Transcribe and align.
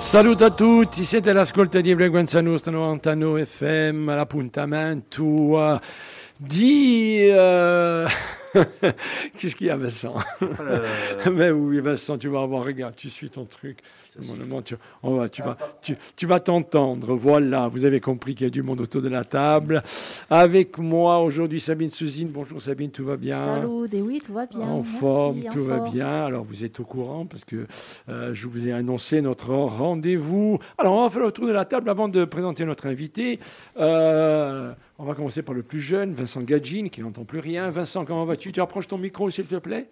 Saluto 0.00 0.46
a 0.46 0.50
tutti, 0.50 1.04
siete 1.04 1.30
all'ascolto 1.30 1.78
di 1.80 1.94
Frequenza 1.94 2.40
Nostra 2.40 2.72
99 2.72 3.44
FM, 3.44 4.06
l'appuntamento 4.06 5.24
uh, 5.24 5.78
di... 6.36 7.28
Uh... 7.28 8.08
Qu'est-ce 9.36 9.54
qu'il 9.54 9.66
y 9.66 9.70
a, 9.70 9.76
Vincent? 9.76 10.16
Euh... 10.40 10.84
Mais 11.30 11.50
oui, 11.50 11.80
Vincent, 11.80 12.16
tu 12.18 12.28
vas 12.28 12.44
voir, 12.46 12.64
regarde, 12.64 12.96
tu 12.96 13.10
suis 13.10 13.28
ton 13.28 13.44
truc. 13.44 13.78
Mon 14.48 14.60
tu, 14.62 14.74
on 15.02 15.16
va, 15.16 15.28
tu, 15.28 15.40
vas, 15.42 15.56
tu, 15.82 15.96
tu 16.16 16.26
vas 16.26 16.40
t'entendre. 16.40 17.14
Voilà, 17.14 17.68
vous 17.68 17.84
avez 17.84 18.00
compris 18.00 18.34
qu'il 18.34 18.46
y 18.46 18.48
a 18.48 18.50
du 18.50 18.62
monde 18.62 18.80
autour 18.80 19.02
de 19.02 19.08
la 19.08 19.24
table. 19.24 19.82
Avec 20.28 20.78
moi 20.78 21.20
aujourd'hui, 21.20 21.60
Sabine 21.60 21.90
Souzine. 21.90 22.28
Bonjour 22.28 22.60
Sabine, 22.60 22.90
tout 22.90 23.04
va 23.04 23.16
bien? 23.16 23.38
Salut, 23.38 24.02
oui, 24.02 24.20
tout 24.24 24.32
va 24.32 24.46
bien. 24.46 24.60
En 24.60 24.76
Merci, 24.78 24.98
forme, 24.98 25.38
en 25.46 25.50
tout 25.50 25.64
va 25.64 25.76
forme. 25.78 25.90
bien. 25.92 26.24
Alors 26.24 26.44
vous 26.44 26.64
êtes 26.64 26.80
au 26.80 26.84
courant 26.84 27.24
parce 27.26 27.44
que 27.44 27.66
euh, 28.08 28.34
je 28.34 28.48
vous 28.48 28.66
ai 28.66 28.72
annoncé 28.72 29.20
notre 29.20 29.54
rendez-vous. 29.54 30.58
Alors 30.76 30.94
on 30.94 31.02
va 31.02 31.10
faire 31.10 31.24
le 31.24 31.32
tour 31.32 31.46
de 31.46 31.52
la 31.52 31.64
table 31.64 31.88
avant 31.88 32.08
de 32.08 32.24
présenter 32.24 32.64
notre 32.64 32.86
invité. 32.88 33.38
Euh, 33.78 34.72
on 34.98 35.04
va 35.04 35.14
commencer 35.14 35.42
par 35.42 35.54
le 35.54 35.62
plus 35.62 35.80
jeune, 35.80 36.12
Vincent 36.12 36.42
Gadjin, 36.42 36.88
qui 36.88 37.00
n'entend 37.00 37.24
plus 37.24 37.38
rien. 37.38 37.70
Vincent, 37.70 38.04
comment 38.04 38.24
vas-tu? 38.24 38.52
Tu 38.52 38.60
approches 38.60 38.88
ton 38.88 38.98
micro, 38.98 39.30
s'il 39.30 39.46
te 39.46 39.56
plaît 39.56 39.88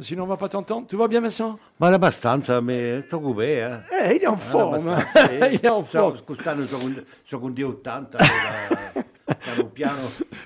Sinon, 0.00 0.22
on 0.22 0.26
ne 0.26 0.30
va 0.30 0.36
pas 0.36 0.48
t'entendre. 0.48 0.86
Tout 0.86 0.96
va 0.96 1.08
bien, 1.08 1.20
Vincent? 1.20 1.58
Ma 1.80 1.88
abbastanza, 1.88 2.60
mi 2.60 3.00
sto 3.02 3.18
cubè, 3.20 3.64
eh. 3.90 4.10
Eh, 4.10 4.14
il 4.14 4.22
est 4.22 4.26
en 4.28 4.36
forme. 4.36 4.92
Abbastanza, 4.92 5.26
sì. 5.48 5.54
il 5.54 5.54
est 5.64 5.68
en 5.68 5.82
forme. 5.84 6.20
Quest'anno 6.24 6.64
sono 6.66 6.94
sono 7.24 7.50
di 7.50 7.62
80, 7.64 8.16
allora, 8.18 9.04
piano 9.38 9.66
piano. 9.66 9.98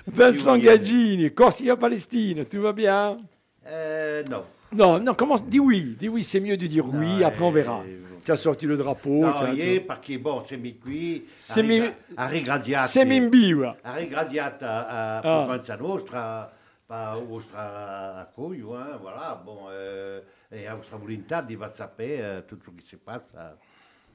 Vincent 0.05 0.59
Gadjin, 0.59 1.33
Corsica-Palestine, 1.33 2.47
tout 2.47 2.61
va 2.61 2.73
bien 2.73 3.17
Eh, 3.65 4.23
no. 4.27 4.43
Non, 4.71 4.99
non, 5.03 5.13
comment 5.13 5.37
Dis 5.39 5.59
oui. 5.59 5.95
Dis 5.99 6.07
oui, 6.09 6.23
c'est 6.23 6.39
mieux 6.39 6.57
de 6.57 6.65
dire 6.65 6.83
oui, 6.91 7.19
No, 7.19 7.25
après 7.27 7.43
on 7.45 7.49
eh, 7.51 7.53
verra. 7.53 7.83
Tu 8.25 8.31
as 8.31 8.35
sorti 8.37 8.65
le 8.65 8.75
drapeau. 8.75 9.21
No, 9.21 9.33
tu 9.33 9.43
as- 9.43 9.53
ieri 9.53 9.81
perché 9.81 10.17
boh, 10.17 10.43
siamo 10.47 10.63
qui 10.81 11.27
a, 11.27 11.53
Siamo- 11.53 11.69
rigra- 11.69 11.93
a 12.15 12.25
rigradiati, 12.27 12.87
C'est 12.91 13.05
Mimbi, 13.05 13.53
ouais. 13.53 13.75
a 13.83 13.93
rigradiata 13.93 14.87
a 14.87 15.17
Ah. 15.17 15.21
Provenza 15.21 15.75
Nostra, 15.75 16.51
pa 16.85 17.15
vostra 17.15 18.19
accueio, 18.21 18.75
hein, 18.75 18.97
voilà, 18.97 19.35
bon, 19.35 19.71
eh, 19.71 20.23
e 20.49 20.65
a 20.67 20.75
vostra 20.75 20.97
volontà 20.97 21.41
di 21.41 21.55
va 21.55 21.69
sapere 21.73 22.37
eh, 22.37 22.45
tutto 22.45 22.65
ciò 22.65 22.71
che 22.75 22.83
si 22.85 22.97
passa. 22.97 23.57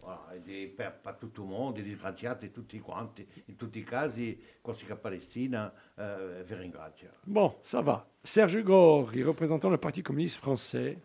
Voilà, 0.00 0.32
e 0.32 0.42
di- 0.42 0.66
per, 0.68 0.92
per 1.02 1.14
tutto 1.14 1.42
il 1.42 1.48
mondo, 1.48 1.80
di 1.80 1.88
ringraziate 1.88 2.50
tutti 2.52 2.78
quanti, 2.80 3.26
in 3.46 3.56
tutti 3.56 3.78
i 3.80 3.84
casi, 3.84 4.40
Corsica 4.60 4.94
Palestina 4.96 5.72
eh, 5.96 6.44
vi 6.46 6.54
ringrazia. 6.54 7.10
Bon, 7.24 7.56
ça 7.62 7.80
va. 7.80 8.06
Serge 8.22 8.62
Gore, 8.62 9.22
représentant 9.22 9.70
le 9.70 9.78
Parti 9.78 10.02
communiste 10.02 10.38
français, 10.38 10.98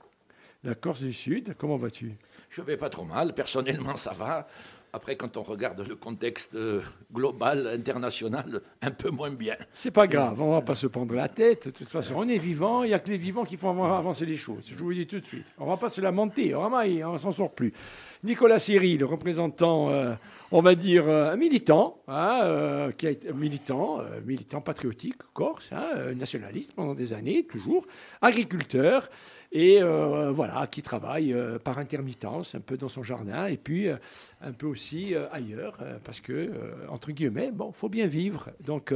de 0.61 0.69
la 0.69 0.75
Corse 0.75 1.01
du 1.01 1.11
Sud, 1.11 1.55
comment 1.57 1.77
vas-tu? 1.77 2.15
Je 2.49 2.61
vais 2.61 2.77
pas 2.77 2.89
trop 2.89 3.03
mal, 3.03 3.33
personnellement 3.33 3.95
ça 3.95 4.13
va. 4.13 4.47
Après, 4.95 5.15
quand 5.15 5.37
on 5.37 5.41
regarde 5.41 5.83
le 5.89 5.95
contexte 5.95 6.53
euh, 6.53 6.79
global, 7.11 7.65
international, 7.73 8.61
un 8.79 8.91
peu 8.91 9.09
moins 9.09 9.31
bien. 9.31 9.55
C'est 9.73 9.89
pas 9.89 10.05
grave, 10.05 10.39
on 10.39 10.51
va 10.51 10.61
pas 10.61 10.75
se 10.75 10.85
prendre 10.85 11.15
la 11.15 11.27
tête. 11.27 11.65
De 11.65 11.71
toute 11.71 11.89
façon, 11.89 12.13
on 12.17 12.27
est 12.27 12.37
vivant, 12.37 12.83
il 12.83 12.89
n'y 12.89 12.93
a 12.93 12.99
que 12.99 13.09
les 13.09 13.17
vivants 13.17 13.43
qui 13.43 13.57
font 13.57 13.71
av- 13.71 13.91
avancer 13.91 14.23
les 14.27 14.35
choses. 14.35 14.65
Je 14.67 14.75
vous 14.75 14.89
le 14.89 14.95
dis 14.97 15.07
tout 15.07 15.19
de 15.19 15.25
suite. 15.25 15.45
On 15.57 15.65
va 15.65 15.77
pas 15.77 15.89
se 15.89 15.99
lamenter, 15.99 16.53
on 16.53 17.17
s'en 17.17 17.31
sort 17.31 17.53
plus. 17.55 17.73
Nicolas 18.23 18.59
Siri, 18.59 18.95
le 18.99 19.05
représentant, 19.05 19.89
euh, 19.89 20.13
on 20.51 20.61
va 20.61 20.75
dire, 20.75 21.09
euh, 21.09 21.35
militant, 21.37 21.97
hein, 22.07 22.41
euh, 22.43 22.91
qui 22.91 23.07
a 23.07 23.09
été 23.09 23.33
militant, 23.33 23.97
militant 24.23 24.61
patriotique, 24.61 25.17
corse, 25.33 25.71
hein, 25.71 26.13
nationaliste 26.15 26.71
pendant 26.75 26.93
des 26.93 27.13
années, 27.13 27.45
toujours, 27.47 27.87
agriculteur, 28.21 29.09
et 29.55 29.81
euh, 29.81 30.31
voilà, 30.31 30.65
qui 30.67 30.81
travaille 30.81 31.31
euh, 31.31 31.59
par 31.59 31.77
intermittence, 31.77 32.55
un 32.55 32.59
peu 32.59 32.75
dans 32.75 32.89
son 32.89 33.03
jardin, 33.03 33.45
et 33.45 33.57
puis 33.57 33.87
euh, 33.87 33.97
un 34.41 34.51
peu 34.51 34.65
aussi 34.65 35.13
ailleurs, 35.31 35.77
parce 36.03 36.19
que, 36.19 36.51
entre 36.89 37.11
guillemets, 37.11 37.51
bon, 37.53 37.71
faut 37.71 37.87
bien 37.87 38.07
vivre. 38.07 38.49
Donc, 38.65 38.93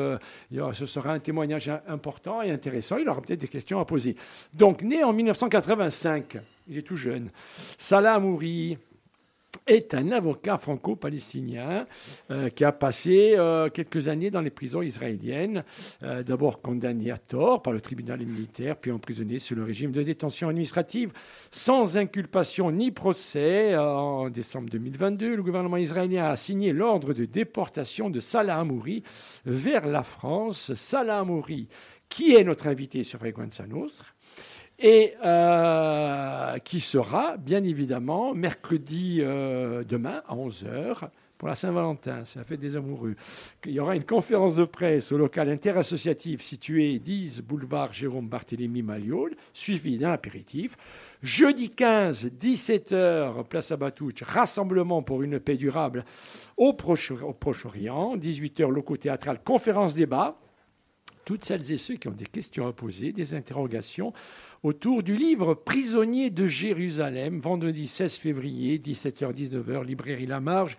ce 0.73 0.85
sera 0.85 1.13
un 1.13 1.19
témoignage 1.19 1.69
im- 1.69 1.79
important 1.87 2.41
et 2.41 2.51
intéressant. 2.51 2.97
Il 2.97 3.07
aura 3.07 3.21
peut-être 3.21 3.39
des 3.39 3.47
questions 3.47 3.79
à 3.79 3.85
poser. 3.85 4.17
Donc, 4.55 4.81
né 4.81 5.03
en 5.05 5.13
1985, 5.13 6.39
il 6.67 6.77
est 6.77 6.81
tout 6.81 6.97
jeune, 6.97 7.29
Salah 7.77 8.15
Amouri 8.15 8.77
est 9.65 9.93
un 9.93 10.11
avocat 10.11 10.57
franco-palestinien 10.57 11.87
euh, 12.31 12.49
qui 12.49 12.63
a 12.63 12.71
passé 12.71 13.33
euh, 13.35 13.69
quelques 13.69 14.07
années 14.07 14.31
dans 14.31 14.41
les 14.41 14.49
prisons 14.49 14.81
israéliennes, 14.81 15.63
euh, 16.03 16.23
d'abord 16.23 16.61
condamné 16.61 17.11
à 17.11 17.17
tort 17.17 17.61
par 17.61 17.73
le 17.73 17.81
tribunal 17.81 18.19
militaire, 18.19 18.77
puis 18.77 18.91
emprisonné 18.91 19.39
sous 19.39 19.55
le 19.55 19.63
régime 19.63 19.91
de 19.91 20.03
détention 20.03 20.49
administrative, 20.49 21.11
sans 21.51 21.97
inculpation 21.97 22.71
ni 22.71 22.91
procès. 22.91 23.75
En 23.75 24.29
décembre 24.29 24.69
2022, 24.69 25.35
le 25.35 25.43
gouvernement 25.43 25.77
israélien 25.77 26.25
a 26.25 26.35
signé 26.35 26.73
l'ordre 26.73 27.13
de 27.13 27.25
déportation 27.25 28.09
de 28.09 28.19
Salah 28.19 28.59
Amouri 28.59 29.03
vers 29.45 29.87
la 29.87 30.03
France. 30.03 30.73
Salah 30.73 31.19
Amouri, 31.19 31.67
qui 32.09 32.35
est 32.35 32.43
notre 32.43 32.67
invité 32.67 33.03
sur 33.03 33.19
Frequenza 33.19 33.65
Nostra, 33.67 34.05
et 34.79 35.13
euh, 35.23 36.57
qui 36.59 36.79
sera 36.79 37.37
bien 37.37 37.63
évidemment 37.63 38.33
mercredi 38.33 39.19
euh, 39.21 39.83
demain 39.83 40.21
à 40.27 40.35
11h 40.35 41.09
pour 41.37 41.47
la 41.47 41.55
Saint-Valentin, 41.55 42.25
c'est 42.25 42.39
la 42.39 42.45
fête 42.45 42.59
des 42.59 42.75
amoureux. 42.75 43.15
Il 43.65 43.71
y 43.71 43.79
aura 43.79 43.95
une 43.95 44.05
conférence 44.05 44.55
de 44.55 44.65
presse 44.65 45.11
au 45.11 45.17
local 45.19 45.49
interassociatif 45.49 46.41
situé 46.41 46.97
10 46.97 47.43
boulevard 47.43 47.93
Jérôme 47.93 48.27
Barthélemy 48.27 48.81
Malliol, 48.81 49.35
suivi 49.53 49.99
d'un 49.99 50.11
apéritif. 50.11 50.75
Jeudi 51.21 51.69
15, 51.69 52.31
17h, 52.39 53.43
place 53.47 53.71
Abatouch, 53.71 54.23
rassemblement 54.23 55.03
pour 55.03 55.21
une 55.21 55.39
paix 55.39 55.57
durable 55.57 56.05
au 56.57 56.73
Proche-Orient. 56.73 58.17
18h, 58.17 58.67
locaux 58.69 58.97
théâtral, 58.97 59.39
conférence 59.43 59.93
débat 59.93 60.39
toutes 61.27 61.43
celles 61.43 61.73
et 61.73 61.77
ceux 61.77 61.95
qui 61.95 62.07
ont 62.07 62.11
des 62.11 62.25
questions 62.25 62.67
à 62.67 62.71
poser, 62.71 63.11
des 63.11 63.33
interrogations 63.33 64.13
autour 64.63 65.03
du 65.03 65.15
livre 65.15 65.53
Prisonnier 65.53 66.29
de 66.29 66.47
Jérusalem, 66.47 67.39
vendredi 67.39 67.87
16 67.87 68.15
février, 68.17 68.79
17h-19h, 68.79 69.85
librairie 69.85 70.25
La 70.25 70.39
Marge. 70.39 70.77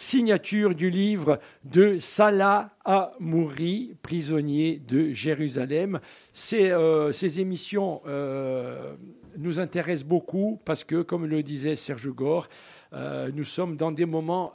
Signature 0.00 0.76
du 0.76 0.90
livre 0.90 1.40
de 1.64 1.98
Salah 1.98 2.70
Amouri, 2.84 3.96
Prisonnier 4.00 4.80
de 4.86 5.10
Jérusalem. 5.10 5.98
Ces, 6.32 6.70
euh, 6.70 7.10
émissions 7.36 8.00
euh, 8.06 8.94
nous 9.36 9.58
intéressent 9.58 10.06
beaucoup 10.06 10.60
parce 10.64 10.84
que, 10.84 11.02
comme 11.02 11.26
le 11.26 11.42
disait 11.42 11.74
Serge 11.74 12.10
Gore, 12.10 12.48
euh, 12.92 13.32
nous 13.34 13.42
sommes 13.42 13.76
dans 13.76 13.90
des 13.90 14.06
moments 14.06 14.52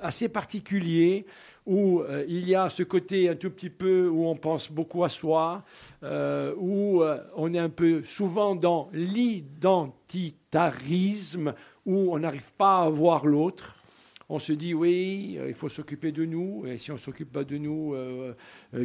assez 0.00 0.30
particuliers 0.30 1.26
où 1.66 2.00
euh, 2.00 2.24
il 2.28 2.48
y 2.48 2.54
a 2.54 2.68
ce 2.68 2.84
côté 2.84 3.28
un 3.28 3.34
tout 3.34 3.50
petit 3.50 3.70
peu 3.70 4.08
où 4.08 4.26
on 4.26 4.36
pense 4.36 4.70
beaucoup 4.70 5.02
à 5.04 5.08
soi, 5.08 5.64
euh, 6.04 6.54
où 6.56 7.02
euh, 7.02 7.18
on 7.34 7.52
est 7.52 7.58
un 7.58 7.68
peu 7.68 8.04
souvent 8.04 8.54
dans 8.54 8.88
l'identitarisme, 8.92 11.54
où 11.84 12.14
on 12.14 12.20
n'arrive 12.20 12.52
pas 12.56 12.82
à 12.82 12.88
voir 12.88 13.26
l'autre. 13.26 13.72
On 14.28 14.40
se 14.40 14.52
dit 14.52 14.74
oui, 14.74 15.38
il 15.46 15.54
faut 15.54 15.68
s'occuper 15.68 16.10
de 16.10 16.24
nous, 16.24 16.64
et 16.66 16.78
si 16.78 16.90
on 16.90 16.94
ne 16.94 16.98
s'occupe 16.98 17.30
pas 17.30 17.44
de 17.44 17.58
nous, 17.58 17.94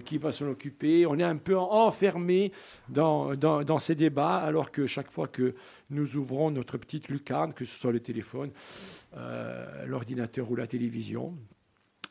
qui 0.06 0.20
va 0.20 0.32
s'en 0.32 0.50
occuper? 0.50 1.08
On 1.08 1.18
est 1.18 1.24
un 1.24 1.38
peu 1.38 1.58
enfermé 1.58 2.52
dans, 2.90 3.34
dans, 3.34 3.80
ces 3.80 3.96
débats, 3.96 4.38
alors 4.38 4.70
que 4.70 4.86
chaque 4.86 5.10
fois 5.10 5.28
que 5.28 5.56
nous 5.90 6.16
ouvrons 6.16 6.52
notre 6.52 6.78
petite 6.78 7.10
lucarne, 7.10 7.54
que 7.54 7.66
ce 7.66 7.80
soit 7.80 7.92
le 7.92 8.02
téléphone, 8.02 8.52
l'ordinateur 9.88 10.52
ou 10.52 10.56
la 10.56 10.68
télévision, 10.68 11.36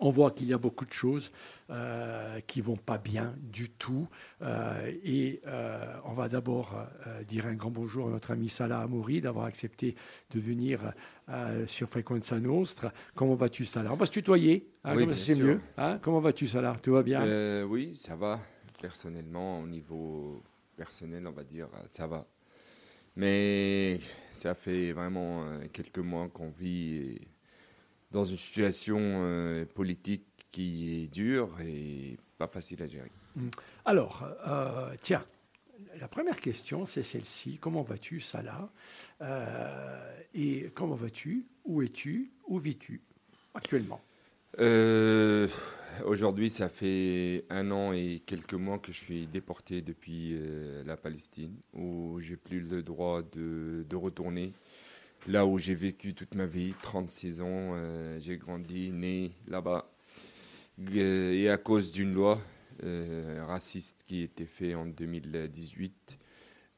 on 0.00 0.10
voit 0.10 0.30
qu'il 0.30 0.48
y 0.48 0.52
a 0.54 0.58
beaucoup 0.58 0.86
de 0.86 0.92
choses 0.92 1.30
euh, 1.68 2.40
qui 2.46 2.60
vont 2.60 2.76
pas 2.76 2.98
bien 2.98 3.34
du 3.38 3.68
tout. 3.68 4.08
Euh, 4.42 4.92
et 5.04 5.40
euh, 5.46 5.94
on 6.04 6.14
va 6.14 6.28
d'abord 6.28 6.74
dire 7.28 7.46
un 7.46 7.54
grand 7.54 7.70
bonjour 7.70 8.08
à 8.08 8.10
notre 8.10 8.30
ami 8.32 8.48
Salah 8.48 8.80
Amouri 8.80 9.20
d'avoir 9.20 9.44
accepté 9.44 9.94
de 10.32 10.40
venir 10.40 10.92
sur 11.66 11.88
Frequenza 11.88 12.40
Nostra. 12.40 12.92
Comment 13.14 13.36
vas-tu, 13.36 13.64
Salah? 13.64 13.92
On 13.92 13.96
va 13.96 14.06
se 14.06 14.10
tutoyer, 14.10 14.68
hein, 14.84 14.96
Oui, 14.96 15.14
c'est 15.14 15.36
mieux. 15.36 15.60
hein? 15.76 15.98
Comment 16.02 16.20
vas-tu, 16.20 16.48
Salah? 16.48 16.76
Tout 16.82 16.92
va 16.92 17.02
bien? 17.02 17.64
Oui, 17.66 17.94
ça 17.94 18.16
va. 18.16 18.40
Personnellement, 18.80 19.60
au 19.60 19.66
niveau 19.66 20.42
personnel, 20.76 21.26
on 21.26 21.32
va 21.32 21.44
dire, 21.44 21.68
ça 21.88 22.06
va. 22.06 22.26
Mais 23.16 24.00
ça 24.32 24.54
fait 24.54 24.92
vraiment 24.92 25.44
quelques 25.72 25.98
mois 25.98 26.28
qu'on 26.28 26.50
vit 26.50 27.20
dans 28.10 28.24
une 28.24 28.36
situation 28.36 28.98
euh, 29.00 29.64
politique 29.64 30.26
qui 30.50 31.02
est 31.04 31.08
dure 31.08 31.60
et 31.60 32.16
pas 32.38 32.48
facile 32.48 32.82
à 32.82 32.88
gérer. 32.88 33.10
Alors, 33.84 34.26
euh, 34.46 34.94
tiens, 35.00 35.24
la 36.00 36.08
première 36.08 36.40
question, 36.40 36.86
c'est 36.86 37.02
celle-ci. 37.02 37.58
Comment 37.60 37.82
vas-tu, 37.82 38.20
Salah? 38.20 38.68
Euh, 39.20 40.16
Et 40.34 40.70
comment 40.74 40.96
vas-tu? 40.96 41.46
Où 41.64 41.82
es-tu? 41.82 42.32
Où 42.48 42.58
vis-tu 42.58 43.00
actuellement? 43.54 44.00
Aujourd'hui, 46.04 46.50
ça 46.50 46.68
fait 46.68 47.44
un 47.50 47.70
an 47.70 47.92
et 47.92 48.22
quelques 48.24 48.54
mois 48.54 48.78
que 48.78 48.92
je 48.92 48.98
suis 48.98 49.26
déporté 49.26 49.82
depuis 49.82 50.38
la 50.84 50.96
Palestine, 50.96 51.54
où 51.72 52.18
j'ai 52.20 52.36
plus 52.36 52.60
le 52.60 52.82
droit 52.82 53.22
de, 53.22 53.84
de 53.88 53.96
retourner 53.96 54.52
là 55.26 55.46
où 55.46 55.58
j'ai 55.58 55.74
vécu 55.74 56.14
toute 56.14 56.34
ma 56.34 56.46
vie, 56.46 56.74
36 56.82 57.40
ans, 57.40 57.46
euh, 57.46 58.18
j'ai 58.20 58.36
grandi, 58.36 58.90
né 58.92 59.32
là-bas. 59.46 59.90
Euh, 60.96 61.32
Et 61.32 61.48
à 61.48 61.56
cause 61.58 61.92
d'une 61.92 62.12
loi 62.14 62.40
euh, 62.84 63.44
raciste 63.46 64.04
qui 64.06 64.22
était 64.22 64.46
faite 64.46 64.74
en 64.74 64.86
2018, 64.86 66.18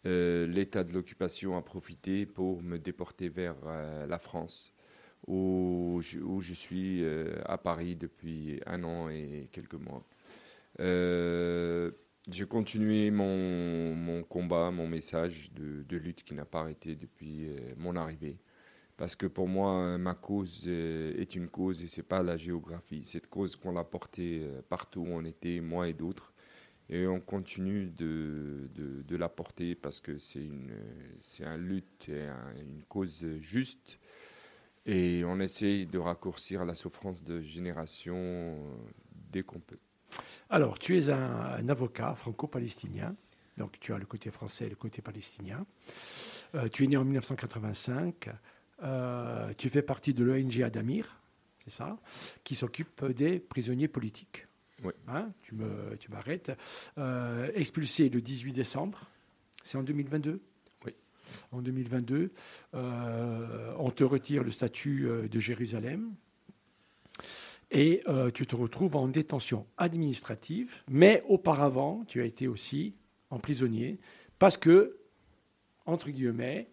euh, 0.06 0.46
l'État 0.46 0.82
de 0.84 0.92
l'occupation 0.92 1.56
a 1.56 1.62
profité 1.62 2.26
pour 2.26 2.62
me 2.62 2.78
déporter 2.78 3.28
vers 3.28 3.56
la 4.08 4.18
France, 4.18 4.72
où 5.26 6.00
je, 6.02 6.54
suis 6.54 7.04
à 7.46 7.58
Paris 7.58 7.96
depuis 7.96 8.60
un 8.66 8.82
an 8.84 9.08
et 9.08 9.48
quelques 9.52 9.74
mois. 9.74 10.04
J'ai 12.30 12.46
continué 12.46 13.10
mon, 13.10 14.22
combat, 14.22 14.70
mon 14.70 14.86
message 14.86 15.50
de, 15.54 15.96
lutte 15.96 16.22
qui 16.22 16.34
n'a 16.34 16.44
pas 16.44 16.60
arrêté 16.60 16.94
depuis 16.94 17.48
euh, 17.48 17.74
mon 17.76 17.96
arrivée. 17.96 18.38
Parce 18.96 19.16
que 19.16 19.26
pour 19.26 19.48
moi, 19.48 19.72
euh, 19.80 19.98
ma 19.98 20.14
cause 20.14 20.64
euh, 20.68 21.14
est 21.20 21.34
une 21.34 21.48
cause 21.48 21.82
et 21.82 21.88
c'est 21.88 22.04
pas 22.04 22.22
la 22.22 22.36
géographie. 22.36 23.04
Cette 23.04 23.28
cause 23.28 23.56
qu'on 23.56 23.72
l'a 23.72 23.82
portée 23.82 24.48
partout 24.68 25.00
où 25.00 25.08
on 25.08 25.24
était, 25.24 25.60
moi 25.60 25.88
et 25.88 25.94
d'autres. 25.94 26.32
Et 26.88 27.06
on 27.08 27.20
continue 27.20 27.90
de, 27.90 28.68
la 29.10 29.28
porter 29.28 29.74
parce 29.74 30.00
que 30.00 30.18
c'est 30.18 30.44
une, 30.44 30.70
lutte 31.58 32.08
et 32.08 32.28
un- 32.28 32.54
une 32.60 32.84
cause 32.84 33.26
juste. 33.40 33.98
Et 34.86 35.22
on 35.24 35.40
essaye 35.40 35.86
de 35.86 35.98
raccourcir 35.98 36.64
la 36.64 36.74
souffrance 36.74 37.24
de 37.24 37.40
génération 37.40 38.56
dès 39.32 39.42
qu'on 39.42 39.60
peut. 39.60 39.78
Alors, 40.50 40.78
tu 40.78 40.96
es 40.98 41.10
un, 41.10 41.16
un 41.58 41.68
avocat 41.68 42.14
franco-palestinien. 42.14 43.14
Donc, 43.58 43.78
tu 43.80 43.92
as 43.92 43.98
le 43.98 44.06
côté 44.06 44.30
français 44.30 44.66
et 44.66 44.70
le 44.70 44.76
côté 44.76 45.02
palestinien. 45.02 45.64
Euh, 46.54 46.68
tu 46.68 46.84
es 46.84 46.86
né 46.86 46.96
en 46.96 47.04
1985. 47.04 48.28
Euh, 48.82 49.52
tu 49.56 49.68
fais 49.70 49.82
partie 49.82 50.12
de 50.14 50.24
l'ONG 50.24 50.62
Adamir, 50.62 51.20
c'est 51.64 51.70
ça, 51.70 51.98
qui 52.44 52.54
s'occupe 52.54 53.04
des 53.06 53.38
prisonniers 53.38 53.88
politiques. 53.88 54.46
Oui. 54.84 54.92
Hein, 55.06 55.30
tu 55.42 55.54
me- 55.54 55.96
tu 55.98 56.10
m'arrêtes. 56.10 56.50
Euh, 56.98 57.50
expulsé 57.54 58.08
le 58.08 58.20
18 58.20 58.52
décembre. 58.52 58.98
C'est 59.62 59.78
en 59.78 59.82
2022 59.84 60.40
Oui. 60.84 60.96
En 61.52 61.62
2022, 61.62 62.32
euh, 62.74 63.74
on 63.78 63.90
te 63.90 64.02
retire 64.02 64.42
le 64.42 64.50
statut 64.50 65.06
de 65.30 65.40
Jérusalem 65.40 66.12
et 67.72 68.02
euh, 68.06 68.30
tu 68.30 68.46
te 68.46 68.54
retrouves 68.54 68.96
en 68.96 69.08
détention 69.08 69.66
administrative, 69.78 70.82
mais 70.90 71.24
auparavant, 71.26 72.04
tu 72.06 72.20
as 72.20 72.24
été 72.24 72.46
aussi 72.46 72.94
emprisonné 73.30 73.98
parce 74.38 74.58
que, 74.58 74.98
entre 75.86 76.10
guillemets, 76.10 76.68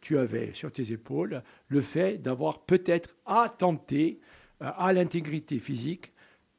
tu 0.00 0.16
avais 0.16 0.52
sur 0.54 0.72
tes 0.72 0.92
épaules 0.92 1.42
le 1.68 1.80
fait 1.82 2.18
d'avoir 2.18 2.60
peut-être 2.64 3.14
attenté 3.26 4.20
euh, 4.62 4.70
à 4.76 4.92
l'intégrité 4.94 5.58
physique 5.58 6.12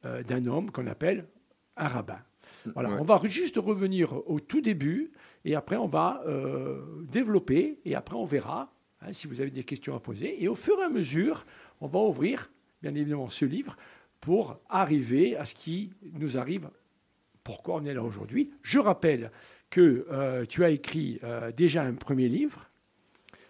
euh, 0.04 0.22
d'un 0.22 0.44
homme 0.46 0.70
qu'on 0.70 0.86
appelle 0.86 1.26
un 1.76 1.88
rabbin. 1.88 2.20
Voilà, 2.74 2.90
Ouais. 2.90 2.96
on 3.00 3.04
va 3.04 3.20
juste 3.24 3.56
revenir 3.56 4.12
au 4.30 4.38
tout 4.38 4.60
début 4.60 5.12
et 5.44 5.54
après 5.54 5.76
on 5.76 5.86
va 5.86 6.22
développer 7.10 7.78
et 7.84 7.94
après 7.94 8.16
on 8.16 8.24
verra 8.26 8.72
hein, 9.00 9.12
si 9.12 9.26
vous 9.28 9.40
avez 9.40 9.50
des 9.50 9.64
questions 9.64 9.94
à 9.96 10.00
poser. 10.00 10.42
Et 10.42 10.48
au 10.48 10.54
fur 10.54 10.78
et 10.80 10.84
à 10.84 10.88
mesure, 10.90 11.46
on 11.80 11.86
va 11.86 12.00
ouvrir 12.00 12.50
bien 12.82 12.94
évidemment 12.94 13.28
ce 13.28 13.44
livre 13.44 13.76
pour 14.20 14.58
arriver 14.68 15.36
à 15.36 15.44
ce 15.46 15.54
qui 15.54 15.92
nous 16.12 16.36
arrive, 16.36 16.68
pourquoi 17.44 17.76
on 17.76 17.84
est 17.84 17.94
là 17.94 18.02
aujourd'hui. 18.02 18.50
Je 18.62 18.78
rappelle 18.78 19.30
que 19.70 20.06
euh, 20.10 20.44
tu 20.46 20.64
as 20.64 20.70
écrit 20.70 21.18
euh, 21.24 21.52
déjà 21.52 21.82
un 21.82 21.94
premier 21.94 22.28
livre 22.28 22.68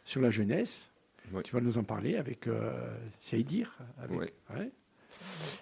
sur 0.05 0.21
la 0.21 0.31
jeunesse. 0.31 0.91
Oui. 1.32 1.43
Tu 1.44 1.53
vas 1.53 1.61
nous 1.61 1.79
en 1.79 1.82
parler 1.85 2.17
avec 2.17 2.47
euh, 2.47 2.73
Seydir. 3.21 3.77
Avec, 4.03 4.19
Oui. 4.19 4.27
ouais. 4.56 4.71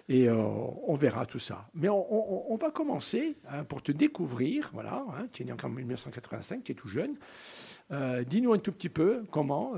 Et 0.07 0.27
euh, 0.29 0.35
on 0.35 0.95
verra 0.95 1.25
tout 1.25 1.39
ça. 1.39 1.69
Mais 1.73 1.89
on, 1.89 2.13
on- 2.13 2.53
on 2.53 2.55
va 2.55 2.71
commencer 2.71 3.35
hein, 3.49 3.63
pour 3.63 3.81
te 3.81 3.91
découvrir. 3.91 4.69
Voilà, 4.73 5.03
hein, 5.17 5.27
tu 5.31 5.43
es 5.43 5.45
né 5.45 5.53
en 5.61 5.69
1985, 5.69 6.63
tu 6.63 6.71
es 6.71 6.75
tout 6.75 6.87
jeune. 6.89 7.15
Dis-nous 8.27 8.53
un 8.53 8.59
tout 8.59 8.71
petit 8.71 8.89
peu 8.89 9.23
comment 9.31 9.73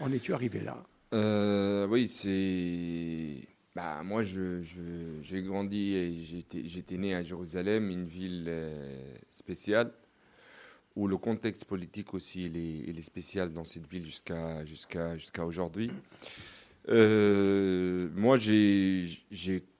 en 0.00 0.12
es-tu 0.12 0.34
arrivé 0.34 0.60
là? 0.60 0.76
Euh, 1.14 1.86
oui, 1.88 2.08
c'est. 2.08 3.48
Bah, 3.74 4.02
moi, 4.02 4.22
j'ai 4.22 5.42
grandi 5.42 5.94
et 5.94 6.20
j'étais, 6.64 6.96
né 6.96 7.14
à 7.14 7.22
Jérusalem, 7.22 7.90
une 7.90 8.06
ville 8.06 8.46
euh, 8.48 9.14
spéciale, 9.30 9.92
où 10.96 11.06
le 11.06 11.16
contexte 11.16 11.64
politique 11.64 12.12
aussi 12.12 12.46
est, 12.46 12.90
est 12.90 13.02
spécial 13.02 13.52
dans 13.52 13.64
cette 13.64 13.86
ville 13.86 14.04
jusqu'à, 14.04 14.64
jusqu'à, 14.64 15.16
jusqu'à 15.16 15.46
aujourd'hui. 15.46 15.90
Euh, 16.88 18.08
moi, 18.14 18.36
j'ai, 18.36 19.06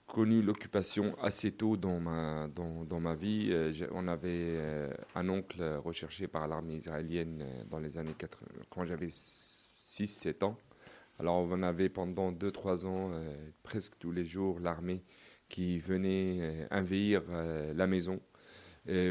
connu 0.07 0.41
l'occupation 0.41 1.15
assez 1.21 1.53
tôt 1.53 1.77
dans 1.77 2.01
ma, 2.01 2.49
dans, 2.55 2.85
dans 2.85 3.01
ma 3.01 3.15
vie. 3.15 3.49
Euh, 3.51 3.73
on 3.93 4.09
avait 4.09 4.59
un 5.15 5.29
oncle 5.29 5.63
recherché 5.85 6.29
par 6.29 6.49
l'armée 6.49 6.77
israélienne 6.77 7.45
dans 7.69 7.79
les 7.79 7.99
années 7.99 8.15
80, 8.17 8.47
quand 8.71 8.85
j'avais 8.87 9.09
6-7 9.09 10.45
ans. 10.45 10.57
Alors 11.19 11.49
on 11.51 11.63
avait 11.63 11.89
pendant 11.89 12.31
2-3 12.33 12.87
ans, 12.87 13.11
euh, 13.13 13.51
presque 13.65 13.95
tous 13.99 14.13
les 14.13 14.25
jours, 14.25 14.61
l'armée 14.61 15.03
qui 15.49 15.79
venait 15.81 16.39
euh, 16.41 16.67
envahir 16.71 17.23
euh, 17.31 17.75
la 17.75 17.87
maison, 17.87 18.21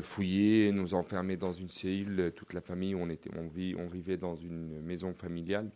fouiller, 0.02 0.72
nous 0.72 0.96
enfermer 0.96 1.38
dans 1.38 1.52
une 1.52 1.70
cellule, 1.70 2.32
toute 2.36 2.54
la 2.54 2.62
famille, 2.62 2.96
on, 2.96 3.10
était, 3.12 3.30
on, 3.38 3.88
vivait 3.88 4.18
dans 4.18 4.36
une 4.36 4.82
maison 4.82 5.14
familiale. 5.14 5.70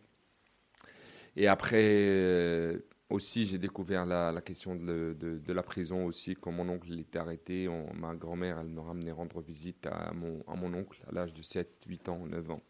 Et 1.36 1.46
après, 1.46 2.82
aussi, 3.10 3.46
j'ai 3.46 3.58
découvert 3.58 4.04
la, 4.04 4.40
question 4.40 4.74
de, 4.74 5.40
la 5.46 5.62
prison 5.62 6.04
aussi, 6.04 6.34
quand 6.34 6.50
mon 6.50 6.68
oncle 6.68 6.98
était 6.98 7.20
arrêté, 7.20 7.68
ma 7.94 8.16
grand-mère, 8.16 8.58
elle 8.58 8.70
me 8.70 8.80
ramenait 8.80 9.12
rendre 9.12 9.40
visite 9.40 9.86
à 9.86 10.12
mon, 10.12 10.42
à 10.48 10.56
mon 10.56 10.74
oncle 10.74 11.00
à 11.08 11.12
l'âge 11.12 11.32
de 11.32 11.42
7, 11.42 11.84
8 11.86 12.08
ans, 12.08 12.26
9 12.26 12.50
ans. 12.50 12.62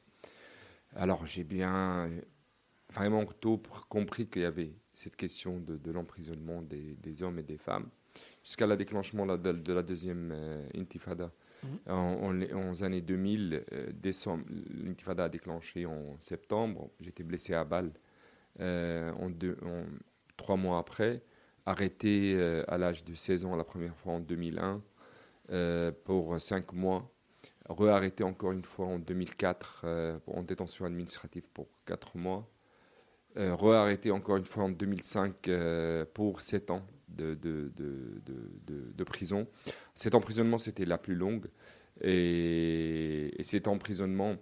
Alors 0.95 1.27
j'ai 1.27 1.45
bien 1.45 2.11
vraiment 2.93 3.25
tôt 3.25 3.57
pr- 3.57 3.85
compris 3.89 4.27
qu'il 4.29 4.43
y 4.43 4.45
avait 4.45 4.73
cette 4.93 5.17
question 5.17 5.59
de, 5.59 5.77
de 5.77 5.91
l'emprisonnement 5.91 6.63
des, 6.63 6.95
des 6.97 7.23
hommes 7.23 7.39
et 7.39 7.43
des 7.43 7.57
femmes, 7.59 7.89
jusqu'à 8.45 8.67
la 8.67 8.77
déclenchement 8.77 9.27
de, 9.27 9.53
de 9.53 9.73
la 9.73 9.83
deuxième 9.83 10.31
euh, 10.33 10.67
intifada. 10.77 11.33
Mhm. 11.65 11.79
En, 11.93 12.43
en 12.69 12.83
années 12.83 13.01
2000, 13.01 13.65
euh, 13.73 13.87
décembre, 13.95 14.45
l'intifada 14.85 15.25
a 15.25 15.29
déclenché 15.29 15.87
en 15.87 16.17
septembre. 16.21 16.91
J'étais 17.01 17.23
blessé 17.23 17.55
à 17.55 17.65
balle 17.65 17.93
euh, 18.61 19.13
en 19.13 19.31
deux- 19.31 19.57
en- 19.65 19.85
trois 20.37 20.57
mois 20.57 20.79
après, 20.79 21.23
arrêté 21.65 22.37
à 22.67 22.77
l'âge 22.79 23.05
de 23.05 23.15
16 23.15 23.45
ans 23.45 23.55
la 23.57 23.63
première 23.65 23.97
fois 23.97 24.15
en 24.15 24.21
2001 24.21 24.83
euh, 25.51 25.93
pour 26.05 26.41
cinq 26.41 26.73
mois 26.73 27.09
re-arrêté 27.69 28.25
encore 28.25 28.51
une 28.53 28.65
fois 28.65 28.87
en 28.87 28.99
2004 28.99 29.83
euh, 29.85 30.19
en 30.27 30.43
détention 30.43 30.85
administrative 30.85 31.49
pour 31.55 31.69
4 31.87 32.17
mois, 32.19 32.51
euh, 33.37 33.55
re-arrêté 33.55 34.11
encore 34.11 34.37
une 34.37 34.45
fois 34.45 34.65
en 34.65 34.69
2005 34.71 35.49
euh, 35.49 36.05
pour 36.13 36.41
7 36.41 36.71
ans 36.71 36.87
de, 37.09 37.35
de, 37.35 37.73
de, 37.77 38.93
de, 38.95 39.05
prison. 39.05 39.47
Cet 39.95 40.15
emprisonnement, 40.15 40.59
c'était 40.59 40.85
la 40.85 40.99
plus 40.99 41.15
longue. 41.15 41.47
Et, 42.01 43.31
et 43.39 43.45
cet 43.45 43.69
emprisonnement 43.69 44.37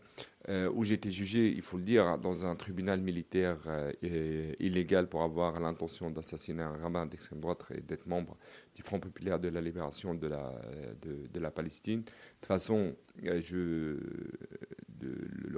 euh, 0.49 0.71
où 0.75 0.85
j'étais 0.85 1.11
jugé, 1.11 1.49
il 1.49 1.63
faut 1.63 1.77
le 1.77 1.83
dire, 1.85 2.17
dans 2.19 2.47
un 2.47 2.57
tribunal 2.57 3.01
militaire 3.01 3.59
euh, 3.67 4.53
illégal 4.59 5.09
pour 5.09 5.23
avoir 5.23 5.61
l'intention 5.61 6.11
d'assassiner 6.11 6.63
un 6.63 6.77
rabbin 6.77 7.07
d'extrême 7.07 7.41
droite 7.41 7.65
et 7.75 7.81
d'être 7.81 8.07
membre 8.07 8.37
du 8.75 8.83
Front 8.83 8.99
populaire 9.01 9.39
de 9.39 9.49
la 9.49 9.61
libération 9.61 10.15
de 10.15 10.27
la, 10.27 10.55
de, 11.03 11.41
la 11.41 11.51
Palestine. 11.51 12.01
De 12.01 12.07
toute 12.41 12.47
façon, 12.47 12.97
le 13.23 13.99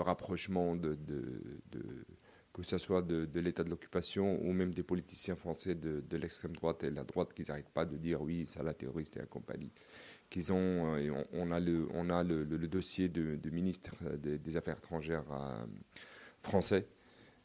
rapprochement 0.00 0.74
de- 0.74 0.98
que 2.52 2.62
ce 2.62 2.76
soit 2.78 3.02
de, 3.02 3.40
l'état 3.40 3.64
de 3.64 3.70
l'occupation 3.70 4.38
ou 4.42 4.52
même 4.52 4.74
des 4.74 4.82
politiciens 4.82 5.36
français 5.36 5.74
de, 5.74 6.16
l'extrême 6.16 6.52
droite 6.52 6.84
et 6.84 6.90
de 6.90 6.96
la 6.96 7.04
droite 7.04 7.32
qui 7.32 7.42
n'arrêtent 7.48 7.70
pas 7.70 7.86
de 7.86 7.96
dire 7.96 8.20
oui, 8.20 8.46
ça 8.46 8.62
la 8.62 8.74
terroriste 8.74 9.16
et 9.16 9.20
la 9.20 9.26
compagnie. 9.26 9.72
Ont, 10.50 10.96
euh, 10.96 11.24
on, 11.34 11.50
a 11.50 11.60
le, 11.60 11.88
on 11.92 12.08
a 12.08 12.22
le, 12.22 12.44
dossier 12.66 13.08
de, 13.08 13.38
ministre 13.50 13.94
des, 14.16 14.56
Affaires 14.56 14.78
étrangères 14.78 15.30
euh, 15.30 15.64
français 16.42 16.86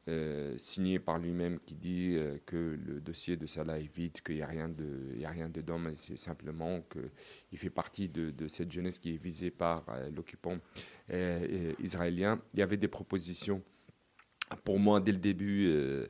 euh, 0.08 0.58
signé 0.58 0.98
par 0.98 1.20
lui-même 1.20 1.60
qui 1.60 1.76
dit 1.76 2.18
que 2.46 2.78
le 2.82 3.02
dossier 3.02 3.36
de 3.36 3.46
Salah 3.46 3.80
est 3.80 3.94
vide, 3.94 4.22
qu'il 4.22 4.36
n'y 4.36 4.42
a 4.42 4.48
rien 4.48 4.70
de, 4.70 5.52
dedans, 5.52 5.80
mais 5.80 5.96
c'est 5.96 6.18
simplement 6.18 6.82
qu'il 6.82 7.60
fait 7.60 7.70
partie 7.70 8.08
de, 8.08 8.48
cette 8.48 8.72
jeunesse 8.72 9.00
qui 9.00 9.14
est 9.14 9.22
visée 9.22 9.52
par 9.52 9.86
l'occupant 10.14 10.58
israélien. 11.80 12.42
Il 12.54 12.60
y 12.60 12.64
avait 12.64 12.78
des 12.78 12.88
propositions 12.88 13.62
pour 14.64 14.80
moi 14.80 15.00
dès 15.00 15.12
le 15.12 15.20
début. 15.20 15.68
euh, 15.68 16.08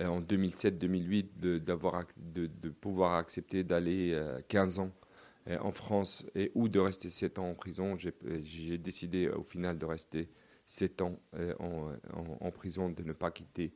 euh, 0.00 0.06
en 0.06 0.20
2007-2008, 0.20 1.40
de, 1.40 1.58
de, 1.58 2.46
de 2.46 2.68
pouvoir 2.68 3.14
accepter 3.14 3.64
d'aller 3.64 4.12
euh, 4.12 4.40
15 4.48 4.78
ans 4.78 4.90
euh, 5.48 5.58
en 5.60 5.72
France 5.72 6.24
et 6.34 6.52
ou 6.54 6.68
de 6.68 6.78
rester 6.78 7.10
7 7.10 7.38
ans 7.38 7.50
en 7.50 7.54
prison. 7.54 7.96
J'ai, 7.96 8.78
décidé 8.78 9.28
au 9.28 9.42
final 9.42 9.78
de 9.78 9.86
rester 9.86 10.28
7 10.66 11.02
ans 11.02 11.18
en, 11.58 12.50
prison, 12.50 12.90
de 12.90 13.02
ne 13.02 13.12
pas 13.12 13.30
quitter 13.30 13.72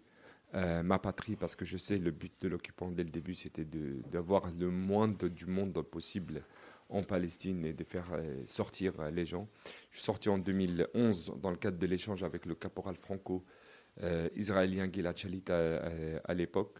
ma 0.52 0.98
patrie, 0.98 1.34
parce 1.34 1.56
que 1.56 1.64
je 1.64 1.78
sais 1.78 1.96
le 1.96 2.10
but 2.10 2.34
de 2.42 2.48
l'occupant 2.48 2.90
dès 2.90 3.04
le 3.04 3.08
début, 3.08 3.34
c'était 3.34 3.64
d'avoir 3.64 4.52
le 4.52 4.70
moins 4.70 5.08
du 5.08 5.46
monde 5.46 5.80
possible 5.80 6.44
en 6.90 7.02
Palestine 7.02 7.64
et 7.64 7.72
de 7.72 7.84
faire 7.84 8.10
sortir 8.44 9.10
les 9.10 9.24
gens. 9.24 9.48
Je 9.90 9.96
suis 9.96 10.04
sorti 10.04 10.28
en 10.28 10.36
2011 10.36 11.36
dans 11.40 11.50
le 11.50 11.56
cadre 11.56 11.78
de 11.78 11.86
l'échange 11.86 12.22
avec 12.22 12.44
le 12.44 12.54
caporal 12.54 12.98
franco-israélien 13.98 14.90
Gilad 14.90 15.16
Shalit 15.16 15.44
à 15.50 16.34
l'époque. 16.34 16.78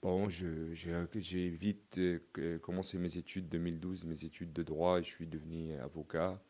Bon, 0.00 0.28
j'ai 0.28 1.48
vite 1.48 1.98
euh, 1.98 2.58
commencé 2.60 2.98
mes 2.98 3.16
études 3.16 3.48
2012, 3.48 4.04
mes 4.04 4.24
études 4.24 4.52
de 4.52 4.62
droit, 4.62 5.00
et 5.00 5.02
je 5.02 5.08
suis 5.08 5.26
devenu 5.26 5.74
avocat. 5.74 6.40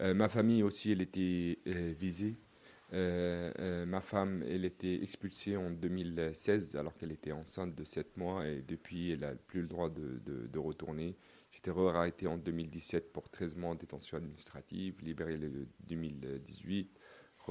Euh, 0.00 0.14
ma 0.14 0.30
famille 0.30 0.62
aussi, 0.62 0.90
elle 0.90 1.02
était 1.02 1.58
euh, 1.66 1.92
visée. 1.94 2.38
ma 2.90 4.00
femme, 4.00 4.42
elle 4.48 4.64
était 4.64 5.02
expulsée 5.02 5.58
en 5.58 5.70
2016 5.70 6.74
alors 6.76 6.96
qu'elle 6.96 7.12
était 7.12 7.32
enceinte 7.32 7.74
de 7.74 7.84
7 7.84 8.16
mois 8.16 8.46
et 8.46 8.62
depuis, 8.62 9.10
elle 9.10 9.20
n'a 9.20 9.34
plus 9.34 9.60
le 9.60 9.68
droit 9.68 9.90
de, 9.90 10.22
de, 10.24 10.58
retourner. 10.58 11.16
J'étais 11.50 11.70
arrêté 11.70 12.26
en 12.28 12.38
2017 12.38 13.12
pour 13.12 13.28
13 13.28 13.56
mois 13.56 13.72
en 13.72 13.74
détention 13.74 14.16
administrative, 14.16 15.02
libéré 15.02 15.36
le 15.36 15.68
2018, 15.86 16.98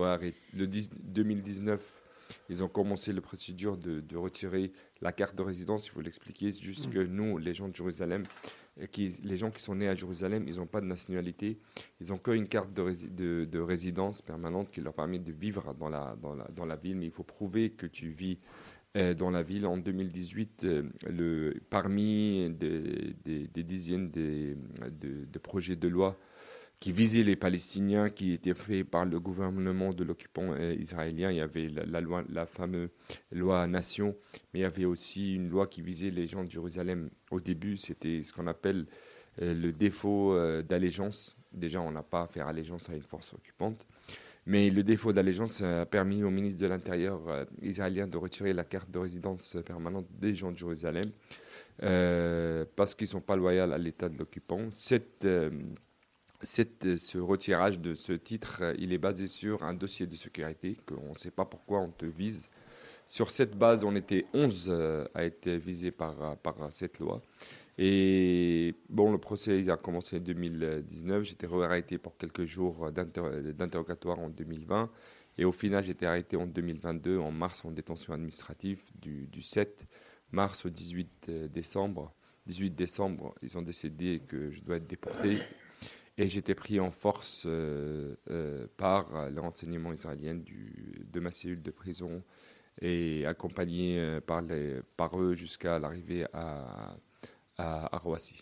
le 0.01 0.67
2019 0.67 1.99
ils 2.49 2.63
ont 2.63 2.67
commencé 2.67 3.13
la 3.13 3.21
procédure 3.21 3.77
de, 3.77 4.15
retirer 4.15 4.71
la 5.01 5.11
carte 5.11 5.35
de 5.35 5.41
résidence. 5.41 5.87
Il 5.87 5.91
faut 5.91 6.01
l'expliquer. 6.01 6.51
C'est 6.51 6.63
juste 6.63 6.87
mm. 6.87 6.91
que 6.91 6.99
nous, 6.99 7.37
les 7.37 7.53
gens 7.53 7.67
de 7.67 7.75
Jérusalem, 7.75 8.25
qui, 8.91 9.19
les 9.23 9.37
gens 9.37 9.51
qui 9.51 9.61
sont 9.61 9.75
nés 9.75 9.87
à 9.87 9.95
Jérusalem, 9.95 10.45
ils 10.47 10.57
n'ont 10.57 10.67
pas 10.67 10.81
de 10.81 10.85
nationalité. 10.85 11.59
Ils 12.01 12.09
n'ont 12.09 12.17
qu'une 12.17 12.47
carte 12.47 12.71
de, 12.73 13.45
de, 13.45 13.59
résidence 13.59 14.21
permanente 14.21 14.71
qui 14.71 14.81
leur 14.81 14.93
permet 14.93 15.19
de 15.19 15.31
vivre 15.31 15.73
dans 15.73 15.89
la, 15.89 16.15
dans 16.21 16.35
la, 16.35 16.47
dans 16.55 16.65
la 16.65 16.75
ville. 16.75 16.97
Mais 16.97 17.05
il 17.05 17.11
faut 17.11 17.23
prouver 17.23 17.71
que 17.71 17.85
tu 17.85 18.09
vis 18.09 18.37
euh, 18.97 19.13
dans 19.13 19.31
la 19.31 19.43
ville. 19.43 19.65
En 19.65 19.77
2018, 19.77 20.63
euh, 20.63 20.83
le, 21.07 21.53
parmi 21.69 22.49
des, 22.51 23.15
des, 23.25 23.63
dizaines 23.63 24.09
de 24.11 25.39
projets 25.39 25.75
de 25.75 25.87
loi 25.87 26.17
qui 26.79 26.93
visait 26.93 27.23
les 27.23 27.35
Palestiniens, 27.35 28.09
qui 28.09 28.31
était 28.31 28.53
fait 28.53 28.83
par 28.83 29.05
le 29.05 29.19
gouvernement 29.19 29.93
de 29.93 30.03
l'occupant 30.03 30.53
euh, 30.53 30.73
israélien. 30.79 31.29
Il 31.29 31.37
y 31.37 31.41
avait 31.41 31.67
la, 31.67 31.99
loi, 31.99 32.23
la 32.29 32.45
fameuse 32.45 32.89
loi 33.31 33.67
Nation, 33.67 34.15
mais 34.53 34.59
il 34.59 34.61
y 34.61 34.65
avait 34.65 34.85
aussi 34.85 35.35
une 35.35 35.49
loi 35.49 35.67
qui 35.67 35.81
visait 35.81 36.09
les 36.09 36.27
gens 36.27 36.43
de 36.43 36.51
Jérusalem. 36.51 37.09
Au 37.31 37.41
début, 37.41 37.75
c'était 37.75 38.23
ce 38.23 38.31
qu'on 38.31 38.47
appelle 38.47 38.85
euh, 39.41 39.53
le 39.53 39.73
défaut 39.73 40.33
euh, 40.33 40.61
d'allégeance. 40.61 41.35
Déjà, 41.51 41.81
on 41.81 41.91
n'a 41.91 42.03
pas 42.03 42.21
à 42.21 42.27
faire 42.27 42.47
allégeance 42.47 42.89
à 42.89 42.93
une 42.93 43.03
force 43.03 43.33
occupante. 43.33 43.85
Mais 44.45 44.69
le 44.69 44.81
défaut 44.81 45.11
d'allégeance 45.11 45.61
a 45.61 45.85
permis 45.85 46.23
au 46.23 46.29
ministre 46.31 46.61
de 46.61 46.65
l'Intérieur 46.65 47.45
israélien 47.61 48.07
de 48.07 48.17
retirer 48.17 48.53
la 48.53 48.63
carte 48.63 48.89
de 48.89 48.97
résidence 48.97 49.57
permanente 49.63 50.07
des 50.17 50.33
gens 50.33 50.51
de 50.51 50.57
Jérusalem 50.57 51.11
parce 51.77 52.95
qu'ils 52.95 53.05
ne 53.05 53.11
sont 53.11 53.21
pas 53.21 53.35
loyaux 53.35 53.71
à 53.71 53.77
l'État 53.77 54.09
de 54.09 54.17
l'occupant. 54.17 54.69
Cette 54.71 55.27
cette, 56.41 56.97
ce 56.97 57.17
retirage 57.17 57.79
de 57.79 57.93
ce 57.93 58.13
titre, 58.13 58.63
il 58.77 58.93
est 58.93 58.97
basé 58.97 59.27
sur 59.27 59.63
un 59.63 59.73
dossier 59.73 60.07
de 60.07 60.15
sécurité 60.15 60.77
qu'on 60.85 61.11
ne 61.11 61.17
sait 61.17 61.31
pas 61.31 61.45
pourquoi 61.45 61.79
on 61.79 61.91
te 61.91 62.05
vise. 62.05 62.49
Sur 63.05 63.31
cette 63.31 63.57
base, 63.57 63.83
on 63.83 63.95
était 63.95 64.25
11 64.33 64.67
euh, 64.69 65.05
à 65.15 65.25
être 65.25 65.49
visés 65.49 65.91
par, 65.91 66.15
cette 66.69 66.99
loi. 66.99 67.21
Et 67.77 68.75
bon, 68.87 69.11
le 69.11 69.17
procès 69.17 69.67
a 69.69 69.77
commencé 69.77 70.17
en 70.17 70.19
2019. 70.19 71.23
J'étais 71.23 71.47
arrêté 71.47 71.97
pour 71.97 72.17
quelques 72.17 72.45
jours 72.45 72.91
d'interrogatoire 72.91 74.19
en 74.19 74.29
2020. 74.29 74.91
Et 75.39 75.45
au 75.45 75.51
final, 75.51 75.83
j'étais 75.83 76.05
arrêté 76.05 76.37
en 76.37 76.45
2022, 76.45 77.17
en 77.17 77.31
mars, 77.31 77.65
en 77.65 77.71
détention 77.71 78.13
administrative, 78.13 78.83
du, 79.01 79.27
du 79.27 79.41
7 79.41 79.85
mars 80.31 80.65
au 80.65 80.69
18 80.69 81.25
euh, 81.29 81.47
décembre. 81.47 82.13
18 82.45 82.71
décembre, 82.71 83.33
ils 83.41 83.57
ont 83.57 83.61
décidé 83.61 84.21
que 84.27 84.51
je 84.51 84.61
dois 84.61 84.77
être 84.77 84.87
déporté. 84.87 85.39
Et 86.19 86.27
j'étais 86.27 86.53
pris 86.53 86.81
en 86.81 86.91
force 86.91 87.45
euh, 87.45 88.13
euh, 88.29 88.67
par 88.75 89.07
israéliens 89.93 90.35
du, 90.35 91.05
de 91.09 91.19
ma 91.21 91.31
cellule 91.31 91.61
de 91.61 91.71
prison 91.71 92.21
et 92.81 93.25
accompagné 93.25 93.97
euh, 93.97 94.19
par, 94.19 94.41
les, 94.41 94.81
par 94.97 95.17
eux 95.17 95.33
jusqu'à 95.33 95.79
l'arrivée 95.79 96.25
à, 96.33 96.97
à, 97.57 97.97
Roissy. 97.99 98.41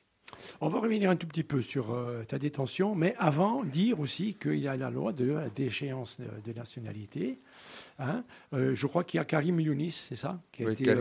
On 0.59 0.69
va 0.69 0.79
revenir 0.79 1.11
un 1.11 1.15
tout 1.15 1.27
petit 1.27 1.43
peu 1.43 1.61
sur 1.61 1.95
ta 2.27 2.39
détention, 2.39 2.95
mais 2.95 3.15
avant, 3.17 3.63
dire 3.63 3.99
aussi 3.99 4.33
qu'il 4.33 4.59
y 4.59 4.67
a 4.67 4.75
la 4.75 4.89
loi 4.89 5.13
de 5.13 5.31
la 5.31 5.49
déchéance 5.49 6.19
de, 6.19 6.53
nationalité. 6.53 7.39
Hein. 7.97 8.23
je 8.51 8.87
crois 8.87 9.03
qu'il 9.03 9.19
y 9.19 9.21
a 9.21 9.25
Karim 9.25 9.59
Younis, 9.59 9.91
c'est 10.09 10.17
ça 10.17 10.41
qui 10.51 10.65
a 10.65 10.71
été, 10.71 10.93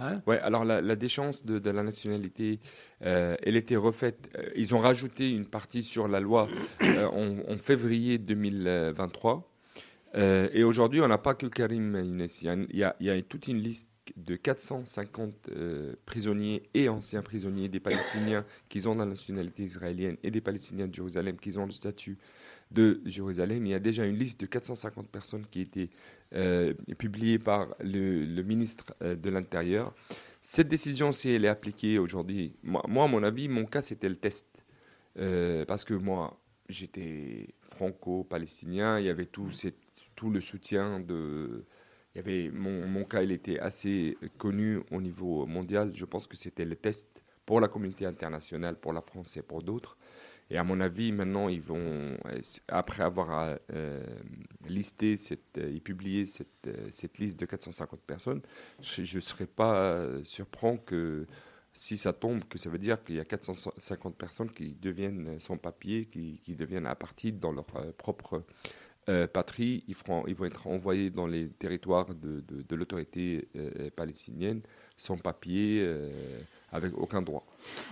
Hein? 0.00 0.22
Ouais, 0.26 0.38
alors 0.40 0.64
la, 0.64 0.96
déchéance 0.96 1.44
de, 1.44 1.70
la 1.70 1.82
nationalité, 1.82 2.60
euh, 3.02 3.36
elle 3.42 3.56
était 3.56 3.76
refaite. 3.76 4.30
Euh, 4.36 4.50
ils 4.56 4.74
ont 4.74 4.78
rajouté 4.78 5.30
une 5.30 5.46
partie 5.46 5.82
sur 5.82 6.08
la 6.08 6.20
loi 6.20 6.48
euh, 6.82 7.06
en, 7.06 7.58
février 7.58 8.18
2023. 8.18 9.48
et 10.14 10.64
aujourd'hui, 10.64 11.00
on 11.00 11.08
n'a 11.08 11.18
pas 11.18 11.34
que 11.34 11.46
Karim 11.46 11.94
Younes. 11.94 12.28
Il 12.70 12.76
y, 12.76 13.10
a, 13.10 13.22
toute 13.22 13.48
une 13.48 13.58
liste 13.58 13.88
de 14.16 14.34
450 14.34 15.50
prisonniers 16.04 16.62
et 16.74 16.88
anciens 16.88 17.22
prisonniers 17.22 17.68
des 17.68 17.80
Palestiniens 17.80 18.44
qui 18.68 18.86
ont 18.88 18.94
la 18.94 19.04
nationalité 19.04 19.62
israélienne 19.62 20.16
et 20.22 20.30
des 20.30 20.40
Palestiniens 20.40 20.88
de 20.88 20.94
Jérusalem 20.94 21.36
qui 21.36 21.56
ont 21.58 21.66
le 21.66 21.72
statut 21.72 22.18
de 22.70 23.00
Jérusalem. 23.04 23.66
Il 23.66 23.70
y 23.70 23.74
a 23.74 23.80
déjà 23.80 24.04
une 24.04 24.16
liste 24.16 24.40
de 24.40 24.46
450 24.46 25.08
personnes 25.08 25.46
qui 25.46 25.60
a 25.60 25.62
été 25.62 25.90
euh, 26.34 26.74
publiée 26.98 27.38
par 27.38 27.68
le, 27.80 28.42
ministre 28.42 28.94
euh, 29.02 29.16
de 29.16 29.30
l'Intérieur. 29.30 29.94
Cette 30.42 30.68
décision, 30.68 31.12
si 31.12 31.30
elle 31.30 31.44
est 31.44 31.48
appliquée 31.48 31.98
aujourd'hui, 31.98 32.52
moi, 32.62 32.82
à 32.84 33.06
mon 33.08 33.22
avis, 33.22 33.48
mon 33.48 33.66
cas, 33.66 33.82
c'était 33.82 34.08
le 34.08 34.16
test. 34.16 34.46
Euh, 35.18 35.64
parce 35.64 35.84
que 35.84 35.94
moi, 35.94 36.40
j'étais 36.68 37.48
franco-palestinien, 37.62 39.00
il 39.00 39.06
y 39.06 39.08
avait 39.08 39.26
tout, 39.26 39.48
tout 40.14 40.30
le 40.30 40.40
soutien 40.40 41.00
de... 41.00 41.64
Il 42.14 42.18
y 42.18 42.20
avait, 42.20 42.50
mon, 42.50 42.88
mon 42.88 43.04
cas, 43.04 43.22
il 43.22 43.30
était 43.30 43.60
assez 43.60 44.16
connu 44.36 44.80
au 44.90 45.00
niveau 45.00 45.46
mondial. 45.46 45.92
Je 45.94 46.04
pense 46.04 46.26
que 46.26 46.36
c'était 46.36 46.64
le 46.64 46.74
test 46.74 47.22
pour 47.46 47.60
la 47.60 47.68
communauté 47.68 48.04
internationale, 48.04 48.76
pour 48.76 48.92
la 48.92 49.00
France 49.00 49.36
et 49.36 49.42
pour 49.42 49.62
d'autres. 49.62 49.96
Et 50.50 50.58
à 50.58 50.64
mon 50.64 50.80
avis, 50.80 51.12
maintenant, 51.12 51.48
ils 51.48 51.62
vont, 51.62 52.16
après 52.68 53.04
avoir 53.04 53.56
euh, 53.72 54.02
listé 54.66 55.16
cette, 55.16 55.58
euh, 55.58 55.76
et 55.76 55.80
publié 55.80 56.26
cette, 56.26 56.48
euh, 56.66 56.88
cette, 56.90 57.18
liste 57.18 57.38
de 57.38 57.46
450 57.46 58.00
personnes, 58.00 58.40
je 58.80 59.02
ne 59.02 59.20
serais 59.20 59.46
pas 59.46 60.08
surpris 60.24 60.78
que 60.84 61.26
si 61.72 61.96
ça 61.96 62.12
tombe, 62.12 62.42
que 62.48 62.58
ça 62.58 62.68
veut 62.68 62.78
dire 62.78 63.04
qu'il 63.04 63.14
y 63.14 63.20
a 63.20 63.24
450 63.24 64.16
personnes 64.16 64.50
qui 64.50 64.72
deviennent 64.72 65.38
sans 65.38 65.56
papier, 65.56 66.06
qui, 66.06 66.40
qui 66.42 66.56
deviennent 66.56 66.86
apatrides 66.86 67.38
dans 67.38 67.52
leur 67.52 67.64
propre 67.94 68.42
patrie. 69.32 69.84
Ils, 69.86 69.94
feront, 69.94 70.24
ils 70.26 70.34
vont 70.34 70.46
être 70.46 70.66
envoyés 70.66 71.10
dans 71.10 71.28
les 71.28 71.48
territoires 71.48 72.12
de, 72.12 72.42
de 72.48 72.76
l'autorité 72.76 73.48
palestinienne 73.94 74.62
sans 74.96 75.16
papier 75.16 75.88
avec 76.72 76.96
aucun 76.96 77.22
droit. 77.22 77.44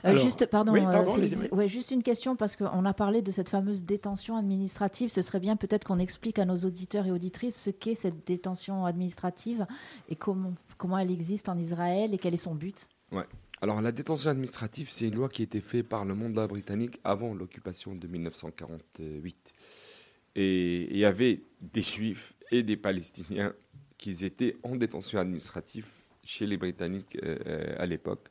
Euh, 0.04 0.16
juste, 0.18 0.46
pardon, 0.46 0.74
euh, 0.74 1.48
ouais, 1.52 1.68
juste 1.68 1.90
une 1.90 2.02
question 2.02 2.36
parce 2.36 2.56
qu'on 2.56 2.84
a 2.84 2.94
parlé 2.94 3.22
de 3.22 3.30
cette 3.30 3.48
fameuse 3.48 3.84
détention 3.84 4.36
administrative. 4.36 5.10
Ce 5.10 5.22
serait 5.22 5.40
bien 5.40 5.56
peut-être 5.56 5.84
qu'on 5.84 5.98
explique 5.98 6.38
à 6.38 6.44
nos 6.44 6.56
auditeurs 6.56 7.06
et 7.06 7.10
auditrices 7.10 7.56
ce 7.56 7.70
qu'est 7.70 7.94
cette 7.94 8.26
détention 8.26 8.84
administrative 8.84 9.66
et 10.08 10.16
comment, 10.16 10.54
comment 10.76 10.98
elle 10.98 11.10
existe 11.10 11.48
en 11.48 11.58
Israël 11.58 12.14
et 12.14 12.18
quel 12.18 12.34
est 12.34 12.38
son 12.38 12.54
but. 12.54 12.86
Ouais. 13.12 13.26
Alors 13.60 13.80
la 13.80 13.90
détention 13.90 14.30
administrative, 14.30 14.88
c'est 14.90 15.08
une 15.08 15.16
loi 15.16 15.28
qui 15.28 15.42
a 15.42 15.44
été 15.44 15.60
faite 15.60 15.88
par 15.88 16.04
le 16.04 16.14
mandat 16.14 16.46
britannique 16.46 17.00
avant 17.02 17.34
l'occupation 17.34 17.96
de 17.96 18.06
1948. 18.06 19.52
Et 20.36 20.88
il 20.90 20.96
y 20.96 21.04
avait 21.04 21.42
des 21.60 21.82
Juifs 21.82 22.34
et 22.52 22.62
des 22.62 22.76
Palestiniens 22.76 23.52
qui 23.96 24.24
étaient 24.24 24.56
en 24.62 24.76
détention 24.76 25.18
administrative 25.18 25.88
chez 26.22 26.46
les 26.46 26.56
Britanniques 26.56 27.18
euh, 27.24 27.74
à 27.78 27.86
l'époque. 27.86 28.28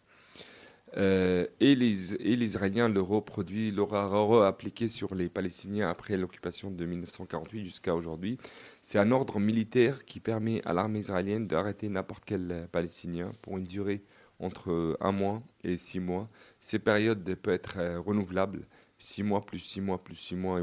Euh, 0.95 1.45
et, 1.59 1.75
les, 1.75 2.15
et, 2.15 2.35
les, 2.37 2.45
Israéliens 2.45 2.87
le 2.87 3.01
reproduit, 3.01 3.71
l'aura 3.71 4.47
appliqué 4.47 4.87
sur 4.87 5.15
les 5.15 5.27
Palestiniens 5.27 5.89
après 5.89 6.15
l'occupation 6.15 6.71
de 6.71 6.85
1948 6.85 7.65
jusqu'à 7.65 7.93
aujourd'hui. 7.93 8.37
C'est 8.81 8.97
un 8.97 9.11
ordre 9.11 9.39
militaire 9.39 10.05
qui 10.05 10.19
permet 10.21 10.61
à 10.65 10.73
l'armée 10.73 10.99
israélienne 10.99 11.45
d'arrêter 11.45 11.89
n'importe 11.89 12.23
quel 12.25 12.69
Palestinien 12.71 13.31
pour 13.41 13.57
une 13.57 13.65
durée 13.65 14.01
entre 14.39 14.97
un 15.01 15.11
mois 15.11 15.41
et 15.63 15.77
six 15.77 15.99
mois. 15.99 16.29
Ces 16.59 16.79
périodes 16.79 17.23
peuvent 17.35 17.53
être 17.53 17.79
euh, 17.79 17.99
renouvelables, 17.99 18.65
six 18.99 19.23
mois 19.23 19.45
plus 19.45 19.59
six 19.59 19.81
mois 19.81 20.03
plus 20.03 20.15
six 20.15 20.35
mois, 20.35 20.61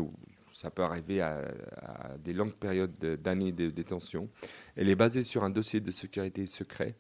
ça 0.55 0.71
peut 0.71 0.83
arriver 0.83 1.21
à, 1.21 1.43
des 2.23 2.33
longues 2.33 2.55
périodes 2.55 2.97
d'années 3.21 3.53
de 3.53 3.71
détention. 3.71 4.31
Elle 4.77 4.89
est 4.89 4.95
basée 4.95 5.25
sur 5.25 5.43
un 5.43 5.51
dossier 5.51 5.81
de 5.81 5.91
sécurité 5.91 6.47
secret 6.47 6.95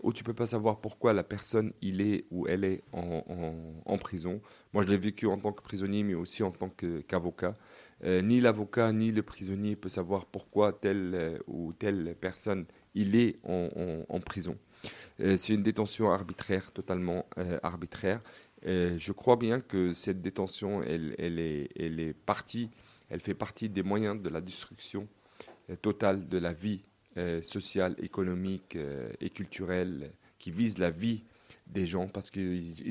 où 0.00 0.12
tu 0.12 0.22
peux 0.22 0.34
pas 0.34 0.46
savoir 0.46 0.80
pourquoi 0.80 1.14
la 1.14 1.24
personne 1.24 1.72
il 1.80 2.02
est 2.02 2.26
ou 2.30 2.46
elle 2.46 2.64
est 2.64 2.82
en, 2.92 3.98
prison. 3.98 4.40
Moi, 4.74 4.84
je 4.84 4.88
l'ai 4.88 4.98
vécu 4.98 5.26
en 5.26 5.38
tant 5.38 5.52
que 5.52 5.62
prisonnier, 5.62 6.04
mais 6.04 6.14
aussi 6.14 6.42
en 6.42 6.50
tant 6.50 6.68
qu'avocat. 6.68 7.54
ni 8.04 8.40
l'avocat 8.40 8.92
ni 8.92 9.10
le 9.10 9.22
prisonnier 9.22 9.74
peut 9.74 9.88
savoir 9.88 10.26
pourquoi 10.26 10.74
telle 10.74 11.40
ou 11.46 11.72
telle 11.72 12.14
personne 12.20 12.66
il 12.94 13.16
est 13.16 13.38
en, 13.42 14.20
prison. 14.20 14.58
c'est 15.18 15.54
une 15.54 15.62
détention 15.62 16.10
arbitraire, 16.10 16.72
totalement 16.72 17.24
arbitraire. 17.62 18.20
je 18.64 19.12
crois 19.12 19.36
bien 19.36 19.60
que 19.60 19.94
cette 19.94 20.20
détention, 20.20 20.82
elle 20.82 21.38
est 21.38 22.12
partie, 22.26 22.68
elle 23.10 23.20
fait 23.20 23.34
partie 23.34 23.68
des 23.68 23.82
moyens 23.82 24.20
de 24.20 24.28
la 24.28 24.40
destruction 24.40 25.08
totale 25.82 26.28
de 26.28 26.38
la 26.38 26.52
vie 26.52 26.82
sociale, 27.42 27.94
économique 27.98 28.76
et 29.20 29.30
culturelle 29.30 30.12
qui 30.38 30.50
vise 30.50 30.78
la 30.78 30.90
vie 30.90 31.24
des 31.66 31.86
gens 31.86 32.08
parce 32.08 32.30
qu'ils 32.30 32.82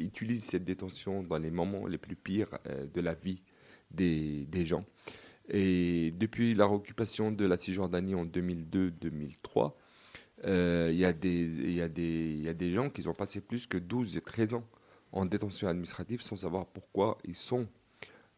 utilisent 0.00 0.44
cette 0.44 0.64
détention 0.64 1.22
dans 1.22 1.38
les 1.38 1.50
moments 1.50 1.86
les 1.86 1.98
plus 1.98 2.16
pires 2.16 2.58
euh, 2.66 2.86
de 2.92 3.00
la 3.00 3.14
vie 3.14 3.42
des, 3.90 4.46
gens. 4.64 4.84
Et 5.48 6.12
depuis 6.18 6.54
la 6.54 6.66
réoccupation 6.66 7.30
de 7.30 7.44
la 7.44 7.56
Cisjordanie 7.56 8.14
en 8.14 8.24
2002-2003, 8.24 9.72
euh, 10.44 10.88
il 10.90 10.96
y, 10.96 11.74
y, 11.74 11.80
a 11.82 11.88
des 12.54 12.72
gens 12.72 12.90
qui 12.90 13.06
ont 13.06 13.14
passé 13.14 13.40
plus 13.40 13.66
que 13.66 13.76
12 13.76 14.16
et 14.16 14.20
13 14.20 14.54
ans 14.54 14.64
en 15.12 15.26
détention 15.26 15.68
administrative 15.68 16.22
sans 16.22 16.36
savoir 16.36 16.66
pourquoi 16.66 17.18
ils 17.24 17.36
sont 17.36 17.66
euh, 17.66 17.81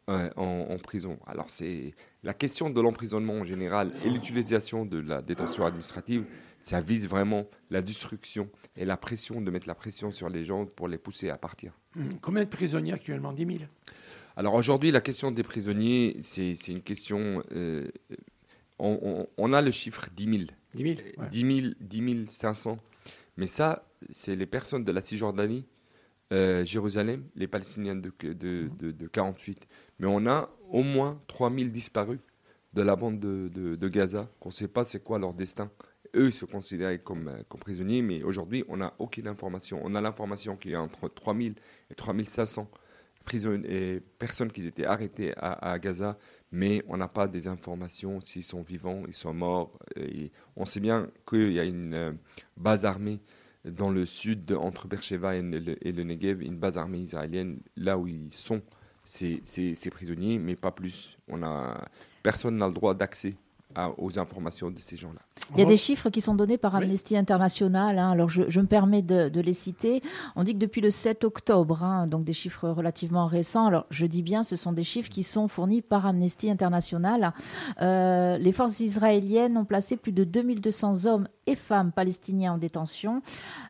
en, 0.06 0.30
en, 0.36 0.78
prison. 0.78 1.18
Alors 1.26 1.50
c'est 1.50 1.94
la 2.22 2.34
question 2.34 2.70
de 2.70 2.80
l'emprisonnement 2.80 3.34
en 3.34 3.44
général 3.44 3.92
et 4.04 4.10
l'utilisation 4.10 4.84
de 4.84 4.98
la 4.98 5.22
détention 5.22 5.64
administrative, 5.64 6.24
ça 6.60 6.80
vise 6.80 7.08
vraiment 7.08 7.46
la 7.70 7.82
destruction 7.82 8.48
et 8.76 8.84
la 8.84 8.96
pression, 8.96 9.40
de 9.40 9.50
mettre 9.50 9.68
la 9.68 9.74
pression 9.74 10.10
sur 10.10 10.28
les 10.28 10.44
gens 10.44 10.66
pour 10.66 10.88
les 10.88 10.98
pousser 10.98 11.28
à 11.28 11.36
partir. 11.36 11.72
Hum, 11.96 12.08
combien 12.20 12.44
de 12.44 12.48
prisonniers 12.48 12.92
actuellement? 12.92 13.32
10 13.32 13.46
000 13.46 13.58
Alors 14.36 14.54
aujourd'hui, 14.54 14.90
la 14.90 15.00
question 15.00 15.30
des 15.30 15.42
prisonniers, 15.42 16.16
c'est 16.20 16.54
une 16.68 16.80
question... 16.80 17.42
Euh, 17.52 17.88
on, 18.78 19.52
a 19.52 19.62
le 19.62 19.70
chiffre 19.70 20.08
10 20.16 20.24
000. 20.24 20.42
10 20.74 20.82
000, 20.82 21.74
10 21.80 22.00
000, 22.00 22.24
10 22.26 22.30
500. 22.30 22.78
Mais 23.36 23.46
ça, 23.46 23.86
c'est 24.10 24.34
les 24.34 24.46
personnes 24.46 24.84
de 24.84 24.92
la 24.92 25.00
Cisjordanie, 25.00 25.64
euh, 26.32 26.64
Jérusalem, 26.64 27.24
les 27.34 27.46
Palestiniens 27.46 27.96
de, 27.96 28.12
de, 28.20 28.68
de, 28.68 29.06
48. 29.06 29.66
Mais 29.98 30.06
on 30.08 30.26
a 30.26 30.50
au 30.70 30.82
moins 30.82 31.20
3 31.28 31.50
000 31.50 31.70
disparus 31.70 32.20
de 32.72 32.82
la 32.82 32.96
bande 32.96 33.20
de, 33.20 33.88
Gaza, 33.88 34.28
qu'on 34.40 34.48
ne 34.48 34.54
sait 34.54 34.68
pas 34.68 34.84
c'est 34.84 35.02
quoi 35.02 35.18
leur 35.18 35.34
destin 35.34 35.70
eux, 36.16 36.28
ils 36.28 36.32
se 36.32 36.44
considéraient 36.44 37.00
comme, 37.00 37.26
euh, 37.26 37.42
comme 37.48 37.60
prisonniers, 37.60 38.00
mais 38.00 38.22
aujourd'hui, 38.22 38.64
on 38.68 38.76
n'a 38.76 38.94
aucune 39.00 39.26
information. 39.26 39.80
On 39.82 39.96
a 39.96 40.00
l'information 40.00 40.56
qu'il 40.56 40.70
y 40.70 40.74
a 40.74 40.80
entre 40.80 41.08
3000 41.08 41.54
et 41.90 41.94
3500 41.96 42.70
prisonniers, 43.24 44.00
personnes 44.18 44.52
qui 44.52 44.66
étaient 44.66 44.84
arrêtées 44.84 45.32
à, 45.36 45.78
Gaza, 45.78 46.18
mais 46.52 46.84
on 46.88 46.96
n'a 46.96 47.08
pas 47.08 47.26
des 47.26 47.48
informations 47.48 48.20
s'ils 48.20 48.44
sont 48.44 48.62
vivants, 48.62 49.02
ils 49.08 49.14
sont 49.14 49.32
morts. 49.32 49.78
Et 49.96 50.30
on 50.56 50.64
sait 50.66 50.80
bien 50.80 51.08
qu'il 51.26 51.52
y 51.52 51.58
a 51.58 51.64
une 51.64 51.94
euh, 51.94 52.12
base 52.56 52.84
armée 52.84 53.20
dans 53.64 53.90
le 53.90 54.04
sud, 54.04 54.52
entre 54.52 54.88
Beersheba 54.88 55.36
et 55.36 55.42
le, 55.42 55.86
et 55.86 55.92
le, 55.92 56.04
Negev, 56.04 56.42
une 56.42 56.56
base 56.56 56.78
armée 56.78 56.98
israélienne, 56.98 57.60
là 57.76 57.98
où 57.98 58.06
ils 58.06 58.32
sont 58.32 58.62
ces, 59.04 59.40
ces, 59.42 59.74
ces 59.74 59.90
prisonniers, 59.90 60.38
mais 60.38 60.56
pas 60.56 60.70
plus. 60.70 61.18
On 61.28 61.42
a, 61.42 61.84
personne 62.22 62.56
n'a 62.56 62.66
le 62.66 62.74
droit 62.74 62.94
d'accès 62.94 63.36
aux 63.98 64.18
informations 64.18 64.70
de 64.70 64.78
ces 64.78 64.96
gens-là. 64.96 65.20
Il 65.52 65.58
y 65.58 65.62
a 65.62 65.66
des 65.66 65.76
chiffres 65.76 66.08
qui 66.08 66.20
sont 66.20 66.34
donnés 66.34 66.58
par 66.58 66.74
Amnesty 66.74 67.16
International. 67.16 67.98
Hein. 67.98 68.12
alors, 68.12 68.28
je, 68.28 68.60
me 68.60 68.66
permets 68.66 69.02
de, 69.02 69.40
les 69.40 69.52
citer. 69.52 70.02
On 70.36 70.44
dit 70.44 70.54
que 70.54 70.58
depuis 70.58 70.80
le 70.80 70.90
7 70.90 71.24
octobre, 71.24 71.82
hein, 71.82 72.06
donc 72.06 72.24
des 72.24 72.32
chiffres 72.32 72.68
relativement 72.68 73.26
récents. 73.26 73.66
Alors, 73.66 73.86
je 73.90 74.06
dis 74.06 74.22
bien, 74.22 74.42
ce 74.42 74.56
sont 74.56 74.72
des 74.72 74.84
chiffres 74.84 75.10
qui 75.10 75.22
sont 75.22 75.48
fournis 75.48 75.82
par 75.82 76.06
Amnesty 76.06 76.50
International. 76.50 77.34
Euh, 77.82 78.38
les 78.38 78.52
forces 78.52 78.80
israéliennes 78.80 79.56
ont 79.56 79.64
placé 79.64 79.96
plus 79.96 80.12
de 80.12 80.24
2200 80.24 81.06
hommes 81.06 81.28
et 81.46 81.56
femmes 81.56 81.92
palestiniens 81.92 82.54
en 82.54 82.58
détention. 82.58 83.22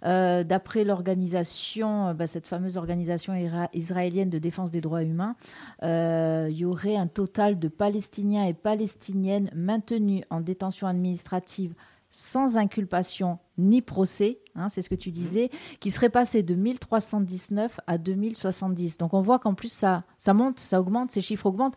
Euh, 0.04 0.44
d'après 0.44 0.84
l'organisation, 0.84 2.08
euh, 2.08 2.14
bah, 2.14 2.26
cette 2.26 2.46
fameuse 2.46 2.76
organisation 2.76 3.34
israélienne 3.72 4.30
de 4.30 4.38
défense 4.38 4.70
des 4.70 4.80
droits 4.80 5.02
humains, 5.02 5.36
il 5.82 6.56
y 6.56 6.64
aurait 6.64 6.96
un 6.96 7.06
total 7.06 7.58
de 7.58 7.68
Palestiniens 7.68 8.44
et 8.44 8.54
Palestiniennes 8.54 9.50
maintenus 9.54 10.22
en 10.30 10.40
détention 10.40 10.86
administrative 10.86 11.74
sans 12.16 12.58
inculpation 12.58 13.40
ni 13.58 13.82
procès, 13.82 14.38
hein, 14.54 14.68
c'est 14.68 14.82
ce 14.82 14.88
que 14.88 14.94
tu 14.94 15.10
disais, 15.10 15.50
qui 15.80 15.90
serait 15.90 16.10
passé 16.10 16.44
de 16.44 16.54
1319 16.54 17.80
à 17.88 17.98
2070. 17.98 18.98
Donc 18.98 19.14
on 19.14 19.20
voit 19.20 19.40
qu'en 19.40 19.54
plus 19.54 19.72
ça, 19.72 20.04
ça 20.20 20.32
monte, 20.32 20.60
ça 20.60 20.80
augmente, 20.80 21.10
ces 21.10 21.20
chiffres 21.20 21.46
augmentent. 21.46 21.74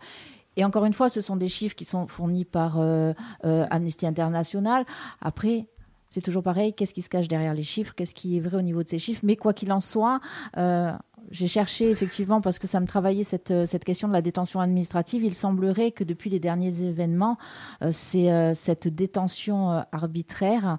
Et 0.56 0.64
encore 0.64 0.86
une 0.86 0.94
fois, 0.94 1.10
ce 1.10 1.22
sont 1.22 1.38
des 1.38 1.48
chiffres 1.48 1.76
qui 1.76 1.86
sont 1.86 2.08
fournis 2.08 2.46
par 2.46 2.78
euh, 2.78 3.14
euh, 3.46 3.66
Amnesty 3.72 4.06
International. 4.06 4.86
Après, 5.22 5.68
c'est 6.10 6.22
toujours 6.22 6.44
pareil, 6.44 6.74
qu'est-ce 6.74 6.94
qui 6.94 7.02
se 7.02 7.10
cache 7.10 7.28
derrière 7.28 7.54
les 7.54 7.64
chiffres, 7.64 7.94
qu'est-ce 7.96 8.16
qui 8.16 8.38
est 8.38 8.40
vrai 8.40 8.58
au 8.58 8.62
niveau 8.62 8.84
de 8.84 8.88
ces 8.88 9.00
chiffres. 9.00 9.22
Mais 9.24 9.36
quoi 9.36 9.54
qu'il 9.54 9.72
en 9.72 9.82
soit, 9.82 10.20
euh, 10.58 10.92
j'ai 11.32 11.48
cherché 11.48 11.90
effectivement, 11.90 12.42
parce 12.42 12.60
que 12.60 12.68
ça 12.68 12.80
me 12.80 12.86
travaillait 12.86 13.24
cette, 13.24 13.52
euh, 13.52 13.66
cette 13.66 13.84
question 13.84 14.08
de 14.08 14.14
la 14.14 14.22
détention 14.22 14.60
administrative, 14.60 15.24
il 15.24 15.34
semblerait 15.34 15.92
que 15.92 16.04
depuis 16.04 16.30
les 16.30 16.40
derniers 16.40 16.84
événements, 16.84 17.38
euh, 17.82 17.90
c'est, 17.92 18.32
euh, 18.32 18.54
cette 18.54 18.88
détention 18.88 19.84
arbitraire, 19.92 20.78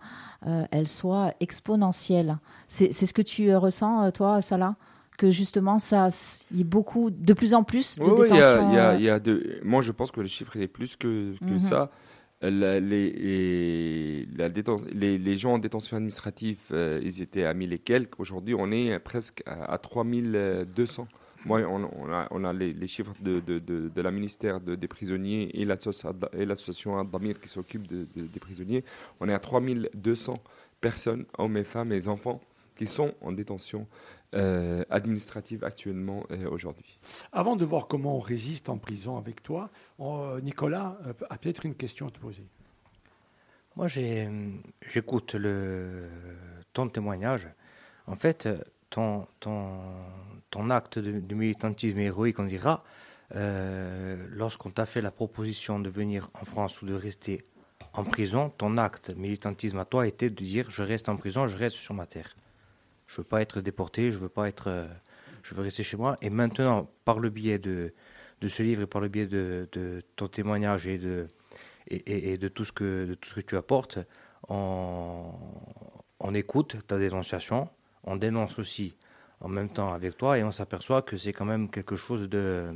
elle 0.70 0.86
soit 0.86 1.34
exponentielle. 1.40 2.38
C'est, 2.68 2.92
ce 2.92 3.12
que 3.12 3.22
tu 3.22 3.54
ressens, 3.54 4.10
toi, 4.12 4.40
Salah? 4.40 4.76
Que 5.18 5.32
justement, 5.32 5.80
ça, 5.80 6.08
il 6.52 6.58
y 6.58 6.60
a 6.60 6.64
beaucoup, 6.64 7.10
de 7.10 7.32
plus 7.32 7.54
en 7.54 7.64
plus 7.64 7.98
de 7.98 8.04
oui, 8.04 8.22
détention. 8.22 8.94
Il 8.94 9.02
y 9.02 9.08
a, 9.08 9.18
de, 9.18 9.60
moi, 9.64 9.82
je 9.82 9.90
pense 9.90 10.12
que 10.12 10.20
le 10.20 10.28
chiffre 10.28 10.56
est 10.56 10.68
plus 10.68 10.94
que, 10.94 11.34
que 11.40 11.44
mhm. 11.44 11.58
ça 11.58 11.90
les, 12.42 14.26
gens 15.36 15.54
en 15.54 15.58
détention 15.58 15.96
administrative, 15.96 16.58
euh, 16.72 17.00
ils 17.02 17.20
étaient 17.22 17.44
à 17.44 17.54
1000 17.54 17.72
et 17.72 17.78
quelques. 17.78 18.20
Aujourd'hui, 18.20 18.54
on 18.56 18.70
est 18.70 18.98
presque 18.98 19.42
à, 19.46 19.76
3200. 19.78 21.08
Moi, 21.44 21.62
on, 21.62 22.44
a, 22.44 22.52
les, 22.52 22.86
chiffres 22.86 23.14
de, 23.20 23.40
de, 23.40 24.02
la 24.02 24.10
ministère 24.10 24.60
des 24.60 24.88
prisonniers 24.88 25.60
et 25.60 25.64
l'association 25.64 26.98
Adamir 26.98 27.40
qui 27.40 27.48
s'occupe 27.48 27.86
des 27.86 28.40
prisonniers. 28.40 28.84
On 29.20 29.28
est 29.28 29.34
à 29.34 29.38
3200 29.38 30.42
personnes, 30.80 31.26
hommes 31.38 31.56
et 31.56 31.64
femmes 31.64 31.92
et 31.92 32.08
enfants, 32.08 32.40
qui 32.76 32.86
sont 32.86 33.12
en 33.20 33.32
détention 33.32 33.86
euh, 34.34 34.84
administrative 34.90 35.64
actuellement 35.64 36.22
euh, 36.30 36.50
aujourd'hui. 36.50 36.98
Avant 37.32 37.56
de 37.56 37.64
voir 37.64 37.86
comment 37.86 38.16
on 38.16 38.18
résiste 38.18 38.68
en 38.68 38.76
prison 38.76 39.16
avec 39.16 39.42
toi, 39.42 39.70
euh, 40.00 40.38
Nicolas 40.42 40.98
a 41.30 41.38
peut-être 41.38 41.64
une 41.64 41.74
question 41.74 42.08
à 42.08 42.10
te 42.10 42.18
poser. 42.18 42.44
Moi, 43.74 43.86
j'écoute 43.88 45.34
ton 46.74 46.88
témoignage. 46.90 47.48
En 48.06 48.16
fait, 48.16 48.50
ton, 48.90 49.26
ton, 49.40 49.78
ton 50.50 50.68
acte 50.68 50.98
de, 50.98 51.34
militantisme 51.34 51.98
héroïque, 51.98 52.38
on 52.38 52.44
dira, 52.44 52.84
lorsqu'on 53.32 54.70
t'a 54.70 54.84
fait 54.84 55.00
la 55.00 55.10
proposition 55.10 55.78
de 55.78 55.88
venir 55.88 56.28
en 56.34 56.44
France 56.44 56.82
ou 56.82 56.86
de 56.86 56.94
rester 56.94 57.46
en 57.94 58.04
prison, 58.04 58.50
ton 58.50 58.76
acte 58.76 59.08
militantisme 59.16 59.78
à 59.78 59.86
toi 59.86 60.06
était 60.06 60.28
de 60.28 60.44
dire 60.44 60.70
je 60.70 60.82
reste 60.82 61.08
en 61.08 61.16
prison, 61.16 61.46
je 61.46 61.56
reste 61.56 61.76
sur 61.76 61.94
ma 61.94 62.04
terre. 62.04 62.34
Je 63.08 63.16
veux 63.16 63.24
pas 63.24 63.42
être 63.42 63.60
déporté, 63.60 64.12
je 64.12 64.18
veux 64.18 64.28
pas 64.28 64.48
être, 64.48 64.68
euh, 64.68 64.86
je 65.42 65.54
veux 65.54 65.62
rester 65.62 65.82
chez 65.82 65.96
moi. 65.96 66.16
Et 66.22 66.30
maintenant, 66.30 66.88
par 67.04 67.18
le 67.18 67.30
biais 67.30 67.58
de, 67.58 67.92
de 68.40 68.48
ce 68.48 68.62
livre 68.62 68.82
et 68.82 68.86
par 68.86 69.00
le 69.00 69.08
biais 69.08 69.26
de, 69.26 69.68
de 69.72 70.02
ton 70.14 70.28
témoignage 70.28 70.86
et 70.86 70.98
de, 70.98 71.26
et, 71.88 72.38
de, 72.38 72.48
tout 72.48 72.64
ce 72.64 72.72
que, 72.72 73.06
de 73.06 73.14
tout 73.14 73.30
ce 73.30 73.34
que 73.34 73.40
tu 73.40 73.56
apportes, 73.56 73.98
on, 74.48 75.32
on 76.20 76.34
écoute 76.34 76.76
ta 76.86 76.98
dénonciation, 76.98 77.68
on 78.04 78.16
dénonce 78.16 78.58
aussi 78.58 78.94
en 79.40 79.48
même 79.48 79.70
temps 79.70 79.92
avec 79.92 80.16
toi 80.16 80.38
et 80.38 80.44
on 80.44 80.52
s'aperçoit 80.52 81.02
que 81.02 81.16
c'est 81.16 81.32
quand 81.32 81.44
même 81.44 81.70
quelque 81.70 81.96
chose 81.96 82.28
de 82.28 82.74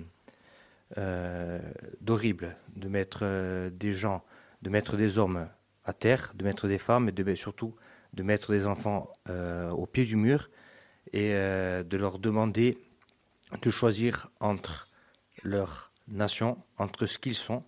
euh, 0.99 1.59
d'horrible 2.03 2.55
de 2.77 2.87
mettre 2.87 3.21
euh, 3.23 3.71
des 3.71 3.95
gens, 3.95 4.23
de 4.61 4.69
mettre 4.69 4.97
des 4.97 5.17
hommes 5.17 5.49
à 5.87 5.95
terre, 5.95 6.33
de 6.35 6.45
mettre 6.45 6.69
des 6.69 6.79
femmes 6.79 7.09
et 7.09 7.13
de, 7.13 7.35
surtout 7.35 7.75
de 8.13 8.23
mettre 8.23 8.53
des 8.53 8.67
enfants 8.67 9.11
euh, 9.29 9.71
au 9.71 9.87
pied 9.87 10.05
du 10.05 10.17
mur 10.17 10.51
et 11.13 11.33
euh, 11.33 11.83
de 11.83 11.97
leur 11.97 12.19
demander 12.19 12.79
de 13.61 13.71
choisir 13.71 14.31
entre 14.41 14.89
leur 15.43 15.93
nation, 16.09 16.59
entre 16.79 17.07
ce 17.07 17.19
qu'ils 17.19 17.35
sont 17.35 17.65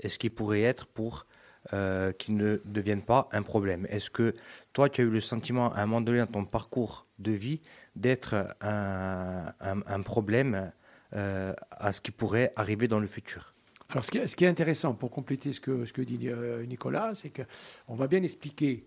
et 0.00 0.08
ce 0.08 0.18
qu'ils 0.18 0.30
pourraient 0.30 0.62
être 0.62 0.86
pour 0.86 1.26
euh, 1.72 2.12
qu'ils 2.12 2.36
ne 2.36 2.60
deviennent 2.64 3.02
pas 3.02 3.28
un 3.32 3.42
problème. 3.42 3.86
Est-ce 3.88 4.10
que 4.10 4.34
toi, 4.72 4.88
tu 4.88 5.00
as 5.00 5.04
eu 5.04 5.10
le 5.10 5.20
sentiment 5.20 5.72
à 5.72 5.82
un 5.82 5.86
moment 5.86 6.00
donné 6.00 6.18
dans 6.18 6.26
ton 6.26 6.44
parcours 6.44 7.06
de 7.18 7.32
vie 7.32 7.60
d'être 7.96 8.54
un, 8.60 10.02
problème 10.02 10.70
à 11.12 11.92
ce 11.92 12.00
qui 12.00 12.10
pourrait 12.12 12.52
arriver 12.56 12.86
dans 12.86 13.00
le 13.00 13.08
futur? 13.08 13.54
Alors, 13.88 14.04
ce 14.04 14.10
qui, 14.10 14.44
est, 14.44 14.48
intéressant 14.48 14.94
pour 14.94 15.10
compléter 15.10 15.52
ce 15.52 15.60
que, 15.60 15.84
ce 15.86 15.92
que 15.92 16.02
dit 16.02 16.30
Nicolas, 16.68 17.14
c'est 17.14 17.30
qu'on 17.30 17.94
va 17.94 18.06
bien 18.06 18.22
expliquer 18.22 18.84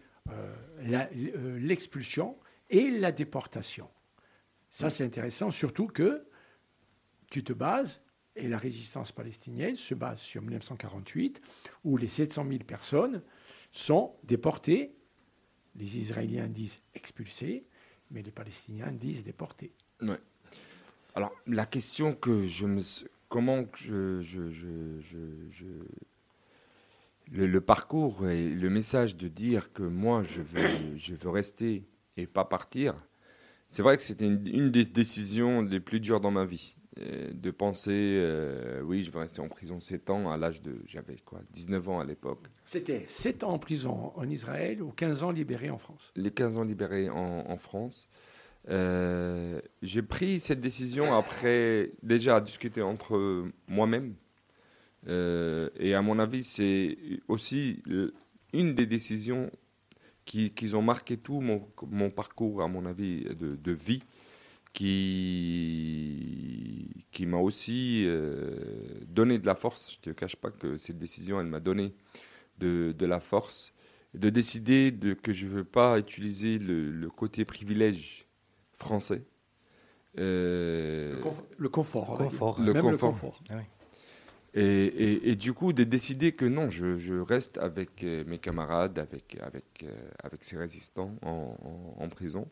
l'expulsion 0.81 2.37
et 2.69 2.91
la 2.91 3.11
déportation. 3.11 3.89
Ça, 4.69 4.89
c'est 4.89 5.03
intéressant, 5.03 5.51
surtout 5.51 5.87
que 5.87 6.25
tu 7.29 7.43
te 7.43 7.53
bases 7.53 8.01
Et 8.35 8.47
la 8.47 8.57
résistance 8.57 9.11
palestinienne 9.11 9.75
se 9.75 9.93
base 9.93 10.21
sur 10.21 10.41
1948, 10.41 11.41
où 11.83 11.97
les 11.97 12.07
700 12.07 12.45
000 12.47 12.59
personnes 12.59 13.21
sont 13.71 14.15
déportées. 14.23 14.95
Les 15.75 15.97
Israéliens 15.97 16.47
disent 16.47 16.79
expulsées, 16.93 17.65
mais 18.11 18.21
les 18.21 18.31
Palestiniens 18.31 18.91
disent 18.91 19.23
déportés. 19.23 19.73
Ouais. 20.01 20.19
Alors, 21.15 21.31
la 21.47 21.65
question 21.65 22.15
que 22.15 22.47
je 22.47 22.65
me. 22.65 22.81
Comment 23.27 23.65
je. 23.75 24.21
je, 24.21 24.49
je, 24.49 25.65
le, 27.31 27.61
parcours 27.61 28.27
et 28.27 28.49
le 28.49 28.69
message 28.69 29.15
de 29.15 29.27
dire 29.27 29.71
que 29.73 29.83
moi, 29.83 30.23
je 30.23 30.41
veux, 30.41 30.97
je 30.97 31.15
veux 31.15 31.29
rester 31.29 31.87
et 32.17 32.27
pas 32.27 32.45
partir, 32.45 32.95
c'est 33.69 33.83
vrai 33.83 33.97
que 33.97 34.03
c'était 34.03 34.25
une, 34.25 34.71
des 34.71 34.85
décisions 34.85 35.61
les 35.61 35.79
plus 35.79 35.99
dures 35.99 36.19
dans 36.19 36.31
ma 36.31 36.45
vie. 36.45 36.75
de 36.97 37.51
penser, 37.51 37.91
euh, 37.93 38.81
oui, 38.81 39.03
je 39.03 39.11
vais 39.11 39.19
rester 39.19 39.41
en 39.41 39.47
prison 39.47 39.79
7 39.79 40.09
ans 40.09 40.31
à 40.31 40.37
l'âge 40.37 40.61
de, 40.61 40.81
j'avais 40.85 41.17
quoi, 41.17 41.41
19 41.51 41.89
ans 41.89 41.99
à 41.99 42.03
l'époque. 42.03 42.47
C'était 42.65 43.05
7 43.07 43.43
ans 43.43 43.51
en 43.51 43.59
prison 43.59 44.11
en 44.15 44.27
Israël 44.27 44.81
ou 44.81 44.91
15 44.91 45.23
ans 45.23 45.31
libérés 45.31 45.69
en 45.69 45.77
France? 45.77 46.11
Les 46.15 46.31
15 46.31 46.57
ans 46.57 46.63
libérés 46.63 47.09
en, 47.09 47.57
France. 47.57 48.09
Euh, 48.69 49.61
j'ai 49.81 50.01
pris 50.01 50.39
cette 50.39 50.59
décision 50.59 51.15
après 51.15 51.91
déjà 52.03 52.41
discuter 52.41 52.81
entre 52.81 53.45
moi-même. 53.67 54.15
Euh, 55.09 55.69
et 55.77 55.93
à 55.93 56.01
mon 56.01 56.19
avis, 56.19 56.43
c'est 56.43 56.97
aussi 57.27 57.81
une 58.53 58.75
des 58.75 58.85
décisions 58.85 59.49
qui, 60.25 60.53
ont 60.75 60.81
marqué 60.81 61.17
tout 61.17 61.41
mon, 61.41 61.67
mon, 61.87 62.09
parcours, 62.11 62.61
à 62.61 62.67
mon 62.67 62.85
avis, 62.85 63.23
de, 63.23 63.55
de 63.55 63.71
vie, 63.71 64.03
qui, 64.73 66.05
qui 67.11 67.25
m'a 67.25 67.37
aussi 67.37 68.03
euh, 68.05 68.55
donné 69.07 69.39
de 69.39 69.47
la 69.47 69.55
force. 69.55 69.93
Je 69.93 69.97
ne 69.97 70.13
te 70.13 70.19
cache 70.19 70.35
pas 70.35 70.51
que 70.51 70.77
cette 70.77 70.99
décision, 70.99 71.39
elle 71.41 71.47
m'a 71.47 71.59
donné 71.59 71.95
de, 72.59 72.93
de, 72.97 73.05
la 73.07 73.19
force, 73.19 73.73
de 74.13 74.29
décider 74.29 74.91
de, 74.91 75.13
que 75.13 75.33
je 75.33 75.47
ne 75.47 75.51
veux 75.51 75.63
pas 75.63 75.97
utiliser 75.97 76.59
le, 76.59 76.91
le, 76.91 77.09
côté 77.09 77.43
privilège 77.45 78.27
français. 78.77 79.23
Euh, 80.19 81.15
le, 81.15 81.21
confort. 81.21 81.45
Le 81.57 81.69
confort. 81.69 82.59
Le 82.59 82.73
confort. 82.97 83.41
Ah 83.49 83.55
et, 84.53 85.35
du 85.35 85.53
coup, 85.53 85.73
de 85.73 85.83
décider 85.83 86.31
que 86.31 86.45
non, 86.45 86.69
je, 86.69 87.19
reste 87.19 87.57
avec 87.59 88.03
euh, 88.03 88.23
mes 88.25 88.39
camarades, 88.39 88.97
avec, 88.97 89.37
avec, 89.41 89.83
euh, 89.83 90.09
avec 90.23 90.43
ces 90.43 90.57
résistants 90.57 91.13
en, 91.21 92.09
prison, 92.09 92.47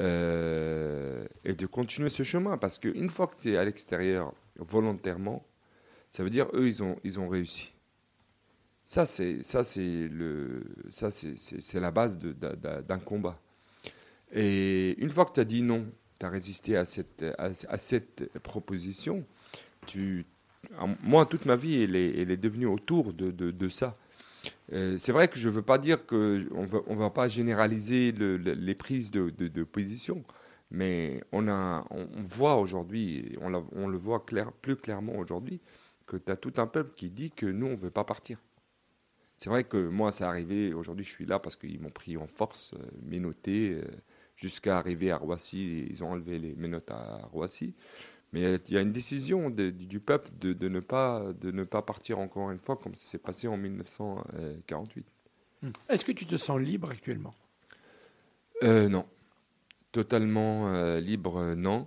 euh, 0.00 1.24
et 1.44 1.54
de 1.54 1.66
continuer 1.66 2.10
ce 2.10 2.22
chemin. 2.22 2.58
Parce 2.58 2.78
qu'une 2.78 3.08
fois 3.08 3.26
que 3.26 3.40
tu 3.40 3.52
es 3.52 3.56
à 3.56 3.64
l'extérieur 3.64 4.34
volontairement, 4.56 5.46
ça 6.10 6.22
veut 6.22 6.30
dire 6.30 6.46
eux, 6.52 6.68
ils 6.68 6.82
ont, 6.82 6.96
ils 7.04 7.18
ont 7.18 7.28
réussi. 7.28 7.72
Ça, 8.84 9.06
c'est 9.06 9.40
la 11.74 11.90
base 11.90 12.18
d'un 12.18 12.98
combat. 12.98 13.40
Et 14.30 14.94
une 14.98 15.08
fois 15.08 15.24
que 15.24 15.32
tu 15.32 15.40
as 15.40 15.44
dit 15.44 15.62
non, 15.62 15.86
tu 16.20 16.26
as 16.26 16.28
résisté 16.28 16.76
à 16.76 16.84
cette, 16.84 17.24
à 17.38 17.78
cette 17.78 18.38
proposition, 18.40 19.24
tu 19.86 20.26
moi, 21.02 21.26
toute 21.26 21.46
ma 21.46 21.56
vie, 21.56 21.82
elle 21.82 21.96
est, 21.96 22.36
devenue 22.36 22.66
autour 22.66 23.12
de, 23.12 23.68
ça. 23.68 23.96
Euh, 24.72 24.96
c'est 24.98 25.12
vrai 25.12 25.28
que 25.28 25.38
je 25.38 25.48
ne 25.48 25.54
veux 25.54 25.62
pas 25.62 25.78
dire 25.78 26.06
qu'on 26.06 26.16
ne 26.16 26.82
on 26.86 26.96
va 26.96 27.10
pas 27.10 27.28
généraliser 27.28 28.12
les 28.12 28.74
prises 28.74 29.10
de, 29.10 29.64
position, 29.64 30.24
mais 30.70 31.22
on, 31.32 31.46
voit 32.24 32.56
aujourd'hui, 32.56 33.36
on, 33.40 33.88
le 33.88 33.98
voit 33.98 34.24
plus 34.62 34.76
clairement 34.76 35.16
aujourd'hui, 35.16 35.60
que 36.06 36.16
tu 36.16 36.30
as 36.30 36.36
tout 36.36 36.52
un 36.58 36.66
peuple 36.66 36.94
qui 36.96 37.10
dit 37.10 37.30
que 37.30 37.46
nous, 37.46 37.66
on 37.66 37.70
ne 37.70 37.76
veut 37.76 37.90
pas 37.90 38.04
partir. 38.04 38.38
C'est 39.36 39.50
vrai 39.50 39.64
que 39.64 39.88
moi, 39.88 40.12
ça 40.12 40.28
arrivé, 40.28 40.72
aujourd'hui, 40.72 41.04
je 41.04 41.10
suis 41.10 41.26
là 41.26 41.38
parce 41.38 41.56
qu'ils 41.56 41.80
m'ont 41.80 41.90
pris 41.90 42.16
en 42.16 42.26
force, 42.26 42.72
euh, 42.74 42.86
mes 43.02 43.18
notés, 43.18 43.72
euh, 43.72 43.82
jusqu'à 44.36 44.78
arriver 44.78 45.10
à 45.10 45.16
Roissy, 45.16 45.86
ils 45.90 46.04
ont 46.04 46.12
enlevé 46.12 46.38
les, 46.38 46.54
mes 46.54 46.68
notes 46.68 46.90
à 46.90 47.28
Roissy. 47.32 47.74
Mais 48.34 48.58
il 48.66 48.74
y 48.74 48.76
a 48.76 48.80
une 48.80 48.90
décision 48.90 49.48
du 49.48 50.00
peuple 50.00 50.28
de, 50.40 50.68
ne 50.68 50.80
pas, 50.80 51.22
de 51.40 51.52
ne 51.52 51.62
pas 51.62 51.82
partir 51.82 52.18
encore 52.18 52.50
une 52.50 52.58
fois, 52.58 52.76
comme 52.76 52.96
ça 52.96 53.08
s'est 53.08 53.18
passé 53.18 53.46
en 53.46 53.56
1948. 53.56 55.06
Hmm. 55.62 55.70
Est-ce 55.88 56.04
que 56.04 56.10
tu 56.10 56.26
te 56.26 56.36
sens 56.36 56.60
libre 56.60 56.90
actuellement? 56.90 57.32
Euh, 58.64 58.88
Non. 58.88 59.06
Totalement 59.92 60.66
euh, 60.66 60.98
libre, 60.98 61.54
non. 61.54 61.86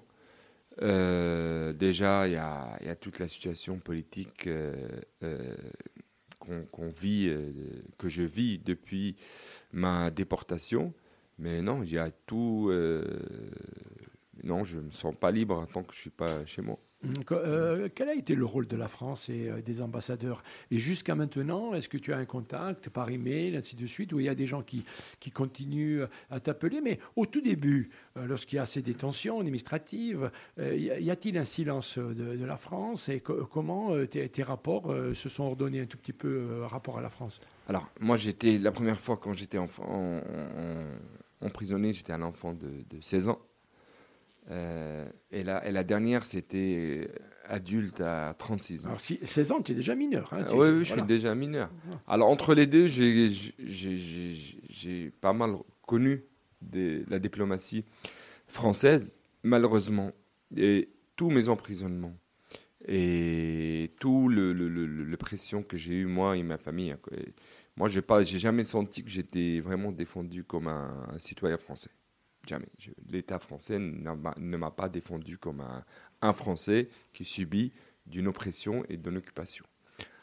Euh, 0.81 1.73
déjà, 1.73 2.29
il 2.29 2.35
y, 2.35 2.37
a, 2.37 2.95
toute 2.95 3.19
la 3.19 3.27
situation 3.27 3.77
politique 3.79 4.47
qu'on 6.39 6.87
vit, 6.87 7.29
que 7.97 8.07
je 8.07 8.23
vis 8.23 8.59
depuis 8.59 9.17
ma 9.73 10.11
déportation. 10.11 10.93
Mais 11.39 11.61
non, 11.61 11.83
il 11.83 11.91
y 11.91 11.97
a 11.97 12.09
tout 12.09 12.71
non, 14.43 14.63
je 14.63 14.77
ne 14.77 14.83
me 14.83 14.91
sens 14.91 15.15
pas 15.19 15.31
libre 15.31 15.67
tant 15.73 15.83
que 15.83 15.93
je 15.93 15.99
ne 15.99 16.01
suis 16.01 16.09
pas 16.09 16.45
chez 16.45 16.61
moi. 16.61 16.77
Hum, 17.03 17.13
euh, 17.31 17.89
quel 17.93 18.09
a 18.09 18.15
été 18.15 18.33
le 18.33 18.43
rôle 18.43 18.67
de 18.67 18.75
la 18.75 18.87
France 18.87 19.29
et 19.29 19.49
euh, 19.49 19.61
des 19.61 19.83
ambassadeurs 19.83 20.43
Et 20.71 20.79
jusqu'à 20.79 21.13
maintenant, 21.13 21.75
est-ce 21.75 21.89
que 21.89 21.97
tu 21.97 22.11
as 22.11 22.17
un 22.17 22.25
contact 22.25 22.89
par 22.89 23.11
email, 23.11 23.55
ainsi 23.55 23.75
de 23.75 23.85
suite, 23.85 24.13
où 24.13 24.19
il 24.19 24.25
y 24.25 24.29
a 24.29 24.33
des 24.33 24.47
gens 24.47 24.63
qui, 24.63 24.83
qui 25.19 25.29
continuent 25.29 26.05
à 26.31 26.39
t'appeler? 26.39 26.81
Mais 26.81 26.99
au 27.15 27.27
tout 27.27 27.41
début, 27.41 27.91
euh, 28.17 28.25
lorsqu'il 28.25 28.55
y 28.55 28.59
a 28.59 28.65
ces 28.65 28.81
détentions 28.81 29.39
administratives, 29.39 30.31
y 30.57 31.11
a-t-il 31.11 31.37
un 31.37 31.43
silence 31.43 31.99
de, 31.99 32.45
la 32.45 32.57
France 32.57 33.09
Et 33.09 33.19
comment 33.19 33.93
tes, 34.05 34.43
rapports 34.43 34.93
se 35.13 35.29
sont 35.29 35.43
ordonnés 35.43 35.81
un 35.81 35.85
tout 35.85 35.97
petit 35.97 36.13
peu 36.13 36.63
rapport 36.63 36.97
à 36.97 37.01
la 37.01 37.09
France? 37.09 37.39
Alors, 37.67 37.87
moi, 37.99 38.17
j'étais 38.17 38.57
la 38.57 38.71
première 38.71 38.99
fois 38.99 39.17
quand 39.17 39.33
j'étais 39.33 39.59
emprisonné, 41.41 41.93
j'étais 41.93 42.13
un 42.13 42.21
enfant 42.21 42.53
de, 42.53 42.85
de 42.89 43.01
16 43.01 43.29
ans. 43.29 43.39
Euh, 44.49 45.05
et, 45.31 45.43
la, 45.43 45.67
et, 45.67 45.71
la, 45.71 45.83
dernière, 45.83 46.23
c'était 46.23 47.09
adulte 47.45 47.99
à 48.01 48.33
36 48.37 48.85
ans. 48.85 48.89
Alors, 48.89 49.01
16 49.01 49.51
ans, 49.51 49.61
tu 49.61 49.73
es 49.73 49.75
déjà 49.75 49.95
mineur. 49.95 50.31
Hein, 50.33 50.45
oui, 50.51 50.69
oui, 50.69 50.85
je 50.85 50.93
suis 50.93 51.01
déjà 51.01 51.35
mineur. 51.35 51.69
Alors, 52.07 52.29
entre 52.29 52.53
les 52.53 52.65
deux, 52.65 52.87
j'ai 52.87 53.31
pas 55.21 55.33
mal 55.33 55.55
connu 55.85 56.23
des, 56.61 57.03
la 57.07 57.19
diplomatie 57.19 57.83
française, 58.47 59.19
malheureusement. 59.43 60.11
Et 60.55 60.89
tous 61.17 61.29
mes 61.29 61.49
emprisonnements 61.49 62.15
et 62.87 63.91
tout 63.99 64.29
le, 64.29 64.53
le, 64.53 64.69
le, 64.69 65.17
pression 65.17 65.61
que 65.61 65.75
j'ai 65.75 65.95
eu, 65.95 66.05
moi 66.05 66.37
et 66.37 66.43
ma 66.43 66.57
famille. 66.57 66.91
Hein, 66.91 66.99
moi, 67.75 67.89
j'ai 67.89 68.01
pas, 68.01 68.21
j'ai 68.21 68.39
jamais 68.39 68.63
senti 68.63 69.03
que 69.03 69.09
j'étais 69.09 69.59
vraiment 69.59 69.91
défendu 69.91 70.45
comme 70.45 70.67
un 70.67 71.19
citoyen 71.19 71.57
français. 71.57 71.89
Jamais. 72.47 72.67
L'État 73.09 73.39
français 73.39 73.77
ne 73.77 74.57
m'a 74.57 74.71
pas 74.71 74.87
défendu 74.87 75.37
comme 75.37 75.63
un, 76.21 76.33
Français 76.33 76.87
qui 77.13 77.25
subit 77.25 77.73
d'une 78.05 78.27
oppression 78.27 78.85
et 78.87 78.95
d'une 78.97 79.17
occupation. 79.17 79.65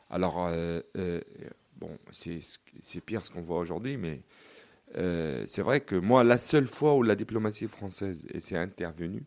Alors, 0.09 0.47
euh, 0.47 0.81
euh, 0.97 1.21
bon, 1.77 1.99
c'est 2.11 3.01
pire 3.05 3.23
ce 3.23 3.31
qu'on 3.31 3.43
voit 3.43 3.59
aujourd'hui, 3.59 3.97
mais 3.99 4.23
euh, 4.97 5.45
c'est 5.47 5.63
vrai 5.63 5.81
que 5.81 5.97
moi, 5.97 6.25
la 6.25 6.39
seule 6.39 6.67
fois 6.67 6.95
où 6.95 7.03
la 7.03 7.15
diplomatie 7.15 7.69
française 7.69 8.25
s'est 8.39 8.57
intervenue, 8.57 9.23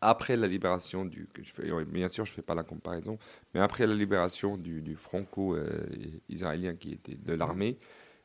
après 0.00 0.36
la 0.36 0.46
libération 0.46 1.04
du. 1.04 1.28
bien 1.88 2.06
sûr, 2.06 2.24
je 2.24 2.30
ne 2.30 2.34
fais 2.36 2.42
pas 2.42 2.54
la 2.54 2.62
comparaison, 2.62 3.18
mais 3.52 3.60
après 3.60 3.84
la 3.84 3.94
libération 3.94 4.56
du, 4.56 4.80
du 4.80 4.94
franco-israélien 4.94 6.76
qui 6.76 6.92
était 6.92 7.16
de 7.16 7.32
l'armée, 7.32 7.78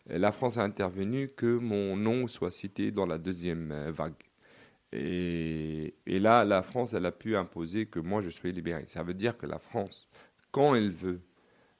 la 0.07 0.31
France 0.31 0.57
a 0.57 0.63
intervenu 0.63 1.29
que 1.29 1.57
mon 1.57 1.95
nom 1.95 2.27
soit 2.27 2.51
cité 2.51 2.91
dans 2.91 3.05
la 3.05 3.17
deuxième 3.17 3.71
euh, 3.71 3.91
vague. 3.91 4.13
Et, 4.91 5.95
là, 6.05 6.45
la 6.45 6.61
France, 6.61 6.93
elle 6.93 7.05
a 7.07 7.11
pu 7.11 7.35
imposer 7.35 7.87
que 7.87 7.99
moi, 7.99 8.21
je 8.21 8.29
sois 8.29 8.51
libéré. 8.51 8.85
Ça 8.85 9.01
veut 9.01 9.15
dire 9.15 9.37
que 9.37 9.47
la 9.47 9.57
France, 9.57 10.07
quand 10.51 10.75
elle 10.75 10.91
veut 10.91 11.21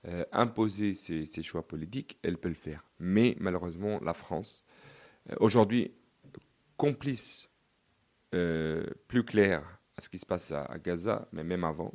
euh, 0.07 0.25
imposer 0.31 0.95
ses, 0.95 1.43
choix 1.43 1.67
politiques, 1.67 2.17
elle 2.23 2.37
peut 2.37 2.49
le 2.49 2.55
faire. 2.55 2.83
Mais 2.99 3.35
malheureusement, 3.39 3.99
la 4.01 4.13
France, 4.13 4.65
euh, 5.29 5.35
aujourd'hui, 5.39 5.91
complice 6.77 7.49
plus 9.07 9.23
clair 9.23 9.61
à 9.95 10.01
ce 10.01 10.09
qui 10.09 10.17
se 10.17 10.25
passe 10.25 10.51
à 10.51 10.75
Gaza, 10.83 11.27
mais 11.31 11.43
même 11.43 11.63
avant, 11.63 11.93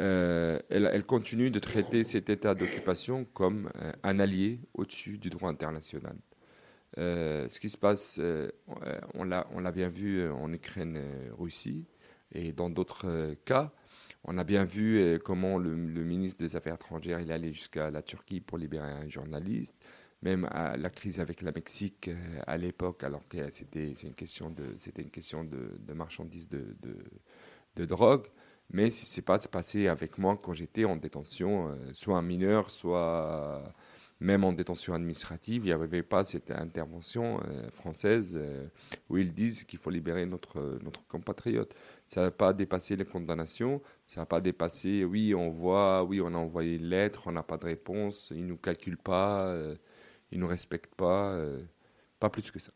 euh, 0.00 0.60
elle, 0.68 1.04
continue 1.04 1.50
de 1.50 1.58
traiter 1.58 2.04
cet 2.04 2.30
état 2.30 2.54
d'occupation 2.54 3.24
comme 3.24 3.70
euh, 3.80 3.92
un 4.02 4.20
allié 4.20 4.60
au-dessus 4.74 5.18
du 5.18 5.30
droit 5.30 5.50
international. 5.50 6.16
Euh, 6.98 7.48
ce 7.48 7.58
qui 7.58 7.68
se 7.68 7.76
passe, 7.76 8.20
on 9.14 9.24
l'a 9.24 9.72
bien 9.72 9.88
vu 9.88 10.28
en 10.30 10.52
Ukraine-Russie 10.52 11.86
et 12.32 12.52
dans 12.52 12.70
d'autres 12.70 13.34
cas. 13.44 13.72
On 14.24 14.36
a 14.36 14.44
bien 14.44 14.64
vu 14.64 15.18
comment 15.24 15.58
le, 15.58 15.74
ministre 15.74 16.42
des 16.42 16.56
Affaires 16.56 16.74
étrangères 16.74 17.20
il 17.20 17.32
allait 17.32 17.52
jusqu'à 17.52 17.90
la 17.90 18.02
Turquie 18.02 18.40
pour 18.40 18.58
libérer 18.58 18.90
un 18.90 19.08
journaliste, 19.08 19.74
même 20.22 20.48
la 20.52 20.90
crise 20.90 21.20
avec 21.20 21.42
la 21.42 21.52
Mexique 21.52 22.10
à 22.46 22.56
l'époque, 22.56 23.04
alors 23.04 23.26
que 23.28 23.50
c'était 23.52 23.90
une 23.90 24.14
question 24.14 24.50
de, 24.50 25.94
marchandises 25.94 26.48
de 26.48 27.84
drogue. 27.84 28.26
Mais 28.70 28.90
ce 28.90 29.16
n'est 29.18 29.24
pas 29.24 29.38
passé 29.38 29.88
avec 29.88 30.18
moi 30.18 30.38
quand 30.42 30.52
j'étais 30.52 30.84
en 30.84 30.96
détention, 30.96 31.76
soit 31.94 32.18
un 32.18 32.22
mineur, 32.22 32.70
soit 32.70 33.62
même 34.20 34.42
en 34.42 34.52
détention 34.52 34.94
administrative, 34.94 35.62
il 35.62 35.66
n'y 35.66 35.72
avait 35.72 36.02
pas 36.02 36.24
cette 36.24 36.50
intervention 36.50 37.40
euh, 37.48 37.70
française 37.70 38.32
euh, 38.34 38.66
où 39.08 39.16
ils 39.16 39.32
disent 39.32 39.62
qu'il 39.64 39.78
faut 39.78 39.90
libérer 39.90 40.26
notre, 40.26 40.78
notre 40.82 41.06
compatriote. 41.06 41.74
Ça 42.08 42.22
n'a 42.22 42.30
pas 42.32 42.52
dépassé 42.52 42.96
les 42.96 43.04
condamnations, 43.04 43.80
ça 44.06 44.20
n'a 44.20 44.26
pas 44.26 44.40
dépassé, 44.40 45.04
oui, 45.04 45.34
on 45.34 45.50
voit, 45.50 46.02
oui, 46.02 46.20
on 46.20 46.34
a 46.34 46.38
envoyé 46.38 46.76
une 46.76 46.86
lettre, 46.86 47.24
on 47.26 47.32
n'a 47.32 47.44
pas 47.44 47.58
de 47.58 47.66
réponse, 47.66 48.32
ils 48.34 48.42
ne 48.42 48.48
nous 48.48 48.56
calculent 48.56 48.98
pas, 48.98 49.46
euh, 49.46 49.76
ils 50.32 50.38
ne 50.38 50.42
nous 50.44 50.48
respectent 50.48 50.94
pas. 50.94 51.40
pas 52.18 52.28
plus 52.28 52.50
que 52.50 52.58
ça. 52.58 52.72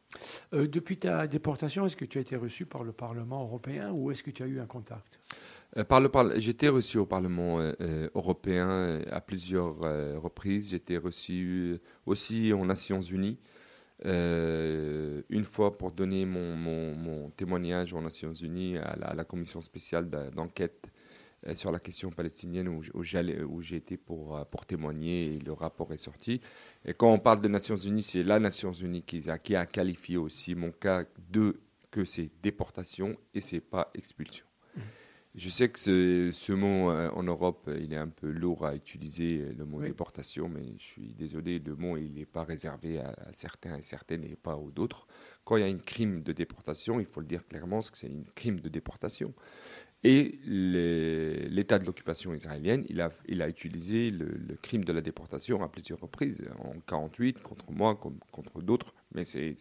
depuis 0.53 0.97
ta 0.97 1.27
déportation, 1.27 1.85
est-ce 1.85 1.97
que 1.97 2.05
tu 2.05 2.19
as 2.19 2.21
été 2.21 2.37
reçu 2.37 2.67
par 2.67 2.85
le 2.85 2.93
Parlement 2.93 3.43
européen 3.43 3.91
ou 3.91 4.11
est-ce 4.13 4.23
que 4.23 4.31
tu 4.31 4.43
as 4.45 4.47
eu 4.47 4.61
un 4.61 4.67
contact? 4.67 5.19
euh, 5.19 5.62
par 5.89 6.01
le, 6.01 6.11
j'étais 6.39 6.69
reçu 6.69 6.99
au 6.99 7.07
Parlement 7.07 7.59
euh, 7.59 7.73
euh, 7.81 8.09
européen 8.15 9.01
à 9.11 9.21
plusieurs 9.21 9.79
reprises. 10.21 10.71
J'étais 10.71 10.99
reçu 10.99 11.79
aussi 12.07 12.53
aux 12.53 12.65
Nations 12.65 13.01
Unies. 13.01 13.39
une 14.05 15.45
fois 15.45 15.79
pour 15.79 15.93
donner 15.93 16.27
mon, 16.27 16.57
mon, 16.57 17.31
témoignage 17.31 17.93
aux 17.95 18.01
Nations 18.01 18.35
Unies 18.35 18.77
à 18.79 19.15
la, 19.15 19.25
commission 19.25 19.63
spéciale 19.63 20.09
d'enquête 20.35 20.91
sur 21.55 21.73
la 21.73 21.81
question 21.81 22.11
palestinienne 22.11 22.69
où, 22.69 22.83
où 22.95 23.03
j'ai 23.63 23.77
été 23.77 23.97
pour, 23.97 24.45
pour 24.51 24.67
témoigner 24.67 25.35
et 25.35 25.39
le 25.39 25.53
rapport 25.53 25.93
est 25.93 25.97
sorti. 25.99 26.41
Et 26.85 26.95
quand 26.95 27.13
on 27.13 27.19
parle 27.19 27.41
de 27.41 27.49
Nations 27.49 27.77
Unies, 27.77 28.03
c'est 28.03 28.23
la 28.23 28.39
Nations 28.39 28.73
Unies 28.73 29.03
qui 29.03 29.29
a, 29.31 29.39
qui 29.39 29.57
a 29.57 29.67
qualifié 29.67 30.17
aussi 30.17 30.55
mon 30.55 30.71
cas 30.73 31.05
de 31.31 31.61
que 31.93 32.05
c'est 32.05 32.31
déportation 32.43 33.15
et 33.35 33.41
c'est 33.41 33.61
pas 33.61 33.91
expulsion. 33.95 34.47
Je 35.35 35.49
sais 35.49 35.71
que 35.71 35.79
ce, 35.79 36.53
mot 36.53 36.91
euh, 36.91 37.09
en 37.15 37.23
Europe, 37.23 37.71
il 37.81 37.95
est 37.95 37.97
un 37.99 38.09
peu 38.09 38.31
lourd 38.31 38.67
à 38.67 38.75
utiliser, 38.75 39.39
euh, 39.41 39.55
le 39.57 39.65
mot 39.65 39.81
déportation, 39.81 40.51
mais 40.51 40.75
je 40.77 40.83
suis 40.83 41.15
désolé, 41.15 41.59
le 41.59 41.75
mot 41.75 41.97
il 41.97 42.13
n'est 42.13 42.27
pas 42.27 42.45
réservé 42.45 42.99
à, 42.99 43.15
certains 43.33 43.77
et 43.79 43.83
certaines 43.83 44.25
et 44.25 44.37
pas 44.37 44.57
aux 44.57 44.71
autres. 44.79 45.07
Quand 45.45 45.57
il 45.57 45.61
y 45.61 45.65
a 45.65 45.69
une 45.69 45.81
crime 45.81 46.23
de 46.23 46.33
déportation, 46.33 47.01
il 47.01 47.07
faut 47.07 47.21
le 47.21 47.27
dire 47.27 47.47
clairement, 47.47 47.81
que 47.81 47.97
c'est 47.97 48.09
une 48.09 48.27
crime 48.35 48.61
de 48.61 48.69
déportation. 48.69 49.33
Et 50.05 50.41
l'État 50.45 51.79
de 51.79 51.87
l'occupation 51.87 52.35
israélienne, 52.35 52.85
il 52.89 53.01
a, 53.01 53.11
il 53.27 53.41
a 53.41 53.49
utilisé 53.49 54.11
le, 54.11 54.57
crime 54.61 54.85
de 54.85 54.93
la 54.93 55.01
déportation 55.01 55.63
à 55.63 55.69
plusieurs 55.69 56.01
reprises, 56.01 56.45
en 56.59 56.75
48 56.87 57.41
contre 57.41 57.71
moi, 57.71 57.95
comme 57.95 58.19
contre 58.33 58.61
d'autres, 58.61 58.95
mais 59.15 59.25
c'est, 59.25 59.57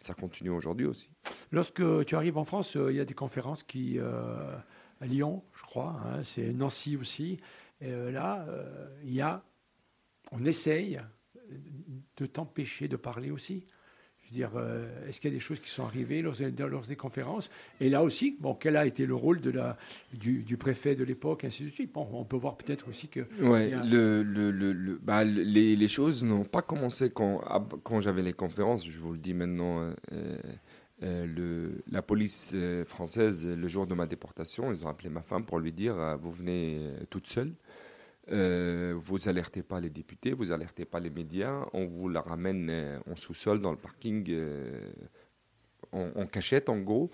ça 0.00 0.14
continue 0.14 0.50
aujourd'hui 0.50 0.86
aussi. 0.86 1.10
Lorsque 1.52 1.82
tu 2.06 2.16
arrives 2.16 2.38
en 2.38 2.44
France, 2.44 2.76
euh, 2.76 2.90
il 2.90 2.96
y 2.96 3.00
a 3.00 3.04
des 3.04 3.14
conférences 3.14 3.62
qui 3.62 3.98
à 5.04 5.06
Lyon, 5.06 5.42
je 5.54 5.62
crois, 5.62 6.00
hein, 6.06 6.22
c'est 6.24 6.52
Nancy 6.52 6.96
aussi. 6.96 7.38
Et 7.80 7.88
euh, 7.88 8.10
là, 8.10 8.46
euh, 8.48 8.88
il 9.04 9.12
y 9.12 9.20
a, 9.20 9.42
on 10.32 10.44
essaye 10.44 10.98
de 12.16 12.26
t'empêcher 12.26 12.88
de 12.88 12.96
parler 12.96 13.30
aussi. 13.30 13.66
Je 14.22 14.30
veux 14.30 14.34
dire, 14.34 14.52
euh, 14.56 15.06
est-ce 15.06 15.20
qu'il 15.20 15.30
y 15.30 15.34
a 15.34 15.36
des 15.36 15.40
choses 15.40 15.60
qui 15.60 15.68
sont 15.68 15.84
arrivées 15.84 16.22
lors, 16.22 16.34
lors, 16.58 16.86
des 16.86 16.96
conférences? 16.96 17.50
Et 17.80 17.90
là 17.90 18.02
aussi, 18.02 18.38
bon, 18.40 18.54
quel 18.54 18.76
a 18.76 18.86
été 18.86 19.04
le 19.04 19.14
rôle 19.14 19.42
de 19.42 19.50
la, 19.50 19.76
du, 20.14 20.56
préfet 20.56 20.94
de 20.94 21.04
l'époque, 21.04 21.44
ainsi 21.44 21.64
de 21.64 21.68
suite? 21.68 21.92
Bon, 21.92 22.08
On 22.10 22.24
peut 22.24 22.38
voir 22.38 22.56
peut-être 22.56 22.88
aussi 22.88 23.08
que... 23.08 23.20
Oui, 23.40 23.70
le, 23.70 24.22
le, 24.22 24.50
le, 24.50 24.98
bah, 25.02 25.24
les, 25.24 25.76
les, 25.76 25.88
choses 25.88 26.24
n'ont 26.24 26.44
pas 26.44 26.62
commencé 26.62 27.10
quand, 27.10 27.42
quand 27.82 28.00
j'avais 28.00 28.22
les 28.22 28.32
conférences, 28.32 28.88
je 28.88 28.98
vous 28.98 29.12
le 29.12 29.18
dis 29.18 29.34
maintenant. 29.34 29.92
Euh, 30.12 30.38
le, 31.00 31.82
la 31.90 32.02
police 32.02 32.52
euh, 32.54 32.84
française, 32.84 33.46
le 33.46 33.68
jour 33.68 33.86
de 33.86 33.94
ma 33.94 34.06
déportation, 34.06 34.72
ils 34.72 34.84
ont 34.84 34.88
appelé 34.88 35.08
ma 35.08 35.22
femme 35.22 35.44
pour 35.44 35.58
lui 35.58 35.72
dire 35.72 35.98
euh, 35.98 36.16
Vous 36.16 36.32
venez 36.32 36.80
toute 37.10 37.26
seule, 37.26 37.52
vous 38.28 39.28
alertez 39.28 39.62
pas 39.62 39.80
les 39.80 39.90
députés, 39.90 40.32
vous 40.32 40.50
alertez 40.50 40.84
pas 40.84 41.00
les 41.00 41.10
médias, 41.10 41.66
on 41.72 41.84
vous 41.86 42.08
la 42.08 42.22
ramène 42.22 43.00
en 43.10 43.16
sous-sol 43.16 43.60
dans 43.60 43.70
le 43.70 43.76
parking, 43.76 44.34
en, 45.92 46.24
cachette 46.24 46.70
en 46.70 46.78
gros. 46.78 47.10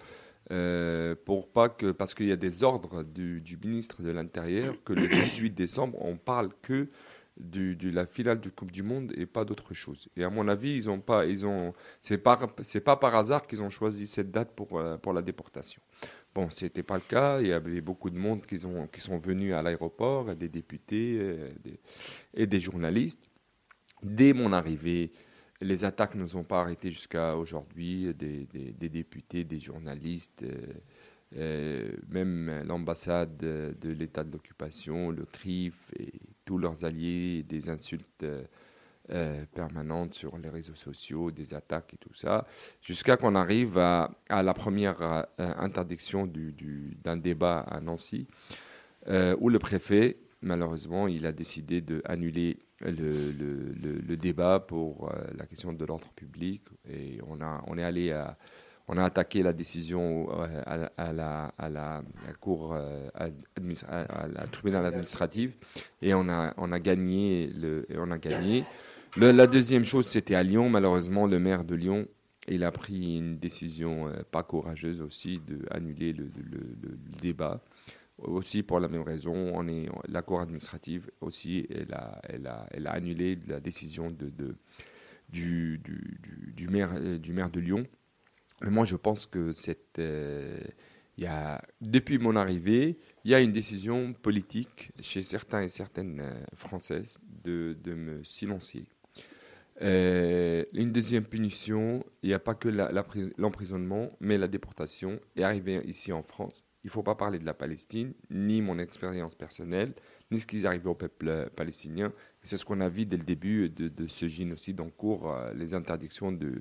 pour 1.24 1.48
pas 1.48 1.68
que, 1.68 1.90
parce 1.90 2.14
qu'il 2.14 2.26
y 2.26 2.32
a 2.32 2.36
des 2.36 2.62
ordres 2.62 3.02
du, 3.02 3.40
du 3.40 3.56
ministre 3.56 4.02
de 4.02 4.10
l'Intérieur 4.10 4.76
que 4.84 4.92
le 4.92 5.08
18 5.08 5.50
décembre, 5.50 5.98
on 6.00 6.16
parle 6.16 6.50
que 6.62 6.86
de 7.40 7.90
la 7.90 8.07
finale 8.07 8.40
du 8.40 8.50
Coupe 8.50 8.70
du 8.70 8.83
Monde 8.83 9.12
et 9.16 9.26
pas 9.26 9.44
d'autre 9.44 9.74
chose. 9.74 10.09
Et 10.16 10.24
à 10.24 10.31
mon 10.31 10.46
avis, 10.48 10.76
ils 10.76 10.90
ont 10.90 11.00
pas, 11.00 11.26
ils 11.26 11.46
ont, 11.46 11.72
c'est 12.00 12.18
pas, 12.18 12.38
c'est 12.62 12.81
pas 12.81 12.96
par 12.96 13.14
hasard 13.14 13.46
qu'ils 13.46 13.62
ont 13.62 13.70
choisi 13.70 14.07
cette 14.07 14.31
date 14.31 14.55
pour, 14.55 14.79
euh, 14.79 14.96
pour 14.96 15.12
la 15.12 15.22
déportation. 15.22 15.81
Bon, 16.35 16.50
c'était 16.50 16.83
pas 16.83 16.94
le 16.94 17.03
cas. 17.03 17.40
Il 17.40 17.48
y 17.48 17.53
avait 17.53 17.81
beaucoup 17.81 18.11
de 18.11 18.18
monde 18.18 18.46
qui, 18.46 18.64
ont, 18.64 18.88
sont 18.98 19.18
venus 19.18 19.55
à 19.55 19.62
l'aéroport, 19.62 20.35
des 20.37 20.48
députés 20.48 21.18
euh, 21.20 21.50
et 22.35 22.46
des 22.46 22.61
journalistes. 22.61 23.22
Dès 24.03 24.33
mon 24.33 24.53
arrivée, 24.53 25.11
les 25.61 25.85
attaques 25.85 26.14
ne 26.14 26.26
sont 26.26 26.44
pas 26.44 26.61
arrêtées 26.61 26.90
jusqu'à 26.90 27.37
aujourd'hui. 27.37 28.14
Des, 28.14 28.46
des, 28.46 28.88
députés, 28.88 29.44
des 29.44 29.61
journalistes. 29.61 30.44
Euh, 31.37 31.92
même 32.09 32.64
l'ambassade 32.66 33.37
de 33.37 33.90
l'État 33.90 34.24
de 34.24 34.33
l'occupation, 34.33 35.11
le 35.11 35.24
CRIF 35.24 35.92
tous 36.50 36.58
leurs 36.58 36.84
alliés, 36.84 37.44
des 37.44 37.68
insultes 37.68 38.24
euh, 38.24 38.42
euh, 39.12 39.44
permanentes 39.54 40.14
sur 40.14 40.36
les 40.36 40.48
réseaux 40.48 40.74
sociaux, 40.74 41.30
des 41.30 41.54
attaques 41.54 41.94
et 41.94 41.96
tout 41.96 42.12
ça, 42.12 42.44
jusqu'à 42.82 43.16
qu'on 43.16 43.36
arrive 43.36 43.78
à, 43.78 44.10
la 44.28 44.52
première 44.52 45.26
interdiction 45.38 46.28
d'un 47.04 47.16
débat 47.16 47.60
à 47.60 47.80
Nancy, 47.80 48.26
où 49.38 49.48
le 49.48 49.58
préfet, 49.60 50.16
malheureusement, 50.42 51.06
il 51.06 51.24
a 51.24 51.30
décidé 51.30 51.80
d'annuler 51.80 52.58
le, 52.80 53.30
le, 54.10 54.16
débat 54.16 54.58
pour 54.58 55.12
la 55.38 55.46
question 55.46 55.72
de 55.72 55.84
l'ordre 55.84 56.10
public. 56.16 56.62
Et 56.88 57.20
on, 57.28 57.38
on 57.68 57.78
est 57.78 57.84
allé 57.84 58.10
à 58.10 58.36
on 58.92 58.96
a 58.96 59.05
attaqué 59.05 59.44
la 59.44 59.53
décision 59.53 60.29
euh, 60.33 60.62
à, 60.66 61.12
la, 61.12 62.03
cour, 62.40 62.74
euh, 62.74 63.09
administrative 64.74 65.53
et 66.03 66.12
on 66.12 66.29
a, 66.29 66.81
gagné. 66.81 67.53
Le, 67.55 67.87
on 67.96 68.11
a 68.11 68.18
gagné. 68.18 68.64
la 69.16 69.46
deuxième 69.46 69.85
chose, 69.85 70.07
c'était 70.07 70.35
à 70.35 70.42
Lyon. 70.42 70.68
Malheureusement, 70.68 71.29
le 71.29 71.38
maire 71.38 71.62
de 71.62 71.76
Lyon, 71.76 72.09
il 72.48 72.64
a 72.64 72.72
pris 72.72 73.18
une 73.18 73.38
décision 73.38 74.09
euh, 74.09 74.24
pas 74.29 74.42
courageuse 74.42 75.00
aussi 75.00 75.40
d'annuler 75.46 76.12
le, 76.12 76.29
débat. 77.22 77.61
Aussi 78.18 78.64
pour 78.64 78.81
la 78.81 78.88
même 78.88 79.03
raison, 79.03 79.53
on 79.55 79.64
la 80.09 80.22
cour 80.22 80.40
administrative 80.40 81.11
aussi, 81.20 81.66
elle 81.70 81.94
a, 81.94 82.66
annulé 82.90 83.38
la 83.46 83.61
décision 83.61 84.14
du 85.31 85.79
maire 86.68 86.90
de 87.50 87.61
Lyon 87.61 87.87
mais 88.60 88.70
moi, 88.70 88.84
je 88.84 88.96
pense 88.96 89.26
que 89.26 89.52
euh, 89.98 90.60
y 91.16 91.26
a, 91.26 91.62
depuis 91.80 92.18
mon 92.18 92.36
arrivée, 92.36 92.98
il 93.24 93.30
y 93.30 93.34
a 93.34 93.40
une 93.40 93.52
décision 93.52 94.12
politique 94.12 94.92
chez 95.00 95.22
certains 95.22 95.62
et 95.62 95.68
certaines 95.68 96.20
euh, 96.20 96.44
Françaises 96.54 97.18
de, 97.44 97.76
de 97.82 97.94
me 97.94 98.22
silencier. 98.24 98.86
Euh, 99.82 100.64
une 100.74 100.92
deuxième 100.92 101.24
punition, 101.24 102.04
il 102.22 102.28
n'y 102.28 102.34
a 102.34 102.38
pas 102.38 102.54
que 102.54 102.68
l'emprisonnement, 103.38 104.10
mais 104.20 104.36
la 104.36 104.48
déportation 104.48 105.18
est 105.36 105.42
arrivée 105.42 105.80
ici 105.86 106.12
en 106.12 106.22
France. 106.22 106.64
Il 106.84 106.88
ne 106.88 106.92
faut 106.92 107.02
pas 107.02 107.14
parler 107.14 107.38
de 107.38 107.46
la 107.46 107.54
Palestine, 107.54 108.12
ni 108.30 108.62
mon 108.62 108.78
expérience 108.78 109.34
personnelle, 109.34 109.94
ni 110.30 110.40
ce 110.40 110.46
qui 110.46 110.60
est 110.60 110.64
arrivé 110.64 110.88
au 110.88 110.94
peuple 110.94 111.50
palestinien. 111.56 112.12
C'est 112.42 112.56
ce 112.56 112.64
qu'on 112.64 112.80
a 112.80 112.88
vu 112.88 113.06
dès 113.06 113.16
le 113.16 113.24
début 113.24 113.68
de, 113.68 113.88
de 113.88 114.06
ce 114.06 114.28
génocide 114.28 114.80
en 114.80 114.88
cours, 114.88 115.34
les 115.54 115.74
interdictions 115.74 116.32
de, 116.32 116.52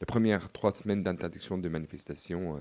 les 0.00 0.06
premières 0.06 0.50
trois 0.52 0.72
semaines 0.72 1.02
d'interdiction 1.02 1.58
de 1.58 1.68
manifestations 1.68 2.58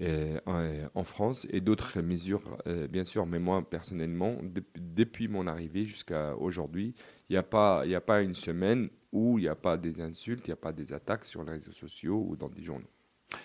euh, 0.00 0.38
euh, 0.48 0.88
en, 0.94 1.04
France 1.04 1.46
et 1.50 1.60
d'autres 1.60 2.00
mesures, 2.00 2.56
euh, 2.66 2.88
bien 2.88 3.04
sûr. 3.04 3.26
Mais 3.26 3.38
moi, 3.38 3.68
personnellement, 3.68 4.38
depuis 4.74 5.28
mon 5.28 5.46
arrivée 5.46 5.84
jusqu'à 5.84 6.34
aujourd'hui, 6.36 6.94
il 7.28 7.32
n'y 7.32 7.36
a 7.36 7.42
pas 7.42 8.22
une 8.22 8.34
semaine 8.34 8.88
où 9.12 9.38
il 9.38 9.42
n'y 9.42 9.48
a 9.48 9.54
pas 9.54 9.76
des 9.76 10.00
insultes, 10.00 10.46
il 10.46 10.50
n'y 10.50 10.54
a 10.54 10.56
pas 10.56 10.72
des 10.72 10.94
attaques 10.94 11.26
sur 11.26 11.44
les 11.44 11.52
réseaux 11.52 11.72
sociaux 11.72 12.24
ou 12.26 12.36
dans 12.36 12.48
des 12.48 12.62
journaux. 12.62 12.88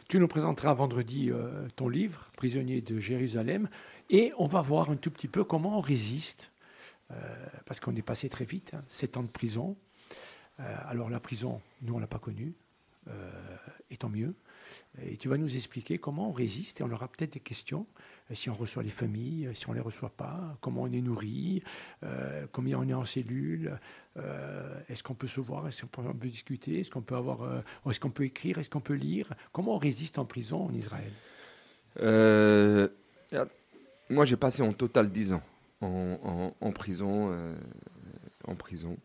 Tu 0.08 0.20
nous 0.20 0.28
présenteras 0.30 0.74
vendredi 0.74 1.32
ton 1.76 1.90
livre, 1.90 2.30
Prisonnier 2.38 2.82
de 2.82 2.98
Jérusalem, 2.98 3.68
et 4.10 4.32
on 4.38 4.46
va 4.46 4.62
voir 4.62 4.90
un 4.90 4.96
tout 4.96 5.12
petit 5.12 5.28
peu 5.28 5.44
comment 5.44 5.78
on 5.78 5.82
résiste, 5.82 6.52
parce 7.66 7.80
qu'on 7.80 7.96
est 7.96 8.02
passé 8.02 8.28
très 8.28 8.46
vite, 8.46 8.74
hein, 8.74 8.84
sept 8.90 9.16
ans 9.16 9.24
de 9.24 9.30
prison. 9.30 9.78
alors 10.58 11.10
la 11.10 11.20
prison, 11.20 11.62
nous, 11.82 11.94
on 11.94 11.98
ne 11.98 12.02
l'a 12.02 12.08
pas 12.08 12.20
connue. 12.20 12.54
Euh, 13.10 13.30
et 13.90 13.96
tant 13.96 14.10
mieux. 14.10 14.36
Et 15.02 15.16
tu 15.16 15.30
vas 15.30 15.38
nous 15.38 15.56
expliquer 15.56 15.98
comment 15.98 16.28
on 16.30 16.34
résiste 16.34 16.82
et 16.82 16.84
on 16.84 16.92
aura 16.92 17.08
peut-être 17.08 17.34
des 17.34 17.40
questions. 17.40 17.86
Euh, 18.30 18.36
si 18.36 18.50
on 18.50 18.54
reçoit 18.54 18.84
les 18.84 18.90
familles, 18.90 19.50
si 19.54 19.70
on 19.70 19.72
ne 19.72 19.78
les 19.78 19.82
reçoit 19.82 20.10
pas, 20.10 20.58
comment 20.60 20.82
on 20.84 20.92
est 20.92 21.00
nourri, 21.00 21.64
euh, 22.04 22.46
combien 22.52 22.78
on 22.78 22.88
est 22.90 22.94
en 22.94 23.06
cellule, 23.06 23.80
est-ce 24.90 25.04
qu'on 25.04 25.14
peut 25.14 25.28
se 25.28 25.40
voir, 25.40 25.68
est-ce 25.68 25.86
qu'on 25.86 26.14
peut 26.14 26.28
discuter, 26.28 26.80
est-ce 26.80 26.90
qu'on 26.90 27.04
peut 27.04 27.16
avoir, 27.16 27.64
est-ce 27.88 28.00
qu'on 28.00 28.10
peut 28.10 28.24
écrire, 28.24 28.58
est-ce 28.58 28.70
qu'on 28.70 28.82
peut 28.82 28.96
lire, 28.96 29.32
comment 29.52 29.76
on 29.76 29.78
résiste 29.78 30.18
en 30.18 30.26
prison 30.26 30.66
en 30.66 30.74
Israël? 30.74 31.12
Moi, 34.10 34.26
j'ai 34.26 34.38
passé 34.38 34.62
en 34.62 34.72
total 34.72 35.10
10 35.10 35.34
ans 35.34 35.44
en, 35.82 36.72
prison. 36.72 37.36
en 38.46 38.56
prison. 38.56 38.98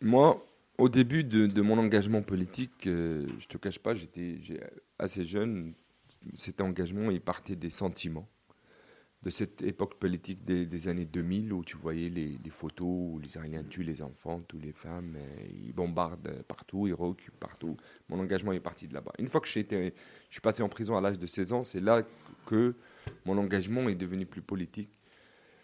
moi, 0.00 0.44
au 0.78 0.88
début 0.88 1.24
de, 1.24 1.62
mon 1.62 1.78
engagement 1.78 2.22
politique, 2.22 2.82
je 2.84 2.90
ne 2.90 3.46
te 3.48 3.56
cache 3.58 3.78
pas, 3.78 3.94
j'étais 3.94 4.38
assez 4.98 5.24
jeune. 5.24 5.74
Cet 6.34 6.60
engagement, 6.60 7.10
il 7.10 7.20
partait 7.20 7.56
des 7.56 7.70
sentiments 7.70 8.28
de 9.22 9.30
cette 9.30 9.62
époque 9.62 9.98
politique 9.98 10.44
des, 10.44 10.88
années 10.88 11.04
2000 11.04 11.52
où 11.52 11.64
tu 11.64 11.76
voyais 11.76 12.08
les, 12.08 12.38
photos 12.50 12.86
où 12.86 13.18
les 13.18 13.26
Israéliens 13.26 13.64
tuent 13.64 13.82
les 13.82 14.00
enfants, 14.00 14.40
toutes 14.46 14.62
les 14.62 14.72
femmes, 14.72 15.16
ils 15.50 15.72
bombardent 15.72 16.42
partout, 16.46 16.86
ils 16.86 16.94
réoccupent 16.94 17.38
partout. 17.40 17.76
Mon 18.08 18.20
engagement 18.20 18.52
est 18.52 18.60
parti 18.60 18.86
de 18.86 18.94
là-bas. 18.94 19.12
Une 19.18 19.26
fois 19.26 19.40
que 19.40 19.48
je 19.48 19.60
suis 20.30 20.40
passé 20.40 20.62
en 20.62 20.68
prison 20.68 20.96
à 20.96 21.00
l'âge 21.00 21.18
de 21.18 21.26
16 21.26 21.52
ans, 21.52 21.62
c'est 21.64 21.80
là 21.80 22.02
que 22.46 22.76
mon 23.24 23.36
engagement 23.38 23.88
est 23.88 23.96
devenu 23.96 24.24
plus 24.24 24.42
politique. 24.42 24.90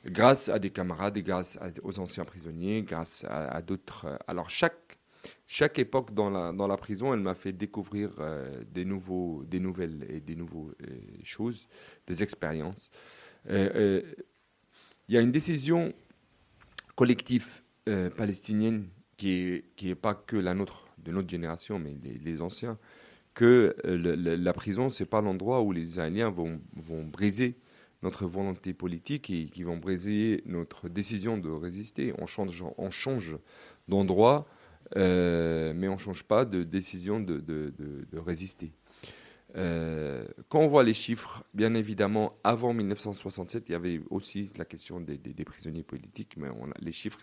Grâce 0.04 0.48
à 0.48 0.58
des 0.58 0.70
camarades 0.70 1.16
et 1.16 1.22
grâce 1.22 1.58
aux 1.82 1.98
anciens 1.98 2.24
prisonniers, 2.24 2.82
grâce 2.82 3.24
à, 3.26 3.62
d'autres. 3.62 4.18
Alors 4.26 4.50
chaque, 4.50 4.98
chaque 5.46 5.78
époque 5.78 6.12
dans 6.12 6.28
la, 6.28 6.52
dans 6.52 6.66
la 6.66 6.76
prison, 6.76 7.14
elle 7.14 7.20
m'a 7.20 7.34
fait 7.34 7.52
découvrir 7.52 8.10
euh, 8.18 8.62
des, 8.70 8.84
nouveaux, 8.84 9.44
des 9.44 9.60
nouvelles 9.60 10.04
et 10.10 10.20
des 10.20 10.36
nouvelles 10.36 10.74
euh, 10.86 10.98
choses, 11.22 11.68
des 12.06 12.22
expériences. 12.22 12.90
Euh, 13.50 13.70
euh, 13.74 14.02
il 15.08 15.14
y 15.14 15.18
a 15.18 15.20
une 15.20 15.32
décision 15.32 15.92
collective 16.96 17.46
euh, 17.88 18.08
palestinienne 18.10 18.86
qui 19.16 19.62
n'est 19.82 19.94
pas 19.94 20.14
que 20.14 20.36
la 20.36 20.54
nôtre, 20.54 20.86
de 20.98 21.12
notre 21.12 21.28
génération, 21.28 21.78
mais 21.78 21.96
les, 22.02 22.40
anciens, 22.40 22.78
que 23.34 23.76
la 23.84 24.52
prison, 24.52 24.88
ce 24.88 25.02
n'est 25.02 25.08
pas 25.08 25.20
l'endroit 25.20 25.60
où 25.62 25.72
les 25.72 25.82
Israéliens 25.82 26.30
vont, 26.30 26.60
briser 27.04 27.56
notre 28.02 28.26
volonté 28.26 28.72
politique 28.72 29.30
et 29.30 29.46
qui 29.46 29.62
vont 29.62 29.76
briser 29.76 30.42
notre 30.46 30.88
décision 30.88 31.36
de 31.36 31.50
résister. 31.50 32.14
On 32.18 32.26
change, 32.26 32.64
on 32.78 32.90
change 32.90 33.36
d'endroit, 33.88 34.46
mais 34.96 35.88
on 35.88 35.94
ne 35.94 35.98
change 35.98 36.24
pas 36.24 36.44
de 36.44 36.62
décision 36.62 37.20
de 37.20 38.18
résister. 38.18 38.72
Euh, 39.56 40.26
quand 40.48 40.60
on 40.60 40.66
voit 40.66 40.82
les 40.82 40.94
chiffres, 40.94 41.44
bien 41.54 41.74
évidemment, 41.74 42.36
avant 42.42 42.72
1967, 42.72 43.68
il 43.68 43.72
y 43.72 43.74
avait 43.74 44.00
aussi 44.10 44.52
la 44.56 44.64
question 44.64 45.00
des, 45.00 45.18
prisonniers 45.44 45.84
politiques, 45.84 46.36
mais 46.36 46.48
les 46.80 46.92
chiffres, 46.92 47.20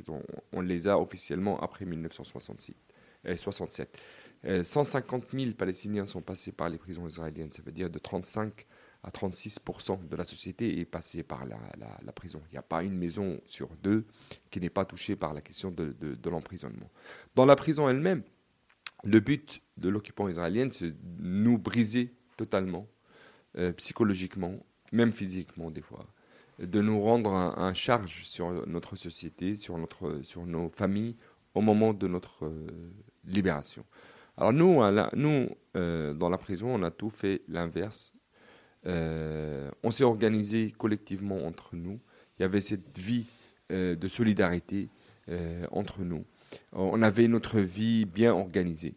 on, 0.54 0.62
les 0.62 0.88
a 0.88 0.98
officiellement 0.98 1.60
après 1.60 1.86
1967. 1.86 2.76
67. 3.36 3.98
150 4.63 5.26
000 5.32 5.52
Palestiniens 5.52 6.06
sont 6.06 6.22
passés 6.22 6.52
par 6.52 6.70
les 6.70 6.80
prisons 6.80 7.06
israéliennes, 7.06 7.52
ça 7.52 7.62
veut 7.62 7.72
dire 7.72 7.89
de 7.89 8.00
35 8.00 8.65
à 9.04 9.10
36% 9.10 10.08
de 10.08 10.15
la 10.15 10.24
société 10.24 10.80
est 10.80 10.86
passée 10.86 11.24
par 11.24 11.46
la, 11.46 12.12
prison. 12.12 12.41
Il 12.50 12.54
n'y 12.54 12.58
a 12.58 12.63
pas 12.63 12.84
une 12.84 12.98
maison 12.98 13.39
sur 13.46 13.70
deux 13.78 14.06
qui 14.50 14.60
n'est 14.60 14.70
pas 14.70 14.86
touchée 14.86 15.15
par 15.15 15.34
la 15.34 15.41
question 15.41 15.72
de, 15.72 15.96
de 16.00 16.30
l'emprisonnement. 16.30 16.89
Dans 17.36 17.46
la 17.46 17.56
prison 17.56 17.89
elle-même, 17.89 18.24
le 19.04 19.20
but 19.20 19.62
de 19.78 19.89
l'occupant 19.89 20.28
israélien, 20.28 20.70
c'est 20.70 20.94
nous 21.20 21.58
briser 21.58 22.13
totalement, 22.41 22.88
euh, 23.56 23.71
psychologiquement, 23.73 24.54
même 24.91 25.12
physiquement 25.12 25.69
des 25.69 25.82
fois, 25.82 26.08
de 26.58 26.82
nous 26.82 26.99
rendre 26.99 27.32
un, 27.34 27.73
charge 27.73 28.23
sur 28.25 28.67
notre 28.67 28.95
société, 28.95 29.56
sur, 29.56 29.77
notre, 29.77 30.21
sur 30.23 30.47
nos 30.47 30.69
familles 30.69 31.15
au 31.54 31.62
moment 31.62 31.93
de 31.93 32.08
notre 32.08 32.45
euh, 32.45 32.67
libération. 33.25 33.86
Alors 34.38 34.54
nous, 34.54 34.82
nous 35.13 35.49
euh, 35.75 36.15
dans 36.15 36.30
la 36.30 36.39
prison, 36.39 36.73
on 36.73 36.82
a 36.82 36.89
tout 36.89 37.12
fait 37.12 37.43
l'inverse. 37.47 38.13
on 38.86 39.91
s'est 39.91 40.04
organisé 40.04 40.71
collectivement 40.71 41.45
entre 41.45 41.75
nous. 41.75 41.99
Il 42.38 42.41
y 42.41 42.45
avait 42.45 42.62
cette 42.62 42.97
vie 42.97 43.27
de 43.69 44.08
solidarité 44.08 44.89
entre 45.71 46.01
nous. 46.01 46.25
On 46.73 47.01
avait 47.04 47.27
notre 47.27 47.60
vie 47.60 48.06
bien 48.06 48.34
organisée 48.34 48.95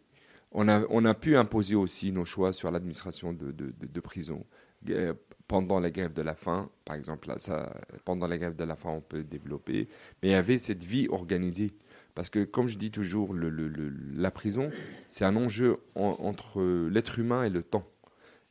on 0.55 1.05
a, 1.05 1.13
pu 1.13 1.35
imposer 1.35 1.75
aussi 1.75 2.11
nos 2.11 2.25
choix 2.25 2.53
sur 2.53 2.71
l'administration 2.71 3.33
de, 3.33 3.99
prison. 3.99 4.45
Euh, 4.89 5.13
pendant 5.47 5.79
la 5.79 5.91
grève 5.91 6.13
de 6.13 6.21
la 6.21 6.35
faim, 6.35 6.69
par 6.85 6.95
exemple, 6.95 7.31
ça, 7.37 7.75
pendant 8.05 8.27
la 8.27 8.37
grève 8.37 8.55
de 8.55 8.63
la 8.63 8.75
faim, 8.75 8.91
on 8.91 9.01
peut 9.01 9.23
développer. 9.23 9.87
Mais 10.21 10.29
il 10.29 10.31
y 10.31 10.35
avait 10.35 10.57
cette 10.57 10.83
vie 10.83 11.07
organisée. 11.09 11.71
Parce 12.13 12.29
que, 12.29 12.45
comme 12.45 12.67
je 12.67 12.77
dis 12.77 12.89
toujours, 12.89 13.33
la 13.33 14.31
prison, 14.31 14.71
c'est 15.09 15.25
un 15.25 15.35
enjeu 15.35 15.77
entre 15.95 16.87
l'être 16.87 17.19
humain 17.19 17.43
et 17.43 17.49
le 17.49 17.61
temps. 17.61 17.85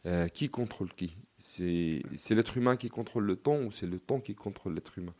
Euh, 0.06 0.28
qui 0.28 0.50
contrôle 0.50 0.92
qui? 0.92 1.16
C'est 1.38 2.02
l'être 2.30 2.58
humain 2.58 2.76
qui 2.76 2.90
contrôle 2.90 3.24
le 3.24 3.36
temps 3.36 3.58
ou 3.62 3.72
c'est 3.72 3.86
le 3.86 3.98
temps 3.98 4.20
qui 4.20 4.34
contrôle 4.34 4.74
l'être 4.74 4.98
humain? 4.98 5.14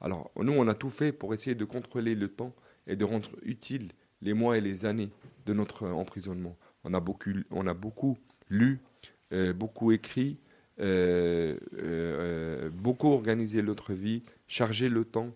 Alors, 0.00 0.30
nous, 0.36 0.52
on 0.52 0.68
a 0.68 0.74
tout 0.74 0.90
fait 0.90 1.10
pour 1.10 1.34
essayer 1.34 1.56
de 1.56 1.64
contrôler 1.64 2.14
le 2.14 2.28
temps 2.28 2.54
et 2.86 2.94
de 2.94 3.04
rendre 3.04 3.30
utile 3.42 3.90
les 4.22 4.34
mois 4.34 4.58
et 4.58 4.60
les 4.60 4.84
années 4.84 5.10
de 5.46 5.52
notre 5.52 5.88
emprisonnement. 5.88 6.56
On 6.84 6.94
a 6.94 7.00
beaucoup, 7.00 7.30
on 7.50 7.66
a 7.66 7.74
beaucoup 7.74 8.16
lu, 8.48 8.80
euh, 9.32 9.52
beaucoup 9.52 9.92
écrit, 9.92 10.38
euh, 10.80 11.56
euh, 11.76 12.70
beaucoup 12.70 13.08
organisé 13.08 13.62
notre 13.62 13.92
vie, 13.92 14.22
chargé 14.46 14.88
le 14.88 15.04
temps, 15.04 15.34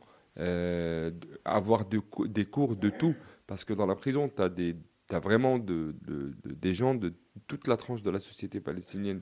avoir 1.44 1.84
des 1.84 2.44
cours 2.44 2.76
de 2.76 2.88
tout. 2.88 3.14
Parce 3.46 3.64
que 3.64 3.74
dans 3.74 3.86
la 3.86 3.96
prison, 3.96 4.30
tu 4.34 4.42
as, 4.42 5.18
vraiment 5.18 5.58
des 5.58 6.74
gens 6.74 6.94
de 6.94 7.12
toute 7.46 7.66
la 7.66 7.76
tranche 7.76 8.02
de 8.02 8.10
la 8.10 8.20
société 8.20 8.60
palestinienne, 8.60 9.20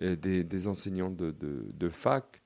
des, 0.00 0.66
enseignants 0.66 1.10
de, 1.10 1.88
fac, 1.90 2.42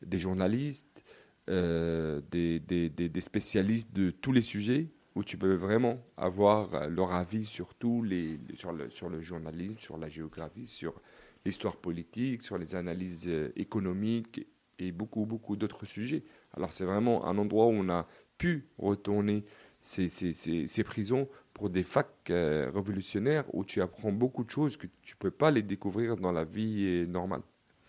des 0.00 0.18
journalistes, 0.18 1.04
des, 1.48 2.60
des, 2.60 3.20
spécialistes 3.20 3.92
de 3.92 4.10
tous 4.10 4.32
les 4.32 4.40
sujets 4.40 4.88
où 5.14 5.24
tu 5.24 5.36
peux 5.36 5.54
vraiment 5.54 5.98
avoir 6.16 6.74
euh, 6.74 6.88
leur 6.88 7.12
avis 7.12 7.44
sur, 7.44 7.74
tout 7.74 8.02
les, 8.02 8.38
sur, 8.54 8.72
le, 8.72 8.90
sur 8.90 9.08
le 9.08 9.20
journalisme, 9.20 9.78
sur 9.78 9.98
la 9.98 10.08
géographie, 10.08 10.66
sur 10.66 11.00
l'histoire 11.44 11.76
politique, 11.76 12.42
sur 12.42 12.58
les 12.58 12.74
analyses 12.74 13.28
euh, 13.28 13.52
économiques 13.56 14.46
et 14.78 14.92
beaucoup, 14.92 15.26
beaucoup 15.26 15.56
d'autres 15.56 15.84
sujets. 15.84 16.22
Alors 16.54 16.72
c'est 16.72 16.84
vraiment 16.84 17.26
un 17.26 17.36
endroit 17.38 17.66
où 17.66 17.72
on 17.72 17.88
a 17.88 18.06
pu 18.38 18.68
retourner 18.78 19.44
ces, 19.82 20.08
ces, 20.08 20.32
ces, 20.32 20.84
prisons 20.84 21.28
pour 21.54 21.70
des 21.70 21.82
facs 21.82 22.30
euh, 22.30 22.70
révolutionnaires 22.74 23.44
où 23.54 23.64
tu 23.64 23.82
apprends 23.82 24.12
beaucoup 24.12 24.44
de 24.44 24.50
choses 24.50 24.76
que 24.76 24.86
tu 25.02 25.14
ne 25.14 25.18
peux 25.18 25.30
pas 25.30 25.50
les 25.50 25.62
découvrir 25.62 26.16
dans 26.16 26.32
la 26.32 26.44
vie 26.44 27.06
normale. 27.08 27.42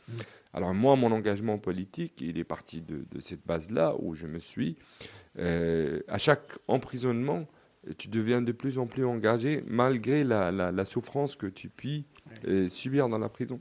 Mmh. 0.08 0.14
Alors 0.54 0.74
moi, 0.74 0.96
mon 0.96 1.12
engagement 1.12 1.58
politique, 1.58 2.20
il 2.20 2.38
est 2.38 2.44
parti 2.44 2.82
de, 2.82 3.06
de 3.10 3.20
cette 3.20 3.46
base-là 3.46 3.96
où 4.00 4.16
je 4.16 4.28
me 4.28 4.40
suis 4.40 4.78
euh, 5.40 6.02
à 6.08 6.18
chaque 6.18 6.58
emprisonnement, 6.68 7.48
tu 7.98 8.10
deviens 8.10 8.42
de 8.42 8.52
plus 8.52 8.78
en 8.78 8.86
plus 8.86 9.06
engagé 9.06 9.64
malgré 9.68 10.24
la, 10.24 10.86
souffrance 10.86 11.36
que 11.36 11.48
tu 11.48 11.70
puis 11.70 12.06
euh, 12.48 12.68
subir 12.68 13.10
dans 13.10 13.18
la 13.18 13.30
prison. 13.30 13.60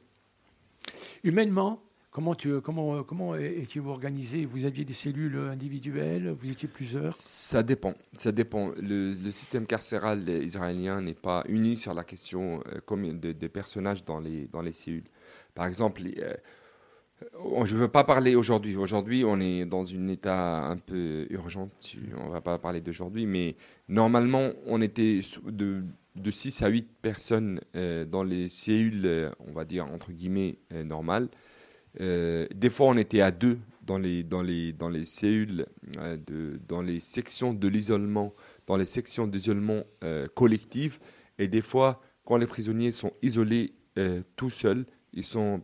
Humainement, 1.22 1.82
comment, 2.10 2.34
tu, 2.34 2.60
comment, 2.60 3.02
comment 3.04 3.36
étiez-vous 3.36 3.90
organisé? 3.90 4.44
Vous 4.44 4.64
aviez 4.64 4.84
des 4.84 4.92
cellules 4.92 5.36
individuelles? 5.36 6.28
Vous 6.30 6.50
étiez 6.50 6.68
plusieurs? 6.68 7.16
Ça 7.16 7.62
dépend. 7.62 7.94
Ça 8.18 8.32
dépend. 8.32 8.72
Le, 8.76 9.14
système 9.30 9.66
carcéral 9.66 10.28
israélien 10.28 11.00
n'est 11.00 11.14
pas 11.14 11.44
uni 11.48 11.76
sur 11.76 11.94
la 11.94 12.04
question 12.04 12.62
euh, 12.66 12.80
comme 12.84 13.18
des, 13.18 13.48
personnages 13.48 14.04
dans 14.04 14.18
les, 14.18 14.48
dans 14.48 14.60
les 14.60 14.72
cellules. 14.72 15.04
Par 15.54 15.66
exemple, 15.66 16.02
euh, 16.18 17.64
je 17.64 17.74
ne 17.74 17.80
veux 17.80 17.88
pas 17.88 18.04
parler 18.04 18.34
aujourd'hui. 18.34 18.76
Aujourd'hui, 18.76 19.24
on 19.24 19.40
est 19.40 19.64
dans 19.64 19.92
un 19.92 20.08
état 20.08 20.64
un 20.64 20.76
peu 20.76 21.26
urgent. 21.30 21.68
On 22.16 22.26
ne 22.26 22.32
va 22.32 22.40
pas 22.40 22.58
parler 22.58 22.80
d'aujourd'hui, 22.80 23.26
mais 23.26 23.56
normalement, 23.88 24.50
on 24.66 24.80
était 24.80 25.20
de, 25.46 25.82
de 26.16 26.30
6 26.30 26.62
à 26.62 26.68
8 26.68 26.88
personnes 27.02 27.60
euh, 27.76 28.04
dans 28.04 28.22
les 28.22 28.48
cellules, 28.48 29.02
euh, 29.04 29.30
on 29.40 29.52
va 29.52 29.64
dire, 29.64 29.86
entre 29.86 30.12
guillemets, 30.12 30.58
normales. 30.84 31.28
des 31.98 32.70
fois, 32.70 32.86
on 32.86 32.96
était 32.96 33.20
à 33.20 33.30
deux 33.30 33.58
dans 33.84 33.98
les, 33.98 34.22
dans 34.22 34.42
les, 34.42 34.72
dans 34.72 34.88
les 34.88 35.04
cellules, 35.04 35.66
de, 36.26 36.60
dans 36.68 36.82
les 36.82 37.00
sections 37.00 37.52
de 37.52 37.68
l'isolement, 37.68 38.32
dans 38.66 38.76
les 38.76 38.84
sections 38.84 39.26
d'isolement 39.26 39.82
collectif. 40.34 41.00
Et 41.38 41.48
des 41.48 41.62
fois, 41.62 42.00
quand 42.24 42.36
les 42.36 42.46
prisonniers 42.46 42.92
sont 42.92 43.12
isolés 43.22 43.72
tout 44.36 44.50
seuls, 44.50 44.86
ils 45.12 45.24
sont 45.24 45.62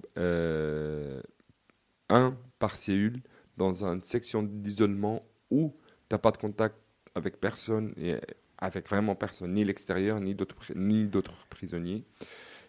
un 2.09 2.37
par 2.59 2.77
cellule 2.77 3.23
dans 3.57 3.85
une 3.85 4.03
section 4.03 4.43
d'isolement 4.43 5.23
où 5.51 5.75
tu 6.09 6.15
n'as 6.15 6.19
pas 6.19 6.31
de 6.31 6.37
contact 6.37 6.77
avec 7.15 7.41
personne, 7.41 7.95
et 7.97 8.17
avec 8.59 8.89
vraiment 8.89 9.15
personne, 9.15 9.55
ni 9.55 9.65
l'extérieur, 9.65 10.21
ni 10.21 10.35
d'autres, 10.35 10.57
ni 10.75 11.05
d'autres 11.07 11.47
prisonniers. 11.49 12.05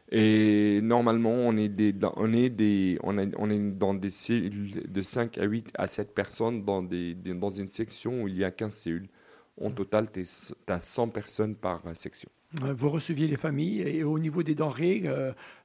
Et 0.10 0.80
normalement, 0.82 1.32
on 1.32 1.58
est, 1.58 1.68
des, 1.68 1.94
on, 2.16 2.32
est 2.32 2.50
des, 2.50 2.98
on, 3.04 3.18
on 3.18 3.50
est 3.50 3.72
dans 3.72 3.94
des 3.94 4.10
cellules 4.10 4.90
de 4.90 5.02
5 5.02 5.38
à 5.38 5.44
8 5.44 5.72
à 5.76 5.88
7 5.88 6.16
personnes 6.16 6.64
dans, 6.64 6.82
des, 6.82 7.14
dans 7.14 7.50
une 7.50 7.68
section 7.68 8.24
où 8.24 8.28
il 8.30 8.38
y 8.38 8.46
a 8.46 8.52
15 8.52 8.74
cellules. 8.74 9.10
En 9.60 9.72
total, 9.72 10.12
tu 10.12 10.24
as 10.68 10.80
100 10.80 11.10
personnes 11.10 11.56
par 11.56 11.82
section. 11.94 12.30
Vous 12.62 12.90
receviez 12.90 13.28
les 13.28 13.38
familles 13.38 13.82
et 13.82 14.04
au 14.04 14.20
niveau 14.20 14.42
des 14.44 14.56
denrées, 14.56 15.04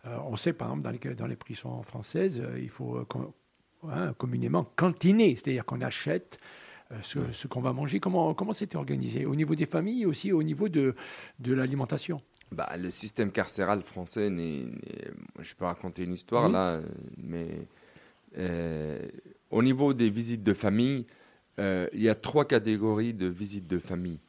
on 0.05 0.35
sait 0.37 0.53
par 0.53 0.69
exemple 0.69 0.83
dans 0.83 0.91
les, 0.91 1.15
dans 1.15 1.27
les 1.27 1.37
prisons 1.37 1.83
françaises, 1.83 2.43
il 2.59 2.71
faut 2.71 3.07
hein, 3.89 4.15
communément 4.19 4.67
cantiner, 4.77 5.37
c'est-à-dire 5.37 5.65
qu'on 5.65 5.81
achète 5.81 6.39
ce, 7.03 7.47
qu'on 7.47 7.61
va 7.61 7.73
manger. 7.73 8.01
Comment, 8.01 8.35
comment 8.35 8.53
c'était 8.53 8.77
organisé? 8.77 9.27
Au 9.27 9.35
niveau 9.35 9.55
des 9.55 9.67
familles 9.67 10.07
aussi 10.07 10.33
au 10.33 10.43
niveau 10.43 10.69
de, 10.69 10.95
de 11.39 11.55
l'alimentation? 11.55 12.21
Bah, 12.51 12.69
Le 12.77 12.91
système 12.91 13.33
carcéral 13.33 13.83
français, 13.83 14.29
je 14.29 15.55
peux 15.55 15.65
raconter 15.65 16.05
une 16.05 16.13
histoire 16.13 16.49
mhm. 16.49 16.53
là, 16.53 16.81
mais 17.17 17.49
euh, 18.39 19.09
au 19.51 19.63
niveau 19.63 19.95
des 19.95 20.11
visites 20.11 20.43
de 20.43 20.55
famille, 20.55 21.07
euh, 21.59 21.89
il 21.93 22.03
y 22.03 22.09
a 22.09 22.15
trois 22.15 22.47
catégories 22.47 23.15
de 23.15 23.27
visites 23.27 23.67
de 23.67 23.79
famille. 23.79 24.21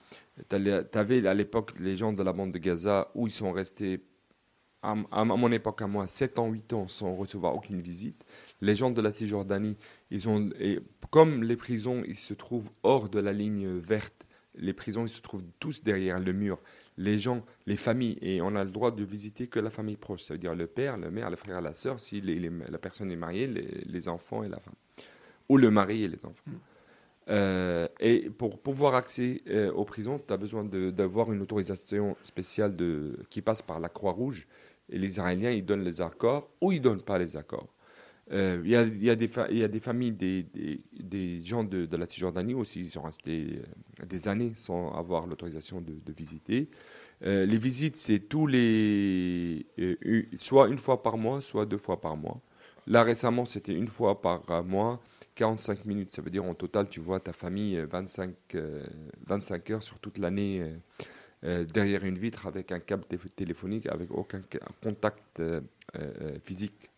Tu 0.49 0.55
avais 0.93 1.26
à 1.28 1.34
l'époque 1.34 1.80
les 1.80 1.95
gens 1.95 2.13
de 2.13 2.24
la 2.24 2.34
bande 2.34 2.51
de 2.51 2.57
Gaza 2.57 3.09
où 3.15 3.28
ils 3.28 3.34
sont 3.34 3.51
restés, 3.51 4.01
à, 4.82 5.24
mon 5.24 5.51
époque 5.51 5.82
à 5.82 5.88
moi, 5.88 6.07
7 6.07 6.39
ans, 6.39 6.49
8 6.49 6.74
ans 6.74 6.88
sans 6.88 7.15
recevoir 7.15 7.55
aucune 7.55 7.82
visite. 7.82 8.24
Les 8.61 8.76
gens 8.76 8.91
de 8.91 9.01
la 9.01 9.11
Cisjordanie, 9.13 9.78
ils 10.11 10.28
ont, 10.28 10.49
comme 11.11 11.43
les 11.43 11.55
prisons, 11.55 12.03
ils 12.05 12.15
se 12.15 12.34
trouvent 12.34 12.69
hors 12.82 13.09
de 13.09 13.19
la 13.19 13.32
ligne 13.32 13.78
verte, 13.78 14.26
les 14.55 14.74
prisons, 14.74 15.05
ils 15.05 15.09
se 15.09 15.21
trouvent 15.21 15.45
tous 15.59 15.84
derrière 15.84 16.19
le 16.19 16.34
mur. 16.34 16.59
Les 16.97 17.17
gens, 17.17 17.43
les 17.65 17.76
familles, 17.76 18.17
et 18.21 18.41
on 18.41 18.55
a 18.55 18.63
le 18.63 18.69
droit 18.69 18.91
de 18.91 19.03
visiter 19.03 19.47
que 19.47 19.59
la 19.59 19.69
famille 19.69 19.97
proche, 19.97 20.24
ça 20.24 20.34
veut 20.34 20.38
dire 20.38 20.53
le 20.53 20.67
père, 20.67 20.97
la 20.97 21.09
mère, 21.09 21.30
le 21.30 21.36
frère, 21.36 21.61
la 21.61 21.74
sœur, 21.74 21.99
si 21.99 22.21
la 22.21 22.78
personne 22.78 23.11
est 23.11 23.15
mariée, 23.15 23.47
les, 23.47 24.07
enfants 24.07 24.43
et 24.43 24.49
la 24.49 24.59
femme, 24.59 24.76
ou 25.49 25.57
le 25.57 25.71
mari 25.71 26.03
et 26.03 26.07
les 26.07 26.26
enfants. 26.26 26.51
Euh, 27.30 27.88
et 27.99 28.30
pour 28.30 28.59
pouvoir 28.59 28.95
accéder 28.95 29.41
euh, 29.49 29.71
aux 29.71 29.86
prisons, 29.86 30.19
tu 30.19 30.34
as 30.34 30.38
besoin 30.38 30.63
d'avoir 30.65 31.32
une 31.32 31.41
autorisation 31.41 32.17
spéciale 32.24 32.76
qui 33.30 33.41
passe 33.41 33.61
par 33.61 33.80
la 33.80 33.89
Croix-Rouge. 33.89 34.47
Et 34.89 34.97
les 34.97 35.07
Israéliens, 35.07 35.51
ils 35.51 35.65
donnent 35.65 35.84
les 35.84 36.01
accords 36.01 36.49
ou 36.61 36.71
ils 36.71 36.80
ne 36.80 36.84
donnent 36.84 37.01
pas 37.01 37.17
les 37.17 37.38
accords. 37.38 37.69
Euh, 38.32 38.61
il 38.63 38.71
y, 38.71 38.76
a, 38.76 38.84
y, 38.84 39.09
a 39.09 39.13
y, 39.51 39.63
a, 39.63 39.67
des 39.67 39.80
familles, 39.80 40.13
des, 40.13 40.45
des, 40.93 41.43
gens 41.43 41.63
de, 41.63 41.86
de, 41.86 41.97
la 41.97 42.07
Cisjordanie 42.07 42.53
aussi, 42.53 42.80
ils 42.80 42.89
sont 42.89 43.01
restés 43.01 43.61
des 44.07 44.28
années 44.30 44.53
sans 44.55 44.93
avoir 44.93 45.28
l'autorisation 45.28 45.82
de, 45.82 45.93
de, 45.93 46.13
visiter. 46.13 46.69
les 47.21 47.57
visites, 47.57 47.97
c'est 47.97 48.19
tous 48.19 48.47
les. 48.47 49.65
soit 50.38 50.69
une 50.69 50.78
fois 50.78 51.03
par 51.03 51.17
mois, 51.17 51.41
soit 51.41 51.65
deux 51.65 51.78
fois 51.78 51.99
par 51.99 52.15
mois. 52.15 52.39
Là, 52.88 53.03
récemment, 53.03 53.45
c'était 53.45 53.74
une 53.74 53.88
fois 53.88 54.21
par 54.21 54.63
mois. 54.63 55.01
45 55.36 55.86
minutes. 55.86 56.11
Ça 56.11 56.21
veut 56.21 56.29
dire 56.29 56.43
en 56.43 56.53
total, 56.53 56.88
tu 56.89 56.99
vois 56.99 57.19
ta 57.19 57.34
famille 57.34 57.77
25, 57.89 58.34
euh, 58.55 58.84
25 59.25 59.69
euh, 59.69 59.73
heures 59.73 59.84
sur 59.84 59.99
toute 59.99 60.17
l'année 60.17 60.63
euh, 61.43 61.65
derrière 61.65 62.05
une 62.05 62.17
vitre 62.17 62.47
avec 62.47 62.71
un 62.71 62.79
câble 62.79 63.03
téléphonique, 63.36 63.88
avec 63.88 64.11
aucun 64.11 64.41
contact 64.81 65.41
physique. 66.43 66.89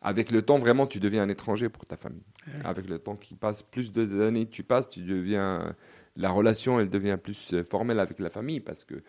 Avec 0.00 0.30
le 0.30 0.42
temps, 0.42 0.58
vraiment, 0.58 0.86
tu 0.86 1.00
deviens 1.00 1.22
un 1.24 1.28
étranger 1.28 1.68
pour 1.68 1.84
ta 1.84 1.96
famille. 1.96 2.22
Avec 2.64 2.88
le 2.88 2.98
temps 2.98 3.16
qui 3.16 3.34
passe, 3.34 3.62
plus 3.62 3.92
de 3.92 4.22
années 4.22 4.46
tu 4.46 4.62
passes, 4.62 4.88
tu 4.88 5.00
deviens. 5.00 5.74
La 6.16 6.30
relation, 6.30 6.80
elle 6.80 6.90
devient 6.90 7.16
plus 7.20 7.62
formelle 7.62 7.98
avec 8.00 8.18
la 8.18 8.28
famille 8.28 8.60
parce 8.60 8.84
que 8.84 9.02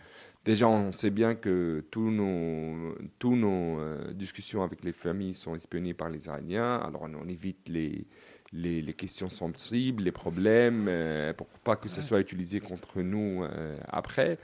déjà, 0.45 0.67
on 0.67 0.91
sait 0.91 1.09
bien 1.09 1.36
que 1.36 1.84
tous 1.91 2.09
nos, 2.09 2.95
tous 3.20 3.36
nos 3.36 3.80
discussions 4.13 4.63
avec 4.63 4.84
les 4.84 4.91
familles 4.91 5.36
sont 5.36 5.55
espionnées 5.55 5.93
par 5.93 6.09
les 6.09 6.26
Iraniens. 6.26 6.78
Alors, 6.78 7.03
on 7.03 7.28
évite 7.28 7.67
les, 7.67 8.07
les, 8.52 8.82
les, 8.82 8.93
questions 8.93 9.30
sensibles, 9.30 10.04
les 10.04 10.12
problèmes, 10.12 10.88
euh, 10.88 11.34
pour 11.34 11.47
pas 11.47 11.76
que 11.76 11.89
ce 11.89 12.02
soit 12.02 12.20
utilisé 12.20 12.60
contre 12.60 13.02
nous 13.02 13.43
euh, 13.43 13.78
après. 13.88 14.38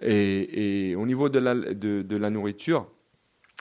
Et, 0.00 0.90
et, 0.90 0.96
au 0.96 1.06
niveau 1.06 1.28
de 1.28 1.38
la, 1.38 1.54
de, 1.54 2.02
de 2.02 2.16
la 2.16 2.30
nourriture, 2.30 2.90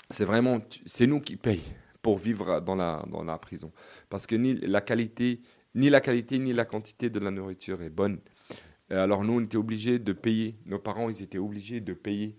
c'est 0.09 0.25
vraiment, 0.25 0.59
c'est 0.85 1.07
nous 1.07 1.19
qui 1.19 1.35
payons 1.35 1.63
pour 2.01 2.17
vivre 2.17 2.61
dans 2.61 2.75
la, 2.75 3.03
dans 3.11 3.23
la 3.23 3.37
prison. 3.37 3.71
Parce 4.09 4.27
que 4.27 4.35
ni 4.35 4.53
la 4.53 4.81
qualité, 4.81 5.41
ni 5.75 5.89
la 5.89 5.99
qualité, 5.99 6.39
ni 6.39 6.53
la 6.53 6.65
quantité 6.65 7.09
de 7.09 7.19
la 7.19 7.31
nourriture 7.31 7.81
est 7.81 7.89
bonne. 7.89 8.19
Euh, 8.91 9.03
alors 9.03 9.23
nous, 9.23 9.33
on 9.33 9.41
était 9.41 9.57
obligés 9.57 9.99
de 9.99 10.13
payer. 10.13 10.55
Nos 10.65 10.79
parents, 10.79 11.09
ils 11.09 11.21
étaient 11.21 11.37
obligés 11.37 11.81
de 11.81 11.93
payer 11.93 12.37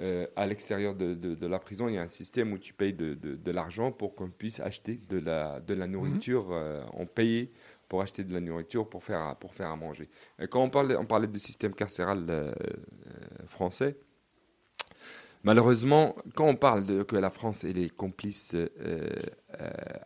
euh, 0.00 0.26
à 0.36 0.46
l'extérieur 0.46 0.94
de, 0.94 1.14
de, 1.14 1.46
la 1.48 1.58
prison, 1.58 1.88
il 1.88 1.94
y 1.94 1.98
a 1.98 2.02
un 2.02 2.08
système 2.08 2.52
où 2.52 2.58
tu 2.58 2.72
payes 2.72 2.92
de, 2.92 3.14
de 3.14 3.50
l'argent 3.50 3.90
pour 3.90 4.14
qu'on 4.14 4.30
puisse 4.30 4.60
acheter 4.60 5.00
de 5.08 5.18
la, 5.18 5.58
de 5.58 5.74
la 5.74 5.88
nourriture. 5.88 6.46
Mhm. 6.46 6.52
Euh, 6.52 6.84
on 6.92 7.06
payait 7.06 7.50
pour 7.88 8.00
acheter 8.00 8.22
de 8.22 8.32
la 8.32 8.40
nourriture 8.40 8.88
pour 8.88 9.02
faire, 9.02 9.34
pour 9.36 9.54
faire 9.54 9.70
à 9.70 9.76
manger. 9.76 10.08
Et 10.38 10.46
quand 10.46 10.62
on 10.62 10.70
parlait, 10.70 10.94
on 10.94 11.04
parlait 11.04 11.26
du 11.26 11.40
système 11.40 11.74
carcéral 11.74 12.26
euh, 12.28 12.52
français, 13.46 13.96
malheureusement, 15.42 16.14
quand 16.36 16.46
on 16.46 16.54
parle 16.54 16.86
de 16.86 17.02
que 17.02 17.16
la 17.16 17.30
France 17.30 17.64
est 17.64 17.92
complice 17.96 18.54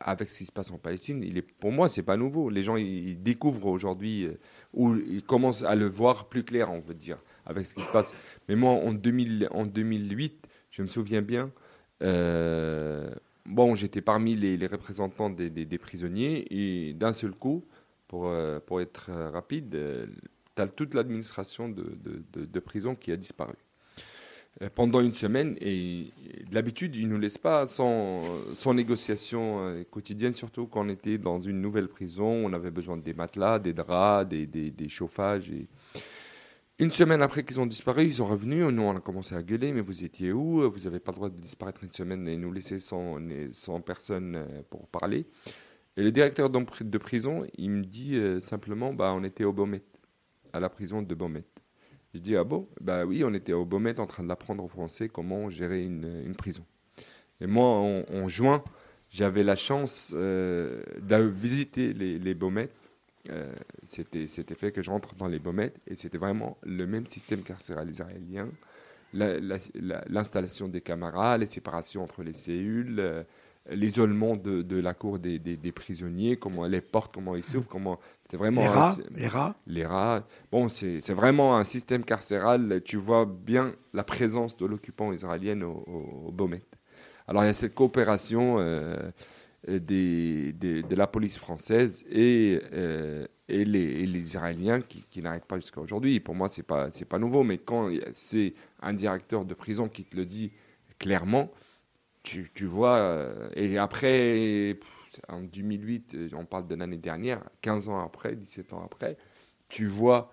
avec 0.01 0.31
ce 0.31 0.39
qui 0.39 0.47
se 0.47 0.53
passe 0.53 0.71
en 0.71 0.79
Palestine, 0.79 1.23
il 1.23 1.37
est, 1.37 1.43
pour 1.43 1.73
moi, 1.73 1.89
c'est 1.89 2.05
pas 2.05 2.17
nouveau. 2.17 2.49
Les 2.49 2.63
gens 2.63 2.77
ils 2.77 3.23
découvrent 3.23 3.67
aujourd'hui 3.67 4.31
ou 4.73 4.95
ils 4.95 5.25
commencent 5.25 5.65
à 5.65 5.75
le 5.75 5.87
voir 5.87 6.31
plus 6.31 6.45
clair, 6.45 6.71
on 6.71 6.81
veut 6.81 6.95
dire 6.95 7.19
avec 7.53 7.67
ce 7.67 7.75
qui 7.75 7.83
se 7.83 7.93
passe. 7.93 8.15
Mais 8.49 8.57
moi, 8.57 8.73
en, 8.73 8.93
2000, 8.93 9.49
en 9.53 9.67
2008, 9.67 10.47
je 10.71 10.83
me 10.83 10.87
souviens 10.89 11.23
bien, 11.23 11.53
euh, 12.03 13.11
bon, 13.47 13.75
j'étais 13.75 14.01
parmi 14.01 14.35
les, 14.35 14.67
représentants 14.67 15.31
des, 15.31 15.79
prisonniers 15.79 16.47
et 16.51 16.93
d'un 16.95 17.13
seul 17.13 17.33
coup, 17.33 17.65
pour, 18.09 18.27
euh, 18.27 18.59
pour 18.61 18.81
être 18.81 19.11
rapide, 19.33 19.75
euh, 19.75 20.07
tu 20.57 20.63
as 20.63 20.67
toute 20.67 20.95
l'administration 20.95 21.69
de, 21.69 22.61
prison 22.61 22.95
qui 22.95 23.13
a 23.13 23.17
disparu 23.17 23.55
pendant 24.75 25.01
une 25.01 25.15
semaine 25.15 25.57
et 25.63 26.13
d'habitude 26.51 26.95
ils 26.95 27.09
ne 27.09 27.15
nous 27.15 27.19
laissent 27.19 27.39
pas 27.39 27.65
sans, 27.65 28.23
sans 28.53 28.75
négociation 28.75 29.83
quotidienne, 29.91 30.35
surtout 30.35 30.67
quand 30.67 30.85
on 30.85 30.91
était 30.91 31.17
dans 31.17 31.41
une 31.41 31.63
nouvelle 31.63 31.89
prison, 31.89 32.27
on 32.27 32.53
avait 32.53 32.71
besoin 32.71 32.99
des 32.99 33.15
matelas, 33.15 33.59
des 33.59 33.73
draps, 33.73 34.29
des, 34.29 34.89
chauffages 34.91 35.51
une 36.83 36.91
semaine 36.91 37.23
après 37.23 37.45
qu'ils 37.45 37.61
ont 37.61 37.67
disparu, 37.67 38.07
ils 38.07 38.15
sont 38.15 38.27
revenus. 38.27 38.67
Nous, 38.67 38.83
on 38.83 38.97
a 38.97 39.01
commencé 39.01 39.37
à 39.37 39.43
gueuler, 39.43 39.73
mais 39.73 39.81
vous 39.81 40.03
étiez 40.03 40.33
où? 40.33 40.69
Vous 40.69 40.81
n'avez 40.81 40.99
pas 40.99 41.13
le 41.13 41.17
droit 41.17 41.31
de 41.31 41.41
disparaître 41.41 41.85
une 41.85 41.93
semaine 41.93 42.27
et 42.27 42.37
nous 42.37 42.51
laisser 42.51 42.81
sans, 42.81 43.21
personne 43.87 44.35
euh, 44.37 44.63
pour 44.69 44.89
parler. 44.89 45.27
Et 45.97 46.03
le 46.03 46.11
directeur 46.11 46.51
de 46.51 46.99
prison, 46.99 47.47
il 47.57 47.71
me 47.71 47.85
dit 47.85 48.17
euh, 48.17 48.41
simplement, 48.41 48.93
bah, 48.93 49.13
on 49.15 49.23
était 49.23 49.45
au 49.45 49.53
Beaumet, 49.53 49.83
à 50.53 50.59
la 50.59 50.69
prison 50.69 51.03
de 51.03 51.15
Beaumet. 51.15 51.45
Je 52.15 52.19
dis, 52.19 52.35
ah 52.37 52.43
bon? 52.43 52.69
Bah 52.81 53.05
oui, 53.05 53.23
on 53.25 53.33
était 53.33 53.53
au 53.53 53.65
Beaumet 53.65 54.01
en 54.01 54.07
train 54.07 54.25
d'apprendre 54.25 54.65
au 54.65 54.69
Français 54.69 55.09
comment 55.09 55.49
gérer 55.51 55.85
une, 55.85 56.35
prison. 56.37 56.65
Et 57.41 57.47
moi, 57.47 57.65
en, 57.65 58.27
juin, 58.27 58.65
j'avais 59.09 59.45
la 59.45 59.55
chance 59.55 60.13
euh, 60.15 60.83
de 61.01 61.17
visiter 61.17 61.93
les, 61.93 62.19
les 62.19 62.35
euh, 63.31 63.53
c'était, 63.85 64.27
fait 64.27 64.73
que 64.73 64.83
je 64.83 64.91
rentre 64.91 65.15
dans 65.15 65.29
les 65.29 65.39
baumettes 65.39 65.79
et 65.87 65.95
c'était 65.95 66.19
vraiment 66.19 66.59
le 66.63 66.87
même 66.87 67.07
système 67.07 67.43
carcéral 67.43 67.89
israélien. 67.89 68.49
l'installation 69.13 70.69
des 70.69 70.81
caméras, 70.81 71.39
les 71.39 71.47
séparations 71.47 72.03
entre 72.03 72.25
les 72.25 72.33
cellules, 72.33 72.99
euh, 72.99 73.23
l'isolement 73.71 74.35
de, 74.35 74.81
la 74.81 74.93
cour 74.93 75.21
des, 75.21 75.73
prisonniers, 75.73 76.37
comment 76.37 76.67
les 76.67 76.81
portes, 76.81 77.15
comment 77.15 77.37
ils 77.37 77.45
s'ouvrent, 77.45 77.69
comment 77.69 78.01
c'était 78.23 78.39
vraiment 78.39 78.63
les 78.63 79.29
rats, 79.29 79.57
les 79.69 79.87
rats. 79.87 80.27
Bon, 80.51 80.69
c'est, 80.69 80.99
vraiment 81.13 81.57
un 81.57 81.65
système 81.65 82.05
carcéral. 82.05 82.83
Tu 82.85 82.97
vois 82.97 83.25
bien 83.25 83.73
la 83.93 84.03
présence 84.03 84.57
de 84.57 84.67
l'occupant 84.67 85.13
israélien 85.13 85.63
au, 85.63 85.85
au, 86.27 86.51
Alors 87.29 87.45
il 87.45 87.47
y 87.47 87.51
a 87.51 87.55
cette 87.55 87.75
coopération. 87.75 88.57
Euh, 88.59 89.13
euh, 89.69 89.79
de 89.79 90.95
la 90.97 91.07
police 91.07 91.39
française 91.39 92.05
et, 92.11 92.61
euh, 92.73 93.25
les, 93.49 94.19
Israéliens 94.19 94.81
qui, 94.81 95.23
n'arrêtent 95.23 95.45
pas 95.45 95.57
jusqu'à 95.57 95.81
aujourd'hui. 95.81 96.19
Pour 96.19 96.35
moi, 96.35 96.49
ce 96.49 96.61
n'est 96.61 96.65
pas, 96.65 96.89
pas 97.09 97.19
nouveau, 97.21 97.45
mais 97.45 97.59
quand 97.59 97.89
c'est 98.13 98.55
un 98.81 98.93
directeur 98.93 99.45
de 99.45 99.55
prison 99.55 99.89
qui 99.89 100.05
te 100.05 100.17
le 100.17 100.25
dit 100.25 100.51
clairement, 100.99 101.53
tu, 102.25 102.49
vois, 102.63 102.97
euh, 102.97 103.51
et 103.55 103.79
après, 103.79 104.79
en 105.29 105.43
2008, 105.43 106.17
on 106.35 106.45
parle 106.45 106.67
de 106.67 106.75
l'année 106.75 106.99
dernière, 106.99 107.43
15 107.61 107.89
ans 107.89 108.01
après, 108.01 108.35
17 108.35 108.73
ans 108.73 108.83
après, 108.85 109.17
tu 109.69 109.87
vois 109.87 110.33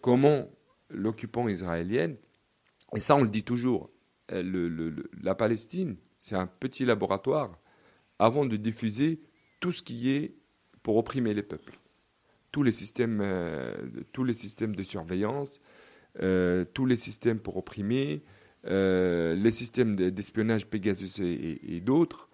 comment 0.00 0.50
l'occupant 0.90 1.48
israélien, 1.48 2.12
et 2.94 3.00
ça 3.00 3.16
on 3.16 3.22
le 3.22 3.30
dit 3.30 3.44
toujours, 3.44 3.90
la 4.28 5.34
Palestine, 5.34 5.96
c'est 6.20 6.36
un 6.36 6.46
petit 6.46 6.84
laboratoire 6.84 7.58
avant 8.24 8.44
de 8.46 8.56
diffuser 8.56 9.20
tout 9.60 9.72
ce 9.72 9.82
qui 9.82 10.10
est 10.10 10.34
pour 10.82 10.96
opprimer 10.96 11.34
les 11.34 11.42
peuples. 11.42 11.78
Tous 12.52 12.62
les 12.62 12.72
systèmes, 12.72 13.20
euh, 13.22 13.74
tous 14.12 14.24
les 14.24 14.34
systèmes 14.34 14.74
de 14.74 14.82
surveillance, 14.82 15.60
euh, 16.22 16.64
tous 16.72 16.86
les 16.86 16.96
systèmes 16.96 17.40
pour 17.40 17.56
opprimer, 17.56 18.22
euh, 18.66 19.34
les 19.34 19.50
systèmes 19.50 19.94
d'espionnage 19.96 20.66
Pegasus 20.66 21.20
et, 21.20 21.80
d'autres. 21.80 22.28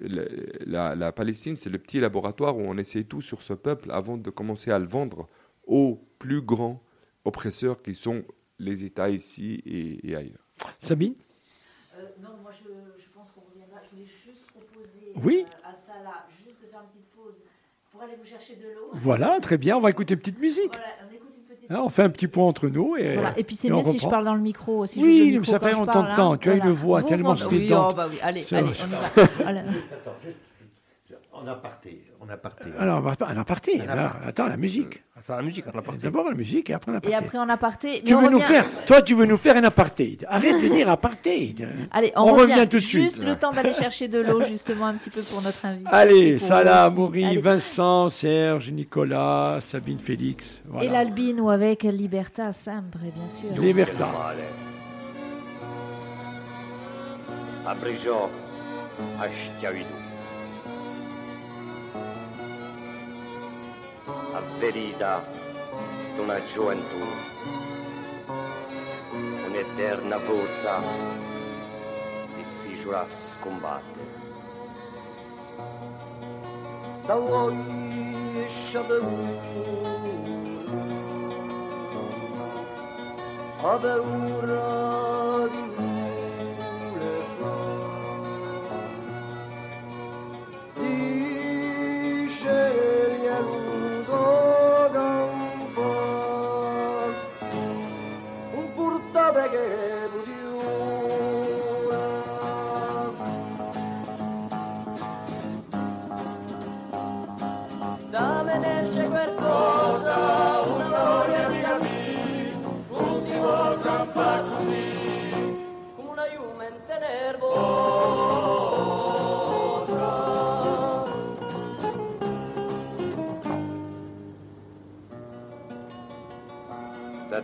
La, 0.00 1.12
Palestine, 1.12 1.56
c'est 1.56 1.70
le 1.70 1.78
petit 1.78 2.00
laboratoire 2.00 2.56
où 2.56 2.62
on 2.62 2.78
essaie 2.78 3.04
tout 3.04 3.20
sur 3.20 3.42
ce 3.42 3.52
peuple 3.52 3.90
avant 3.90 4.16
de 4.16 4.30
commencer 4.30 4.70
à 4.70 4.78
le 4.78 4.86
vendre 4.86 5.28
aux 5.66 6.00
plus 6.18 6.40
grands 6.40 6.82
oppresseurs 7.24 7.82
qui 7.82 7.94
sont 7.94 8.24
les 8.58 8.84
États 8.84 9.10
ici 9.10 9.62
et, 9.66 10.16
ailleurs. 10.16 10.46
Sabine? 10.80 11.14
Euh, 11.96 12.06
Non, 12.22 12.30
moi 12.42 12.52
je, 12.52 12.64
qu'on 13.34 13.40
reviendra. 13.42 13.80
Je 13.84 13.90
voulais 13.90 14.06
juste 14.06 14.50
proposer 14.50 15.07
oui 15.24 15.46
à 15.64 15.72
Salah 15.74 16.26
juste 16.44 16.60
de 16.62 16.66
faire 16.66 16.80
une 16.80 16.88
petite 16.88 17.10
pause 17.16 17.42
pour 17.90 18.02
aller 18.02 18.14
vous 18.20 18.28
chercher 18.28 18.56
de 18.56 18.74
l'eau. 18.74 18.90
Voilà, 18.92 19.38
très 19.40 19.58
bien, 19.58 19.76
on 19.76 19.80
va 19.80 19.90
écouter 19.90 20.14
une 20.14 20.20
petite 20.20 20.38
musique. 20.38 20.72
Voilà, 20.72 20.86
on, 21.02 21.14
écoute 21.14 21.28
une 21.38 21.56
petite 21.56 21.70
hein, 21.70 21.80
on 21.84 21.88
fait 21.88 22.02
un 22.02 22.10
petit 22.10 22.28
point 22.28 22.44
entre 22.44 22.68
nous. 22.68 22.96
Et, 22.96 23.14
voilà. 23.14 23.38
et 23.38 23.44
puis 23.44 23.56
c'est 23.56 23.70
mieux 23.70 23.82
si 23.82 23.98
je 23.98 24.08
parle 24.08 24.24
dans 24.24 24.34
le 24.34 24.40
micro. 24.40 24.86
Si 24.86 25.02
oui, 25.02 25.38
je 25.42 25.50
ça 25.50 25.58
fait 25.58 25.72
longtemps 25.72 26.02
de 26.02 26.14
temps. 26.14 26.36
Tu 26.36 26.50
as 26.50 26.54
une 26.54 26.70
voix 26.70 27.02
tellement 27.02 27.36
stridente. 27.36 27.88
Oui, 27.88 27.92
oh, 27.92 27.96
bah 27.96 28.08
oui. 28.10 28.18
Allez, 28.22 28.44
allez, 28.52 28.68
on 28.68 28.86
y 28.86 29.52
va. 29.54 29.62
En 31.42 31.46
aparté. 31.46 32.02
En 32.20 32.28
aparté. 32.28 32.64
Alors, 32.78 33.04
en 33.04 33.38
aparté. 33.38 33.80
attends, 34.26 34.48
la 34.48 34.56
musique. 34.56 35.02
Attends, 35.16 35.36
la 35.36 35.42
musique 35.42 35.66
en 35.72 35.78
aparté. 35.78 36.02
D'abord 36.02 36.28
la 36.28 36.34
musique 36.34 36.70
et 36.70 36.74
après 36.74 36.90
en 36.90 36.96
aparté. 36.96 37.12
Et 37.12 37.16
après 37.16 37.38
en 37.38 37.48
aparté. 37.48 38.02
Tu 38.04 38.14
veux 38.14 38.28
nous 38.28 38.40
faire, 38.40 38.66
toi, 38.86 39.02
tu 39.02 39.14
veux 39.14 39.26
nous 39.26 39.36
faire 39.36 39.56
un 39.56 39.64
apartheid. 39.64 40.26
Arrête 40.28 40.60
de 40.60 40.68
dire 40.68 40.88
apartheid. 40.88 41.68
Allez, 41.92 42.12
on, 42.16 42.26
revient, 42.34 42.66
tout 42.68 42.78
de 42.78 42.82
suite. 42.82 43.02
Juste 43.02 43.24
le 43.24 43.36
temps 43.36 43.52
d'aller 43.52 43.72
chercher 43.72 44.08
de 44.08 44.20
l'eau, 44.20 44.42
justement, 44.42 44.86
un 44.86 44.94
petit 44.94 45.10
peu 45.10 45.22
pour 45.22 45.42
notre 45.42 45.64
invité. 45.64 45.88
Allez, 45.92 46.38
Salah, 46.38 46.90
Maury, 46.90 47.36
Vincent, 47.36 48.08
Serge, 48.08 48.70
Nicolas, 48.70 49.58
Sabine, 49.60 49.98
Félix. 49.98 50.60
Et 50.82 50.88
l'Albino 50.88 51.50
avec 51.50 51.84
Liberta, 51.84 52.52
Sempre, 52.52 52.98
bien 52.98 53.28
sûr. 53.28 53.62
Liberta. 53.62 54.08
Abrigiò 57.66 58.30
avverita 64.38 65.24
d'una 66.14 66.42
gioventù, 66.44 66.96
un'eterna 69.46 70.18
forza 70.18 70.80
difficile 72.34 72.96
a 72.96 73.06
scombattere. 73.06 74.16
Da 77.04 77.14
voi 77.14 77.56
ha 83.60 83.76
paura 83.78 85.48
di 85.48 85.67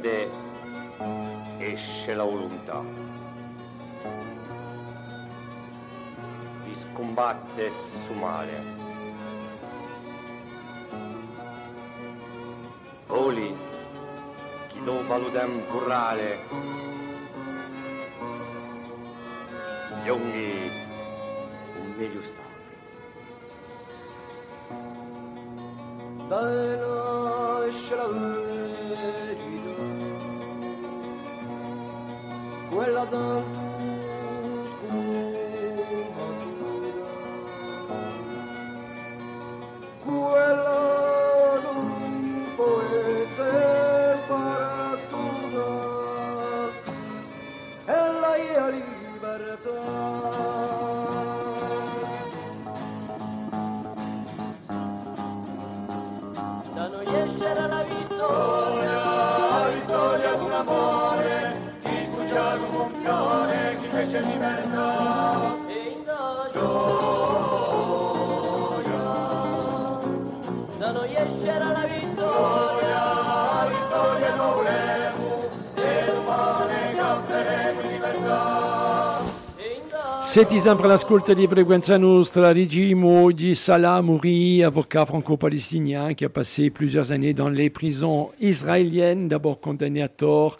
te 0.05 0.29
esce 1.61 2.13
la 2.13 2.25
volontà 2.25 2.83
di 6.63 6.75
scombattere 6.75 7.71
su 7.71 8.13
mare. 8.13 8.63
Voli 13.07 13.57
chi 14.69 14.85
lo 14.85 15.07
valutem 15.07 15.67
currare 15.69 16.74
love. 33.15 33.64
Tanto 80.35 80.51
Setisan 80.51 80.77
per 80.77 80.87
l'ascolto 80.87 81.33
di 81.33 81.47
Frequenza 81.47 81.97
Nostra, 81.97 82.51
Regimo 82.51 83.31
di 83.31 83.55
Salah 83.55 84.01
Mouri, 84.01 84.65
avocat 84.65 85.07
franco-palestinien 85.07 86.13
qui 86.13 86.25
a 86.25 86.29
passé 86.29 86.71
plusieurs 86.71 87.13
années 87.13 87.33
dans 87.33 87.49
les 87.49 87.71
prisons 87.71 88.33
israéliennes, 88.41 89.29
d'abord 89.29 89.61
condamné 89.61 90.03
à 90.03 90.09
tort 90.09 90.57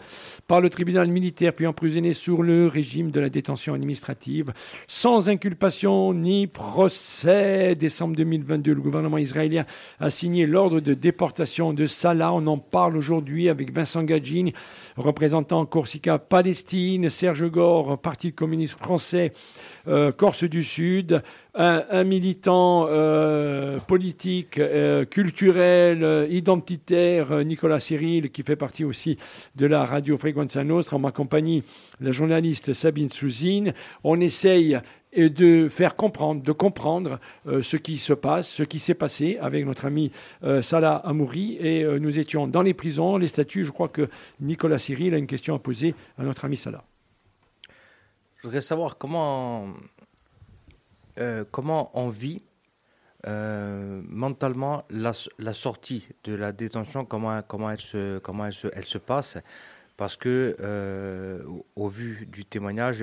par 0.47 0.61
le 0.61 0.69
tribunal 0.69 1.09
militaire, 1.09 1.53
puis 1.53 1.65
emprisonné 1.65 2.13
sur 2.13 2.43
le 2.43 2.67
régime 2.67 3.09
de 3.09 3.19
la 3.19 3.29
détention 3.29 3.73
administrative, 3.73 4.53
sans 4.87 5.29
inculpation 5.29 6.13
ni 6.13 6.47
procès. 6.47 7.75
Décembre 7.75 8.15
2022, 8.15 8.73
le 8.73 8.81
gouvernement 8.81 9.17
israélien 9.17 9.65
a 9.99 10.09
signé 10.09 10.45
l'ordre 10.45 10.79
de 10.79 10.93
déportation 10.93 11.73
de 11.73 11.87
Salah. 11.87 12.31
On 12.33 12.45
en 12.45 12.57
parle 12.57 12.97
aujourd'hui 12.97 13.49
avec 13.49 13.73
Vincent 13.73 14.03
Gadjin, 14.03 14.49
représentant 14.97 15.65
Corsica 15.65 16.19
Palestine, 16.19 17.09
Serge 17.09 17.49
Gore, 17.49 17.97
Parti 17.99 18.33
communiste 18.33 18.77
français. 18.77 19.33
Euh, 19.87 20.11
Corse 20.11 20.43
du 20.43 20.63
Sud, 20.63 21.21
un, 21.53 22.03
militant 22.03 22.87
euh, 22.89 23.77
politique, 23.79 24.57
euh, 24.57 25.05
culturel, 25.05 26.27
identitaire, 26.29 27.45
Nicolas 27.45 27.79
Cyril, 27.79 28.31
qui 28.31 28.43
fait 28.43 28.55
partie 28.55 28.83
aussi 28.83 29.17
de 29.55 29.65
la 29.65 29.85
radio 29.85 30.17
Frequenza 30.17 30.63
Nostra, 30.63 30.97
en 30.97 30.99
ma 30.99 31.11
compagnie, 31.11 31.63
la 32.01 32.11
journaliste 32.11 32.73
Sabine 32.73 33.09
Souzine. 33.09 33.73
On 34.03 34.19
essaye 34.19 34.79
de 35.15 35.69
faire 35.69 35.95
comprendre, 35.95 36.43
de 36.43 36.51
comprendre 36.51 37.19
ce 37.45 37.77
qui 37.77 37.97
se 37.97 38.11
passe, 38.11 38.49
ce 38.49 38.63
qui 38.63 38.79
s'est 38.79 38.95
passé 38.95 39.37
avec 39.39 39.65
notre 39.65 39.85
ami 39.85 40.11
Salah 40.61 40.95
Amouri. 40.95 41.57
Et 41.61 41.85
nous 41.99 42.19
étions 42.19 42.47
dans 42.47 42.61
les 42.61 42.73
prisons, 42.73 43.15
les 43.15 43.29
statuts. 43.29 43.63
Je 43.63 43.71
crois 43.71 43.87
que 43.87 44.09
Nicolas 44.41 44.79
Cyril 44.79 45.13
a 45.13 45.17
une 45.17 45.27
question 45.27 45.55
à 45.55 45.59
poser 45.59 45.95
à 46.17 46.23
notre 46.23 46.43
ami 46.43 46.57
Salah. 46.57 46.83
Voudrais 48.45 48.61
savoir 48.61 48.99
comment, 48.99 49.73
euh, 51.17 51.45
comment 51.49 51.89
on 51.99 52.09
vit 52.09 52.43
euh, 53.25 54.03
mentalement 54.07 54.85
la, 54.91 55.13
sortie 55.13 56.09
de 56.25 56.35
la 56.35 56.51
détention, 56.51 57.05
comment, 57.05 57.41
comment, 57.41 57.71
elle, 57.71 57.81
se, 57.81 58.19
comment 58.19 58.45
elle, 58.45 58.53
se, 58.53 58.67
elle 58.73 58.85
se 58.85 58.99
passe. 58.99 59.39
Parce 59.97 60.15
que, 60.15 60.55
euh, 60.59 61.43
au, 61.75 61.87
vu 61.87 62.27
du 62.27 62.45
témoignage 62.45 63.01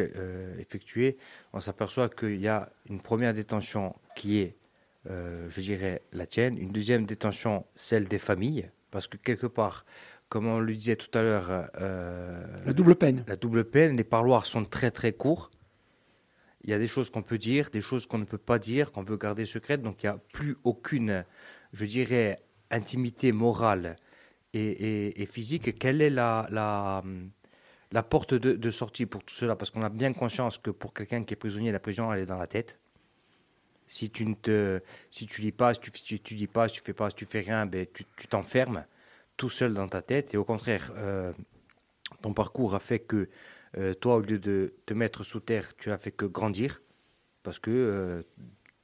effectué, 0.60 1.18
on 1.52 1.58
s'aperçoit 1.58 2.08
qu'il 2.08 2.40
y 2.40 2.46
a 2.46 2.70
une 2.88 3.00
première 3.00 3.34
détention 3.34 3.96
qui 4.14 4.38
est, 4.38 4.56
je 5.06 5.60
dirais, 5.60 6.02
la 6.12 6.26
tienne, 6.26 6.56
une 6.56 6.70
deuxième 6.70 7.04
détention, 7.04 7.66
celle 7.74 8.06
des 8.06 8.20
familles, 8.20 8.70
parce 8.92 9.08
que 9.08 9.16
quelque 9.16 9.48
part, 9.48 9.86
comme 10.32 10.46
on 10.46 10.60
le 10.60 10.74
disait 10.74 10.96
tout 10.96 11.10
à 11.12 11.22
l'heure, 11.22 11.68
euh, 11.78 12.64
la 12.64 12.72
double 12.72 12.94
peine. 12.94 13.22
La 13.28 13.36
double 13.36 13.64
peine, 13.64 13.98
les 13.98 14.04
parloirs 14.04 14.46
sont 14.46 14.64
très 14.64 14.90
très 14.90 15.12
courts. 15.12 15.50
Il 16.64 16.70
y 16.70 16.72
a 16.72 16.78
des 16.78 16.86
choses 16.86 17.10
qu'on 17.10 17.20
peut 17.20 17.36
dire, 17.36 17.68
des 17.68 17.82
choses 17.82 18.06
qu'on 18.06 18.16
ne 18.16 18.24
peut 18.24 18.38
pas 18.38 18.58
dire, 18.58 18.92
qu'on 18.92 19.02
veut 19.02 19.18
garder 19.18 19.44
secrètes. 19.44 19.82
Donc 19.82 20.02
il 20.02 20.06
n'y 20.06 20.10
a 20.10 20.16
plus 20.32 20.56
aucune, 20.64 21.26
je 21.74 21.84
dirais, 21.84 22.40
intimité 22.70 23.30
morale 23.30 23.98
et, 24.54 25.28
physique, 25.30 25.78
quelle 25.78 26.00
est 26.00 26.08
la, 26.08 26.48
la, 26.50 27.04
la 27.90 28.02
porte 28.02 28.32
de, 28.32 28.70
sortie 28.70 29.04
pour 29.04 29.22
tout 29.24 29.34
cela? 29.34 29.54
Parce 29.54 29.70
qu'on 29.70 29.82
a 29.82 29.90
bien 29.90 30.14
conscience 30.14 30.56
que 30.56 30.70
pour 30.70 30.94
quelqu'un 30.94 31.24
qui 31.24 31.34
est 31.34 31.36
prisonnier, 31.36 31.72
la 31.72 31.80
prison, 31.80 32.10
elle 32.10 32.20
est 32.20 32.26
dans 32.26 32.38
la 32.38 32.46
tête. 32.46 32.78
Si 33.86 34.08
tu 34.08 34.24
ne 34.24 34.32
te, 34.32 34.80
si 35.10 35.26
tu 35.26 35.42
lis 35.42 35.52
pas, 35.52 35.74
si 35.74 35.80
tu, 35.80 36.20
tu 36.20 36.34
dis 36.36 36.46
pas, 36.46 36.68
si 36.68 36.76
tu 36.76 36.82
fais 36.82 36.94
pas, 36.94 37.10
si 37.10 37.16
tu 37.16 37.26
fais 37.26 37.40
rien, 37.40 37.66
ben, 37.66 37.86
tu 37.92 38.26
t'enfermes 38.28 38.86
tout 39.42 39.48
seul 39.48 39.74
dans 39.74 39.88
ta 39.88 40.02
tête. 40.02 40.34
Et 40.34 40.36
au 40.36 40.44
contraire, 40.44 40.92
euh, 40.94 41.32
ton 42.20 42.32
parcours 42.32 42.76
a 42.76 42.78
fait 42.78 43.00
que 43.00 43.28
euh, 43.76 43.92
toi, 43.92 44.14
au 44.14 44.20
lieu 44.20 44.38
de 44.38 44.72
te 44.86 44.94
mettre 44.94 45.24
sous 45.24 45.40
terre, 45.40 45.76
tu 45.76 45.90
as 45.90 45.98
fait 45.98 46.12
que 46.12 46.26
grandir. 46.26 46.80
Parce 47.42 47.58
que 47.58 47.72
euh, 47.72 48.22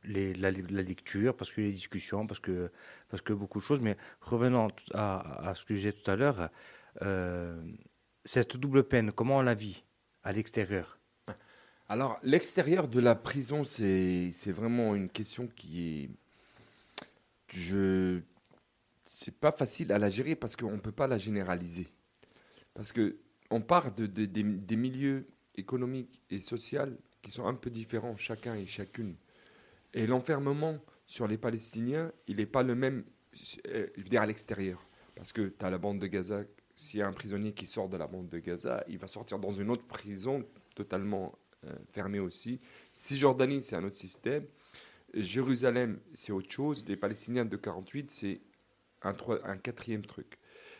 les, 0.03 0.35
la, 0.35 0.51
lecture, 0.51 1.37
parce 1.37 1.53
que 1.53 1.61
les 1.61 1.71
discussions, 1.71 2.27
parce 2.27 2.41
que, 2.41 2.73
parce 3.09 3.23
que 3.23 3.33
beaucoup 3.33 3.61
de 3.61 3.65
choses. 3.65 3.81
Mais 3.81 3.97
revenant 4.21 4.67
à, 4.95 5.53
ce 5.55 5.65
que 5.65 5.75
je 5.75 5.79
disais 5.79 5.93
tout 5.93 6.11
à 6.11 6.17
l'heure, 6.17 6.51
cette 8.25 8.57
double 8.57 8.83
peine, 8.83 9.13
comment 9.13 9.37
on 9.37 9.43
la 9.43 9.55
vit 9.55 9.85
à 10.25 10.33
l'extérieur? 10.33 10.99
Alors, 11.89 12.19
l'extérieur 12.25 12.89
de 12.89 12.99
la 12.99 13.15
prison, 13.15 13.63
c'est 13.63 14.33
vraiment 14.49 14.97
une 14.97 15.09
question 15.09 15.47
qui 15.47 15.71
est. 15.85 16.11
Je 17.47 18.23
c'est 19.09 19.35
pas 19.35 19.53
facile 19.53 19.91
à 19.93 19.99
la 19.99 20.11
gérer 20.11 20.37
parce 20.37 20.55
qu'on 20.55 20.73
ne 20.73 20.81
peut 20.81 20.93
pas 20.93 21.07
la 21.07 21.17
généraliser. 21.17 21.89
Parce 22.75 22.93
que 22.93 23.17
on 23.51 23.63
part 23.63 23.95
de, 23.95 24.05
des, 24.07 24.77
milieux 24.77 25.27
économiques 25.55 26.23
et 26.29 26.43
sociaux 26.43 26.83
qui 27.23 27.31
sont 27.31 27.47
un 27.47 27.55
peu 27.55 27.71
différents, 27.71 28.19
chacun 28.19 28.55
et 28.55 28.67
chacune. 28.67 29.17
Et 29.95 30.07
l'enfermement 30.07 30.79
sur 31.07 31.27
les 31.27 31.39
Palestiniens, 31.39 32.13
il 32.27 32.37
n'est 32.37 32.47
pas 32.47 32.63
le 32.63 32.75
même, 32.75 33.05
euh, 33.69 33.87
je 33.97 34.03
veux 34.03 34.09
dire, 34.11 34.21
à 34.21 34.27
l'extérieur. 34.27 34.87
Parce 35.17 35.33
que 35.33 35.49
tu 35.59 35.65
as 35.65 35.71
la 35.71 35.79
bande 35.79 35.99
de 35.99 36.07
Gaza, 36.07 36.45
s'il 36.77 37.01
y 37.01 37.03
a 37.03 37.09
un 37.09 37.13
prisonnier 37.15 37.55
qui 37.55 37.67
sort 37.67 37.89
de 37.89 37.97
la 37.97 38.07
bande 38.07 38.29
de 38.29 38.39
Gaza, 38.39 38.85
il 38.89 38.99
va 38.99 39.07
sortir 39.07 39.39
dans 39.39 39.53
une 39.53 39.71
autre 39.71 39.87
prison 39.87 40.45
totalement 40.75 41.39
euh, 41.65 41.75
fermée 41.89 42.21
aussi. 42.21 42.61
Cisjordanie, 42.93 43.63
c'est 43.63 43.75
un 43.75 43.85
autre 43.85 43.97
système. 43.97 44.45
Jérusalem, 45.15 45.99
c'est 46.13 46.33
autre 46.33 46.51
chose. 46.51 46.85
Les 46.87 46.99
Palestiniens 46.99 47.47
de 47.47 47.57
48, 47.57 48.11
c'est 48.11 48.41
un, 49.03 49.15
un 49.45 49.57
quatrième 49.57 50.05
truc. 50.05 50.39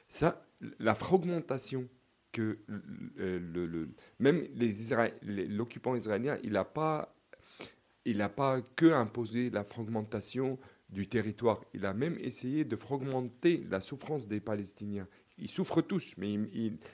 Ça, 0.09 0.47
la 0.79 0.95
fragmentation 0.95 1.89
que 2.33 2.59
le, 3.17 3.89
même 4.19 4.47
l'occupant 5.23 5.95
israélien, 5.95 6.39
il 6.43 6.53
n'a 6.53 6.65
pas, 6.65 7.15
pas 8.37 8.61
que 8.77 8.93
imposé 8.93 9.51
la 9.51 9.65
fragmentation 9.65 10.59
du 10.89 11.07
territoire. 11.07 11.61
Il 11.75 11.85
a 11.85 11.93
même 11.93 12.19
essayé 12.21 12.65
de 12.65 12.77
fragmenter 12.77 13.67
la 13.71 13.81
souffrance 13.81 14.27
des 14.27 14.41
Palestiniens. 14.41 15.07
Ils 15.41 15.49
souffrent 15.49 15.83
tous, 15.83 16.15
mais 16.17 16.37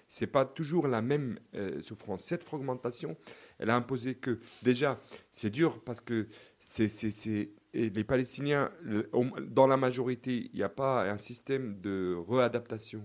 ce 0.09 0.25
n'est 0.25 0.31
pas 0.31 0.45
toujours 0.45 0.87
la 0.87 1.01
même 1.01 1.39
euh, 1.55 1.81
souffrance. 1.81 2.25
Cette 2.25 2.45
fragmentation, 2.45 3.16
elle 3.59 3.70
a 3.70 3.77
imposé 3.77 4.16
que, 4.16 4.39
déjà, 4.62 5.01
c'est 5.31 5.51
dur 5.51 5.83
parce 5.83 6.01
que 6.01 6.29
c'est 6.59 6.89
et 7.75 7.91
les 7.91 8.05
Palestiniens, 8.05 8.70
dans 9.49 9.66
la 9.66 9.77
majorité, 9.77 10.49
il 10.53 10.57
n'y 10.57 10.62
a 10.62 10.68
pas 10.68 11.11
un 11.11 11.18
système 11.18 11.81
de 11.81 12.16
réadaptation 12.29 13.05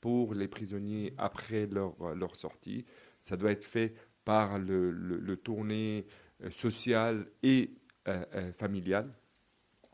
pour 0.00 0.32
les 0.32 0.48
prisonniers 0.48 1.12
après 1.18 1.66
leur, 1.66 2.14
leur 2.14 2.34
sortie. 2.34 2.86
Ça 3.20 3.36
doit 3.36 3.50
être 3.50 3.64
fait 3.64 3.94
par 4.24 4.58
le, 4.58 4.90
le, 4.90 5.36
tournée 5.36 6.06
euh, 6.42 6.50
social 6.50 7.26
et 7.42 7.70
euh, 8.08 8.24
euh, 8.34 8.52
familial. 8.54 9.12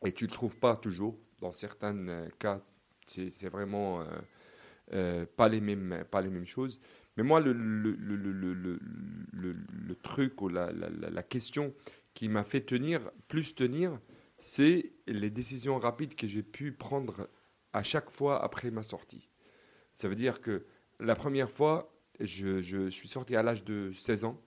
Et 0.05 0.13
tu 0.13 0.25
ne 0.25 0.31
le 0.31 0.35
trouves 0.35 0.57
pas 0.57 0.77
toujours. 0.77 1.19
Dans 1.41 1.51
certains 1.51 2.29
cas, 2.39 2.61
c'est 3.05 3.49
vraiment 3.49 4.05
pas, 5.37 5.49
les 5.49 5.61
mêmes, 5.61 6.05
pas 6.11 6.21
les 6.21 6.29
mêmes 6.29 6.47
choses. 6.47 6.81
Mais 7.17 7.25
moi, 7.25 7.41
le, 7.41 7.53
le 7.53 8.79
truc 10.03 10.41
ou 10.41 10.49
la, 10.49 10.71
la, 10.73 11.11
la 11.11 11.23
question 11.23 11.75
qui 12.19 12.29
m'a 12.29 12.43
fait 12.43 12.63
tenir, 12.63 13.13
plus 13.29 13.55
tenir, 13.55 14.01
c'est 14.39 14.91
les 15.07 15.31
décisions 15.31 15.79
rapides 15.79 16.17
que 16.17 16.27
j'ai 16.27 16.43
pu 16.43 16.73
prendre 16.73 17.29
à 17.73 17.85
chaque 17.85 18.11
fois 18.11 18.43
après 18.43 18.73
ma 18.73 18.83
sortie. 18.83 19.29
Ça 19.95 20.09
veut 20.09 20.17
dire 20.17 20.41
que 20.41 20.67
la 20.99 21.15
première 21.15 21.49
fois, 21.49 21.95
je, 22.19 22.89
suis 22.91 23.07
sorti 23.07 23.37
à 23.37 23.45
l'âge 23.45 23.63
de 23.63 23.93
16 23.93 24.25
ans. 24.25 24.43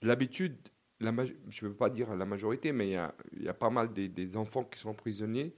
L'habitude, 0.00 0.56
je 0.98 1.10
ne 1.10 1.68
veux 1.68 1.74
pas 1.74 1.90
dire 1.90 2.16
la 2.16 2.24
majorité, 2.24 2.72
mais 2.72 2.88
il 2.88 3.42
y 3.42 3.48
a, 3.48 3.54
pas 3.54 3.68
mal 3.68 3.92
des, 3.92 4.36
enfants 4.38 4.64
qui 4.64 4.78
sont 4.80 4.94
prisonniers, 4.94 5.54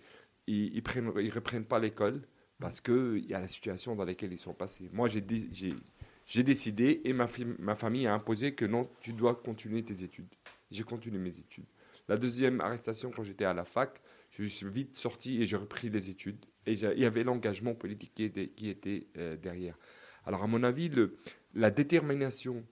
ils 0.49 0.75
ne 0.75 1.21
ils 1.21 1.31
reprennent 1.31 1.65
pas 1.65 1.79
l'école 1.79 2.23
parce 2.59 2.81
qu'il 2.81 3.25
y 3.25 3.35
a 3.35 3.39
la 3.39 3.47
situation 3.47 3.95
dans 3.95 4.05
laquelle 4.05 4.33
ils 4.33 4.41
sont 4.41 4.53
passés. 4.53 4.91
Moi, 4.93 5.09
j'ai 5.09 6.43
décidé 6.43 7.03
et 7.05 7.13
ma, 7.13 7.29
ma 7.61 7.77
famille 7.77 8.09
a 8.09 8.15
imposé 8.15 8.53
que 8.53 8.65
non, 8.65 8.91
tu 9.01 9.13
dois 9.13 9.37
continuer 9.37 9.85
tes 9.85 10.03
études 10.03 10.35
j'ai 10.73 10.85
continué 10.85 11.19
mes 11.19 11.39
études. 11.39 11.67
La 12.09 12.17
deuxième 12.17 12.61
arrestation, 12.61 13.11
quand 13.11 13.23
j'étais 13.23 13.45
à 13.45 13.55
la 13.55 13.65
fac, 13.65 14.01
je 14.31 14.45
suis 14.45 14.69
vite 14.69 14.97
sorti 14.97 15.41
et 15.41 15.47
j'ai 15.47 15.57
repris 15.57 15.89
les 15.89 16.11
études. 16.11 16.45
Et 16.67 16.73
il 16.73 16.99
y 16.99 17.05
avait 17.05 17.25
l'engagement 17.25 17.75
politique 17.75 18.13
qui 18.15 18.69
était, 18.69 19.07
euh, 19.17 19.37
derrière. 19.37 19.79
Alors, 20.25 20.43
à 20.43 20.47
mon 20.47 20.63
avis, 20.63 20.91
la 21.55 21.71
détermination 21.71 22.65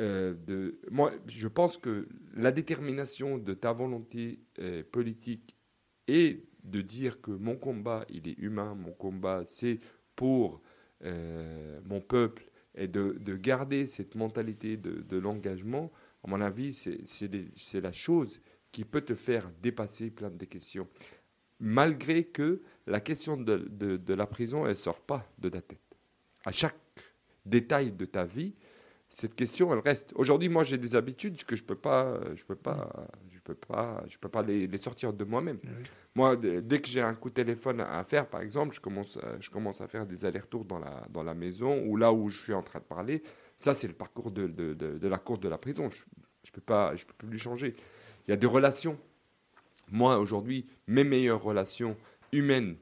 euh, 0.00 0.34
de. 0.46 0.80
Moi, 0.90 1.12
je 1.26 1.48
pense 1.48 1.76
que 1.76 2.08
la 2.34 2.52
détermination 2.52 3.38
de 3.38 3.54
ta 3.54 3.72
volonté 3.72 4.40
euh, 4.58 4.82
politique 4.90 5.56
et 6.08 6.44
de 6.64 6.80
dire 6.80 7.20
que 7.20 7.30
mon 7.30 7.56
combat, 7.56 8.04
il 8.08 8.28
est 8.28 8.38
humain, 8.38 8.74
mon 8.74 8.92
combat, 8.92 9.42
c'est 9.44 9.80
pour 10.16 10.62
mon 11.84 12.00
peuple, 12.00 12.50
et 12.74 12.88
de, 12.88 13.18
de, 13.20 13.36
garder 13.36 13.86
cette 13.86 14.14
mentalité 14.14 14.76
de 14.76 15.16
l'engagement, 15.18 15.92
à 16.26 16.28
mon 16.28 16.40
avis, 16.40 16.72
c'est 16.72 17.80
la 17.80 17.92
chose 17.92 18.40
qui 18.72 18.84
peut 18.84 19.00
te 19.00 19.14
faire 19.14 19.48
dépasser 19.62 20.10
plein 20.10 20.30
de 20.30 20.44
questions. 20.44 20.88
Malgré 21.60 22.24
que 22.24 22.62
la 22.86 23.00
question 23.00 23.36
de, 23.36 23.56
de, 23.56 24.14
la 24.14 24.26
prison, 24.26 24.64
elle 24.64 24.72
ne 24.72 24.74
sort 24.74 25.00
pas 25.00 25.24
de 25.38 25.48
ta 25.48 25.62
tête. 25.62 25.78
À 26.44 26.52
chaque 26.52 26.76
détail 27.44 27.92
de 27.92 28.04
ta 28.04 28.24
vie, 28.24 28.54
cette 29.08 29.36
question, 29.36 29.72
elle 29.72 29.78
reste. 29.78 30.12
Aujourd'hui, 30.16 30.48
moi, 30.48 30.64
j'ai 30.64 30.78
des 30.78 30.96
habitudes 30.96 31.44
que 31.44 31.54
je 31.54 31.62
ne 31.62 31.66
peux 31.68 31.76
pas, 31.76 32.18
je 32.34 32.44
peux 32.44 32.56
pas, 32.56 33.08
je 33.30 33.38
peux 33.38 33.54
pas, 33.54 34.04
je 34.08 34.18
peux 34.18 34.28
pas 34.28 34.42
les, 34.42 34.66
les 34.66 34.78
sortir 34.78 35.12
de 35.12 35.24
moi-même. 35.24 35.60
Moi, 36.16 36.34
dès 36.36 36.80
que 36.80 36.88
j'ai 36.88 37.00
un 37.00 37.14
coup 37.14 37.28
de 37.28 37.34
téléphone 37.34 37.80
à 37.80 38.02
faire, 38.02 38.26
par 38.26 38.40
exemple, 38.40 38.74
je 38.74 38.80
commence, 38.80 39.16
je 39.38 39.48
commence 39.48 39.80
à 39.80 39.86
faire 39.86 40.06
des 40.06 40.24
allers-retours 40.24 40.64
dans 40.64 40.80
la, 40.80 41.06
dans 41.08 41.22
la 41.22 41.34
maison 41.34 41.84
ou 41.86 41.96
là 41.96 42.12
où 42.12 42.28
je 42.28 42.42
suis 42.42 42.52
en 42.52 42.62
train 42.62 42.80
de 42.80 42.84
parler. 42.84 43.22
Ça, 43.58 43.74
c'est 43.74 43.88
le 43.88 43.94
parcours 43.94 44.30
de, 44.30 44.46
de, 44.46 45.08
la 45.08 45.18
cour 45.18 45.38
de 45.38 45.48
la 45.48 45.58
prison. 45.58 45.88
Je 45.90 46.02
ne 46.54 46.60
peux, 46.60 46.96
je 46.96 47.04
peux 47.06 47.26
plus 47.26 47.38
changer. 47.38 47.74
Il 48.26 48.30
y 48.30 48.34
a 48.34 48.36
des 48.36 48.46
relations. 48.46 48.98
Moi, 49.90 50.18
aujourd'hui, 50.18 50.66
mes 50.86 51.04
meilleures 51.04 51.42
relations 51.42 51.96
humaines 52.32 52.76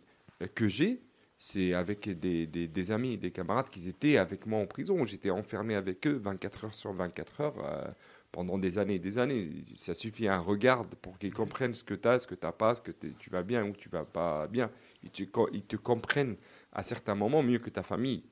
que 0.54 0.68
j'ai, 0.68 1.00
c'est 1.36 1.74
avec 1.74 2.08
des, 2.08 2.46
des, 2.46 2.90
amis, 2.90 3.18
des 3.18 3.30
camarades 3.30 3.68
qui 3.68 3.86
étaient 3.88 4.16
avec 4.16 4.46
moi 4.46 4.60
en 4.60 4.66
prison. 4.66 5.04
J'étais 5.04 5.30
enfermé 5.30 5.74
avec 5.74 6.06
eux 6.06 6.20
24 6.22 6.64
heures 6.64 6.74
sur 6.74 6.92
24 6.92 7.40
heures 7.40 7.58
euh, 7.58 7.84
pendant 8.32 8.56
des 8.56 8.78
années 8.78 8.94
et 8.94 8.98
des 8.98 9.18
années. 9.18 9.50
Ça 9.74 9.94
suffit 9.94 10.26
un 10.26 10.38
regard 10.38 10.86
pour 10.86 11.18
qu'ils 11.18 11.34
comprennent 11.34 11.74
ce 11.74 11.84
que 11.84 11.94
tu 11.94 12.08
as, 12.08 12.20
ce 12.20 12.26
que 12.26 12.34
tu 12.34 12.46
n'as 12.46 12.52
pas, 12.52 12.74
ce 12.74 12.82
que 12.82 12.92
tu 12.92 13.30
vas 13.30 13.42
bien 13.42 13.64
ou 13.66 13.72
tu 13.72 13.88
vas 13.90 14.04
pas 14.04 14.46
bien. 14.46 14.70
Ils 15.02 15.10
te 15.10 15.76
comprennent 15.76 16.36
à 16.72 16.82
certains 16.82 17.14
moments 17.14 17.42
mieux 17.42 17.58
que 17.58 17.70
ta 17.70 17.82
famille. 17.82 18.24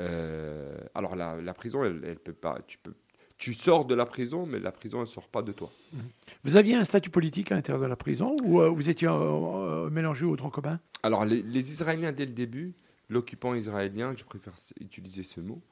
Euh, 0.00 0.76
alors 0.94 1.16
la, 1.16 1.40
la 1.40 1.54
prison, 1.54 1.84
elle, 1.84 2.00
elle, 2.04 2.18
peut 2.18 2.32
pas. 2.32 2.58
Tu 2.66 2.78
peux, 2.78 2.94
tu 3.38 3.54
sors 3.54 3.84
de 3.84 3.94
la 3.94 4.06
prison, 4.06 4.46
mais 4.46 4.58
la 4.58 4.72
prison 4.72 5.00
elle 5.00 5.06
sort 5.06 5.28
pas 5.28 5.42
de 5.42 5.52
toi. 5.52 5.70
Mhm. 5.92 6.00
Vous 6.44 6.56
aviez 6.56 6.74
un 6.74 6.84
statut 6.84 7.10
politique 7.10 7.52
à 7.52 7.54
l'intérieur 7.54 7.82
de 7.82 7.88
la 7.88 7.96
prison 7.96 8.36
ou 8.44 8.60
euh, 8.60 8.68
vous 8.68 8.90
étiez 8.90 9.08
euh, 9.08 9.90
mélangé 9.90 10.26
au 10.26 10.36
tronc 10.36 10.50
commun? 10.50 10.80
Alors 11.02 11.24
les, 11.24 11.72
Israéliens 11.72 12.12
dès 12.12 12.26
le 12.26 12.32
début, 12.32 12.74
l'occupant 13.08 13.54
israélien, 13.54 14.14
je 14.16 14.24
préfère 14.24 14.54
utiliser 14.80 15.22
ce 15.22 15.40
mot, 15.40 15.62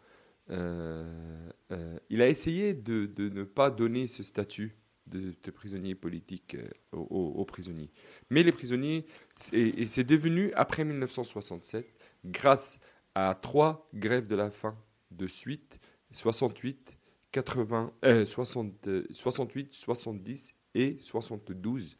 il 0.50 2.20
a 2.20 2.28
essayé 2.28 2.74
de, 2.74 3.06
de, 3.06 3.30
ne 3.30 3.42
pas 3.42 3.70
donner 3.70 4.06
ce 4.06 4.22
statut 4.22 4.76
de, 5.06 5.32
de 5.42 5.50
prisonnier 5.50 5.94
politique 5.94 6.58
aux, 6.92 6.98
aux, 7.00 7.44
prisonniers. 7.46 7.90
Mais 8.28 8.42
les 8.42 8.52
prisonniers, 8.52 9.06
et 9.52 9.86
c'est 9.86 10.04
devenu 10.04 10.52
après 10.52 10.84
1967, 10.84 11.86
grâce 12.26 12.78
à 13.14 13.34
trois 13.34 13.88
grèves 13.94 14.26
de 14.26 14.36
la 14.36 14.50
faim 14.50 14.76
de 15.10 15.26
suite, 15.26 15.78
68, 16.12 16.96
80, 17.32 17.92
68, 18.24 19.72
70 19.72 20.54
et 20.74 20.96
72. 20.98 21.96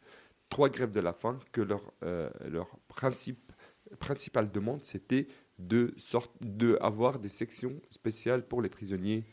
Trois 0.49 0.69
grèves 0.69 0.91
de 0.91 0.99
la 0.99 1.13
faim 1.13 1.39
que 1.51 1.61
leur, 1.61 1.93
euh, 2.03 2.29
leur 2.47 2.67
principe, 2.87 3.51
principale 3.99 4.51
demande, 4.51 4.83
c'était 4.83 5.27
de, 5.57 5.95
de 6.41 6.77
avoir 6.81 7.19
des 7.19 7.29
sections 7.29 7.79
spéciales 7.89 8.47
pour 8.47 8.61
les 8.61 8.69
prisonniers 8.69 9.23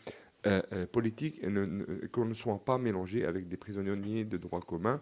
euh, 0.46 0.62
euh, 0.72 0.86
politiques 0.86 1.38
et 1.42 2.08
qu'on 2.08 2.24
ne 2.24 2.32
soit 2.32 2.64
pas 2.64 2.78
mélangés 2.78 3.26
avec 3.26 3.48
des 3.48 3.58
prisonniers 3.58 4.24
de 4.24 4.36
droit 4.38 4.60
commun. 4.60 5.00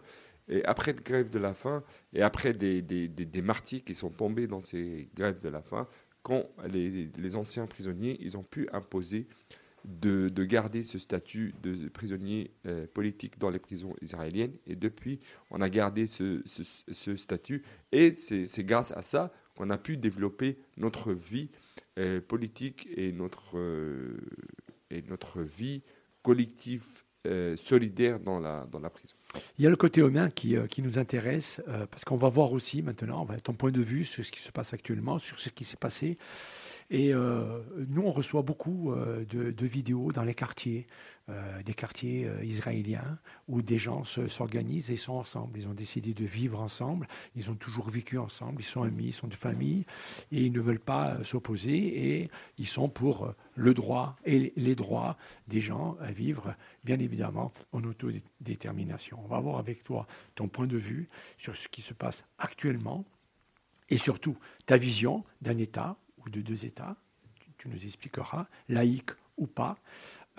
Et 0.48 0.64
après 0.64 0.92
la 0.92 1.00
grève 1.00 1.30
de 1.30 1.38
la 1.38 1.54
faim, 1.54 1.84
et 2.12 2.22
après 2.22 2.52
des, 2.52 2.82
des, 2.82 3.06
des, 3.06 3.42
martyrs 3.42 3.84
qui 3.84 3.94
sont 3.94 4.10
tombés 4.10 4.46
dans 4.46 4.60
ces 4.60 5.08
grèves 5.14 5.40
de 5.40 5.48
la 5.48 5.62
faim, 5.62 5.86
les, 6.68 7.36
anciens 7.36 7.66
prisonniers, 7.66 8.16
ils 8.20 8.36
ont 8.36 8.42
pu 8.42 8.68
imposer 8.72 9.26
de, 9.84 10.28
de, 10.28 10.44
garder 10.44 10.82
ce 10.82 10.98
statut 10.98 11.54
de 11.62 11.88
prisonnier 11.88 12.50
euh, 12.66 12.86
politique 12.86 13.38
dans 13.38 13.50
les 13.50 13.58
prisons 13.58 13.94
israéliennes. 14.02 14.54
Et 14.66 14.76
depuis, 14.76 15.20
on 15.50 15.60
a 15.60 15.68
gardé 15.70 16.06
ce, 16.06 16.42
statut. 17.16 17.62
Et 17.92 18.12
c'est 18.12 18.64
grâce 18.64 18.92
à 18.92 19.02
ça 19.02 19.32
qu'on 19.56 19.70
a 19.70 19.78
pu 19.78 19.96
développer 19.96 20.58
notre 20.76 21.12
vie 21.12 21.50
euh, 21.98 22.20
politique 22.20 22.88
et 22.96 23.12
notre, 23.12 23.56
euh, 23.56 24.18
et 24.90 25.02
notre 25.02 25.42
vie 25.42 25.82
collective 26.22 26.86
solidaire 27.56 28.20
dans 28.20 28.40
la 28.40 28.90
prison. 28.90 29.17
Il 29.58 29.64
y 29.64 29.66
a 29.66 29.70
le 29.70 29.76
côté 29.76 30.00
humain 30.00 30.30
qui, 30.30 30.56
qui 30.68 30.82
nous 30.82 30.98
intéresse, 30.98 31.60
parce 31.90 32.04
qu'on 32.04 32.16
va 32.16 32.28
voir 32.28 32.52
aussi 32.52 32.82
maintenant 32.82 33.26
ton 33.42 33.52
point 33.52 33.70
de 33.70 33.80
vue 33.80 34.04
sur 34.04 34.24
ce 34.24 34.30
qui 34.30 34.40
se 34.40 34.50
passe 34.50 34.72
actuellement, 34.72 35.18
sur 35.18 35.38
ce 35.38 35.48
qui 35.48 35.64
s'est 35.64 35.76
passé. 35.76 36.18
Et 36.90 37.12
euh, 37.12 37.62
nous, 37.88 38.02
on 38.02 38.10
reçoit 38.10 38.42
beaucoup 38.42 38.92
euh, 38.92 39.24
de, 39.26 39.66
vidéos 39.66 40.10
dans 40.10 40.22
les 40.22 40.32
quartiers, 40.32 40.86
euh, 41.28 41.62
des 41.62 41.74
quartiers 41.74 42.30
israéliens, 42.42 43.18
où 43.46 43.60
des 43.60 43.76
gens 43.76 44.04
s'organisent 44.04 44.90
et 44.90 44.96
sont 44.96 45.14
ensemble. 45.14 45.58
Ils 45.58 45.68
ont 45.68 45.74
décidé 45.74 46.14
de 46.14 46.24
vivre 46.24 46.58
ensemble, 46.60 47.06
ils 47.36 47.50
ont 47.50 47.54
toujours 47.54 47.90
vécu 47.90 48.16
ensemble, 48.16 48.62
ils 48.62 48.64
sont 48.64 48.82
amis, 48.82 49.08
ils 49.08 49.12
sont 49.12 49.26
de 49.26 49.34
famille, 49.34 49.84
et 50.32 50.46
ils 50.46 50.52
ne 50.52 50.60
veulent 50.60 50.80
pas 50.80 51.22
s'opposer, 51.24 51.76
et 51.76 52.30
ils 52.56 52.66
sont 52.66 52.88
pour 52.88 53.34
le 53.54 53.74
droit 53.74 54.16
et 54.24 54.54
les 54.56 54.74
droits 54.74 55.18
des 55.46 55.60
gens 55.60 55.98
à 56.00 56.10
vivre, 56.10 56.54
bien 56.84 56.98
évidemment, 56.98 57.52
en 57.72 57.84
autodétermination. 57.84 59.18
On 59.22 59.28
va 59.28 59.40
voir 59.40 59.58
avec 59.58 59.84
toi 59.84 60.06
ton 60.34 60.48
point 60.48 60.66
de 60.66 60.78
vue 60.78 61.10
sur 61.36 61.54
ce 61.54 61.68
qui 61.68 61.82
se 61.82 61.92
passe 61.92 62.24
actuellement, 62.38 63.04
et 63.90 63.98
surtout 63.98 64.38
ta 64.64 64.78
vision 64.78 65.24
d'un 65.42 65.58
État 65.58 65.98
de 66.28 66.40
deux 66.40 66.64
États, 66.64 66.96
tu, 67.58 67.68
nous 67.68 67.84
expliqueras, 67.84 68.46
laïque 68.68 69.10
ou 69.36 69.46
pas. 69.46 69.78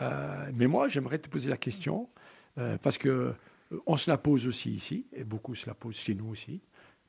Euh, 0.01 0.49
mais 0.53 0.67
moi, 0.67 0.87
j'aimerais 0.87 1.19
te 1.19 1.29
poser 1.29 1.49
la 1.49 1.57
question, 1.57 2.09
euh, 2.57 2.77
parce 2.77 2.97
que 2.97 3.09
euh, 3.09 3.81
on 3.85 3.97
se 3.97 4.09
la 4.09 4.17
pose 4.17 4.47
aussi 4.47 4.71
ici, 4.71 5.05
et 5.13 5.23
beaucoup 5.23 5.55
se 5.55 5.67
la 5.67 5.73
posent 5.73 5.97
chez 5.97 6.15
nous 6.15 6.29
aussi, 6.29 6.61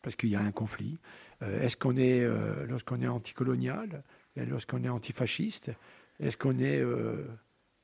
parce 0.02 0.16
qu'il 0.16 0.30
y 0.30 0.36
a 0.36 0.40
un 0.40 0.52
conflit. 0.52 0.98
est-ce 1.42 1.76
qu'on 1.76 1.96
est, 1.96 2.26
lorsqu'on 2.66 3.00
est 3.02 3.06
anticolonial, 3.06 4.02
lorsqu'on 4.36 4.82
est 4.84 4.88
antifasciste, 4.88 5.70
est-ce 6.18 6.36
qu'on 6.36 6.58
est, 6.58 6.82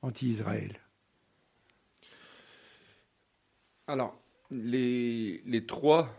anti-Israël? 0.03 0.79
Alors, 3.87 4.19
les, 4.51 5.43
les 5.45 5.67
trois 5.67 6.11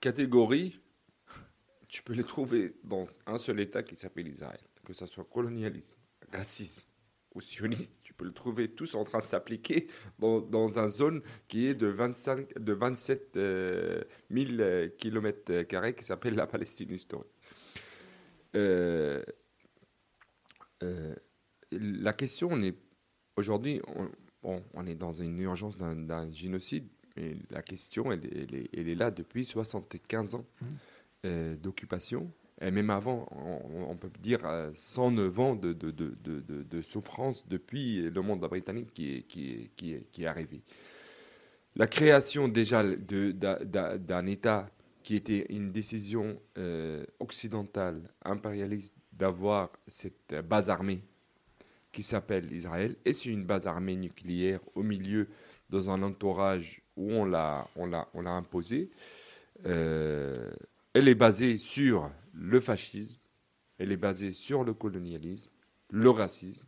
catégories 0.00 0.80
tu 1.96 2.02
peux 2.02 2.12
les 2.12 2.24
trouver 2.24 2.74
dans 2.84 3.06
un 3.24 3.38
seul 3.38 3.58
État 3.58 3.82
qui 3.82 3.94
s'appelle 3.96 4.28
Israël, 4.28 4.60
que 4.84 4.92
ce 4.92 5.06
soit 5.06 5.24
colonialisme, 5.24 5.96
racisme 6.30 6.82
ou 7.34 7.40
sionisme, 7.40 7.94
tu 8.02 8.12
peux 8.12 8.26
le 8.26 8.34
trouver 8.34 8.68
tous 8.68 8.94
en 8.96 9.04
train 9.04 9.20
de 9.20 9.24
s'appliquer 9.24 9.86
dans, 10.18 10.42
dans 10.42 10.78
une 10.78 10.88
zone 10.88 11.22
qui 11.48 11.66
est 11.66 11.74
de, 11.74 11.86
25, 11.86 12.58
de 12.58 12.72
27 12.74 13.30
000 13.32 13.40
euh, 13.40 14.88
km 14.98 15.92
qui 15.92 16.04
s'appelle 16.04 16.34
la 16.34 16.46
Palestine 16.46 16.92
historique. 16.92 17.32
Euh, 18.56 19.22
euh, 20.82 21.14
la 21.72 22.12
question, 22.12 22.50
on 22.52 22.62
est 22.62 22.76
aujourd'hui, 23.36 23.80
on, 24.42 24.62
on, 24.74 24.86
est 24.86 24.96
dans 24.96 25.12
une 25.12 25.38
urgence 25.38 25.78
d'un 25.78 26.30
génocide, 26.30 26.88
mais 27.16 27.38
la 27.48 27.62
question, 27.62 28.12
elle, 28.12 28.26
est, 28.26 28.68
elle, 28.74 28.88
est, 28.90 28.94
là 28.94 29.10
depuis 29.10 29.46
75 29.46 30.34
ans. 30.34 30.44
Mmh. 30.60 30.66
Euh, 31.24 31.56
d'occupation. 31.56 32.30
Et 32.60 32.70
même 32.70 32.90
avant, 32.90 33.26
on, 33.32 33.96
peut 33.96 34.10
dire 34.20 34.40
109 34.74 35.40
ans 35.40 35.54
de, 35.56 35.72
de, 35.72 35.90
de, 35.90 36.12
de, 36.22 36.82
souffrance 36.82 37.46
depuis 37.48 38.02
le 38.02 38.22
monde 38.22 38.40
britannique 38.40 38.92
qui 38.94 39.16
est, 39.16 39.22
qui 39.22 39.70
qui 39.76 39.92
est, 39.92 40.06
qui 40.10 40.22
est 40.22 40.26
arrivé. 40.26 40.62
La 41.74 41.86
création 41.86 42.48
déjà 42.48 42.82
d'un 42.84 44.26
État 44.26 44.70
qui 45.02 45.16
était 45.16 45.46
une 45.50 45.70
décision 45.70 46.40
euh, 46.56 47.04
occidentale, 47.20 48.00
impérialiste, 48.24 48.94
d'avoir 49.12 49.70
cette 49.86 50.34
base 50.48 50.70
armée 50.70 51.04
qui 51.92 52.02
s'appelle 52.02 52.50
Israël, 52.52 52.96
et 53.04 53.12
c'est 53.12 53.30
une 53.30 53.44
base 53.44 53.66
armée 53.66 53.96
nucléaire 53.96 54.60
au 54.74 54.82
milieu, 54.82 55.28
dans 55.70 55.90
un 55.90 56.02
entourage 56.02 56.82
où 56.96 57.12
on 57.12 57.24
l'a 57.24 57.66
on 57.76 57.90
on 58.14 58.26
imposé. 58.26 58.90
Euh, 59.64 60.50
elle 60.96 61.08
est 61.08 61.14
basée 61.14 61.58
sur 61.58 62.10
le 62.32 62.58
fascisme, 62.58 63.20
elle 63.76 63.92
est 63.92 63.98
basée 63.98 64.32
sur 64.32 64.64
le 64.64 64.72
colonialisme, 64.72 65.50
le 65.90 66.08
racisme, 66.08 66.66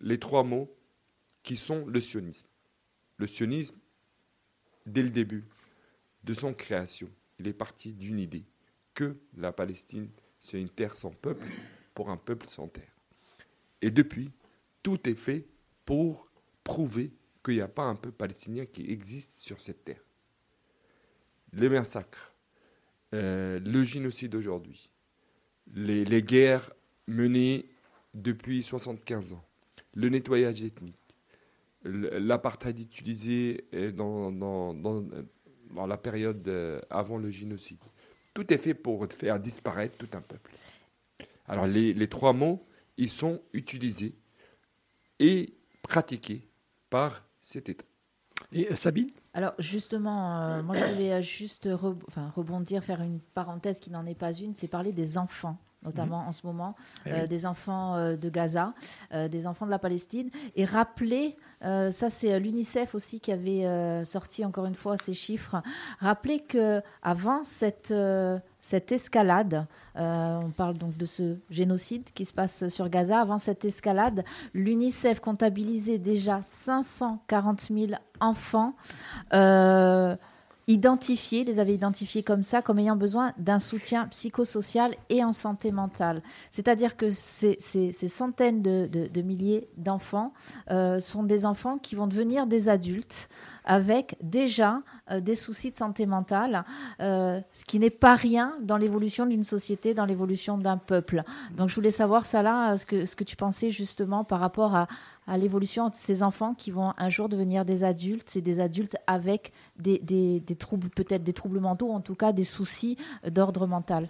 les 0.00 0.18
trois 0.18 0.42
mots 0.42 0.76
qui 1.44 1.56
sont 1.56 1.86
le 1.86 2.00
sionisme. 2.00 2.48
Le 3.18 3.28
sionisme, 3.28 3.76
dès 4.84 5.04
le 5.04 5.10
début 5.10 5.44
de 6.24 6.34
son 6.34 6.54
création, 6.54 7.08
il 7.38 7.46
est 7.46 7.52
parti 7.52 7.92
d'une 7.92 8.18
idée, 8.18 8.42
que 8.94 9.16
la 9.36 9.52
Palestine, 9.52 10.10
c'est 10.40 10.60
une 10.60 10.68
terre 10.68 10.96
sans 10.96 11.12
peuple 11.12 11.46
pour 11.94 12.10
un 12.10 12.16
peuple 12.16 12.48
sans 12.48 12.66
terre. 12.66 12.96
Et 13.80 13.92
depuis, 13.92 14.32
tout 14.82 15.08
est 15.08 15.14
fait 15.14 15.46
pour 15.84 16.28
prouver 16.64 17.12
qu'il 17.44 17.54
n'y 17.54 17.60
a 17.60 17.68
pas 17.68 17.84
un 17.84 17.94
peuple 17.94 18.16
palestinien 18.16 18.66
qui 18.66 18.90
existe 18.90 19.36
sur 19.36 19.60
cette 19.60 19.84
terre. 19.84 20.02
Les 21.52 21.68
massacres, 21.68 22.32
euh, 23.14 23.60
le 23.60 23.84
génocide 23.84 24.34
aujourd'hui, 24.34 24.90
les, 25.74 26.22
guerres 26.22 26.70
menées 27.06 27.66
depuis 28.14 28.62
75 28.62 29.32
ans, 29.34 29.44
le 29.94 30.08
nettoyage 30.08 30.64
ethnique, 30.64 30.96
l'apartheid 31.84 32.78
utilisé 32.78 33.64
euh, 33.74 33.92
dans, 33.92 34.32
dans, 34.32 35.86
la 35.86 35.96
période 35.96 36.46
euh, 36.48 36.80
avant 36.90 37.18
le 37.18 37.30
génocide. 37.30 37.78
Tout 38.34 38.52
est 38.52 38.58
fait 38.58 38.74
pour 38.74 39.06
faire 39.12 39.38
disparaître 39.38 39.96
tout 39.96 40.16
un 40.16 40.20
peuple. 40.20 40.50
Alors 41.46 41.66
les 41.66 42.08
trois 42.08 42.32
mots, 42.32 42.66
ils 42.96 43.10
sont 43.10 43.40
utilisés 43.52 44.14
et 45.18 45.54
pratiqués 45.82 46.48
par 46.90 47.24
cet 47.40 47.68
État. 47.68 47.84
Et 48.52 48.74
Sabine 48.76 49.08
alors 49.36 49.52
justement, 49.58 50.40
euh, 50.40 50.62
moi 50.62 50.74
je 50.78 50.84
voulais 50.86 51.22
juste 51.22 51.68
rebondir, 51.70 52.82
faire 52.82 53.02
une 53.02 53.20
parenthèse 53.34 53.80
qui 53.80 53.90
n'en 53.90 54.06
est 54.06 54.14
pas 54.14 54.32
une, 54.32 54.54
c'est 54.54 54.66
parler 54.66 54.92
des 54.92 55.18
enfants 55.18 55.58
notamment 55.82 56.22
mhm. 56.22 56.28
en 56.28 56.32
ce 56.32 56.46
moment, 56.46 56.74
eh 57.04 57.12
euh, 57.12 57.26
des 57.28 57.46
enfants 57.46 57.94
euh, 57.94 58.16
de 58.16 58.28
Gaza, 58.28 58.74
des 59.12 59.46
enfants 59.46 59.66
de 59.66 59.70
la 59.70 59.78
Palestine, 59.78 60.30
et 60.56 60.64
rappeler, 60.64 61.36
ça 61.60 62.08
c'est 62.08 62.40
l'UNICEF 62.40 62.94
aussi 62.94 63.20
qui 63.20 63.30
avait 63.30 64.04
sorti 64.04 64.44
encore 64.44 64.66
une 64.66 64.74
fois 64.74 64.96
ces 64.96 65.14
chiffres, 65.14 65.62
rappeler 66.00 66.40
que 66.40 66.80
avant 67.02 67.44
cette 67.44 67.94
cette 68.68 68.90
escalade, 68.90 69.64
euh, 69.96 70.40
on 70.44 70.50
parle 70.50 70.76
donc 70.76 70.96
de 70.96 71.06
ce 71.06 71.36
génocide 71.50 72.02
qui 72.12 72.24
se 72.24 72.32
passe 72.32 72.66
sur 72.66 72.88
Gaza, 72.88 73.20
avant 73.20 73.38
cette 73.38 73.64
escalade, 73.64 74.24
l'UNICEF 74.54 75.20
comptabilisait 75.20 75.98
déjà 75.98 76.40
540 76.42 77.68
000 77.70 77.92
enfants. 78.18 78.74
Euh, 79.34 80.16
identifiés, 80.66 81.44
les 81.44 81.60
avait 81.60 81.74
identifiés 81.74 82.24
comme 82.24 82.42
ça, 82.42 82.60
comme 82.60 82.80
ayant 82.80 82.96
besoin 82.96 83.32
d'un 83.38 83.60
soutien 83.60 84.08
psychosocial 84.08 84.96
et 85.10 85.22
en 85.22 85.32
santé 85.32 85.70
mentale. 85.70 86.20
C'est-à-dire 86.50 86.96
que 86.96 87.12
ces, 87.12 87.58
centaines 88.08 88.62
de, 88.62 89.22
milliers 89.22 89.68
d'enfants 89.76 90.32
euh, 90.72 90.98
sont 90.98 91.22
des 91.22 91.46
enfants 91.46 91.78
qui 91.78 91.94
vont 91.94 92.08
devenir 92.08 92.48
des 92.48 92.68
adultes 92.68 93.28
avec 93.66 94.16
déjà 94.22 94.82
euh, 95.10 95.20
des 95.20 95.34
soucis 95.34 95.70
de 95.70 95.76
santé 95.76 96.06
mentale, 96.06 96.64
euh, 97.00 97.40
ce 97.52 97.64
qui 97.64 97.78
n'est 97.78 97.90
pas 97.90 98.14
rien 98.14 98.56
dans 98.62 98.76
l'évolution 98.76 99.26
d'une 99.26 99.44
société, 99.44 99.92
dans 99.92 100.06
l'évolution 100.06 100.56
d'un 100.56 100.78
peuple. 100.78 101.24
Donc 101.56 101.68
je 101.68 101.74
voulais 101.74 101.90
savoir 101.90 102.22
euh, 102.22 102.76
ce 102.76 102.86
que, 102.86 103.24
tu 103.24 103.36
pensais 103.36 103.70
justement 103.70 104.24
par 104.24 104.40
rapport 104.40 104.74
à, 104.74 104.86
l'évolution 105.36 105.88
de 105.88 105.96
ces 105.96 106.22
enfants 106.22 106.54
qui 106.54 106.70
vont 106.70 106.92
un 106.96 107.10
jour 107.10 107.28
devenir 107.28 107.64
des 107.64 107.82
adultes, 107.82 108.30
c'est 108.30 108.40
des 108.40 108.60
adultes 108.60 108.96
avec 109.08 109.52
des, 109.76 110.40
troubles, 110.56 110.88
peut-être 110.88 111.24
des 111.24 111.32
troubles 111.32 111.58
mentaux, 111.58 111.90
en 111.90 112.00
tout 112.00 112.14
cas 112.14 112.32
des 112.32 112.44
soucis 112.44 112.96
d'ordre 113.28 113.66
mental. 113.66 114.08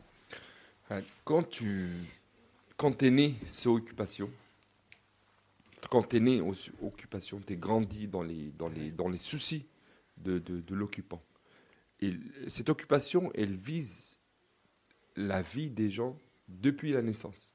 Quand 1.25 1.49
tu 1.49 1.89
quand 2.77 3.03
es 3.03 3.11
né 3.11 3.35
sous 3.47 3.75
occupation, 3.75 4.29
quand 5.89 6.09
tu 6.09 6.17
es 6.17 6.21
né 6.21 6.41
aux 6.41 6.55
occupations, 6.83 7.41
tu 7.41 7.55
es 7.55 7.57
grandi 7.57 8.09
dans 8.09 8.23
les, 8.23 8.53
soucis 9.19 9.67
de, 10.17 10.43
l'occupant. 10.71 11.23
Et 12.01 12.13
cette 12.49 12.69
occupation, 12.69 13.31
elle 13.35 13.57
vise 13.57 14.19
la 15.17 15.43
vie 15.43 15.71
des 15.71 15.91
gens 15.91 16.19
depuis 16.49 16.93
la 16.93 17.03
naissance. 17.03 17.51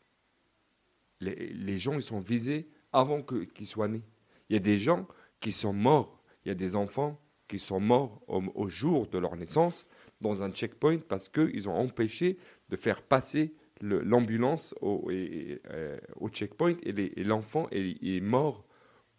Les, 1.19 1.53
les 1.53 1.77
gens, 1.77 1.93
ils 1.93 2.03
sont 2.03 2.19
visés 2.19 2.67
avant 2.91 3.21
qu'ils 3.21 3.67
soient 3.67 3.87
nés. 3.87 4.03
Il 4.49 4.53
y 4.53 4.57
a 4.57 4.59
des 4.59 4.79
gens 4.79 5.07
qui 5.39 5.51
sont 5.51 5.73
morts. 5.73 6.21
Il 6.43 6.49
y 6.49 6.51
a 6.51 6.55
des 6.55 6.75
enfants 6.75 7.21
qui 7.47 7.59
sont 7.59 7.81
morts 7.81 8.21
au, 8.27 8.69
jour 8.69 9.07
de 9.07 9.17
leur 9.17 9.35
naissance 9.35 9.85
dans 10.21 10.41
un 10.41 10.51
checkpoint 10.51 10.99
parce 10.99 11.27
qu'ils 11.27 11.67
ont 11.67 11.75
empêché 11.75 12.37
de 12.69 12.75
faire 12.77 13.01
passer 13.01 13.53
l'ambulance 13.81 14.75
au, 14.81 15.09
euh, 15.09 15.99
au, 16.19 16.29
checkpoint 16.29 16.75
et 16.83 17.23
l'enfant 17.23 17.67
est, 17.71 18.21
mort 18.21 18.65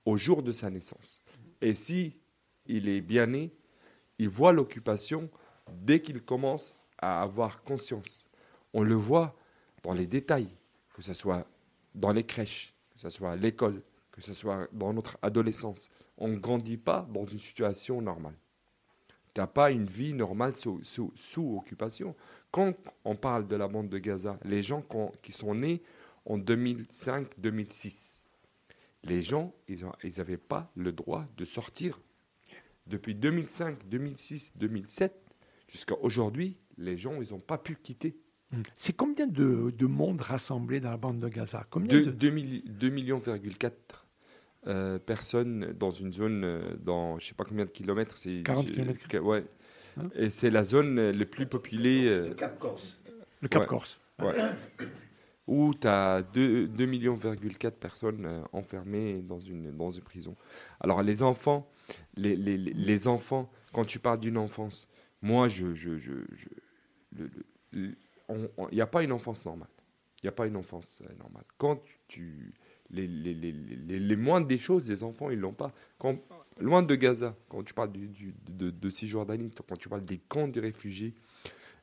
au 0.05 0.17
jour 0.17 0.43
de 0.43 0.53
sa 0.53 0.71
naissance. 0.71 1.21
Et 1.61 1.75
si 1.75 2.17
il 2.67 2.89
est 2.89 3.01
bien 3.01 3.27
né, 3.27 3.53
il 4.19 4.29
voit 4.29 4.53
l'occupation 4.53 5.29
dès 5.71 6.01
qu'il 6.01 6.23
commence 6.23 6.75
à 6.99 7.23
avoir 7.23 7.63
conscience. 7.63 8.29
On 8.73 8.83
le 8.83 8.95
voit 8.95 9.37
dans 9.83 9.93
les 9.93 10.07
détails, 10.07 10.49
que 10.95 11.03
ce 11.03 11.15
soit 11.15 11.47
dans 11.95 12.13
les 12.13 12.25
crèches, 12.25 12.75
que 12.93 13.01
ce 13.01 13.11
soit 13.11 13.33
à 13.33 13.37
l'école, 13.37 13.83
que 14.11 14.21
ce 14.21 14.35
soit 14.35 14.69
dans 14.73 14.93
notre 14.93 15.19
adolescence. 15.23 15.91
On 16.19 16.29
ne 16.29 16.37
grandit 16.37 16.77
pas 16.77 17.07
dans 17.11 17.25
une 17.25 17.39
situation 17.39 18.01
normale. 18.01 18.37
Tu 19.35 19.41
n'as 19.41 19.47
pas 19.47 19.71
une 19.71 19.87
vie 19.87 20.13
normale 20.13 20.57
sous, 20.57 20.81
sous, 20.85 21.57
occupation. 21.57 22.15
Quand 22.51 22.75
on 23.05 23.17
parle 23.17 23.47
de 23.47 23.57
la 23.57 23.67
bande 23.67 23.89
de 23.89 23.99
Gaza, 23.99 24.39
les 24.45 24.63
gens 24.63 24.85
qui 25.23 25.33
sont 25.33 25.55
nés 25.55 25.83
en 26.27 26.39
2005-2006, 26.39 28.23
les 29.05 29.23
gens, 29.23 29.55
ils 29.69 29.85
n'avaient 30.19 30.37
pas 30.37 30.71
le 30.77 30.93
droit 30.93 31.27
de 31.37 31.45
sortir. 31.45 32.01
Depuis 32.87 33.15
2005, 33.15 33.89
2006, 33.89 34.53
2007, 34.57 35.15
jusqu'à 35.69 35.95
aujourd'hui, 36.01 36.59
les 36.77 36.99
gens, 36.99 37.21
ils 37.23 37.33
n'ont 37.33 37.41
pas 37.41 37.59
pu 37.59 37.77
quitter. 37.77 38.17
Hmm. 38.51 38.63
C'est 38.75 38.95
combien 38.95 39.27
de, 39.27 39.87
monde 39.87 40.21
rassemblé 40.21 40.81
dans 40.81 40.91
la 40.91 40.97
bande 40.97 41.21
de 41.21 41.29
Gaza? 41.29 41.65
Combien 41.71 42.01
2, 42.01 42.07
de... 42.07 42.11
2, 42.11 42.91
millions, 42.91 43.21
euh, 44.67 44.99
personnes 44.99 45.73
dans 45.73 45.91
une 45.91 46.13
zone, 46.13 46.45
euh, 46.45 46.77
dans 46.77 47.19
je 47.19 47.25
ne 47.25 47.29
sais 47.29 47.35
pas 47.35 47.45
combien 47.45 47.65
de 47.65 47.71
kilomètres. 47.71 48.17
C'est, 48.17 48.43
40 48.43 48.67
kilomètres 48.71 49.19
Ouais. 49.21 49.45
Hein 49.99 50.09
Et 50.15 50.31
c'est 50.31 50.51
la 50.51 50.65
zone 50.65 51.11
la 51.11 51.25
plus 51.25 51.47
peuplée. 51.47 52.07
Euh, 52.07 52.29
le 52.29 52.35
Cap 52.35 52.59
Corse. 52.59 52.99
Le 53.41 53.49
Cap 53.49 53.67
Corse. 53.67 54.01
Ouais. 54.19 54.35
où 55.49 55.75
tu 55.75 55.89
as 55.89 56.23
2,4 56.35 56.87
millions 56.87 57.19
personnes 57.81 58.45
enfermées 58.53 59.23
dans 59.23 59.41
une, 59.41 59.73
dans 59.73 59.91
une 59.91 60.03
prison. 60.03 60.37
Alors 60.81 61.03
les 61.03 61.23
enfants, 61.23 61.69
les, 62.17 62.37
les, 62.37 62.57
les 62.57 63.09
enfants, 63.09 63.51
quand 63.73 63.85
tu 63.85 63.99
parles 63.99 64.21
d'une 64.21 64.37
enfance, 64.37 64.89
moi, 65.23 65.49
je, 65.49 65.75
je, 65.75 65.99
je, 65.99 66.15
il 67.73 67.97
n'y 68.73 68.81
a 68.81 68.87
pas 68.87 69.03
une 69.03 69.13
enfance 69.13 69.45
normale. 69.45 69.69
Il 70.23 70.27
n'y 70.27 70.29
a 70.29 70.33
pas 70.33 70.47
une 70.47 70.57
enfance 70.57 71.01
euh, 71.03 71.15
normale. 71.19 71.45
Quand 71.59 71.81
tu, 72.09 72.55
les, 72.93 73.07
les, 73.07 73.35
les, 73.35 73.99
les, 73.99 74.17
moindres 74.17 74.47
des 74.47 74.59
choses, 74.59 74.89
les 74.89 75.03
enfants, 75.03 75.31
ils 75.31 75.39
l'ont 75.39 75.53
pas. 75.53 75.73
Loin 76.61 76.83
de 76.83 76.95
Gaza, 76.95 77.35
quand 77.49 77.63
tu 77.63 77.73
parles 77.73 77.93
de, 77.93 78.71
de 78.71 78.91
Cisjordanie, 78.91 79.51
quand 79.67 79.77
tu 79.77 79.89
parles 79.89 80.05
des 80.05 80.19
camps 80.19 80.49
de 80.49 80.61
réfugiés, 80.61 81.15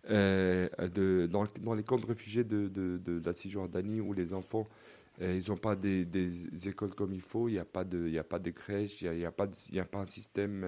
euh, 0.10 0.70
de, 0.93 1.28
dans, 1.30 1.45
dans, 1.62 1.74
les 1.74 1.84
camps 1.84 1.97
de 1.97 2.05
réfugiés 2.05 2.43
de, 2.43 2.68
de, 2.68 2.97
de 2.97 3.22
la 3.26 3.34
Cisjordanie 3.34 3.99
où 3.99 4.14
les 4.14 4.34
enfants, 4.34 4.68
euh, 5.22 5.39
ils 5.43 5.49
n'ont 5.49 5.57
pas 5.57 5.76
des, 5.76 6.05
des, 6.05 6.68
écoles 6.70 6.93
comme 6.95 7.14
il 7.14 7.22
faut, 7.22 7.49
il 7.49 7.53
n'y 7.53 7.60
a, 7.60 7.66
pas 7.66 7.84
de, 7.84 8.18
a 8.18 8.24
pas 8.24 8.39
de 8.39 8.51
crèche, 8.51 9.01
il 9.01 9.12
n'y 9.12 9.26
a, 9.26 9.30
a, 9.30 9.32
pas 9.32 9.47
a 9.76 9.86
pas 9.86 9.99
un 9.99 10.07
système 10.07 10.64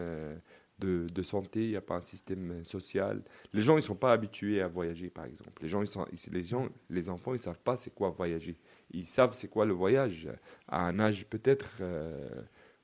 de, 0.82 1.22
santé, 1.22 1.64
il 1.64 1.70
n'y 1.70 1.76
a 1.76 1.82
pas 1.82 1.96
un 1.96 2.02
système 2.02 2.64
social. 2.64 3.22
Les 3.54 3.62
gens, 3.62 3.74
ils 3.74 3.82
ne 3.82 3.82
sont 3.82 3.96
pas 3.96 4.14
habitués 4.14 4.62
à 4.62 4.68
voyager, 4.68 5.10
par 5.10 5.26
exemple. 5.26 5.62
Les 5.62 5.70
gens, 5.70 5.82
ils 5.82 5.88
sont, 5.88 6.06
les, 6.32 6.44
gens 6.44 6.68
les 6.90 7.10
enfants, 7.10 7.34
ils 7.34 7.38
ne 7.38 7.44
savent 7.44 7.60
pas 7.60 7.76
c'est 7.76 7.94
quoi 7.94 8.10
voyager. 8.10 8.56
Ils 8.94 9.08
savent 9.08 9.36
c'est 9.36 9.48
quoi 9.48 9.66
le 9.66 9.74
voyage 9.74 10.30
à 10.68 10.86
un 10.86 11.00
âge 11.00 11.26
peut-être 11.26 11.78
euh, 11.82 12.42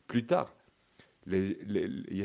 plus 0.08 0.26
tard. 0.26 0.54
Il 1.30 1.58
y, 2.10 2.20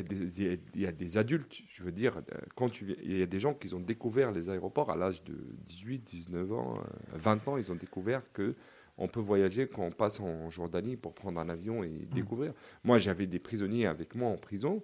y, 0.75 0.85
a 0.87 0.91
des 0.93 1.17
adultes, 1.17 1.61
je 1.67 1.83
veux 1.83 1.91
dire, 1.91 2.21
quand 2.55 2.69
tu 2.69 2.95
il 3.03 3.17
y 3.17 3.21
a 3.21 3.25
des 3.25 3.39
gens 3.39 3.53
qui 3.53 3.73
ont 3.73 3.81
découvert 3.81 4.31
les 4.31 4.49
aéroports 4.49 4.89
à 4.89 4.95
l'âge 4.95 5.21
de 5.25 5.35
18, 5.65 5.99
19 6.05 6.53
ans, 6.53 6.81
20 7.11 7.47
euh, 7.47 7.51
ans, 7.51 7.57
ils 7.57 7.69
ont 7.69 7.75
découvert 7.75 8.21
que 8.31 8.55
on 8.97 9.09
peut 9.09 9.19
voyager 9.19 9.67
quand 9.67 9.83
on 9.83 9.91
passe 9.91 10.21
en 10.21 10.49
Jordanie 10.49 10.95
pour 10.95 11.13
prendre 11.13 11.37
un 11.41 11.49
avion 11.49 11.83
et 11.83 11.89
mmh. 11.89 12.05
découvrir. 12.13 12.53
Moi, 12.85 12.97
j'avais 12.97 13.27
des 13.27 13.39
prisonniers 13.39 13.87
avec 13.87 14.15
moi 14.15 14.29
en 14.29 14.37
prison. 14.37 14.81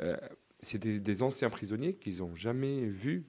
Euh, 0.00 0.16
c'était 0.60 1.00
des 1.00 1.22
anciens 1.22 1.50
prisonniers 1.50 1.94
qui 1.94 2.12
n'ont 2.20 2.34
jamais 2.36 2.86
vu 2.86 3.26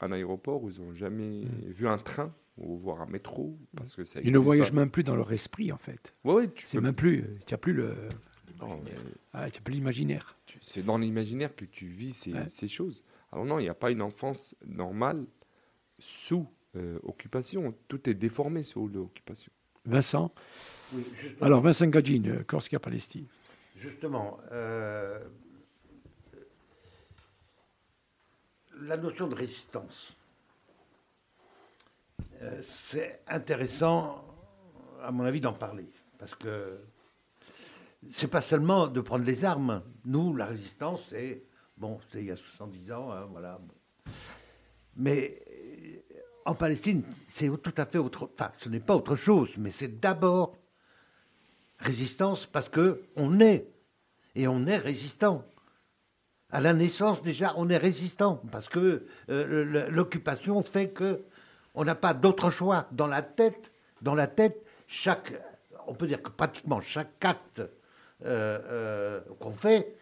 un 0.00 0.12
aéroport, 0.12 0.62
ils 0.68 0.82
n'ont 0.82 0.92
jamais 0.92 1.44
mm. 1.44 1.70
vu 1.70 1.88
un 1.88 1.98
train 1.98 2.34
ou 2.56 2.78
voir 2.78 3.00
un 3.00 3.06
métro. 3.06 3.58
Parce 3.76 3.94
que 3.96 4.04
ça 4.04 4.20
ils 4.22 4.32
ne 4.32 4.38
voyagent 4.38 4.72
même 4.72 4.90
plus 4.90 5.02
dans 5.02 5.16
leur 5.16 5.32
esprit, 5.32 5.72
en 5.72 5.78
fait. 5.78 6.14
Ouais, 6.24 6.50
c'est 6.64 6.80
même 6.80 6.94
plus. 6.94 7.24
Tu 7.46 7.54
n'as 7.54 7.58
plus 7.58 7.72
le. 7.72 7.94
Ah, 9.32 9.46
plus 9.64 9.74
l'imaginaire. 9.74 10.38
C'est 10.60 10.84
dans 10.84 10.98
l'imaginaire 10.98 11.54
que 11.56 11.64
tu 11.64 11.86
vis 11.86 12.28
ces, 12.46 12.68
choses. 12.68 13.04
Alors 13.32 13.44
non, 13.44 13.58
il 13.58 13.62
n'y 13.62 13.68
a 13.68 13.74
pas 13.74 13.90
une 13.90 14.02
enfance 14.02 14.54
normale 14.66 15.26
sous 15.98 16.46
euh, 16.76 16.98
occupation. 17.02 17.74
Tout 17.88 18.08
est 18.08 18.14
déformé 18.14 18.62
sous 18.62 18.86
l'occupation. 18.88 19.50
Vincent 19.84 20.32
Alors, 21.40 21.60
Vincent 21.60 21.88
Gadjin, 21.88 22.22
euh, 22.26 22.44
Corsica 22.44 22.78
Palestine. 22.78 23.26
Justement, 23.76 24.38
euh, 24.52 25.18
la 28.80 28.96
notion 28.96 29.26
de 29.26 29.34
résistance. 29.34 30.16
Euh, 32.42 32.60
c'est 32.62 33.20
intéressant, 33.28 34.24
à 35.00 35.12
mon 35.12 35.24
avis, 35.24 35.40
d'en 35.40 35.52
parler. 35.52 35.88
Parce 36.18 36.34
que 36.34 36.80
c'est 38.10 38.28
pas 38.28 38.40
seulement 38.40 38.88
de 38.88 39.00
prendre 39.00 39.24
les 39.24 39.44
armes. 39.44 39.82
Nous, 40.04 40.34
la 40.34 40.46
résistance, 40.46 41.02
c'est. 41.08 41.44
Bon, 41.76 42.00
c'est 42.10 42.20
il 42.20 42.26
y 42.26 42.30
a 42.30 42.36
70 42.36 42.92
ans, 42.92 43.12
hein, 43.12 43.28
voilà. 43.30 43.60
Mais 44.96 45.38
euh, 45.50 46.18
en 46.44 46.54
Palestine, 46.54 47.02
c'est 47.30 47.48
tout 47.62 47.74
à 47.76 47.86
fait 47.86 47.98
autre. 47.98 48.30
Enfin, 48.34 48.50
ce 48.58 48.68
n'est 48.68 48.80
pas 48.80 48.96
autre 48.96 49.16
chose, 49.16 49.50
mais 49.56 49.70
c'est 49.70 50.00
d'abord 50.00 50.56
résistance 51.78 52.46
parce 52.46 52.68
que 52.68 53.02
on 53.16 53.40
est 53.40 53.68
et 54.34 54.46
on 54.48 54.66
est 54.66 54.78
résistant 54.78 55.44
à 56.52 56.60
la 56.60 56.74
naissance, 56.74 57.22
déjà, 57.22 57.54
on 57.56 57.70
est 57.70 57.78
résistant 57.78 58.42
parce 58.52 58.68
que 58.68 59.06
euh, 59.30 59.88
l'occupation 59.90 60.62
fait 60.62 60.90
que 60.90 61.22
on 61.74 61.84
n'a 61.84 61.94
pas 61.94 62.14
d'autre 62.14 62.50
choix. 62.50 62.86
Dans 62.92 63.06
la 63.06 63.22
tête, 63.22 63.72
dans 64.00 64.14
la 64.14 64.26
tête, 64.26 64.64
chaque, 64.86 65.32
on 65.86 65.94
peut 65.94 66.06
dire 66.06 66.22
que 66.22 66.30
pratiquement 66.30 66.80
chaque 66.80 67.24
acte 67.24 67.60
euh, 67.60 67.66
euh, 68.24 69.20
qu'on 69.40 69.52
fait 69.52 69.96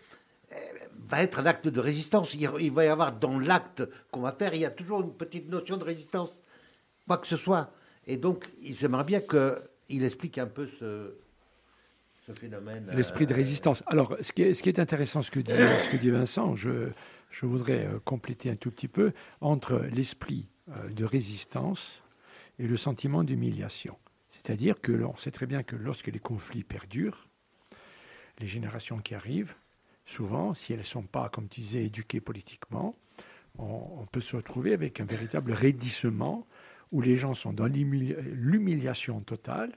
va 1.08 1.22
être 1.22 1.40
un 1.40 1.46
acte 1.46 1.68
de 1.68 1.80
résistance. 1.80 2.34
Il, 2.34 2.72
va 2.72 2.84
y 2.84 2.88
avoir 2.88 3.12
dans 3.12 3.38
l'acte 3.38 3.82
qu'on 4.10 4.20
va 4.20 4.32
faire, 4.32 4.54
il 4.54 4.60
y 4.60 4.64
a 4.64 4.70
toujours 4.70 5.00
une 5.00 5.12
petite 5.12 5.48
notion 5.48 5.76
de 5.76 5.84
résistance, 5.84 6.30
quoi 7.06 7.18
que 7.18 7.26
ce 7.26 7.36
soit. 7.36 7.70
Et 8.06 8.16
donc, 8.16 8.48
j'aimerais 8.78 9.04
bien 9.04 9.20
qu'il 9.20 10.04
explique 10.04 10.38
un 10.38 10.46
peu 10.46 10.68
ce, 10.78 11.12
phénomène. 12.38 12.88
L'esprit 12.92 13.26
de 13.26 13.32
euh, 13.32 13.36
résistance. 13.36 13.82
Alors, 13.86 14.16
ce 14.20 14.32
qui 14.32 14.42
est, 14.42 14.78
intéressant, 14.78 15.20
ce 15.20 15.32
que 15.32 15.40
dit, 15.40 16.10
Vincent, 16.10 16.54
je, 16.54 16.90
voudrais 17.42 17.86
euh, 17.86 17.98
compléter 18.04 18.50
un 18.50 18.54
tout 18.54 18.70
petit 18.70 18.86
peu 18.86 19.12
entre 19.40 19.84
l'esprit 19.92 20.46
euh, 20.46 20.49
de 20.90 21.04
résistance 21.04 22.02
et 22.58 22.66
le 22.66 22.76
sentiment 22.76 23.24
d'humiliation. 23.24 23.96
C'est-à-dire 24.30 24.80
que 24.80 24.92
l'on 24.92 25.16
sait 25.16 25.30
très 25.30 25.46
bien 25.46 25.62
que 25.62 25.76
lorsque 25.76 26.08
les 26.08 26.18
conflits 26.18 26.64
perdurent, 26.64 27.28
les 28.38 28.46
générations 28.46 28.98
qui 28.98 29.14
arrivent, 29.14 29.54
souvent, 30.04 30.54
si 30.54 30.72
elles 30.72 30.80
ne 30.80 30.84
sont 30.84 31.02
pas, 31.02 31.28
comme 31.28 31.48
tu 31.48 31.60
disais, 31.60 31.84
éduquées 31.84 32.20
politiquement, 32.20 32.96
on, 33.58 33.98
on, 33.98 34.06
peut 34.06 34.20
se 34.20 34.36
retrouver 34.36 34.72
avec 34.72 35.00
un 35.00 35.04
véritable 35.04 35.52
raidissement 35.52 36.46
où 36.92 37.00
les 37.00 37.16
gens 37.16 37.34
sont 37.34 37.52
dans 37.52 37.66
l'humiliation 37.66 39.20
totale 39.20 39.76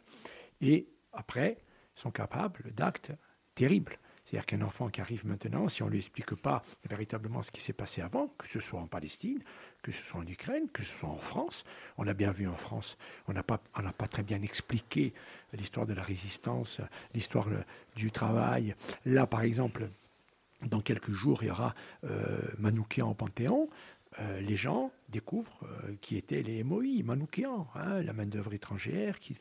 et 0.61 0.87
après, 1.11 1.57
sont 1.95 2.11
capables 2.11 2.73
d'actes 2.73 3.11
terribles. 3.55 3.99
C'est-à-dire 4.33 4.47
qu'un 4.47 4.65
enfant 4.65 4.89
qui 4.89 4.99
arrive 4.99 5.27
maintenant, 5.27 5.69
si 5.69 5.83
on 5.83 5.85
ne 5.85 5.91
lui 5.91 5.99
explique 5.99 6.33
pas 6.33 6.63
véritablement 6.89 7.43
ce 7.43 7.51
qui 7.51 7.61
s'est 7.61 7.71
passé 7.71 8.01
avant, 8.01 8.29
que 8.39 8.47
ce 8.47 8.59
soit 8.59 8.79
en 8.79 8.87
Palestine, 8.87 9.43
que 9.83 9.91
ce 9.91 10.03
soit 10.03 10.21
en 10.21 10.25
Ukraine, 10.25 10.67
que 10.73 10.81
ce 10.81 10.91
soit 10.91 11.09
en 11.09 11.19
France, 11.19 11.65
on 11.99 12.07
a 12.07 12.15
bien 12.15 12.31
vu 12.31 12.47
en 12.47 12.55
France, 12.55 12.97
on 13.27 13.33
n'a 13.33 13.43
pas, 13.43 13.59
pas 13.59 14.07
très 14.07 14.23
bien 14.23 14.41
expliqué 14.41 15.13
l'histoire 15.53 15.85
de 15.85 15.93
la 15.93 16.01
résistance, 16.01 16.81
l'histoire 17.13 17.47
du 17.95 18.09
travail. 18.09 18.73
Là, 19.05 19.27
par 19.27 19.43
exemple, 19.43 19.87
dans 20.65 20.81
quelques 20.81 21.11
jours, 21.11 21.43
il 21.43 21.49
y 21.49 21.51
aura 21.51 21.75
euh, 22.03 22.39
Manoukian 22.57 23.11
au 23.11 23.13
Panthéon. 23.13 23.69
Euh, 24.19 24.41
les 24.41 24.55
gens 24.55 24.91
découvrent 25.09 25.63
euh, 25.63 25.95
qui 26.01 26.17
étaient 26.17 26.43
les 26.43 26.63
MOI, 26.63 27.03
Manoukian, 27.03 27.67
hein, 27.75 28.01
la 28.01 28.13
main-d'œuvre 28.13 28.53
étrangère 28.53 29.19
qui, 29.19 29.35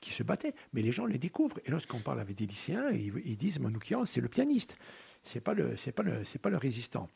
qui, 0.00 0.12
se 0.12 0.22
battait. 0.22 0.54
Mais 0.72 0.82
les 0.82 0.92
gens 0.92 1.06
les 1.06 1.18
découvrent. 1.18 1.58
Et 1.64 1.70
lorsqu'on 1.70 2.00
parle 2.00 2.20
avec 2.20 2.36
des 2.36 2.46
lycéens, 2.46 2.90
ils, 2.90 3.36
disent 3.36 3.60
Manoukian, 3.60 4.04
c'est 4.04 4.20
le 4.20 4.28
pianiste. 4.28 4.76
C'est 5.22 5.40
pas 5.40 5.54
le, 5.54 5.76
c'est 5.76 5.92
pas 5.92 6.02
le, 6.02 6.24
c'est 6.24 6.38
pas 6.38 6.50
le 6.50 6.56
résistant. 6.56 7.08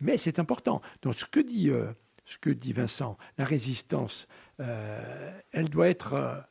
Mais 0.00 0.16
c'est 0.18 0.38
important. 0.38 0.80
Donc 1.02 1.14
ce 1.14 1.24
que 1.24 1.40
dit, 1.40 1.70
euh, 1.70 1.92
ce 2.24 2.38
que 2.38 2.50
dit 2.50 2.72
Vincent, 2.72 3.16
la 3.38 3.44
résistance, 3.44 4.28
elle 4.58 5.68
doit 5.68 5.88
être, 5.88 6.46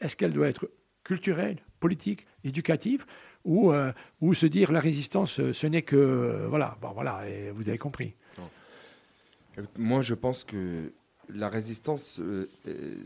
est-ce 0.00 0.16
qu'elle 0.16 0.32
doit 0.32 0.48
être 0.48 0.70
culturelle, 1.02 1.58
politique, 1.80 2.26
éducative, 2.44 3.06
ou, 3.44 3.72
ou 4.20 4.34
se 4.34 4.46
dire 4.46 4.70
la 4.70 4.80
résistance, 4.80 5.40
ce 5.52 5.66
n'est 5.66 5.82
que... 5.82 6.46
voilà, 6.48 6.76
bon, 6.80 6.92
voilà, 6.92 7.28
et 7.28 7.50
vous 7.50 7.68
avez 7.68 7.78
compris. 7.78 8.14
Moi, 9.76 10.02
je 10.02 10.14
pense 10.14 10.44
que 10.44 10.92
la 11.28 11.48
résistance 11.48 12.20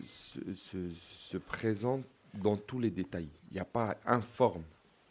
se, 0.05 1.37
présente 1.39 2.05
dans 2.35 2.57
tous 2.57 2.79
les 2.79 2.91
détails. 2.91 3.29
Il 3.51 3.55
n'y 3.55 3.61
a 3.61 3.65
pas 3.65 3.97
une 4.07 4.23
forme 4.23 4.63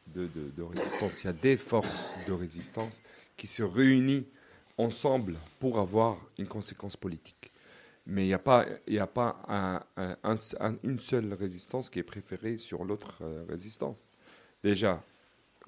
de, 0.07 0.29
résistance, 0.61 1.23
il 1.23 1.27
y 1.27 1.29
a 1.29 1.33
des 1.33 1.57
formes 1.57 1.87
de 2.27 2.33
résistance 2.33 3.01
qui 3.37 3.47
se 3.47 3.63
réunissent 3.63 4.25
ensemble 4.77 5.35
pour 5.59 5.79
avoir 5.79 6.17
une 6.37 6.47
conséquence 6.47 6.97
politique. 6.97 7.51
Mais 8.07 8.25
il 8.25 8.27
n'y 8.27 8.99
a 8.99 9.07
pas, 9.07 9.37
un, 9.47 9.83
une 10.83 10.99
seule 10.99 11.33
résistance 11.33 11.89
qui 11.89 11.99
est 11.99 12.03
préférée 12.03 12.57
sur 12.57 12.83
l'autre 12.83 13.19
euh, 13.21 13.45
résistance. 13.47 14.09
Déjà, 14.63 15.03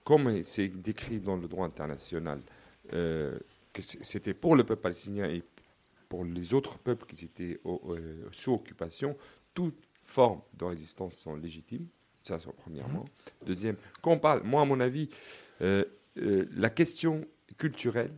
comme 0.03 0.43
c'est 0.43 0.67
décrit 0.67 1.19
dans 1.19 1.35
le 1.35 1.47
droit 1.47 1.67
international, 1.67 2.41
euh, 2.91 3.37
que 3.71 3.81
c'était 3.81 4.33
pour 4.33 4.55
le 4.55 4.63
peuple 4.63 4.81
palestinien 4.81 5.29
et 5.29 5.43
pour 6.13 6.25
les 6.25 6.53
autres 6.53 6.77
peuples 6.77 7.07
qui 7.07 7.25
étaient 7.25 7.59
euh, 7.65 8.29
sous 8.31 8.53
occupation, 8.53 9.17
toutes 9.55 9.81
formes 10.05 10.41
de 10.53 10.65
résistance 10.65 11.15
sont 11.15 11.35
légitimes. 11.35 11.87
Ça, 12.21 12.39
c'est 12.39 12.51
premièrement. 12.51 12.99
Mhm. 12.99 13.47
Deuxième, 13.47 13.75
quand 13.99 14.11
on 14.11 14.19
parle, 14.19 14.43
moi, 14.43 14.61
à 14.61 14.65
mon 14.65 14.79
avis, 14.79 15.09
la 15.59 16.69
question 16.69 17.25
culturelle, 17.57 18.13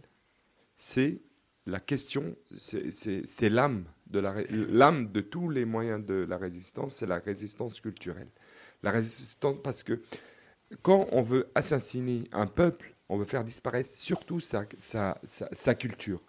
c'est 0.77 1.21
la 1.67 1.79
question, 1.79 2.35
c'est 2.57 3.49
l'âme 3.49 3.85
de 4.07 4.19
l'âme 4.19 5.09
de 5.13 5.21
tous 5.21 5.49
les 5.49 5.63
moyens 5.63 6.05
de 6.05 6.25
la 6.27 6.37
résistance, 6.37 6.97
c'est 6.97 7.07
la 7.07 7.19
résistance 7.19 7.79
culturelle. 7.79 8.27
La 8.83 8.91
résistance 8.91 9.55
parce 9.63 9.83
que 9.83 10.01
quand 10.81 11.07
on 11.13 11.21
veut 11.21 11.47
assassiner 11.55 12.25
un 12.33 12.47
peuple, 12.47 12.93
on 13.07 13.17
veut 13.17 13.25
faire 13.25 13.45
disparaître 13.45 13.89
surtout 13.89 14.41
sa, 14.41 14.65
sa, 14.77 15.75
culture. 15.75 16.21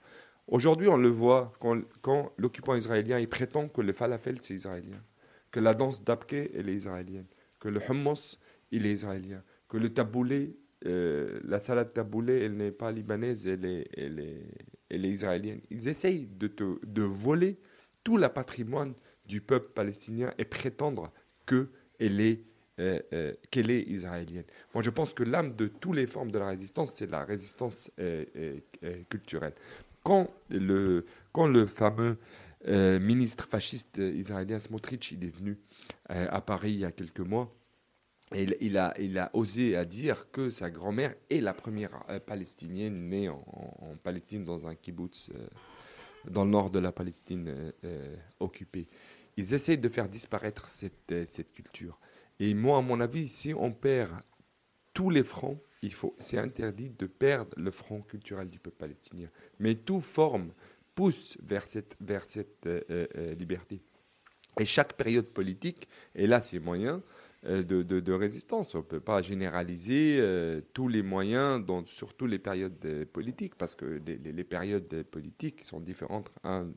Aujourd'hui, 0.49 0.89
on 0.89 0.97
le 0.97 1.09
voit 1.09 1.53
quand, 1.59 2.33
l'occupant 2.39 2.75
israélien 2.75 3.19
il 3.19 3.29
prétend 3.29 3.69
que 3.69 3.81
le 3.81 3.93
falafel 3.93 4.39
c'est 4.43 4.55
israélien, 4.55 5.03
que 5.51 5.61
la 5.61 5.75
danse 5.75 6.05
d'Abke 6.05 6.35
elle 6.55 6.69
est 6.69 6.75
israélienne, 6.75 7.27
que 7.59 7.69
le 7.69 7.81
hummus 7.81 8.39
il 8.71 8.87
est 8.87 8.93
israélien, 8.93 9.43
que 9.69 9.77
le 9.77 9.93
taboulé 9.93 10.57
euh, 10.85 11.41
la 11.45 11.59
salade 11.59 11.93
taboulé, 11.93 12.43
elle 12.45 12.57
n'est 12.57 12.71
pas 12.71 12.93
libanaise, 12.93 13.47
elle 13.47 13.65
est, 13.65 13.89
elle 13.97 14.21
est, 14.21 14.47
elle 14.91 15.05
est 15.05 15.11
israélienne. 15.11 15.61
Ils 15.71 15.89
essayent 15.89 16.27
de, 16.27 16.49
te, 16.49 16.85
de 16.85 17.03
voler 17.03 17.59
tout 18.05 18.19
le 18.19 18.29
patrimoine 18.29 18.93
du 19.27 19.41
peuple 19.41 19.71
palestinien 19.75 20.33
et 20.39 20.45
prétendre 20.45 21.13
que 21.47 21.71
elle 21.99 22.21
est, 22.21 22.43
euh, 22.79 23.01
euh, 23.15 23.33
qu'elle 23.51 23.71
est 23.71 23.83
israélienne. 23.83 24.45
Moi, 24.75 24.83
je 24.83 24.91
pense 24.91 25.15
que 25.15 25.25
l'âme 25.25 25.57
de 25.57 25.67
toutes 25.67 25.97
les 25.97 26.07
formes 26.07 26.31
de 26.31 26.39
la 26.39 26.49
résistance, 26.49 26.95
c'est 26.95 27.11
la 27.11 27.25
résistance 27.25 27.91
culturelle. 29.09 29.55
Quand 30.07 30.31
le, 30.49 31.67
fameux 31.67 32.19
ministre 32.65 33.49
fasciste 33.49 33.99
israélien 33.99 34.59
Smotrich 34.61 35.13
est 35.13 35.37
venu 35.37 35.59
à 36.09 36.41
Paris 36.41 36.75
il 36.75 36.79
y 36.79 36.85
a 36.85 36.93
quelques 36.93 37.21
mois, 37.21 37.53
il, 38.35 38.77
a, 38.77 39.31
osé 39.35 39.77
à 39.77 39.85
dire 39.85 40.31
que 40.31 40.51
sa 40.51 40.71
grand-mère 40.71 41.15
est 41.31 41.41
la 41.41 41.55
première 41.55 42.05
euh, 42.09 42.19
palestinienne 42.19 43.09
née 43.09 43.29
en, 43.29 43.45
Palestine 44.03 44.45
dans 44.45 44.67
un 44.67 44.75
kibbutz 44.75 45.31
euh, 45.35 45.47
dans 46.29 46.45
le 46.45 46.51
nord 46.51 46.71
de 46.71 46.81
la 46.81 46.93
Palestine 46.93 47.73
euh, 47.85 48.17
occupée. 48.41 48.89
Ils 49.37 49.55
essayent 49.55 49.79
de 49.79 49.89
faire 49.89 50.09
disparaître 50.09 50.69
cette, 50.69 51.15
cette, 51.27 51.53
culture. 51.53 52.01
Et 52.41 52.53
moi, 52.55 52.79
à 52.79 52.81
mon 52.81 53.01
avis, 53.01 53.29
si 53.29 53.55
on 53.55 53.73
perd 53.73 54.13
tous 54.93 55.11
les 55.11 55.23
fronts, 55.23 55.61
il 55.83 55.93
faut, 55.93 56.15
c'est 56.19 56.39
interdit 56.39 56.91
de 56.91 57.07
perdre 57.07 57.53
le 57.57 57.71
front 57.71 58.03
culturel 58.03 58.49
du 58.49 58.59
peuple 58.59 58.77
palestinien. 58.79 59.29
Mais 59.59 59.75
toute 59.75 60.03
forme 60.03 60.53
pousse 60.95 61.37
vers 61.43 61.67
cette, 61.67 61.97
vers 62.01 62.25
cette 62.25 62.69
liberté. 63.39 63.83
Et 64.59 64.65
chaque 64.65 64.95
période 64.95 65.27
politique, 65.27 65.87
et 66.15 66.27
là, 66.27 66.41
c'est 66.41 66.59
moyen, 66.59 67.03
euh, 67.45 67.63
de, 67.63 68.13
résistance. 68.13 68.75
On 68.75 68.79
ne 68.79 68.83
peut 68.83 69.01
pas 69.01 69.23
généraliser 69.23 70.19
euh, 70.19 70.61
tous 70.73 70.89
les 70.89 71.03
moyens, 71.03 71.65
dans, 71.65 71.85
surtout 71.87 72.27
les 72.27 72.39
périodes 72.39 73.05
politiques, 73.13 73.55
parce 73.55 73.75
que 73.75 74.01
les, 74.07 74.45
périodes 74.45 75.03
politiques 75.05 75.63
sont 75.63 75.81
différentes 75.81 76.31
un 76.43 76.69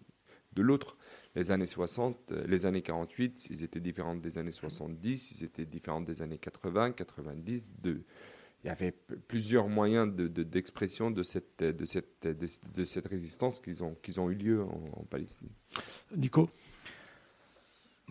de 0.53 0.61
l'autre. 0.61 0.97
Les 1.35 1.51
années 1.51 1.65
60, 1.65 2.31
euh, 2.31 2.43
les 2.47 2.65
années 2.65 2.81
48, 2.81 3.47
ils 3.49 3.63
étaient 3.63 3.79
différents 3.79 4.15
des 4.15 4.37
années 4.37 4.51
70, 4.51 5.31
ils 5.31 5.43
étaient 5.45 5.65
différents 5.65 6.01
des 6.01 6.21
années 6.21 6.37
80, 6.37 6.91
90. 6.91 7.73
De, 7.81 8.01
il 8.63 8.67
y 8.67 8.69
avait 8.69 8.93
plusieurs 9.27 9.67
moyens 9.69 10.13
d'expression 10.13 11.11
de, 11.11 11.23
cette, 11.23 11.63
de, 11.63 11.85
cette, 11.85 12.27
de, 12.27 12.83
cette 12.85 13.07
résistance 13.07 13.61
qu'ils 13.61 13.83
ont, 13.83 13.95
qu'ils 14.01 14.19
ont 14.19 14.29
eu 14.29 14.35
lieu 14.35 14.63
en, 14.63 15.05
Palestine. 15.09 15.49
Nico? 16.15 16.49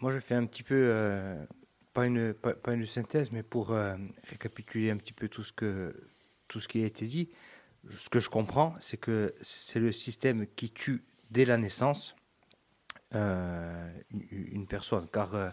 Moi, 0.00 0.12
je 0.12 0.18
fais 0.20 0.34
un 0.34 0.46
petit 0.46 0.62
peu 0.62 0.90
pas 1.98 2.06
une, 2.06 2.32
pas, 2.32 2.72
une 2.72 2.86
synthèse, 2.86 3.32
mais 3.32 3.42
pour 3.42 3.72
euh, 3.72 3.96
récapituler 4.30 4.90
un 4.90 4.96
petit 4.96 5.12
peu 5.12 5.28
tout 5.28 5.42
ce, 5.42 5.52
que, 5.52 5.92
tout 6.46 6.60
ce 6.60 6.68
qui 6.68 6.82
a 6.82 6.86
été 6.86 7.06
dit, 7.06 7.28
ce 7.90 8.08
que 8.08 8.20
je 8.20 8.28
comprends, 8.28 8.76
c'est 8.78 8.98
que 8.98 9.34
c'est 9.40 9.80
le 9.80 9.90
système 9.90 10.46
qui 10.54 10.70
tue 10.70 11.02
dès 11.32 11.44
la 11.44 11.56
naissance 11.56 12.14
euh, 13.16 13.92
une, 14.30 14.68
personne, 14.68 15.08
car 15.12 15.52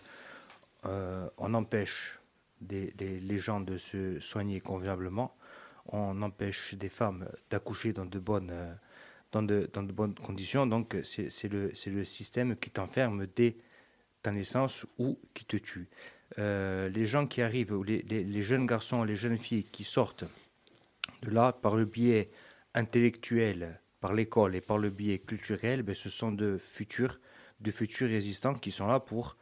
euh, 0.86 1.30
on 1.38 1.54
empêche 1.56 2.20
des, 2.62 2.93
les 2.97 3.38
gens 3.38 3.60
de 3.60 3.78
se 3.78 4.20
soigner 4.20 4.60
convenablement, 4.62 5.36
on 5.88 6.22
empêche 6.22 6.74
des 6.76 6.89
femmes 6.89 7.30
d'accoucher 7.49 7.93
dans 7.93 8.06
de 8.06 8.20
bonnes 8.20 8.78
dans 9.32 9.43
de, 9.43 9.70
dans 9.74 9.84
de 9.84 9.91
bonnes 9.91 10.16
conditions. 10.16 10.66
Donc, 10.66 10.97
c'est 11.03 11.49
le, 11.49 11.72
le 11.88 12.06
système 12.06 12.56
qui 12.56 12.72
t'enferme 12.72 13.28
dès 13.36 13.58
ta 14.22 14.32
naissance 14.32 14.86
ou 14.97 15.20
qui 15.34 15.45
te 15.45 15.58
tue. 15.58 15.89
Euh, 16.39 16.89
les 16.89 17.06
gens 17.06 17.28
qui 17.28 17.41
arrivent, 17.41 17.76
les, 17.84 18.01
les, 18.01 18.41
jeunes 18.41 18.66
garçons, 18.66 19.03
les 19.03 19.16
jeunes 19.16 19.38
filles 19.38 19.66
qui 19.66 19.84
sortent 19.84 20.26
de 21.22 21.30
là 21.30 21.53
par 21.53 21.76
le 21.76 21.86
biais 21.86 22.32
intellectuel, 22.74 23.80
par 23.99 24.14
l'école 24.14 24.56
et 24.56 24.62
par 24.62 24.78
le 24.78 24.89
biais 24.89 25.20
culturel, 25.20 25.84
ben, 25.84 25.93
ce 25.93 26.10
sont 26.10 26.32
de 26.32 26.58
futurs, 26.58 27.20
de 27.60 27.72
futurs 27.72 28.10
résistants 28.10 28.56
qui 28.56 28.72
sont 28.72 28.88
là 28.88 28.99
pour 28.99 29.38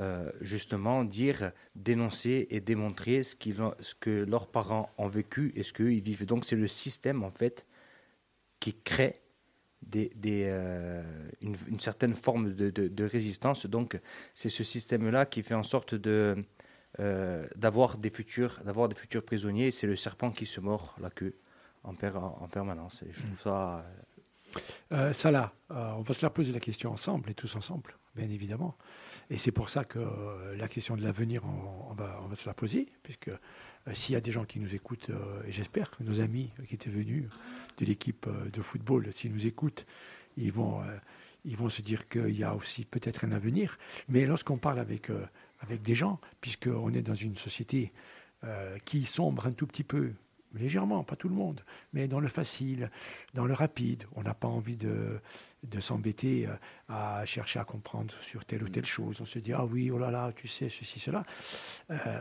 euh, 0.00 0.30
justement 0.42 1.02
dire, 1.02 1.52
dénoncer 1.74 2.46
et 2.50 2.60
démontrer 2.60 3.22
ce, 3.22 3.34
ce, 3.80 3.94
que 3.94 4.10
leurs 4.10 4.46
parents 4.46 4.90
ont 4.98 5.08
vécu 5.08 5.50
et 5.56 5.62
ce 5.62 5.72
qu'ils 5.72 6.02
vivent. 6.02 6.26
Donc 6.26 6.44
c'est 6.44 6.56
le 6.56 6.68
système 6.68 7.24
en 7.24 7.30
fait 7.30 7.66
qui 8.60 8.74
crée 8.74 9.22
euh, 9.96 11.02
une, 11.40 11.80
certaine 11.80 12.12
forme 12.12 12.52
de, 12.52 13.04
résistance. 13.04 13.66
Donc, 13.66 13.98
c'est 14.34 14.50
ce 14.50 14.62
système-là 14.62 15.24
qui 15.24 15.42
fait 15.42 15.54
en 15.54 15.62
sorte 15.62 15.94
euh, 16.06 16.36
d'avoir 17.56 17.96
des 17.96 18.10
futurs 18.10 18.60
d'avoir 18.64 18.88
des 18.88 18.96
futurs 18.96 19.24
prisonniers. 19.24 19.70
C'est 19.70 19.86
le 19.86 19.96
serpent 19.96 20.30
qui 20.30 20.46
se 20.46 20.60
mord 20.60 20.96
la 21.00 21.10
queue 21.10 21.38
en, 21.84 21.94
en 21.94 22.48
permanence. 22.48 23.02
Et 23.04 23.12
je 23.12 23.24
trouve 23.24 23.40
ça. 23.40 23.84
Là, 24.90 25.52
on 25.70 26.02
va 26.02 26.14
se 26.14 26.26
la 26.26 26.30
poser 26.30 26.52
la 26.52 26.60
question 26.60 26.92
ensemble 26.92 27.30
et 27.30 27.34
tous 27.34 27.54
ensemble, 27.56 27.96
bien 28.14 28.28
évidemment. 28.28 28.76
Et 29.30 29.36
c'est 29.36 29.52
pour 29.52 29.68
ça 29.68 29.84
que 29.84 29.98
la 30.56 30.68
question 30.68 30.96
de 30.96 31.02
l'avenir, 31.02 31.42
on, 31.44 31.92
va, 31.92 32.18
se 32.34 32.46
la 32.46 32.54
poser, 32.54 32.88
puisque 33.02 33.30
s'il 33.92 34.14
y 34.14 34.16
a 34.16 34.20
des 34.20 34.32
gens 34.32 34.44
qui 34.44 34.58
nous 34.58 34.74
écoutent, 34.74 35.10
et 35.46 35.52
j'espère 35.52 35.90
que 35.90 36.02
nos 36.02 36.20
amis 36.20 36.50
qui 36.66 36.74
étaient 36.74 36.88
venus 36.88 37.28
de 37.78 37.84
l'équipe 37.84 38.26
euh, 38.26 38.50
de 38.50 38.60
football, 38.60 39.08
s'ils 39.12 39.32
nous 39.32 39.46
écoutent, 39.46 39.86
ils 40.36 40.52
vont, 40.52 40.82
euh, 40.82 40.96
ils 41.44 41.56
vont 41.56 41.68
se 41.68 41.82
dire 41.82 42.08
qu'il 42.08 42.36
y 42.36 42.44
a 42.44 42.54
aussi 42.54 42.84
peut-être 42.84 43.24
un 43.24 43.32
avenir. 43.32 43.78
Mais 44.08 44.26
lorsqu'on 44.26 44.58
parle 44.58 44.78
avec, 44.78 45.10
euh, 45.10 45.24
avec 45.60 45.82
des 45.82 45.94
gens, 45.94 46.20
puisqu'on 46.40 46.92
est 46.92 47.02
dans 47.02 47.14
une 47.14 47.36
société 47.36 47.92
qui 48.84 49.04
sombre 49.04 49.48
un 49.48 49.50
tout 49.50 49.66
petit 49.66 49.82
peu, 49.82 50.12
légèrement, 50.54 51.02
pas 51.02 51.16
tout 51.16 51.28
le 51.28 51.34
monde, 51.34 51.60
mais 51.92 52.06
dans 52.06 52.20
le 52.20 52.28
facile, 52.28 52.88
dans 53.34 53.46
le 53.46 53.52
rapide, 53.52 54.04
on 54.14 54.22
n'a 54.22 54.32
pas 54.32 54.46
envie 54.46 54.76
de, 54.76 55.20
de 55.62 55.80
s'embêter 55.80 56.48
à 56.88 57.24
chercher 57.24 57.58
à 57.58 57.64
comprendre 57.64 58.14
sur 58.22 58.44
telle 58.44 58.62
ou 58.62 58.68
telle 58.68 58.86
chose. 58.86 59.20
On 59.20 59.24
se 59.24 59.38
dit, 59.38 59.52
ah 59.52 59.64
oui, 59.64 59.90
oh 59.90 59.98
là 59.98 60.10
là, 60.10 60.32
tu 60.32 60.48
sais, 60.48 60.68
ceci, 60.68 61.00
cela. 61.00 61.24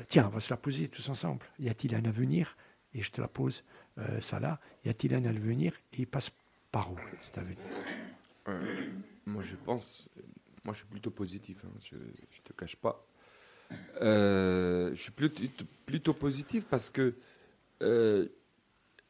tiens, 0.07 0.25
on 0.27 0.29
va 0.29 0.39
se 0.39 0.49
la 0.49 0.57
poser 0.57 0.87
tous 0.87 1.07
ensemble. 1.09 1.45
Y 1.59 1.69
a-t-il 1.69 1.93
un 1.95 2.05
avenir? 2.05 2.57
Et 2.93 3.01
je 3.01 3.11
te 3.11 3.21
la 3.21 3.27
pose 3.27 3.63
euh, 3.99 4.21
ça 4.21 4.39
là, 4.39 4.59
y 4.85 4.89
a-t-il 4.89 5.13
un 5.15 5.25
avenir? 5.25 5.73
Et 5.93 6.01
il 6.01 6.07
passe 6.07 6.31
par 6.71 6.91
où 6.91 6.97
cet 7.21 7.37
avenir? 7.37 7.65
Euh, 8.47 8.87
Moi 9.25 9.43
je 9.43 9.55
pense, 9.55 10.09
moi 10.63 10.73
je 10.73 10.79
suis 10.79 10.87
plutôt 10.87 11.11
positif, 11.11 11.63
hein, 11.65 11.71
je 11.83 11.95
ne 11.95 12.43
te 12.43 12.53
cache 12.53 12.75
pas. 12.75 13.05
Euh, 14.01 14.91
je 14.91 15.01
suis 15.01 15.11
plutôt, 15.11 15.65
plutôt, 15.85 16.13
positif 16.13 16.65
parce 16.65 16.89
que 16.89 17.15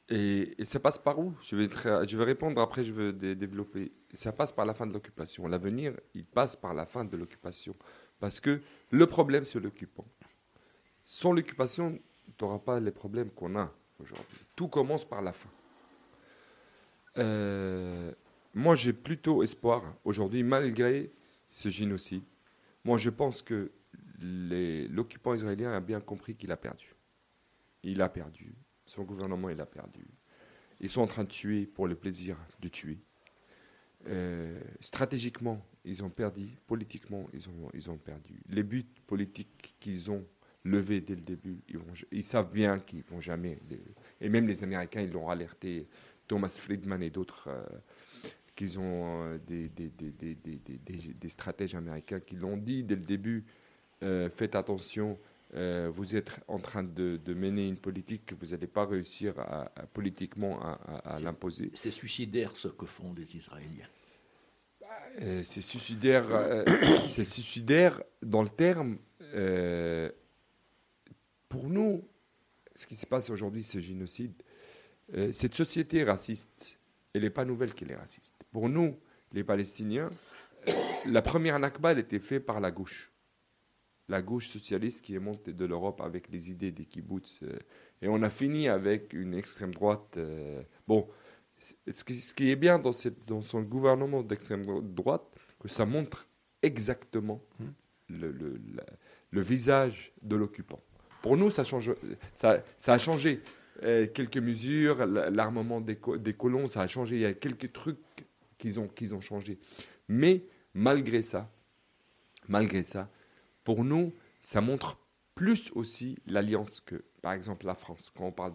et, 0.09 0.55
ça 0.65 0.79
passe 0.79 0.97
par 0.97 1.19
où? 1.19 1.33
Je 1.41 1.55
vais, 1.55 1.69
je 2.07 2.17
vais 2.17 2.23
répondre 2.23 2.59
après, 2.61 2.83
je 2.83 2.93
vais 2.93 3.35
développer. 3.35 3.91
Ça 4.13 4.31
passe 4.31 4.51
par 4.51 4.65
la 4.65 4.73
fin 4.73 4.87
de 4.87 4.93
l'occupation. 4.93 5.47
L'avenir, 5.47 5.93
il 6.13 6.25
passe 6.25 6.55
par 6.55 6.73
la 6.73 6.85
fin 6.85 7.03
de 7.05 7.17
l'occupation. 7.17 7.75
Parce 8.19 8.39
que 8.39 8.61
le 8.89 9.05
problème, 9.07 9.45
c'est 9.45 9.59
l'occupant. 9.59 10.05
Sans 11.01 11.33
l'occupation, 11.33 11.99
tu 12.37 12.43
n'auras 12.43 12.59
pas 12.59 12.79
les 12.79 12.91
problèmes 12.91 13.29
qu'on 13.31 13.57
a 13.57 13.71
aujourd'hui. 13.99 14.39
Tout 14.55 14.67
commence 14.67 15.05
par 15.05 15.21
la 15.21 15.33
fin. 15.33 15.49
Euh, 17.17 18.11
moi, 18.53 18.75
j'ai 18.75 18.93
plutôt 18.93 19.43
espoir 19.43 19.83
aujourd'hui, 20.03 20.43
malgré 20.43 21.11
ce 21.49 21.69
génocide. 21.69 22.23
Moi, 22.83 22.97
je 22.97 23.09
pense 23.09 23.41
que 23.41 23.71
l'occupant 24.19 25.33
israélien 25.33 25.73
a 25.73 25.79
bien 25.79 25.99
compris 25.99 26.35
qu'il 26.35 26.51
a 26.51 26.57
perdu. 26.57 26.95
Il 27.83 28.01
a 28.01 28.09
perdu. 28.09 28.55
Son 28.85 29.03
gouvernement, 29.03 29.49
il 29.49 29.61
a 29.61 29.65
perdu. 29.65 30.07
Ils 30.79 30.89
sont 30.89 31.01
en 31.01 31.07
train 31.07 31.23
de 31.23 31.29
tuer 31.29 31.65
pour 31.65 31.87
le 31.87 31.95
plaisir 31.95 32.37
de 32.59 32.67
tuer. 32.67 32.99
Euh, 34.07 34.59
stratégiquement, 34.79 35.65
ils 35.85 36.03
ont 36.03 36.09
perdu. 36.09 36.47
Politiquement, 36.67 37.27
ils 37.33 37.49
ont, 37.49 37.69
ils 37.73 37.89
ont 37.89 37.97
perdu. 37.97 38.39
Les 38.49 38.63
buts 38.63 38.85
politiques 39.05 39.75
qu'ils 39.79 40.11
ont 40.11 40.25
levés 40.63 41.01
dès 41.01 41.15
le 41.15 41.21
début, 41.21 41.61
ils, 41.69 41.77
vont, 41.77 41.93
ils 42.11 42.23
savent 42.23 42.51
bien 42.51 42.79
qu'ils 42.79 43.03
vont 43.03 43.21
jamais. 43.21 43.59
et 44.19 44.29
même 44.29 44.47
les 44.47 44.63
Américains, 44.63 45.01
ils 45.01 45.11
l'ont 45.11 45.29
alerté. 45.29 45.87
Thomas 46.27 46.49
Friedman 46.59 47.01
et 47.01 47.09
d'autres, 47.09 47.47
euh, 47.47 47.63
qu'ils 48.55 48.79
ont 48.79 49.23
euh, 49.23 49.37
des, 49.47 49.69
des, 49.69 49.89
des, 49.89 50.35
des, 50.35 51.29
stratèges 51.29 51.73
américains 51.75 52.19
qui 52.19 52.35
l'ont 52.35 52.57
dit 52.57 52.83
dès 52.83 52.95
le 52.95 53.01
début. 53.01 53.45
faites 54.01 54.55
attention 54.55 55.17
euh, 55.53 55.89
vous 55.93 56.15
êtes 56.15 56.31
en 56.47 56.59
train 56.59 56.83
de, 56.83 57.19
mener 57.27 57.67
une 57.67 57.77
politique 57.77 58.25
que 58.25 58.35
vous 58.35 58.47
n'allez 58.47 58.67
pas 58.67 58.85
réussir 58.85 59.39
à, 59.39 59.69
politiquement 59.93 60.59
à, 60.61 61.19
l'imposer. 61.21 61.71
C'est 61.73 61.91
suicidaire 61.91 62.55
ce 62.55 62.67
que 62.67 62.85
font 62.85 63.13
les 63.13 63.35
Israéliens. 63.35 63.87
Euh, 65.21 65.41
c'est 65.43 65.61
suicidaire, 65.61 66.25
euh, 66.31 66.63
c'est 67.05 67.23
suicidaire 67.23 68.01
dans 68.21 68.43
le 68.43 68.49
terme. 68.49 68.97
pour 71.49 71.69
nous, 71.69 72.07
ce 72.75 72.87
qui 72.87 72.95
se 72.95 73.05
passe 73.05 73.29
aujourd'hui, 73.29 73.63
ce 73.63 73.79
génocide, 73.79 74.33
cette 75.31 75.53
société 75.53 76.03
raciste, 76.03 76.77
elle 77.13 77.21
n'est 77.21 77.29
pas 77.29 77.45
nouvelle 77.45 77.73
qu'elle 77.73 77.91
est 77.91 77.95
raciste. 77.95 78.35
Pour 78.51 78.69
nous, 78.69 78.97
les 79.33 79.43
Palestiniens, 79.43 80.09
la 81.05 81.21
première 81.21 81.59
Nakba, 81.59 81.93
elle 81.93 81.99
était 81.99 82.19
faite 82.19 82.45
par 82.45 82.59
la 82.59 82.71
gauche 82.71 83.11
la 84.09 84.21
gauche 84.21 84.47
socialiste 84.47 85.01
qui 85.01 85.15
est 85.15 85.19
montée 85.19 85.53
de 85.53 85.65
l'Europe 85.65 86.01
avec 86.01 86.29
les 86.29 86.49
idées 86.49 86.71
des 86.71 86.85
kibbutz. 86.85 87.41
Euh, 87.43 87.57
et 88.01 88.07
on 88.07 88.21
a 88.23 88.29
fini 88.29 88.67
avec 88.67 89.13
une 89.13 89.33
extrême 89.33 89.73
droite. 89.73 90.15
Euh, 90.17 90.61
bon, 90.87 91.07
ce 91.59 92.33
qui, 92.33 92.51
est 92.51 92.55
bien 92.55 92.79
dans, 92.79 92.91
cette, 92.91 93.27
dans 93.27 93.41
son 93.41 93.61
gouvernement 93.61 94.21
d'extrême 94.21 94.63
droite, 94.81 95.23
que 95.59 95.67
ça 95.67 95.85
montre 95.85 96.27
exactement 96.61 97.41
hmm. 97.59 97.65
le, 98.09 98.31
le, 98.31 98.61
le, 99.31 99.41
visage 99.41 100.13
de 100.21 100.35
l'occupant. 100.35 100.79
Pour 101.21 101.35
nous, 101.35 101.49
ça, 101.49 101.63
change, 101.63 101.93
ça, 102.33 102.63
ça 102.77 102.93
a 102.93 102.97
changé. 102.97 103.41
Euh, 103.83 104.07
quelques 104.07 104.37
mesures, 104.37 105.05
l'armement 105.05 105.81
des, 105.81 105.99
des, 106.19 106.33
colons, 106.33 106.67
ça 106.67 106.81
a 106.81 106.87
changé. 106.87 107.15
Il 107.15 107.21
y 107.21 107.25
a 107.25 107.33
quelques 107.33 107.71
trucs 107.71 107.97
qu'ils 108.57 108.79
ont, 108.79 108.87
qu'ils 108.87 109.13
ont 109.13 109.21
changé. 109.21 109.59
Mais 110.07 110.43
malgré 110.73 111.21
ça, 111.21 111.51
malgré 112.47 112.83
ça, 112.83 113.09
pour 113.63 113.83
nous, 113.83 114.13
ça 114.41 114.61
montre 114.61 114.97
plus 115.35 115.71
aussi 115.75 116.17
l'alliance 116.25 116.81
que, 116.81 117.03
par 117.21 117.33
exemple, 117.33 117.65
la 117.65 117.75
France, 117.75 118.11
quand 118.15 118.25
on 118.25 118.31
parle 118.31 118.53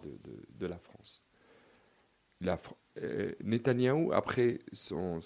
de, 0.58 0.66
la 0.66 0.78
France. 0.78 1.21
La, 2.42 2.58
euh, 2.98 3.32
Netanyahou, 3.42 4.12
après 4.12 4.58
son, 4.72 5.20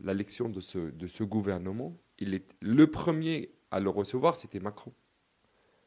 l'élection 0.00 0.48
de 0.48 0.60
ce, 0.60 0.78
de 0.78 1.06
ce 1.06 1.24
gouvernement, 1.24 1.96
il 2.18 2.34
est, 2.34 2.44
le 2.60 2.86
premier 2.86 3.50
à 3.70 3.80
le 3.80 3.88
recevoir, 3.88 4.36
c'était 4.36 4.60
Macron. 4.60 4.92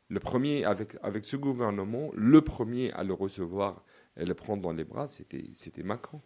Le 0.10 0.20
premier, 0.20 0.66
avec, 0.66 0.98
avec 1.04 1.24
ce 1.26 1.38
gouvernement, 1.38 2.12
le 2.14 2.42
premier 2.42 2.92
à 2.94 3.04
le 3.04 3.14
recevoir 3.14 3.84
et 4.18 4.26
le 4.26 4.34
prendre 4.34 4.62
dans 4.62 4.74
les 4.74 4.84
bras, 4.84 5.08
c'était, 5.08 5.84
Macron. 5.84 6.22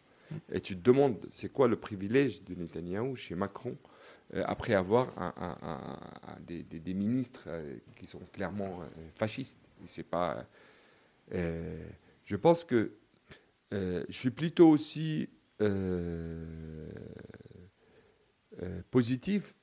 Et 0.52 0.60
tu 0.60 0.76
te 0.76 0.82
demandes, 0.82 1.24
c'est 1.30 1.50
quoi 1.50 1.68
le 1.68 1.76
privilège 1.76 2.44
de 2.44 2.56
Netanyahou 2.56 3.16
chez 3.16 3.36
Macron 3.36 3.78
euh, 4.34 4.44
après 4.48 4.74
avoir 4.74 5.12
des, 6.48 6.94
ministres 6.96 7.44
euh, 7.46 7.78
qui 7.96 8.08
sont 8.08 8.22
clairement 8.34 8.82
euh, 8.82 8.86
fascistes? 9.14 9.60
C'est 9.86 10.04
pas. 10.04 10.48
je 11.32 12.36
pense 12.38 12.64
que 12.64 12.94
je 13.72 14.06
suis 14.10 14.32
plutôt 14.32 14.70
aussi 14.70 15.30
positif 18.92 19.56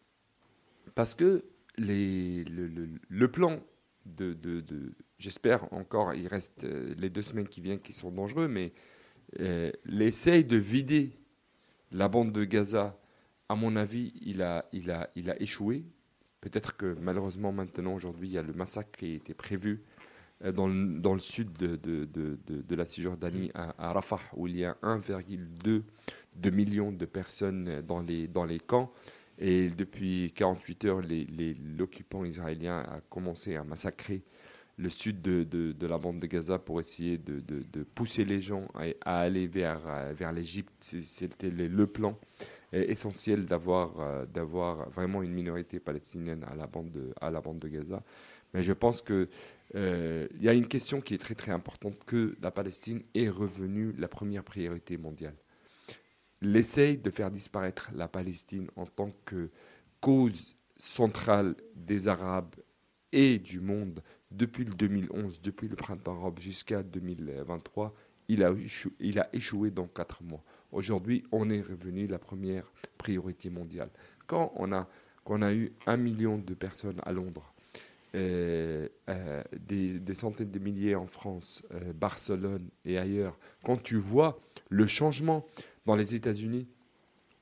parce 0.94 1.14
que 1.14 1.44
le, 1.78 3.26
plan 3.26 3.60
de, 4.04 4.36
j'espère 5.18 5.72
encore, 5.72 6.14
il 6.14 6.26
reste 6.26 6.64
les 6.64 7.10
deux 7.10 7.22
semaines 7.22 7.48
qui 7.48 7.60
viennent 7.60 7.80
qui 7.80 7.92
sont 7.92 8.10
dangereux, 8.10 8.48
mais 8.48 8.72
l'essai 9.84 10.44
de 10.44 10.56
vider 10.56 11.12
la 11.90 12.08
bande 12.08 12.32
de 12.32 12.44
Gaza 12.44 12.98
à 13.52 13.54
mon 13.54 13.76
avis, 13.76 14.14
il 14.22 14.40
a, 14.40 14.64
il 14.72 14.90
a, 14.90 15.10
il 15.14 15.30
a 15.30 15.40
échoué. 15.40 15.84
Peut-être 16.40 16.74
que 16.74 16.96
malheureusement 16.98 17.52
maintenant, 17.52 17.92
aujourd'hui, 17.94 18.28
il 18.28 18.32
y 18.32 18.38
a 18.38 18.42
le 18.42 18.54
massacre 18.54 18.98
qui 18.98 19.12
était 19.14 19.34
prévu 19.34 19.82
euh, 19.82 19.91
dans 20.50 20.66
le, 20.66 20.98
dans 20.98 21.14
le 21.14 21.20
sud 21.20 21.52
de, 21.52 22.74
la 22.74 22.84
Cisjordanie, 22.84 23.50
à, 23.54 23.92
Rafah, 23.92 24.20
où 24.36 24.46
il 24.46 24.56
y 24.56 24.64
a 24.64 24.76
1,2 24.82 25.82
millions 26.50 26.92
de 26.92 27.04
personnes 27.04 27.82
dans 27.82 28.00
les, 28.00 28.58
camps. 28.60 28.92
Et 29.38 29.68
depuis 29.68 30.32
48 30.34 30.84
heures, 30.84 31.00
l'occupant 31.76 32.24
israélien 32.24 32.80
a 32.80 33.00
commencé 33.08 33.56
à 33.56 33.64
massacrer 33.64 34.22
le 34.78 34.88
sud 34.88 35.20
de, 35.22 35.86
la 35.86 35.98
bande 35.98 36.18
de 36.18 36.26
Gaza 36.26 36.58
pour 36.58 36.80
essayer 36.80 37.18
de, 37.18 37.82
pousser 37.94 38.24
les 38.24 38.40
gens 38.40 38.66
à, 39.04 39.20
aller 39.20 39.46
vers, 39.46 39.80
vers 40.14 40.32
l'Égypte. 40.32 40.72
C'était 40.80 41.50
le 41.50 41.86
plan 41.86 42.18
essentiel 42.72 43.44
d'avoir 43.44 44.00
euh, 44.00 44.24
vraiment 44.90 45.22
une 45.22 45.32
minorité 45.32 45.78
palestinienne 45.78 46.44
à 46.50 46.54
la 46.56 46.66
bande 46.66 47.58
de 47.58 47.68
Gaza. 47.68 48.02
Mais 48.54 48.62
je 48.62 48.72
pense 48.72 49.02
qu'il 49.02 49.28
euh, 49.74 50.28
y 50.40 50.48
a 50.48 50.52
une 50.52 50.68
question 50.68 51.00
qui 51.00 51.14
est 51.14 51.18
très 51.18 51.34
très 51.34 51.52
importante 51.52 51.96
que 52.04 52.36
la 52.42 52.50
Palestine 52.50 53.02
est 53.14 53.28
revenue 53.28 53.94
la 53.98 54.08
première 54.08 54.44
priorité 54.44 54.96
mondiale. 54.96 55.36
L'essai 56.40 56.96
de 56.96 57.10
faire 57.10 57.30
disparaître 57.30 57.90
la 57.94 58.08
Palestine 58.08 58.68
en 58.76 58.86
tant 58.86 59.12
que 59.24 59.50
cause 60.00 60.56
centrale 60.76 61.54
des 61.76 62.08
Arabes 62.08 62.56
et 63.12 63.38
du 63.38 63.60
monde 63.60 64.02
depuis 64.32 64.64
le 64.64 64.74
2011, 64.74 65.40
depuis 65.42 65.68
le 65.68 65.76
printemps 65.76 66.18
arabe 66.18 66.40
jusqu'à 66.40 66.82
2023, 66.82 67.94
il 68.28 68.42
a, 68.42 68.50
échoué, 68.50 68.92
il 69.00 69.18
a 69.18 69.28
échoué 69.32 69.70
dans 69.70 69.86
quatre 69.86 70.22
mois. 70.22 70.42
Aujourd'hui, 70.70 71.22
on 71.32 71.50
est 71.50 71.60
revenu 71.60 72.06
la 72.06 72.18
première 72.18 72.72
priorité 72.96 73.50
mondiale. 73.50 73.90
Quand 74.26 74.52
on 74.56 74.72
a, 74.72 74.88
a 75.26 75.54
eu 75.54 75.72
un 75.86 75.96
million 75.96 76.38
de 76.38 76.54
personnes 76.54 77.00
à 77.04 77.12
Londres, 77.12 77.54
euh, 78.14 78.88
euh, 79.08 79.42
des, 79.58 80.14
centaines 80.14 80.50
de 80.50 80.58
milliers 80.58 80.94
en 80.94 81.06
France, 81.06 81.62
euh, 81.72 81.94
Barcelone 81.94 82.68
et 82.84 82.98
ailleurs, 82.98 83.38
quand 83.64 83.82
tu 83.82 83.96
vois 83.96 84.38
le 84.68 84.86
changement 84.86 85.46
dans 85.86 85.96
les 85.96 86.14
États-Unis, 86.14 86.68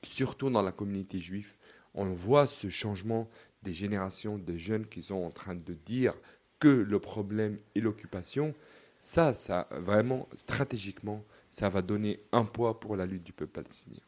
surtout 0.05 0.49
dans 0.49 0.63
la 0.63 0.71
communauté 0.71 1.19
juive, 1.19 1.55
on 1.95 2.13
voit 2.13 2.47
ce 2.47 2.69
changement 2.69 3.29
des 3.63 3.73
générations 3.73 4.39
de 4.39 4.57
jeunes 4.57 4.87
qui 4.87 5.03
sont 5.03 5.17
en 5.17 5.31
train 5.31 5.57
de 5.57 5.75
dire 5.75 6.15
que 6.61 6.69
le 6.69 6.99
problème 7.01 7.59
est 7.75 7.81
l'occupation. 7.81 8.55
Ça, 9.01 9.35
ça, 9.35 9.67
vraiment, 9.73 10.29
stratégiquement, 10.35 11.25
ça 11.51 11.69
va 11.69 11.83
donner 11.83 12.21
un 12.31 12.45
poids 12.45 12.79
pour 12.79 12.95
la 12.97 13.07
lutte 13.07 13.25
du 13.25 13.33
peuple 13.33 13.53
palestinien. 13.53 14.01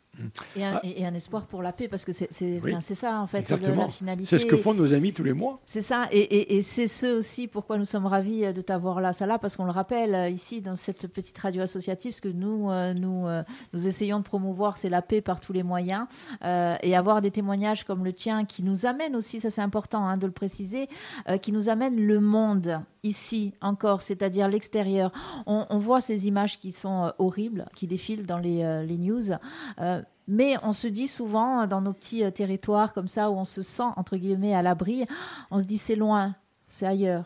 Et 0.57 0.65
un, 0.65 0.79
et 0.83 1.07
un, 1.07 1.15
espoir 1.15 1.47
pour 1.47 1.63
la 1.63 1.73
paix, 1.73 1.89
parce 1.89 2.05
que 2.05 2.13
c'est 2.13 2.29
ça 2.95 3.21
en 3.21 3.27
fait 3.27 3.49
la 3.49 3.89
finalité. 3.89 4.29
C'est 4.29 4.39
ce 4.39 4.47
que 4.47 4.59
font 4.59 4.75
nos 4.75 4.93
amis 4.93 5.15
tous 5.15 5.25
les 5.25 5.33
mois. 5.33 5.61
C'est 5.65 5.81
ça, 5.81 6.07
et, 6.13 6.57
et 6.57 6.63
c'est 6.63 6.87
ce 6.87 7.19
aussi 7.19 7.49
pourquoi 7.49 7.79
nous 7.79 7.87
sommes 7.87 8.07
ravis 8.07 8.53
de 8.53 8.61
t'avoir 8.61 9.01
là, 9.01 9.13
là, 9.21 9.39
parce 9.39 9.57
qu'on 9.57 9.65
le 9.65 9.71
rappelle 9.71 10.15
euh, 10.15 10.29
ici 10.29 10.61
dans 10.61 10.77
cette 10.77 11.07
petite 11.07 11.39
radio 11.39 11.63
associative, 11.63 12.13
ce 12.13 12.21
que 12.21 12.29
nous, 12.29 12.71
euh, 12.71 12.93
nous, 12.93 13.27
euh, 13.27 13.43
nous 13.73 13.87
essayons 13.87 14.19
de 14.19 14.25
promouvoir, 14.25 14.77
c'est 14.77 14.91
la 14.91 15.03
paix 15.03 15.21
par 15.21 15.41
tous 15.41 15.53
les 15.53 15.63
moyens, 15.63 16.07
et 16.43 16.97
avoir 16.97 17.23
des 17.23 17.31
témoignages 17.31 17.85
comme 17.85 18.05
le 18.05 18.13
tien 18.13 18.45
qui 18.45 18.63
nous 18.63 18.87
amènent 18.87 19.17
aussi, 19.17 19.41
ça 19.41 19.51
c'est 19.51 19.61
important 19.63 20.07
hein, 20.07 20.17
de 20.17 20.27
le 20.27 20.33
préciser, 20.33 20.89
qui 21.41 21.53
nous 21.53 21.69
amènent 21.69 22.01
le 22.05 22.21
monde 22.21 22.81
ici 23.03 23.55
encore, 23.61 24.03
c'est-à-dire 24.03 24.49
l'extérieur. 24.49 25.11
On, 25.47 25.79
voit 25.79 26.01
ces 26.01 26.29
images 26.29 26.61
qui 26.61 26.73
sont 26.73 27.12
horribles, 27.19 27.66
qui 27.74 27.87
défilent 27.87 28.27
dans 28.27 28.39
les, 28.39 28.85
les 28.87 28.99
news. 28.99 29.33
Mais 30.29 30.57
on 30.62 30.73
se 30.73 30.87
dit 30.87 31.09
souvent, 31.09 31.66
dans 31.66 31.81
nos 31.81 31.93
petits 31.93 32.24
euh, 32.24 32.31
territoires 32.31 32.93
comme 32.93 33.09
ça, 33.09 33.31
où 33.31 33.35
on 33.35 33.45
se 33.45 33.62
sent, 33.62 33.91
entre 33.97 34.16
guillemets, 34.16 34.55
à 34.55 34.62
l'abri, 34.62 35.05
on 35.51 35.59
se 35.59 35.65
dit 35.65 35.79
c'est 35.79 35.97
loin, 35.97 36.35
c'est 36.69 36.87
ailleurs. 36.87 37.24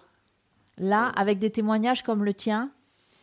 Là, 0.79 1.13
avec 1.17 1.39
des 1.39 1.51
témoignages 1.51 2.03
comme 2.03 2.25
le 2.25 2.35
tien, 2.35 2.71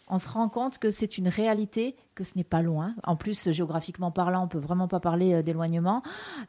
on 0.07 0.19
se 0.19 0.29
rend 0.29 0.49
compte 0.49 0.77
que 0.77 0.91
c'est 0.91 1.17
une 1.17 1.27
réalité, 1.27 1.95
que 2.13 2.23
ce 2.23 2.37
n'est 2.37 2.43
pas 2.43 2.61
loin. 2.61 2.93
En 3.03 3.15
plus, 3.15 3.51
géographiquement 3.51 4.11
parlant, 4.11 4.43
on 4.43 4.47
peut 4.47 4.59
vraiment 4.59 4.87
pas 4.87 4.99
parler 4.99 5.33
euh, 5.33 5.41
d'éloignement, 5.41 6.03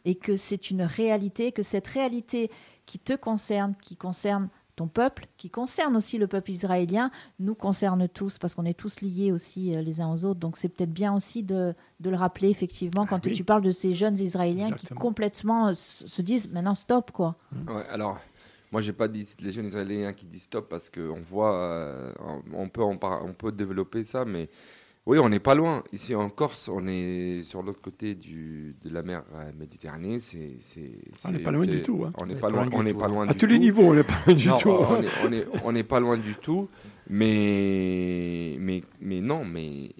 et 0.05 0.16
que 0.16 0.36
c'est 0.36 0.70
une 0.70 0.82
réalité, 0.82 1.51
que 1.52 1.62
cette 1.62 1.89
réalité 1.89 2.51
qui 2.85 2.98
te 2.98 3.14
concerne, 3.14 3.74
qui 3.81 3.97
concerne 3.97 4.48
ton 4.76 4.88
peuple, 4.88 5.26
qui 5.36 5.51
concerne 5.51 5.96
aussi 5.96 6.18
le 6.18 6.26
peuple 6.26 6.51
israélien, 6.51 7.10
nous 7.38 7.55
concerne 7.55 8.09
tous, 8.09 8.38
parce 8.38 8.55
qu'on 8.55 8.64
est 8.64 8.78
tous 8.78 9.01
liés 9.01 9.32
aussi 9.32 9.74
euh, 9.74 9.82
les 9.82 10.01
uns 10.01 10.12
aux 10.12 10.24
autres. 10.24 10.40
Donc 10.40 10.56
c'est 10.56 10.68
peut-être 10.68 10.92
bien 10.92 11.14
aussi 11.14 11.42
de, 11.42 11.74
le 12.02 12.16
rappeler, 12.16 12.51
effectivement, 12.51 13.02
ah 13.05 13.06
quand 13.09 13.20
tu 13.20 13.44
parles 13.44 13.62
de 13.62 13.70
ces 13.70 13.94
jeunes 13.94 14.18
Israéliens 14.18 14.72
qui 14.72 14.86
complètement 14.88 15.72
se 15.74 16.22
disent 16.22 16.51
maintenant 16.51 16.74
stop, 16.74 17.10
quoi. 17.12 17.36
Ouais, 17.68 17.86
alors, 17.90 18.18
moi, 18.72 18.80
j'ai 18.80 18.92
pas 18.92 19.09
dit 19.09 19.26
les 19.40 19.52
jeunes 19.52 19.66
Israéliens 19.66 20.12
qui 20.12 20.26
disent 20.26 20.42
stop, 20.42 20.68
parce 20.68 20.90
qu'on 20.90 21.22
voit, 21.30 21.55
euh, 21.55 22.12
on, 22.52 22.68
peut 22.68 22.82
on 22.82 23.32
peut 23.32 23.52
développer 23.52 24.05
ça, 24.05 24.24
mais 24.24 24.48
oui, 25.06 25.18
on 25.18 25.28
n'est 25.28 25.40
pas 25.40 25.55
loin. 25.55 25.85
Ici 25.93 26.14
en 26.14 26.31
Corse, 26.31 26.68
on 26.68 26.86
est 26.89 27.43
sur 27.44 27.62
l'autre 27.62 27.81
côté 27.82 28.14
du, 28.14 28.74
de 28.82 28.89
la 28.89 29.02
mer 29.02 29.22
euh, 29.35 29.52
Méditerranée. 29.59 30.18
C'est, 30.18 30.56
on 31.24 31.31
n'est 31.31 31.40
pas 31.40 31.51
loin 31.51 31.66
du 31.66 31.82
tout. 31.82 32.05
Hein. 32.06 32.12
On 32.16 32.24
n'est 32.24 32.36
pas, 32.36 32.48
loin, 32.48 32.68
on 32.72 32.82
n'est 32.82 32.94
pas 32.94 33.09
loin 33.09 33.28
à 33.28 33.35
tous 33.35 33.47
les 33.47 33.59
niveaux, 33.59 33.82
on 33.82 33.94
n'est 33.94 34.02
pas 34.02 34.18
loin 34.26 34.35
du 34.35 34.48
tout. 34.48 34.76
On 35.62 35.72
n'est 35.72 35.82
pas 35.82 36.01
loin 36.01 36.16
du 36.16 36.35
tout. 36.36 36.70
Mais, 37.10 38.56
mais, 38.59 38.82
mais 38.98 39.20
non, 39.20 39.44
mais 39.44 39.90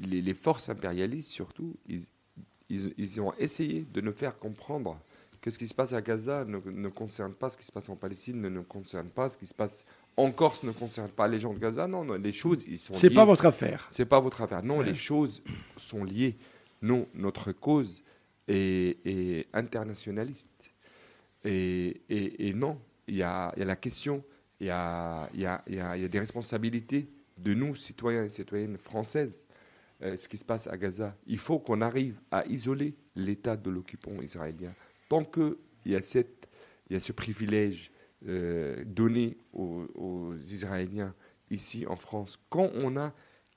les, 0.00 0.20
les 0.20 0.34
forces 0.34 0.68
impérialistes, 0.68 1.28
surtout, 1.28 1.76
ils, 1.86 2.02
ils, 2.68 2.92
ils, 2.98 3.20
ont 3.20 3.32
essayé 3.38 3.86
de 3.92 4.00
nous 4.00 4.12
faire 4.12 4.36
comprendre 4.36 4.98
que 5.40 5.52
ce 5.52 5.58
qui 5.58 5.68
se 5.68 5.74
passe 5.74 5.92
à 5.92 6.02
Gaza 6.02 6.44
ne, 6.44 6.58
ne 6.58 6.88
concerne 6.88 7.34
pas 7.34 7.50
ce 7.50 7.56
qui 7.56 7.64
se 7.64 7.70
passe 7.70 7.88
en 7.88 7.94
Palestine, 7.94 8.40
ne, 8.40 8.48
ne 8.48 8.60
concerne 8.62 9.10
pas 9.10 9.28
ce 9.28 9.38
qui 9.38 9.46
se 9.46 9.54
passe 9.54 9.86
en 10.20 10.32
Corse 10.32 10.62
ne 10.62 10.72
concerne 10.72 11.08
pas 11.08 11.26
les 11.28 11.40
gens 11.40 11.52
de 11.52 11.58
Gaza. 11.58 11.86
Non, 11.86 12.04
non 12.04 12.14
les 12.14 12.32
choses, 12.32 12.64
ils 12.68 12.78
sont. 12.78 12.94
C'est 12.94 13.10
pas 13.10 13.24
votre 13.24 13.46
affaire. 13.46 13.86
C'est 13.90 14.06
pas 14.06 14.20
votre 14.20 14.42
affaire. 14.42 14.62
Non, 14.62 14.80
les 14.80 14.94
choses 14.94 15.42
sont 15.76 16.04
liées. 16.04 16.36
Non, 16.82 17.06
notre 17.14 17.52
cause 17.52 18.02
est, 18.48 19.46
internationaliste. 19.52 20.48
Et, 21.44 22.02
et, 22.08 22.52
non, 22.52 22.78
il 23.08 23.16
y 23.16 23.22
a, 23.22 23.52
y 23.56 23.62
a, 23.62 23.64
la 23.64 23.76
question, 23.76 24.22
il 24.60 24.66
y 24.66 24.70
a, 24.70 25.28
y, 25.34 25.46
a, 25.46 25.62
y 25.66 25.78
a, 25.80 26.08
des 26.08 26.18
responsabilités 26.18 27.08
de 27.38 27.54
nous, 27.54 27.74
citoyens 27.74 28.24
et 28.24 28.30
citoyennes 28.30 28.76
françaises, 28.76 29.46
euh, 30.02 30.16
ce 30.16 30.28
qui 30.28 30.36
se 30.36 30.44
passe 30.44 30.66
à 30.66 30.76
Gaza. 30.76 31.14
Il 31.26 31.38
faut 31.38 31.58
qu'on 31.58 31.80
arrive 31.80 32.20
à 32.30 32.44
isoler 32.46 32.94
l'État 33.16 33.56
de 33.56 33.70
l'occupant 33.70 34.20
israélien. 34.22 34.72
Tant 35.08 35.24
qu'il 35.24 35.56
y, 35.86 35.94
a 35.94 36.02
cette, 36.02 36.46
y 36.90 36.94
a 36.94 37.00
ce 37.00 37.12
privilège 37.12 37.90
euh, 38.26 38.84
donné 38.84 39.38
aux, 39.52 40.34
Israéliens 40.34 41.14
ici 41.50 41.86
en 41.86 41.96
France, 41.96 42.38
quand 42.48 42.70
on 42.74 42.96
a 42.96 43.14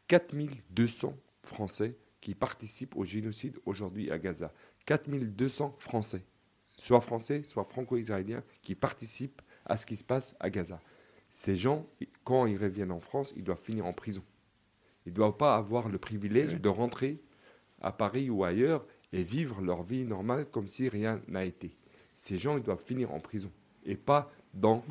4200 0.08 1.16
Français 1.44 1.98
qui 2.22 2.36
participent 2.36 2.96
au 2.96 3.04
génocide 3.04 3.58
aujourd'hui 3.66 4.10
à 4.10 4.18
Gaza. 4.18 4.54
4200 4.86 5.76
Français, 5.80 6.24
soit 6.78 7.02
Français, 7.02 7.44
soit 7.44 7.66
franco-israéliens, 7.66 8.44
qui 8.62 8.76
participent 8.76 9.42
à 9.66 9.78
ce 9.78 9.86
qui 9.86 9.98
se 9.98 10.04
passe 10.04 10.36
à 10.40 10.50
Gaza. 10.50 10.80
Ces 11.30 11.56
gens, 11.56 11.86
quand 12.24 12.46
ils 12.46 12.58
reviennent 12.58 12.92
en 12.92 13.00
France, 13.00 13.34
ils 13.36 13.44
doivent 13.44 13.62
finir 13.62 13.86
en 13.86 13.94
prison. 13.94 14.24
Ils 15.06 15.12
ne 15.12 15.16
doivent 15.16 15.38
pas 15.38 15.56
avoir 15.56 15.90
le 15.90 15.98
privilège 15.98 16.62
de 16.62 16.70
rentrer 16.70 17.22
à 17.82 17.92
Paris 17.92 18.30
ou 18.30 18.44
ailleurs 18.44 18.86
et 19.12 19.24
vivre 19.24 19.62
leur 19.62 19.84
vie 19.84 20.06
normale 20.06 20.46
comme 20.46 20.68
si 20.68 20.88
rien 20.88 21.22
n'a 21.28 21.44
été. 21.44 21.76
Ces 22.16 22.38
gens, 22.38 22.58
ils 22.58 22.64
doivent 22.64 22.84
finir 22.84 23.12
en 23.14 23.20
prison 23.20 23.52
et 23.86 23.96
pas 23.96 24.32
dans 24.54 24.84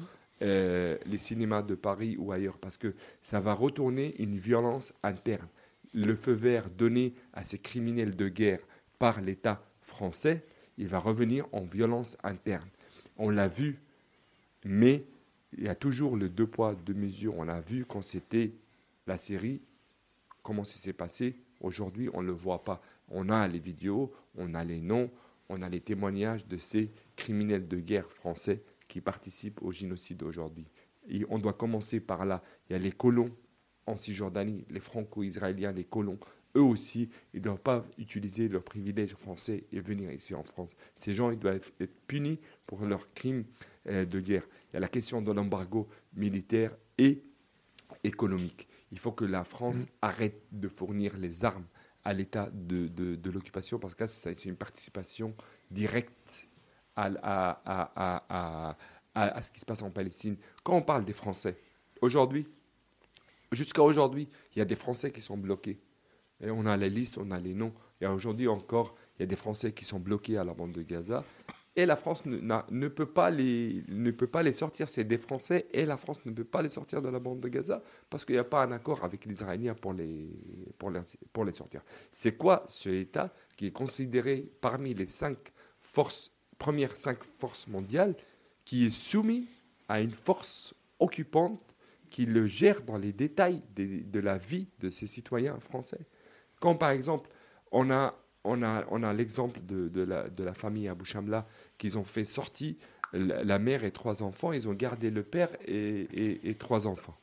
euh, 0.43 0.99
les 1.07 1.19
cinémas 1.19 1.63
de 1.63 1.75
Paris 1.75 2.17
ou 2.19 2.33
ailleurs, 2.33 2.59
parce 2.59 2.77
que 2.77 2.95
ça 3.21 3.41
va 3.41 3.55
retourner 3.55 4.15
une 4.21 4.39
violence 4.39 4.93
interne. 5.03 5.47
Le 5.95 6.17
feu 6.17 6.33
vert 6.33 6.69
donné 6.71 7.15
à 7.33 7.45
ces 7.45 7.59
criminels 7.59 8.17
de 8.17 8.29
guerre 8.29 8.61
par 8.99 9.21
l'État 9.21 9.65
français, 9.83 10.45
il 10.79 10.89
va 10.89 10.99
revenir 10.99 11.47
en 11.53 11.63
violence 11.63 12.17
interne. 12.25 12.69
On 13.19 13.31
l'a 13.31 13.47
vu, 13.47 13.79
mais 14.65 15.05
il 15.57 15.65
y 15.65 15.69
a 15.69 15.75
toujours 15.75 16.17
le 16.17 16.29
deux 16.29 16.47
poids, 16.47 16.75
deux 16.75 16.95
mesures. 16.95 17.37
On 17.37 17.45
l'a 17.45 17.61
vu 17.61 17.85
quand 17.85 18.03
c'était 18.03 18.53
la 19.07 19.19
série, 19.19 19.61
comment 20.43 20.65
ça 20.65 20.79
s'est 20.81 20.93
passé? 20.93 21.37
Aujourd'hui, 21.61 22.09
on 22.15 22.23
ne 22.23 22.29
le 22.29 22.33
voit 22.33 22.65
pas. 22.65 22.83
On 23.11 23.29
a 23.29 23.47
les 23.47 23.59
vidéos, 23.59 24.13
on 24.37 24.55
a 24.55 24.65
les 24.65 24.81
noms, 24.81 25.11
on 25.49 25.63
a 25.63 25.69
les 25.69 25.81
témoignages 25.81 26.47
de 26.47 26.57
ces 26.57 26.91
criminels 27.15 27.69
de 27.69 27.77
guerre 27.77 28.11
français 28.11 28.63
qui 28.93 29.01
participent 29.01 29.63
au 29.63 29.73
génocide 29.73 30.23
aujourd'hui. 30.23 30.67
Et 31.09 31.25
on 31.31 31.39
doit 31.39 31.55
commencer 31.55 31.99
par 31.99 32.27
là. 32.27 32.43
Il 32.69 32.75
y 32.75 32.77
a 32.77 32.79
les 32.79 32.93
colons 32.93 33.31
en 33.87 33.97
Cisjordanie, 33.97 34.67
les 34.69 34.81
franco-israéliens, 34.81 35.73
les 35.73 35.85
colons. 35.85 36.19
Eux 36.55 36.63
aussi, 36.63 37.09
ils 37.33 37.39
ne 37.39 37.45
doivent 37.45 37.63
pas 37.63 37.87
utiliser 37.97 38.49
leurs 38.49 38.63
privilèges 38.63 39.15
français 39.15 39.65
et 39.73 39.81
venir 39.81 40.13
ici 40.13 40.35
en 40.35 40.45
France. 40.45 40.77
Ces 40.97 41.15
gens, 41.15 41.31
ils 41.31 41.39
doivent 41.39 41.73
être 41.81 41.95
punis 42.07 42.39
pour 42.67 42.85
leurs 42.85 43.11
crimes 43.15 43.45
euh, 43.87 44.05
de 44.05 44.21
guerre. 44.21 44.47
Il 44.71 44.75
y 44.75 44.77
a 44.77 44.81
la 44.81 44.89
question 44.89 45.23
de 45.23 45.33
l'embargo 45.33 45.89
militaire 46.15 46.77
et 46.99 47.23
économique. 48.05 48.69
Il 48.91 48.99
faut 48.99 49.13
que 49.13 49.25
la 49.25 49.45
France 49.45 49.79
mm. 49.79 49.87
arrête 50.03 50.43
de 50.53 50.69
fournir 50.69 51.17
les 51.17 51.47
armes 51.47 51.65
à 52.05 52.13
l'état 52.13 52.51
de, 52.53 52.89
de, 52.89 53.15
de 53.15 53.31
l'occupation 53.31 53.79
parce 53.79 53.95
que 53.95 54.07
c'est 54.07 54.45
une 54.45 54.57
participation 54.57 55.35
directe 55.71 56.47
à, 56.97 58.75
ce 59.43 59.51
qui 59.51 59.61
se 59.61 59.67
passe 59.67 59.83
en 59.83 59.91
Palestine. 59.91 60.37
Quand 60.63 60.77
on 60.77 60.83
parle 60.83 61.05
des 61.05 61.13
Français, 61.13 61.57
aujourd'hui, 62.01 62.47
jusqu'à 63.53 63.83
aujourd'hui, 63.83 64.29
il 64.55 64.59
y 64.59 64.63
a 64.63 64.65
des 64.65 64.77
Français 64.77 65.11
qui 65.11 65.21
sont 65.21 65.37
bloqués. 65.37 65.81
On 66.41 66.67
a 66.67 66.77
la 66.77 66.89
liste, 66.89 67.19
on 67.19 67.31
a 67.31 67.39
les 67.39 67.55
noms. 67.55 67.73
Et 68.01 68.07
aujourd'hui 68.07 68.49
encore, 68.49 68.97
il 69.17 69.21
y 69.21 69.25
a 69.25 69.27
des 69.27 69.37
Français 69.37 69.73
qui 69.73 69.85
sont 69.85 70.01
bloqués 70.01 70.39
à 70.39 70.45
la 70.45 70.55
bande 70.55 70.73
de 70.73 70.83
Gaza. 70.83 71.25
Et 71.75 71.87
la 71.87 71.97
France 71.97 72.27
ne, 72.27 72.39
ne, 72.71 72.89
peut, 72.89 73.07
pas 73.07 73.31
les, 73.31 73.83
ne 73.89 74.11
peut 74.11 74.27
pas 74.27 74.43
les 74.43 74.53
sortir. 74.53 74.89
C'est 74.89 75.05
des 75.05 75.17
Français 75.17 75.69
et 75.73 75.87
la 75.87 75.97
France 75.97 76.19
ne 76.27 76.33
peut 76.33 76.45
pas 76.45 76.61
les 76.61 76.69
sortir 76.69 77.01
de 77.01 77.09
la 77.09 77.19
bande 77.19 77.41
de 77.41 77.49
Gaza 77.49 77.83
parce 78.11 78.27
qu'il 78.27 78.35
n'y 78.35 78.41
a 78.41 78.45
pas 78.45 78.65
un 78.65 78.73
accord 78.73 79.03
avec 79.05 79.25
les 79.25 79.33
Israéliens 79.33 79.75
pour 79.75 79.95
les, 79.95 80.29
pour 80.79 80.91
les, 80.91 81.01
pour 81.33 81.45
les 81.47 81.53
sortir. 81.53 81.81
C'est 82.11 82.37
quoi 82.37 82.65
ce 82.69 82.91
État 82.91 83.33
qui 83.57 83.69
est 83.69 83.73
considéré 83.73 84.51
parmi 84.61 84.93
les 84.93 85.07
cinq 85.07 85.39
forces 85.81 86.33
première 86.63 86.95
cinq 86.97 87.19
forces 87.41 87.67
mondiales, 87.67 88.15
qui 88.65 88.87
est 88.87 88.91
soumis 88.91 89.49
à 89.89 90.01
une 90.01 90.13
force 90.13 90.75
occupante 91.01 91.75
qui 92.09 92.25
le 92.25 92.47
gère 92.47 92.83
dans 92.83 92.99
les 92.99 93.13
détails 93.13 93.63
de, 93.75 94.21
la 94.21 94.39
vie 94.39 94.69
de 94.79 94.89
ses 94.89 95.09
citoyens 95.09 95.59
français. 95.59 96.07
Quand 96.61 96.77
par 96.77 96.91
exemple, 96.91 97.29
on 97.73 97.91
a, 97.91 98.15
on 98.45 98.63
a, 98.63 98.85
on 98.93 99.03
a 99.03 99.13
l'exemple 99.13 99.59
de, 99.67 99.89
de, 99.89 100.03
la, 100.03 100.29
de 100.29 100.45
la 100.45 100.55
famille 100.55 100.87
Abou 100.87 101.05
Shamla, 101.05 101.49
qu'ils 101.79 101.99
ont 101.99 102.05
fait 102.05 102.25
sortir 102.25 102.77
la, 103.13 103.59
mère 103.59 103.83
et 103.83 103.91
trois 103.91 104.23
enfants, 104.23 104.53
ils 104.53 104.69
ont 104.69 104.75
gardé 104.75 105.11
le 105.11 105.25
père 105.25 105.51
et, 105.67 106.49
et, 106.49 106.55
trois 106.55 106.87
enfants. 106.87 107.19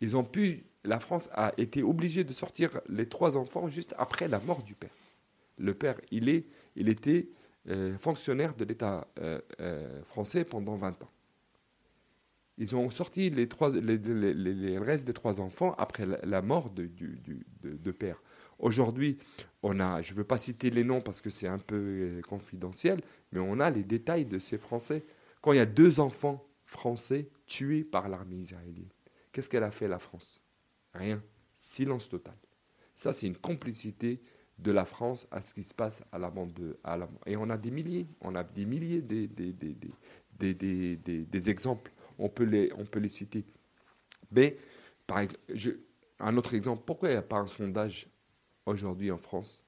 Ils 0.00 0.16
ont 0.16 0.24
pu, 0.24 0.64
la 0.82 0.98
France 0.98 1.28
a 1.32 1.52
été 1.58 1.82
obligée 1.82 2.24
de 2.24 2.32
sortir 2.32 2.80
les 2.88 3.06
trois 3.06 3.36
enfants 3.36 3.68
juste 3.68 3.94
après 3.98 4.28
la 4.28 4.40
mort 4.40 4.62
du 4.62 4.74
père. 4.74 4.96
Le 5.58 5.74
père, 5.74 6.00
il, 6.10 6.30
est, 6.30 6.46
il 6.74 6.88
était 6.88 7.28
fonctionnaires 7.98 8.54
de 8.54 8.64
l'État 8.64 9.08
euh, 9.18 9.40
euh, 9.60 10.02
français 10.04 10.44
pendant 10.44 10.76
20 10.76 11.02
ans. 11.02 11.10
Ils 12.58 12.74
ont 12.74 12.88
sorti 12.88 13.28
les, 13.28 13.48
trois, 13.48 13.70
les, 13.70 14.78
restes 14.78 15.06
des 15.06 15.12
trois 15.12 15.40
enfants 15.40 15.74
après 15.76 16.06
la, 16.22 16.40
mort 16.40 16.70
de, 16.70 16.86
du, 16.86 17.20
de, 17.62 17.90
père. 17.90 18.22
Aujourd'hui, 18.58 19.18
on 19.62 19.78
a, 19.78 20.00
je 20.00 20.12
ne 20.12 20.16
veux 20.16 20.24
pas 20.24 20.38
citer 20.38 20.70
les 20.70 20.82
noms 20.82 21.02
parce 21.02 21.20
que 21.20 21.28
c'est 21.28 21.48
un 21.48 21.58
peu 21.58 22.18
confidentiel, 22.26 23.02
mais 23.32 23.40
on 23.40 23.60
a 23.60 23.68
les 23.68 23.84
détails 23.84 24.24
de 24.24 24.38
ces 24.38 24.56
Français. 24.56 25.04
Quand 25.42 25.52
il 25.52 25.56
y 25.56 25.60
a 25.60 25.66
deux 25.66 26.00
enfants 26.00 26.48
français 26.64 27.28
tués 27.44 27.84
par 27.84 28.08
l'armée 28.08 28.36
israélienne, 28.36 28.88
qu'est-ce 29.32 29.50
qu'elle 29.50 29.64
a 29.64 29.70
fait 29.70 29.88
la 29.88 29.98
France? 29.98 30.40
Rien. 30.94 31.22
Silence 31.54 32.08
total. 32.08 32.36
Ça, 32.94 33.12
c'est 33.12 33.26
une 33.26 33.36
complicité 33.36 34.22
de 34.58 34.72
la 34.72 34.84
France 34.84 35.26
à 35.30 35.42
ce 35.42 35.52
qui 35.52 35.62
se 35.62 35.74
passe 35.74 36.02
à 36.12 36.18
la 36.18 36.30
bande 36.30 36.52
de... 36.54 36.78
Et 37.26 37.36
on 37.36 37.50
a 37.50 37.58
des 37.58 37.70
milliers, 37.70 38.06
on 38.20 38.34
a 38.34 38.42
des 38.42 38.64
milliers 38.64 39.02
des, 39.02 39.26
des, 39.26 39.52
des, 40.54 41.24
des 41.24 41.50
exemples, 41.50 41.92
on 42.18 42.28
peut, 42.28 42.44
les, 42.44 42.72
on 42.74 42.84
peut 42.84 42.98
les 42.98 43.08
citer. 43.10 43.44
Mais, 44.32 44.56
par 45.06 45.20
exemple, 45.20 45.78
un 46.18 46.36
autre 46.36 46.54
exemple, 46.54 46.82
pourquoi 46.86 47.10
il 47.10 47.12
n'y 47.12 47.18
a 47.18 47.22
pas 47.22 47.36
un 47.36 47.46
sondage 47.46 48.08
aujourd'hui 48.64 49.10
en 49.10 49.18
France 49.18 49.62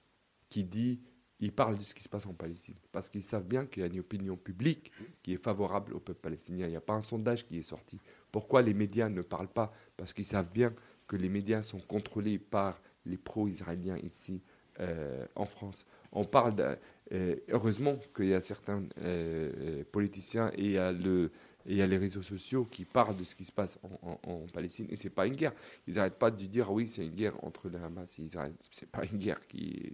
qui 0.49 0.65
dit, 0.65 1.01
il 1.41 1.53
parle 1.53 1.79
de 1.79 1.83
ce 1.83 1.95
qui 1.95 2.03
se 2.03 2.09
passe 2.09 2.27
en 2.27 2.33
Palestine? 2.33 2.75
Parce 2.91 3.11
qu'ils 3.11 3.23
savent 3.23 3.47
bien 3.47 3.67
qu'il 3.67 3.83
y 3.83 3.85
a 3.85 3.89
une 3.89 4.01
opinion 4.01 4.37
publique 4.37 4.91
qui 5.23 5.35
est 5.35 5.43
favorable 5.43 5.93
au 5.93 6.01
peuple 6.01 6.21
palestinien. 6.21 6.67
Il 6.67 6.71
n'y 6.71 6.77
a 6.77 6.81
pas 6.81 6.95
un 6.95 7.03
sondage 7.03 7.47
qui 7.47 7.59
est 7.59 7.63
sorti. 7.63 8.01
Pourquoi 8.33 8.63
les 8.63 8.75
médias 8.75 9.09
ne 9.09 9.21
parlent 9.21 9.53
pas? 9.53 9.73
Parce 9.97 10.15
qu'ils 10.15 10.25
savent 10.25 10.51
bien 10.51 10.75
que 11.07 11.17
les 11.17 11.29
médias 11.29 11.63
sont 11.63 11.81
contrôlés 11.81 12.39
par 12.39 12.81
les 13.05 13.19
pro-israéliens 13.19 13.99
ici 13.99 14.43
euh, 14.81 15.27
en 15.35 15.45
France. 15.45 15.85
On 16.13 16.25
parle, 16.25 16.79
euh, 17.13 17.35
heureusement 17.49 17.99
qu'il 18.15 18.27
y 18.27 18.35
a 18.35 18.41
certains 18.41 18.85
euh, 19.03 19.83
politiciens 19.91 20.53
et 20.57 20.77
il 21.67 21.75
y, 21.75 21.83
a 21.83 21.87
les 21.87 21.97
réseaux 21.97 22.23
sociaux 22.23 22.65
qui 22.65 22.85
parlent 22.85 23.17
de 23.17 23.25
ce 23.25 23.35
qui 23.35 23.45
se 23.45 23.51
passe 23.51 23.81
en, 24.03 24.47
Palestine. 24.55 24.87
Et 24.89 24.95
c'est 24.95 25.11
pas 25.11 25.27
une 25.27 25.35
guerre. 25.35 25.53
Ils 25.89 25.97
n'arrêtent 25.97 26.19
pas 26.19 26.31
de 26.31 26.45
dire 26.45 26.71
oui, 26.71 26.87
c'est 26.87 27.05
une 27.05 27.15
guerre 27.15 27.35
entre 27.43 27.69
le 27.69 27.77
Hamas 27.79 28.21
et 28.21 28.23
Israël. 28.23 28.53
C'est 28.71 28.89
pas 28.89 29.05
une 29.05 29.19
guerre 29.19 29.41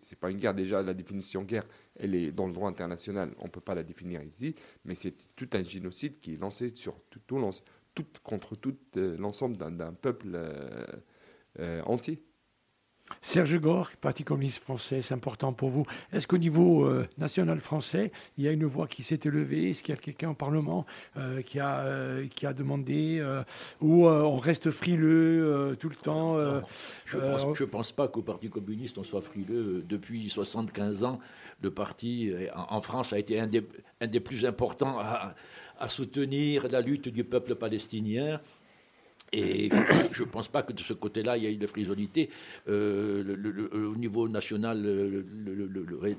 c'est 0.02 0.18
pas 0.18 0.30
une 0.30 0.36
guerre. 0.38 0.52
Déjà, 0.52 0.82
la 0.82 0.92
définition 0.92 1.44
guerre, 1.44 1.64
elle 1.98 2.14
est 2.14 2.30
dans 2.30 2.46
le 2.46 2.52
droit 2.52 2.68
international. 2.68 3.30
On 3.38 3.48
peut 3.48 3.62
pas 3.62 3.74
la 3.74 3.84
définir 3.84 4.22
ici, 4.22 4.54
mais 4.84 4.94
c'est 4.94 5.14
tout 5.34 5.48
un 5.54 5.62
génocide 5.62 6.20
qui 6.20 6.34
est 6.34 6.40
lancé 6.40 6.72
sur 6.74 7.00
tout, 7.08 7.20
tout, 7.26 8.06
contre 8.22 8.54
tout 8.54 8.76
l'ensemble 8.94 9.56
d'un 9.56 9.94
peuple 9.94 10.38
entier. 11.86 12.22
Serge 13.20 13.60
Gore, 13.60 13.90
Parti 14.00 14.24
communiste 14.24 14.62
français, 14.62 15.02
c'est 15.02 15.14
important 15.14 15.52
pour 15.52 15.68
vous. 15.68 15.84
Est-ce 16.12 16.26
qu'au 16.26 16.38
niveau 16.38 16.84
euh, 16.84 17.06
national 17.18 17.60
français, 17.60 18.12
il 18.38 18.44
y 18.44 18.48
a 18.48 18.52
une 18.52 18.64
voix 18.64 18.86
qui 18.86 19.02
s'est 19.02 19.20
élevée? 19.24 19.70
Est-ce 19.70 19.82
qu'il 19.82 19.94
y 19.94 19.98
a 19.98 20.00
quelqu'un 20.00 20.30
au 20.30 20.34
Parlement 20.34 20.86
euh, 21.16 21.42
qui, 21.42 21.58
a, 21.58 21.80
euh, 21.80 22.26
qui 22.28 22.46
a 22.46 22.52
demandé 22.52 23.24
Ou 23.80 24.06
on 24.06 24.36
reste 24.36 24.70
frileux 24.70 25.76
tout 25.78 25.88
le 25.88 25.96
temps 25.96 26.36
Je 27.06 27.18
ne 27.18 27.64
pense, 27.64 27.92
pas 27.92 28.08
qu'au 28.08 28.22
Parti 28.22 28.48
communiste 28.48 28.98
on 28.98 29.04
soit 29.04 29.20
frileux. 29.22 29.84
Depuis 29.86 30.30
75 30.30 31.04
ans, 31.04 31.18
le 31.62 31.70
parti 31.70 32.32
en, 32.54 32.80
France 32.80 33.12
a 33.12 33.18
été 33.18 33.38
un 33.38 33.46
des, 33.46 33.66
un 34.00 34.06
des 34.06 34.20
plus 34.20 34.44
importants 34.46 34.98
à, 34.98 35.34
à 35.78 35.88
soutenir 35.88 36.68
la 36.68 36.80
lutte 36.80 37.08
du 37.08 37.24
peuple 37.24 37.54
palestinien. 37.54 38.40
Et 39.34 39.68
je 40.12 40.22
ne 40.22 40.28
pense 40.28 40.46
pas 40.46 40.62
que 40.62 40.72
de 40.72 40.80
ce 40.80 40.92
côté-là, 40.92 41.36
il 41.36 41.42
y 41.42 41.46
ait 41.46 41.56
de 41.56 41.66
frisonnité. 41.66 42.30
Euh, 42.68 43.34
au 43.74 43.96
niveau 43.96 44.28
national, 44.28 44.80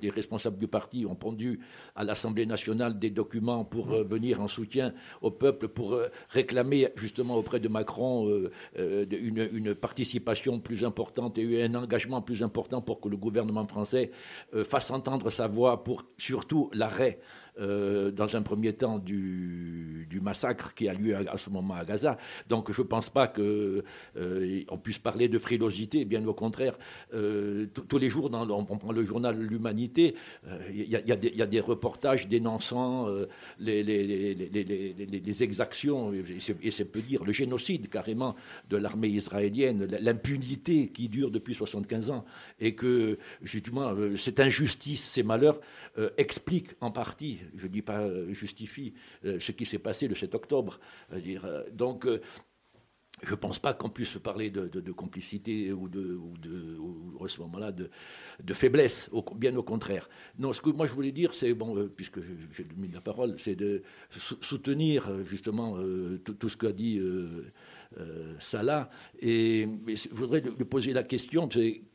les 0.02 0.10
responsables 0.10 0.58
du 0.58 0.68
parti 0.68 1.06
ont 1.06 1.16
pondu 1.16 1.62
à 1.96 2.04
l'Assemblée 2.04 2.46
nationale 2.46 3.00
des 3.00 3.10
documents 3.10 3.64
pour 3.64 3.94
euh, 3.94 4.04
venir 4.04 4.42
en 4.42 4.50
soutien 4.50 4.94
au 5.22 5.32
peuple, 5.32 5.70
pour 5.70 5.94
euh, 5.94 6.10
réclamer 6.30 6.90
justement 6.98 7.36
auprès 7.36 7.62
de 7.62 7.70
Macron 7.70 8.30
une, 8.78 9.50
une, 9.54 9.76
participation 9.76 10.60
plus 10.60 10.84
importante 10.84 11.38
et 11.38 11.64
un 11.64 11.76
engagement 11.76 12.22
plus 12.22 12.44
important 12.44 12.82
pour 12.82 13.00
que 13.00 13.08
le 13.08 13.18
gouvernement 13.18 13.66
français 13.66 14.12
fasse 14.64 14.92
entendre 14.92 15.30
sa 15.30 15.48
voix 15.48 15.84
pour 15.84 16.04
surtout 16.18 16.70
l'arrêt 16.74 17.20
euh, 17.57 18.11
dans 18.11 18.36
un 18.36 18.41
premier 18.41 18.73
temps 18.73 18.99
du, 18.99 20.10
massacre 20.22 20.73
qui 20.73 20.88
a 20.88 20.94
lieu 20.94 21.15
à, 21.15 21.38
ce 21.38 21.49
moment 21.49 21.76
à 21.76 21.86
Gaza. 21.86 22.18
Donc 22.49 22.72
je 22.72 22.82
ne 22.82 22.88
pense 22.88 23.10
pas 23.10 23.27
qu'on 23.27 23.41
euh, 24.18 24.64
puisse 24.82 24.98
parler 24.98 25.27
de 25.27 25.38
frilosité, 25.38 26.03
bien 26.03 26.26
au 26.26 26.34
contraire. 26.34 26.77
Euh, 27.14 27.68
tous 27.88 27.98
les 27.98 28.10
jours, 28.10 28.32
on, 28.34 28.65
prend 28.65 28.91
le 28.91 29.03
journal 29.03 29.38
L'Humanité, 29.40 30.15
il 30.73 30.88
y, 30.88 31.41
a 31.41 31.45
des 31.45 31.60
reportages 31.60 32.27
dénonçant 32.27 33.07
les, 33.60 33.84
exactions, 35.44 36.14
et 36.14 36.72
c'est 36.72 36.86
peut 36.86 37.02
dire 37.02 37.23
le 37.23 37.34
génocide 37.34 37.90
carrément 37.90 38.36
de 38.69 38.77
l'armée 38.77 39.10
israélienne, 39.10 39.86
l'impunité 40.02 40.88
qui 40.88 41.10
dure 41.10 41.30
depuis 41.30 41.53
75 41.53 42.10
ans, 42.10 42.26
et 42.60 42.73
que 42.73 43.19
justement 43.44 43.94
cette 44.18 44.40
injustice, 44.40 45.03
ces 45.03 45.23
malheurs 45.23 45.60
expliquent 46.18 46.72
en 46.82 46.90
partie 46.90 47.40
je 47.56 47.64
ne 47.64 47.72
dis 47.72 47.82
pas 47.82 48.02
euh, 48.02 48.34
justifie 48.34 48.94
euh, 49.26 49.40
ce 49.40 49.52
qui 49.52 49.66
s'est 49.66 49.80
passé 49.80 50.08
le 50.08 50.16
7 50.16 50.36
octobre. 50.36 50.80
Euh, 51.14 51.64
donc, 51.72 52.08
je 53.24 53.32
ne 53.32 53.36
pense 53.36 53.60
pas 53.60 53.74
qu'on 53.74 53.90
puisse 53.90 54.18
parler 54.18 54.50
de, 54.50 54.92
complicité 54.92 55.72
ou, 55.72 55.88
de, 55.88 56.16
ou, 56.16 57.28
ce 57.28 57.40
moment-là 57.42 57.72
de, 57.72 57.90
faiblesse, 58.54 59.10
bien 59.36 59.56
au 59.56 59.64
contraire. 59.64 60.10
Non, 60.38 60.52
ce 60.52 60.62
que 60.62 60.70
moi 60.70 60.86
je 60.86 60.94
voulais 60.94 61.14
dire, 61.14 61.34
c'est, 61.34 61.54
bon, 61.54 61.88
puisque 61.96 62.20
j'ai 62.52 62.68
mis 62.76 62.90
la 62.90 63.00
parole, 63.00 63.36
c'est 63.40 63.56
de 63.56 63.84
soutenir 64.20 65.24
justement 65.24 65.78
tout, 66.26 66.50
ce 66.50 66.58
qu'a 66.58 66.74
dit 66.74 67.00
Salah. 68.40 68.90
Et, 69.20 69.68
je 69.88 70.10
voudrais 70.14 70.41
lui 70.41 70.66
poser 70.66 70.94
la 70.94 71.03
question, 71.03 71.48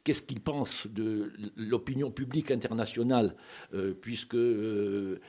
qu'est-ce 0.04 0.22
qu'il 0.22 0.40
pense 0.40 0.86
de 0.86 1.32
l'opinion 1.56 2.10
publique 2.10 2.50
internationale, 2.50 3.34
euh, 3.74 3.94
puisque 3.94 4.34
euh, 4.34 5.20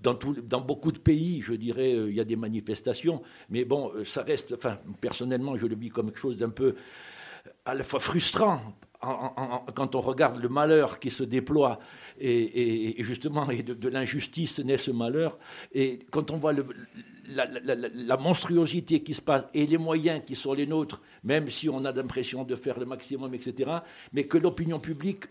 dans, 0.00 0.60
beaucoup 0.60 0.92
de 0.92 0.98
pays, 0.98 1.42
je 1.42 1.54
dirais, 1.54 1.94
euh, 1.94 2.10
il 2.10 2.16
y 2.16 2.20
a 2.20 2.24
des 2.24 2.36
manifestations, 2.36 3.22
mais 3.50 3.64
bon, 3.64 3.92
ça 4.04 4.22
reste, 4.22 4.54
enfin, 4.56 4.78
personnellement, 5.00 5.56
je 5.56 5.66
le 5.66 5.76
vis 5.76 5.90
comme 5.90 6.06
quelque 6.06 6.20
chose 6.20 6.36
d'un 6.36 6.50
peu 6.50 6.74
à 7.64 7.74
la 7.74 7.84
fois 7.84 8.00
frustrant 8.00 8.60
quand 9.00 9.94
on 9.94 10.00
regarde 10.00 10.42
le 10.42 10.48
malheur 10.48 10.98
qui 10.98 11.10
se 11.10 11.22
déploie. 11.22 11.78
Et, 12.18 12.96
justement 12.98 13.48
et 13.48 13.62
de, 13.62 13.88
l'injustice 13.88 14.58
naît 14.58 14.76
ce 14.76 14.90
malheur. 14.90 15.38
Et 15.72 16.00
quand 16.10 16.32
on 16.32 16.36
voit 16.38 16.52
le, 16.52 16.66
la, 17.28 18.16
monstruosité 18.16 19.00
qui 19.02 19.14
se 19.14 19.22
passe 19.22 19.44
et 19.54 19.66
les 19.66 19.78
moyens 19.78 20.22
qui 20.26 20.36
sont 20.36 20.52
les 20.52 20.66
nôtres, 20.66 21.00
même 21.24 21.48
si 21.48 21.68
on 21.68 21.84
a 21.84 21.92
l'impression 21.92 22.44
de 22.44 22.54
faire 22.54 22.78
le 22.78 22.86
maximum, 22.86 23.34
etc., 23.34 23.70
mais 24.12 24.24
que 24.24 24.38
l'opinion 24.38 24.78
publique 24.78 25.24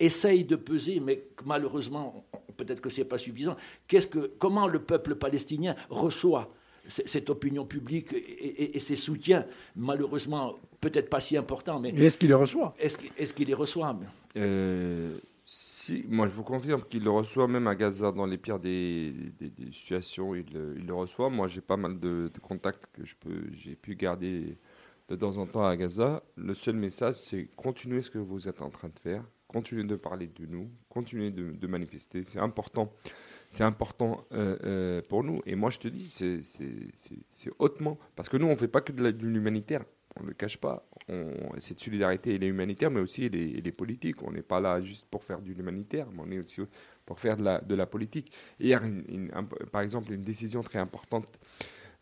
essaye 0.00 0.44
de 0.44 0.56
peser, 0.56 1.00
mais 1.00 1.24
malheureusement, 1.44 2.24
peut-être 2.56 2.80
que 2.80 2.90
ce 2.90 3.00
n'est 3.00 3.06
pas 3.06 3.18
suffisant. 3.18 3.56
Qu'est-ce 3.86 4.08
que, 4.08 4.32
comment 4.38 4.66
le 4.66 4.80
peuple 4.82 5.14
palestinien 5.14 5.74
reçoit 5.88 6.52
cette 6.86 7.30
opinion 7.30 7.64
publique 7.64 8.08
et, 8.12 8.78
ses 8.80 8.96
soutiens, 8.96 9.46
malheureusement, 9.74 10.56
peut-être 10.80 11.08
pas 11.08 11.20
si 11.20 11.36
importants, 11.36 11.80
mais... 11.80 11.90
est-ce 11.90 12.18
qu'il 12.18 12.28
les 12.28 12.34
reçoit? 12.34 12.74
Est-ce 12.78 13.32
qu'il 13.32 13.46
les 13.46 13.54
reçoit 13.54 13.96
euh, 14.36 15.16
moi 16.08 16.28
je 16.28 16.34
vous 16.34 16.44
confirme 16.44 16.82
qu'il 16.84 17.04
le 17.04 17.10
reçoit 17.10 17.48
même 17.48 17.66
à 17.66 17.74
Gaza 17.74 18.12
dans 18.12 18.26
les 18.26 18.38
pires 18.38 18.58
des, 18.58 19.14
situations, 19.72 20.34
il, 20.34 20.46
le 20.52 20.94
reçoit. 20.94 21.30
Moi 21.30 21.48
j'ai 21.48 21.60
pas 21.60 21.76
mal 21.76 21.98
de, 21.98 22.30
contacts 22.42 22.86
que 22.92 23.02
j'ai 23.52 23.76
pu 23.76 23.94
garder 23.94 24.58
de 25.08 25.16
temps 25.16 25.36
en 25.36 25.46
temps 25.46 25.64
à 25.64 25.76
Gaza. 25.76 26.22
Le 26.36 26.54
seul 26.54 26.76
message 26.76 27.14
c'est 27.14 27.48
continuez 27.56 28.02
ce 28.02 28.10
que 28.10 28.18
vous 28.18 28.48
êtes 28.48 28.62
en 28.62 28.70
train 28.70 28.88
de 28.88 28.98
faire, 28.98 29.24
continuez 29.48 29.84
de 29.84 29.96
parler 29.96 30.26
de 30.28 30.46
nous, 30.46 30.70
continuez 30.88 31.30
de, 31.30 31.66
manifester. 31.66 32.24
C'est 32.24 32.40
important, 32.40 32.92
c'est 33.50 33.64
important 33.64 34.24
euh, 34.32 34.56
euh, 34.64 35.02
pour 35.08 35.24
nous. 35.24 35.40
Et 35.46 35.54
moi 35.54 35.70
je 35.70 35.78
te 35.78 35.88
dis, 35.88 36.08
c'est 36.10 37.50
hautement 37.58 37.98
parce 38.16 38.28
que 38.28 38.36
nous 38.36 38.46
on 38.46 38.56
fait 38.56 38.68
pas 38.68 38.80
que 38.80 38.92
de 38.92 39.26
l'humanitaire 39.26 39.84
on 40.16 40.22
ne 40.22 40.28
le 40.28 40.34
cache 40.34 40.58
pas. 40.58 40.86
cette 41.58 41.80
solidarité, 41.80 42.36
elle 42.36 42.44
est 42.44 42.48
humanitaire, 42.48 42.90
mais 42.90 43.00
aussi 43.00 43.24
elle 43.24 43.66
est, 43.66 43.72
politique. 43.72 44.22
On 44.22 44.30
n'est 44.30 44.42
pas 44.42 44.60
là 44.60 44.80
juste 44.80 45.06
pour 45.10 45.24
faire 45.24 45.40
de 45.40 45.52
l'humanitaire, 45.52 46.06
mais 46.12 46.22
on 46.24 46.30
est 46.30 46.38
aussi 46.38 46.60
pour 47.04 47.18
faire 47.18 47.36
de 47.36 47.44
la, 47.44 47.60
de 47.60 47.84
politique. 47.84 48.32
A 48.62 48.80
par 49.72 49.82
exemple 49.82 50.12
une 50.12 50.22
décision 50.22 50.62
très 50.62 50.78
importante 50.78 51.38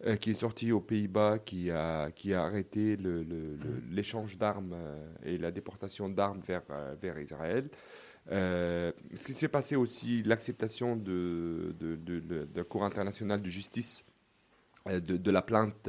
euh, 0.07 0.17
qui 0.17 0.31
est 0.31 0.35
sortie 0.35 0.73
aux 0.73 0.81
Pays-Bas, 0.81 1.39
qui 1.39 1.71
a, 1.71 2.11
qui 2.11 2.35
a 2.35 2.43
arrêté 2.43 2.99
l'échange 3.89 4.37
d'armes 4.37 4.73
euh, 4.75 5.15
et 5.25 5.39
la 5.39 5.53
déportation 5.53 6.09
d'armes 6.09 6.41
vers, 6.41 6.63
euh, 6.71 6.97
vers 7.01 7.21
Israël. 7.21 7.69
ce 8.29 9.25
qui 9.25 9.33
s'est 9.33 9.47
passé 9.47 9.77
aussi, 9.77 10.25
l'acceptation 10.25 10.97
de, 10.97 11.73
de, 11.79 11.95
de, 11.95 12.49
la 12.53 12.65
Cour 12.65 12.85
internationale 12.85 13.43
de 13.43 13.49
justice 13.49 14.05
de, 14.87 15.31
la 15.31 15.43
plainte 15.43 15.89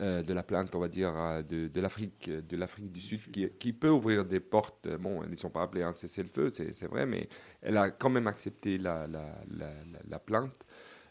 euh, 0.00 0.22
de 0.22 0.32
la 0.32 0.42
plainte, 0.42 0.74
on 0.74 0.78
va 0.80 0.88
dire, 0.88 1.12
euh, 1.16 1.42
de, 1.42 1.80
l'Afrique, 1.80 2.30
de 2.30 2.56
l'Afrique 2.56 2.90
du 2.90 3.00
Sud, 3.00 3.20
qui, 3.58 3.72
peut 3.72 3.90
ouvrir 3.90 4.24
des 4.24 4.40
portes. 4.40 4.86
Euh, 4.86 4.98
bon, 4.98 5.22
elles 5.22 5.30
ne 5.30 5.36
sont 5.36 5.50
pas 5.50 5.62
appelées 5.62 5.82
un 5.82 5.92
cessez-le-feu, 5.92 6.50
c'est 6.50 6.86
vrai, 6.86 7.06
mais 7.06 7.28
elle 7.62 7.76
a 7.76 7.90
quand 7.90 8.10
même 8.10 8.26
accepté 8.26 8.78
la, 8.78 9.06
la, 9.06 10.18
plainte. 10.18 10.64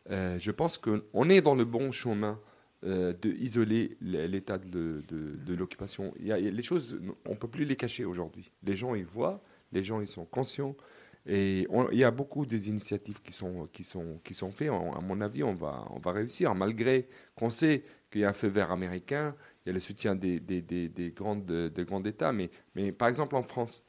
je 0.10 0.52
pense 0.52 0.78
qu'on 0.78 1.30
est 1.30 1.41
dans 1.41 1.56
le 1.56 1.66
bon 1.66 1.91
chemin 1.91 2.40
euh, 2.86 3.11
d'isoler 3.11 3.98
l'état 3.99 4.57
de, 4.57 5.03
de, 5.10 5.53
l'occupation. 5.53 6.14
Les 6.18 6.64
choses, 6.64 6.98
on 7.26 7.32
ne 7.32 7.36
peut 7.36 7.49
plus 7.49 7.66
les 7.66 7.76
cacher 7.76 8.06
aujourd'hui. 8.06 8.53
Les 8.64 8.78
gens, 8.78 8.95
ils 8.95 9.06
voient, 9.06 9.34
les 9.74 9.84
gens, 9.84 9.99
ils 9.99 10.07
sont 10.07 10.24
conscients. 10.24 10.78
Et 11.26 11.68
il 11.91 11.98
y 11.98 12.06
a 12.06 12.11
beaucoup 12.11 12.45
des 12.45 12.70
initiatives 12.70 13.22
qui 13.22 13.34
sont, 13.34 13.68
qui 13.74 13.84
sont, 13.84 14.22
qui 14.24 14.34
sont 14.34 14.49
faites. 14.52 14.70
à 14.70 15.02
mon 15.02 15.20
avis, 15.20 15.44
on 15.44 15.56
va, 15.56 15.86
on 15.90 15.99
va 15.99 16.14
réussir, 16.14 16.56
malgré 16.56 17.10
qu'on 17.36 17.49
sait 17.49 17.84
qu'il 18.10 18.22
y 18.22 18.26
a 18.26 18.30
un 18.30 18.34
feu 18.34 18.48
vert 18.48 18.72
américain, 18.72 19.36
il 19.65 19.69
y 19.69 19.72
a 19.72 19.73
le 19.73 19.80
soutien 19.80 20.15
des, 20.15 20.40
des, 20.40 20.61
des, 20.61 20.90
des 20.90 21.11
grandes, 21.11 21.45
des 21.45 21.86
grands 21.86 22.03
États. 22.03 22.31
Mais, 22.31 22.49
par 22.91 23.07
exemple, 23.07 23.36
en 23.36 23.44
France, 23.44 23.84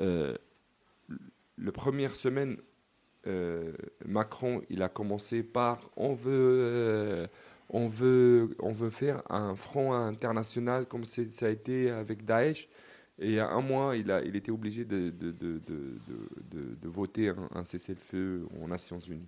euh, 0.00 0.36
la 1.58 1.72
première 1.72 2.14
semaine, 2.14 2.56
euh, 3.26 3.72
Macron, 4.06 4.62
il 4.70 4.82
a 4.82 4.88
commencé 4.88 5.42
par 5.42 5.90
on 5.96 6.14
veut, 6.14 6.30
euh, 6.32 7.26
on 7.68 7.88
veut, 7.88 8.56
on 8.60 8.72
veut 8.72 8.90
faire 8.90 9.22
un 9.30 9.54
front 9.54 9.92
international 9.92 10.86
comme 10.86 11.04
ça 11.04 11.46
a 11.46 11.48
été 11.48 11.90
avec 11.90 12.24
Daesh. 12.24 12.68
Et 13.20 13.26
il 13.26 13.32
y 13.32 13.40
a 13.40 13.48
un 13.48 13.60
mois, 13.60 13.96
il, 13.96 14.36
était 14.36 14.52
obligé 14.52 14.84
de, 14.84 15.12
voter 16.84 17.32
un, 17.52 17.64
cessez-le-feu 17.64 18.46
aux 18.62 18.68
Nations 18.68 19.00
Unies. 19.00 19.26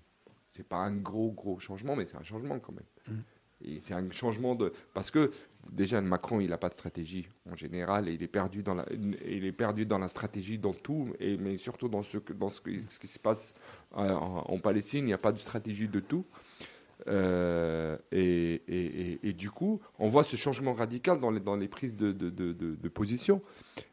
C'est 0.48 0.66
pas 0.66 0.78
un 0.78 0.94
gros, 0.94 1.32
gros 1.32 1.58
changement, 1.58 1.96
mais 1.96 2.04
c'est 2.04 2.16
un 2.16 2.22
changement 2.22 2.60
quand 2.60 2.72
même. 2.72 2.84
Mmh. 3.08 3.20
C'est 3.80 3.94
un 3.94 4.10
changement 4.10 4.54
de. 4.54 4.72
Parce 4.94 5.10
que 5.10 5.30
déjà, 5.70 6.00
Macron, 6.00 6.40
il 6.40 6.50
n'a 6.50 6.58
pas 6.58 6.68
de 6.68 6.74
stratégie 6.74 7.28
en 7.50 7.56
général, 7.56 8.08
et 8.08 8.14
il 8.14 8.22
est 8.22 8.28
perdu 8.28 8.62
dans 8.62 8.74
la, 8.74 8.86
il 8.90 9.44
est 9.44 9.52
perdu 9.52 9.86
dans 9.86 9.98
la 9.98 10.08
stratégie, 10.08 10.58
dans 10.58 10.72
tout, 10.72 11.08
et, 11.18 11.36
mais 11.36 11.56
surtout 11.56 11.88
dans, 11.88 12.02
ce, 12.02 12.18
dans 12.34 12.48
ce, 12.48 12.60
qui 12.60 13.06
se 13.06 13.18
passe 13.18 13.54
euh, 13.96 14.12
en, 14.12 14.58
Palestine, 14.58 15.04
il 15.04 15.06
n'y 15.06 15.12
a 15.12 15.18
pas 15.18 15.32
de 15.32 15.38
stratégie 15.38 15.88
de 15.88 16.00
tout. 16.00 16.24
Euh, 17.08 17.96
et, 18.12 18.62
et, 18.68 19.28
et, 19.28 19.32
du 19.32 19.50
coup, 19.50 19.80
on 19.98 20.08
voit 20.08 20.22
ce 20.22 20.36
changement 20.36 20.74
radical 20.74 21.18
dans 21.18 21.30
les, 21.30 21.40
dans 21.40 21.56
les 21.56 21.68
prises 21.68 21.96
de, 21.96 22.12
de, 22.12 22.28
de, 22.30 22.88
position. 22.88 23.42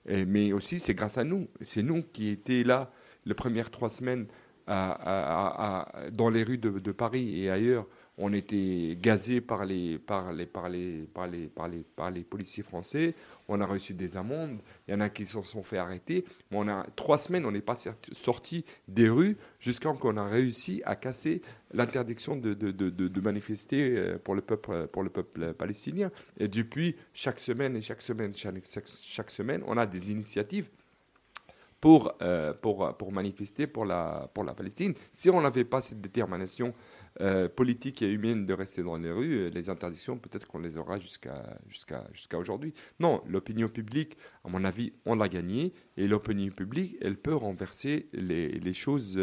mais 0.06 0.52
aussi, 0.52 0.80
c'est 0.80 0.94
grâce 0.94 1.18
à 1.18 1.24
nous. 1.24 1.48
C'est 1.62 1.84
nous 1.84 2.04
qui 2.04 2.30
étions 2.30 2.64
là 2.66 2.92
les 3.26 3.34
premières 3.34 3.72
trois 3.72 3.90
semaines 3.90 4.28
dans 4.68 6.30
les 6.30 6.44
rues 6.44 6.58
de, 6.58 6.92
Paris 6.92 7.42
et 7.42 7.50
ailleurs 7.50 7.86
on 8.18 8.34
était 8.34 8.98
gazé 9.00 9.42
par 9.42 9.66
les, 9.66 10.00
par 10.00 10.34
les, 10.34 10.48
par 10.48 10.70
les, 10.70 11.08
par 11.14 11.28
les, 11.28 11.48
par 11.48 11.68
les, 11.68 11.84
par 11.96 12.10
les 12.10 12.22
policiers 12.22 12.64
français. 12.64 13.14
On 13.48 13.62
a 13.62 13.66
reçu 13.66 13.94
des 13.94 14.18
amendes. 14.18 14.60
Il 14.88 14.92
y 14.92 14.98
en 14.98 15.02
a 15.02 15.10
qui 15.10 15.26
se 15.26 15.40
sont 15.42 15.62
fait 15.62 15.78
arrêter. 15.78 16.26
Mais 16.50 16.58
on 16.58 16.68
a 16.68 16.86
trois 16.96 17.20
semaines, 17.20 17.46
on 17.46 17.52
n'est 17.52 17.62
pas 17.62 17.78
sorti 18.14 18.66
des 18.88 19.08
rues 19.08 19.38
jusqu'à 19.60 19.94
ce 19.94 20.00
qu'on 20.00 20.18
a 20.18 20.26
réussi 20.26 20.82
à 20.86 20.96
casser 20.96 21.42
l'interdiction 21.74 22.36
de, 22.36 22.54
de, 22.54 22.72
de, 22.72 22.90
de, 22.90 23.22
manifester 23.22 23.96
euh, 23.98 24.18
pour 24.18 24.34
le 24.34 24.42
peuple, 24.42 24.88
pour 24.88 25.04
le 25.04 25.10
peuple 25.10 25.54
palestinien. 25.54 26.12
Et 26.40 26.48
depuis, 26.48 26.96
chaque 27.14 27.40
semaine 27.40 27.76
et 27.76 27.82
chaque 27.82 28.02
semaine, 28.02 28.34
chaque 28.36 29.30
semaine, 29.30 29.64
on 29.68 29.78
a 29.78 29.86
des 29.86 30.12
initiatives 30.12 30.70
pour, 31.82 32.14
euh, 32.22 32.54
pour, 32.54 32.96
pour 32.98 33.12
manifester 33.12 33.68
pour 33.68 33.86
la, 33.86 34.30
pour 34.34 34.44
la 34.44 34.54
Palestine. 34.54 34.94
Si 35.12 35.30
on 35.30 35.42
n'avait 35.42 35.64
pas 35.64 35.82
cette 35.82 36.02
détermination 36.02 36.74
euh, 37.22 37.48
politique 37.50 38.02
et 38.02 38.12
humaine 38.12 38.46
de 38.46 38.54
rester 38.54 38.84
dans 38.84 38.98
les 38.98 39.12
rues, 39.12 39.36
euh, 39.36 39.50
les 39.50 39.70
interdictions, 39.70 40.18
peut-être 40.18 40.48
qu'on 40.48 40.60
les 40.60 40.78
aura 40.78 41.00
jusqu'à 41.00 41.58
jusqu'à 41.68 42.08
jusqu'à 42.14 42.38
aujourd'hui. 42.38 42.74
Non, 43.00 43.22
l'opinion 43.28 43.68
publique, 43.68 44.18
à 44.44 44.50
mon 44.50 44.64
avis, 44.64 44.94
on 45.06 45.16
l'a 45.16 45.30
gagnée, 45.30 45.74
et 45.98 46.08
l'opinion 46.08 46.52
publique, 46.52 46.98
elle 47.02 47.18
peut 47.18 47.36
renverser 47.36 48.10
les, 48.14 48.50
les 48.50 48.74
choses 48.74 49.20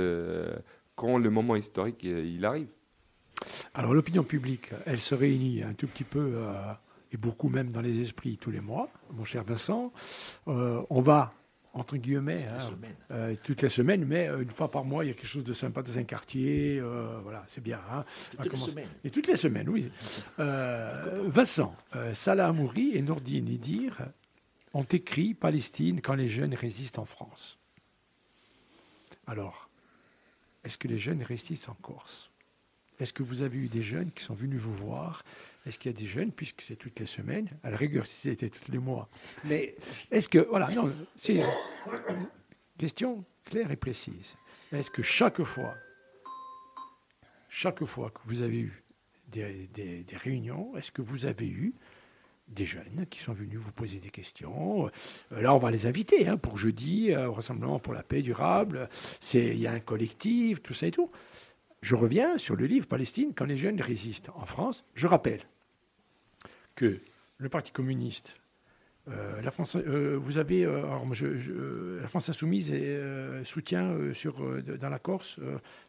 quand 0.97 1.19
le 1.19 1.31
moment 1.31 1.57
historique 1.57 2.03
il 2.05 2.45
arrive. 2.45 2.69
Alors 3.75 3.95
l'opinion 3.95 4.23
publique, 4.23 4.71
elle 4.87 5.01
se 5.01 5.15
réunit 5.15 5.63
un 5.63 5.75
tout 5.75 5.87
petit 5.87 6.05
peu, 6.05 6.35
et 7.13 7.17
beaucoup 7.17 7.49
même 7.49 7.71
dans 7.71 7.81
les 7.81 8.01
esprits 8.01 8.39
tous 8.39 8.51
les 8.51 8.61
mois, 8.61 8.89
mon 9.13 9.25
cher 9.25 9.45
Vincent. 9.45 9.93
on 10.47 11.01
va 11.01 11.35
entre 11.75 11.97
guillemets, 11.97 12.47
toutes, 13.43 13.63
les 13.63 13.69
semaines, 13.69 14.05
euh, 14.05 14.07
mais 14.07 14.29
euh, 14.29 14.43
une 14.43 14.51
fois 14.51 14.71
par 14.71 14.85
mois, 14.85 15.05
il 15.05 15.09
y 15.09 15.11
a 15.11 15.15
quelque 15.15 15.27
chose 15.27 15.45
de 15.45 15.53
sympa 15.53 15.83
dans 15.83 15.99
un 15.99 16.05
quartier. 16.05 16.79
Euh, 16.79 17.19
voilà, 17.23 17.45
c'est 17.49 17.63
bien. 17.63 17.81
Hein. 17.91 18.05
Toutes 18.31 18.53
les 18.53 18.59
semaines. 18.59 18.89
Et 19.03 19.11
toutes 19.11 19.27
les 19.27 19.37
semaines, 19.37 19.69
oui. 19.69 19.91
Vincent, 20.39 21.77
Salah 22.15 22.49
Amouri 22.49 22.97
et 22.97 23.03
Nordine 23.03 23.49
Idir 23.49 23.99
ont 24.73 24.85
écrit 24.85 25.35
Palestine 25.35 26.01
quand 26.01 26.15
les 26.15 26.29
jeunes 26.29 26.55
résistent 26.55 27.01
en 27.01 27.05
France. 27.05 27.59
Alors, 29.27 29.69
est-ce 30.63 30.79
que 30.79 30.89
les 30.89 30.99
jeunes 30.99 31.23
résistent 31.23 31.71
en 31.71 31.75
Corse? 31.75 32.31
Est-ce 33.01 33.13
que 33.13 33.25
vous 33.25 33.43
avez 33.43 33.59
eu 33.59 33.69
des 33.69 33.83
jeunes 33.83 34.13
qui 34.13 34.23
sont 34.23 34.35
venus 34.35 34.61
vous 34.61 34.75
voir 34.75 35.25
est-ce 35.67 35.79
qu'il 35.79 35.91
y 35.91 35.95
a 35.95 35.99
des 35.99 36.07
jeunes, 36.07 36.33
puisque 36.33 36.61
c'est 36.61 36.77
toutes 36.77 37.01
les 37.01 37.07
semaines, 37.07 37.49
à 37.63 37.71
la 37.71 37.77
rigueur 37.77 38.07
si 38.07 38.31
c'était 38.31 38.51
tous 38.51 38.71
les 38.71 38.79
mois, 38.79 39.09
mais 39.45 39.77
est-ce 40.11 40.29
que, 40.29 40.39
voilà, 40.39 40.69
non, 40.71 40.93
c'est 41.17 41.37
une 41.37 42.29
question 42.79 43.25
claire 43.45 43.71
et 43.71 43.77
précise. 43.77 44.37
Est-ce 44.73 44.91
que 44.91 45.03
chaque 45.03 45.43
fois, 45.45 45.75
chaque 47.49 47.85
fois 47.85 48.11
que 48.11 48.21
vous 48.27 48.43
avez 48.43 48.61
eu 48.61 48.83
des, 49.29 49.69
des, 49.69 50.17
réunions, 50.17 50.77
est-ce 50.77 50.93
que 50.93 51.03
vous 51.03 51.27
avez 51.27 51.49
eu 51.49 51.75
des 52.49 52.67
jeunes 52.67 53.07
qui 53.09 53.21
sont 53.21 53.33
venus 53.33 53.59
vous 53.59 53.73
poser 53.73 54.01
des 54.01 54.11
questions? 54.11 54.91
Là, 55.31 55.55
on 55.55 55.59
va 55.59 55.71
les 55.71 55.87
inviter 55.87 56.29
hein, 56.29 56.37
pour 56.37 56.59
jeudi, 56.59 57.13
euh, 57.13 57.29
au 57.29 57.33
Rassemblement 57.33 57.79
pour 57.79 57.95
la 57.95 58.03
paix 58.03 58.23
durable. 58.23 58.89
Il 59.35 59.59
y 59.59 59.67
a 59.67 59.73
un 59.73 59.81
collectif, 59.81 60.63
tout 60.63 60.75
ça 60.75 60.87
et 60.87 60.91
tout. 60.91 61.11
Je 61.83 61.95
reviens 61.95 62.39
sur 62.39 62.57
le 62.57 62.67
livre 62.67 62.87
Palestine 62.87 63.33
quand 63.35 63.45
les 63.45 63.59
jeunes 63.59 63.81
résistent 63.81 64.31
en 64.35 64.47
France. 64.47 64.85
Je 64.95 65.07
rappelle 65.07 65.41
que 66.75 67.01
le 67.39 67.49
Parti 67.49 67.73
communiste, 67.73 68.37
euh, 69.11 69.43
la 69.43 69.51
France, 69.51 69.77
euh, 69.77 70.19
vous 70.19 70.39
avez, 70.39 70.65
euh, 70.65 72.01
la 72.01 72.09
France 72.09 72.29
insoumise 72.31 72.73
et, 72.73 72.99
soutient 73.45 73.95
sur, 74.15 74.37
dans 74.81 74.89
la 74.89 74.99
Corse, 74.99 75.39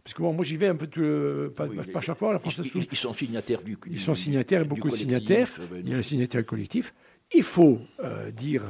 parce 0.03 0.13
que 0.13 0.21
bon, 0.21 0.33
moi 0.33 0.43
j'y 0.43 0.57
vais 0.57 0.67
un 0.67 0.75
peu, 0.75 1.53
pas, 1.55 1.67
pas, 1.93 2.01
chaque 2.01 2.17
fois. 2.17 2.33
La 2.33 2.39
France 2.39 2.57
ils, 2.57 2.87
ils, 2.91 2.97
sont 2.97 3.13
signataires 3.13 3.61
du. 3.61 3.77
Ils 3.89 3.99
sont 3.99 4.13
signataires, 4.13 4.65
beaucoup 4.65 4.89
de 4.89 4.95
signataires. 4.95 5.49
Il 5.77 5.89
y 5.89 5.93
a 5.93 5.95
le 5.95 6.01
signataire 6.01 6.45
collectif. 6.45 6.93
Il 7.33 7.43
faut 7.43 7.79
dire, 8.33 8.63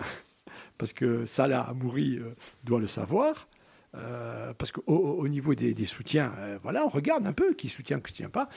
parce 0.78 0.92
que 0.92 1.24
Salah 1.26 1.62
Amouri 1.62 2.18
doit 2.64 2.80
le 2.80 2.88
savoir, 2.88 3.48
euh, 3.94 4.54
parce 4.54 4.72
qu'au 4.72 4.82
au 4.86 5.28
niveau 5.28 5.54
des, 5.54 5.84
soutiens, 5.84 6.32
euh, 6.38 6.58
voilà, 6.62 6.84
on 6.84 6.88
regarde 6.88 7.26
un 7.26 7.32
peu 7.32 7.52
qui 7.54 7.68
soutient, 7.68 7.98
qui 7.98 8.04
ne 8.04 8.08
soutient 8.08 8.30
pas. 8.30 8.48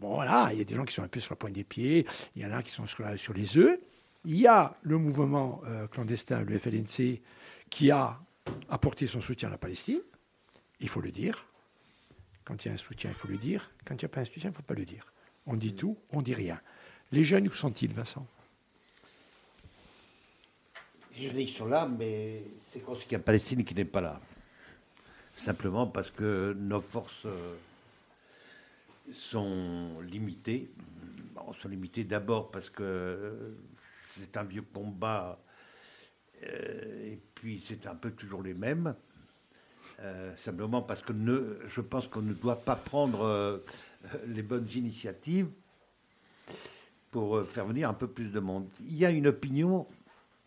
bon, 0.00 0.14
voilà, 0.14 0.50
il 0.52 0.58
y 0.58 0.60
a 0.60 0.64
des 0.64 0.74
gens 0.74 0.84
qui 0.84 0.92
sont 0.92 1.02
un 1.02 1.08
peu 1.08 1.20
sur 1.20 1.32
la 1.32 1.36
pointe 1.36 1.52
des 1.52 1.64
pieds, 1.64 2.06
il 2.34 2.42
y 2.42 2.46
en 2.46 2.52
a 2.52 2.62
qui 2.62 2.72
sont 2.72 2.86
sur, 2.86 3.04
les 3.34 3.58
œufs. 3.58 3.78
Il 4.24 4.38
y 4.38 4.46
a 4.46 4.76
le 4.82 4.98
mouvement 4.98 5.60
euh, 5.66 5.86
clandestin, 5.86 6.42
le 6.42 6.58
FLNC, 6.58 7.20
qui 7.70 7.90
a 7.90 8.20
apporté 8.68 9.06
son 9.06 9.20
soutien 9.20 9.48
à 9.48 9.50
la 9.52 9.58
Palestine. 9.58 10.00
Il 10.80 10.88
faut 10.88 11.00
le 11.00 11.10
dire. 11.10 11.46
Quand 12.44 12.64
il 12.64 12.68
y 12.68 12.70
a 12.70 12.74
un 12.74 12.78
soutien, 12.78 13.10
il 13.10 13.16
faut 13.16 13.28
le 13.28 13.36
dire. 13.36 13.70
Quand 13.84 13.94
il 13.94 13.98
n'y 13.98 14.06
a 14.06 14.08
pas 14.08 14.20
un 14.20 14.24
soutien, 14.24 14.44
il 14.44 14.52
ne 14.52 14.56
faut 14.56 14.62
pas 14.62 14.74
le 14.74 14.84
dire. 14.84 15.12
On 15.46 15.54
dit 15.54 15.74
tout, 15.74 15.96
on 16.10 16.22
dit 16.22 16.34
rien. 16.34 16.60
Les 17.12 17.22
jeunes, 17.22 17.46
où 17.46 17.52
sont-ils, 17.52 17.92
Vincent? 17.92 18.26
Les 21.16 21.28
jeunes, 21.28 21.38
ils 21.38 21.48
sont 21.48 21.66
là, 21.66 21.86
mais 21.86 22.42
c'est 22.72 22.80
quand 22.80 22.94
qu'il 22.94 23.12
y 23.12 23.14
a 23.16 23.20
Palestine 23.20 23.64
qui 23.64 23.74
n'est 23.74 23.84
pas 23.84 24.00
là 24.00 24.20
simplement 25.42 25.86
parce 25.86 26.10
que 26.10 26.54
nos 26.58 26.80
forces 26.80 27.26
euh, 27.26 27.54
sont 29.12 30.00
limitées. 30.02 30.70
Bon, 31.34 31.52
sont 31.54 31.68
limitées 31.68 32.04
d'abord 32.04 32.50
parce 32.50 32.70
que 32.70 33.56
c'est 34.18 34.36
un 34.36 34.44
vieux 34.44 34.64
combat 34.72 35.38
euh, 36.44 37.12
et 37.12 37.18
puis 37.34 37.62
c'est 37.66 37.86
un 37.86 37.94
peu 37.94 38.12
toujours 38.12 38.42
les 38.42 38.54
mêmes. 38.54 38.94
Euh, 40.00 40.34
simplement 40.36 40.80
parce 40.80 41.02
que 41.02 41.12
ne, 41.12 41.58
je 41.66 41.80
pense 41.80 42.06
qu'on 42.06 42.22
ne 42.22 42.34
doit 42.34 42.60
pas 42.60 42.76
prendre 42.76 43.62
les 44.26 44.42
bonnes 44.42 44.68
initiatives 44.74 45.48
pour 47.10 47.46
faire 47.46 47.66
venir 47.66 47.88
un 47.88 47.94
peu 47.94 48.06
plus 48.06 48.30
de 48.30 48.40
monde. 48.40 48.66
Il 48.80 48.96
y 48.96 49.04
a 49.04 49.10
une 49.10 49.26
opinion 49.26 49.86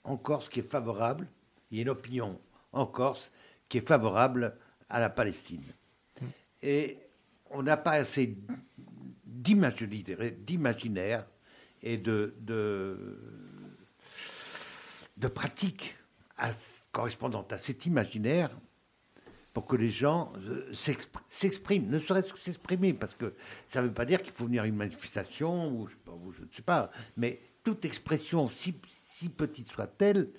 en 0.03 0.17
Corse 0.17 0.49
qui 0.49 0.59
est 0.59 0.69
favorable, 0.69 1.27
il 1.69 1.77
y 1.77 1.79
a 1.79 1.83
une 1.83 1.89
opinion 1.89 2.39
en 2.73 2.85
Corse 2.85 3.31
qui 3.69 3.77
est 3.77 3.87
favorable 3.87 4.55
à 4.89 4.99
la 4.99 5.09
Palestine. 5.09 5.63
Et 6.61 6.99
on 7.49 7.63
n'a 7.63 7.77
pas 7.77 7.93
assez 7.93 8.37
d'imaginaire 9.25 11.25
et 11.81 11.97
de, 11.97 12.35
de, 12.39 13.17
de 15.17 15.27
pratique 15.27 15.95
correspondant 16.91 17.45
à 17.49 17.57
cet 17.57 17.85
imaginaire 17.85 18.49
pour 19.53 19.65
que 19.65 19.77
les 19.77 19.89
gens 19.89 20.33
euh, 20.37 20.69
s'expriment, 21.29 21.89
ne 21.89 21.99
serait-ce 21.99 22.33
que 22.33 22.39
s'exprimer, 22.39 22.93
parce 22.93 23.15
que 23.15 23.33
ça 23.69 23.81
ne 23.81 23.87
veut 23.87 23.93
pas 23.93 24.05
dire 24.05 24.21
qu'il 24.21 24.33
faut 24.33 24.45
venir 24.45 24.63
à 24.63 24.67
une 24.67 24.75
manifestation, 24.75 25.71
ou 25.71 25.87
je 25.87 26.41
ne 26.41 26.47
sais 26.53 26.61
pas, 26.61 26.91
mais 27.15 27.39
toute 27.63 27.85
expression, 27.85 28.49
si, 28.49 28.75
si 29.15 29.29
petite 29.29 29.71
soit-elle, 29.71 30.29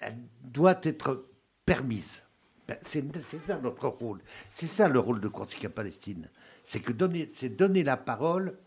elle 0.00 0.16
doit 0.42 0.80
être 0.82 1.26
permise. 1.66 2.22
Ben, 2.68 2.76
c'est 2.82 3.02
ça 3.46 3.58
notre 3.58 3.88
rôle. 3.88 4.20
C'est 4.50 4.66
ça 4.66 4.88
le 4.88 4.98
rôle 4.98 5.20
de 5.20 5.28
Corsica 5.28 5.70
Palestine. 5.70 6.28
C'est 6.64 6.80
que 6.80 6.92
donner, 6.92 7.28
c'est 7.34 7.48
donner 7.48 7.82
la 7.82 7.96
parole 7.96 8.58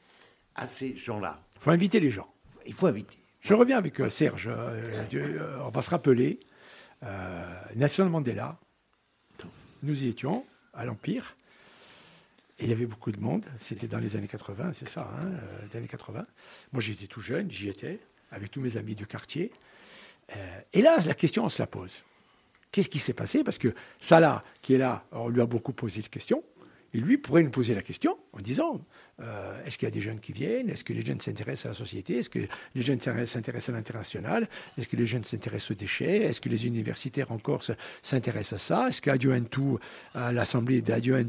à 0.55 0.65
ces 0.67 0.97
gens-là. 0.97 1.39
Il 1.55 1.61
faut 1.61 1.69
inviter 1.69 1.99
les 1.99 2.09
gens. 2.09 2.33
Il 2.65 2.73
faut 2.73 2.87
inviter. 2.87 3.17
Je 3.41 3.53
reviens 3.53 3.77
avec 3.77 3.99
euh, 3.99 4.09
Serge. 4.09 4.47
Euh, 4.47 5.05
euh, 5.13 5.59
on 5.63 5.69
va 5.69 5.81
se 5.81 5.89
rappeler. 5.89 6.39
Nelson 7.75 8.05
Mandela, 8.05 8.59
nous 9.81 10.03
y 10.03 10.07
étions 10.09 10.45
à 10.73 10.85
l'Empire. 10.85 11.35
Et 12.59 12.65
il 12.65 12.69
y 12.69 12.73
avait 12.73 12.85
beaucoup 12.85 13.11
de 13.11 13.19
monde. 13.19 13.45
C'était 13.57 13.87
dans 13.87 13.97
les 13.97 14.15
années 14.15 14.27
80, 14.27 14.73
c'est 14.73 14.87
ça, 14.87 15.09
hein, 15.19 15.31
les 15.67 15.77
années 15.77 15.87
80. 15.87 16.27
Moi, 16.71 16.81
j'étais 16.83 17.07
tout 17.07 17.21
jeune, 17.21 17.49
j'y 17.49 17.69
étais, 17.69 17.99
avec 18.29 18.51
tous 18.51 18.61
mes 18.61 18.77
amis 18.77 18.93
du 18.93 19.07
quartier. 19.07 19.51
et 20.73 20.81
là, 20.83 20.97
la 21.03 21.15
question, 21.15 21.43
on 21.43 21.49
se 21.49 21.59
la 21.59 21.65
pose. 21.65 22.03
Qu'est-ce 22.71 22.89
qui 22.89 22.99
s'est 22.99 23.13
passé? 23.13 23.43
Parce 23.43 23.57
que 23.57 23.73
Salah, 23.99 24.43
qui 24.61 24.75
est 24.75 24.77
là, 24.77 25.05
on 25.11 25.29
lui 25.29 25.41
a 25.41 25.45
beaucoup 25.45 25.73
posé 25.73 26.01
de 26.01 26.07
questions. 26.07 26.43
Et 26.93 26.99
lui 26.99 27.17
pourrait 27.17 27.43
nous 27.43 27.51
poser 27.51 27.73
la 27.73 27.81
question 27.81 28.17
en 28.33 28.39
disant 28.39 28.81
euh, 29.21 29.65
est-ce 29.65 29.77
qu'il 29.77 29.85
y 29.85 29.91
a 29.91 29.91
des 29.91 30.01
jeunes 30.01 30.19
qui 30.19 30.33
viennent? 30.33 30.69
Est-ce 30.69 30.83
que 30.83 30.91
les 30.91 31.05
jeunes 31.05 31.21
s'intéressent 31.21 31.67
à 31.67 31.69
la 31.69 31.75
société? 31.75 32.17
Est-ce 32.17 32.29
que 32.29 32.39
les 32.75 32.81
jeunes 32.81 32.99
s'intéressent 32.99 33.69
à 33.69 33.71
l'international? 33.71 34.49
Est-ce 34.77 34.89
que 34.89 34.97
les 34.97 35.05
jeunes 35.05 35.23
s'intéressent 35.23 35.71
aux 35.71 35.75
déchets? 35.75 36.17
Est-ce 36.23 36.41
que 36.41 36.49
les 36.49 36.67
universitaires 36.67 37.31
en 37.31 37.37
Corse 37.37 37.71
s'intéressent 38.03 38.53
à 38.53 38.57
ça? 38.57 38.87
Est-ce 38.89 39.01
qu'à 39.01 39.15
à 40.13 40.31
l'Assemblée 40.33 40.83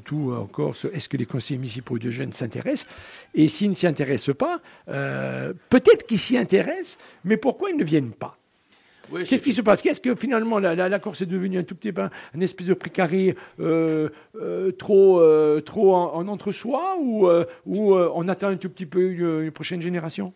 tout 0.05 0.33
en 0.33 0.47
Corse, 0.47 0.87
est-ce 0.93 1.09
que 1.09 1.17
les 1.17 1.27
conseillers 1.27 1.59
municipaux 1.59 1.99
de 1.99 2.11
jeunes 2.11 2.33
s'intéressent? 2.33 2.87
Et 3.35 3.47
s'ils 3.47 3.71
ne 3.71 3.75
s'y 3.75 3.87
intéressent 3.87 4.35
pas, 4.35 4.61
euh, 4.89 5.53
peut-être 5.71 6.07
qu'ils 6.07 6.19
s'y 6.19 6.37
intéressent, 6.37 6.99
mais 7.25 7.37
pourquoi 7.37 7.71
ils 7.71 7.77
ne 7.77 7.85
viennent 7.85 8.13
pas? 8.13 8.37
Qu'est-ce 9.27 9.43
qui 9.43 9.53
se 9.53 9.63
passe? 9.63 9.83
Qu'est-ce 9.83 10.01
que 10.01 10.15
finalement 10.15 10.59
la, 10.59 10.99
Corse 10.99 11.23
est 11.23 11.27
devenue 11.27 11.59
un 11.59 11.63
tout 11.63 11.75
petit 11.75 11.93
peu 11.93 12.03
un, 12.03 12.41
espèce 12.41 12.69
de 12.69 12.75
précaré 12.75 13.37
euh, 13.61 14.09
euh, 14.37 14.73
trop, 14.73 15.21
euh, 15.21 15.61
trop 15.61 15.95
en, 15.95 16.29
entre-soi 16.29 16.97
ou, 17.01 17.29
ou 17.67 17.95
on 17.95 18.29
attend 18.29 18.49
un 18.49 18.57
tout 18.57 18.71
petit 18.71 18.87
peu 18.87 19.11
une, 19.11 19.51
prochaine 19.51 19.83
génération? 19.83 20.33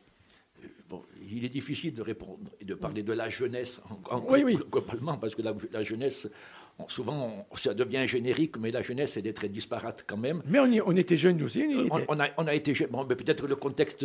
Bon, 0.88 1.02
il 1.30 1.44
est 1.44 1.50
difficile 1.50 1.94
de 1.94 2.02
répondre 2.02 2.50
et 2.60 2.64
de 2.64 2.74
parler 2.74 3.02
de 3.02 3.12
la 3.12 3.28
jeunesse 3.28 3.80
en, 4.10 4.24
oui, 4.28 4.42
oui. 4.44 4.58
globalement, 4.70 5.16
parce 5.16 5.34
que 5.34 5.42
la 5.42 5.84
jeunesse, 5.84 6.28
souvent, 6.88 7.46
ça 7.54 7.74
devient 7.74 8.06
générique, 8.06 8.58
mais 8.58 8.70
la 8.70 8.82
jeunesse, 8.82 9.16
elle 9.16 9.26
est 9.26 9.32
très 9.32 9.48
disparate 9.48 10.04
quand 10.06 10.16
même. 10.16 10.42
Mais 10.46 10.58
on, 10.60 10.92
était 10.92 11.16
jeunes 11.16 11.42
aussi. 11.42 11.64
On, 11.90 12.20
a, 12.20 12.28
on, 12.36 12.46
a, 12.46 12.54
été 12.54 12.74
jeunes. 12.74 12.90
Bon, 12.90 13.04
peut-être 13.06 13.46
le 13.46 13.56
contexte 13.56 14.04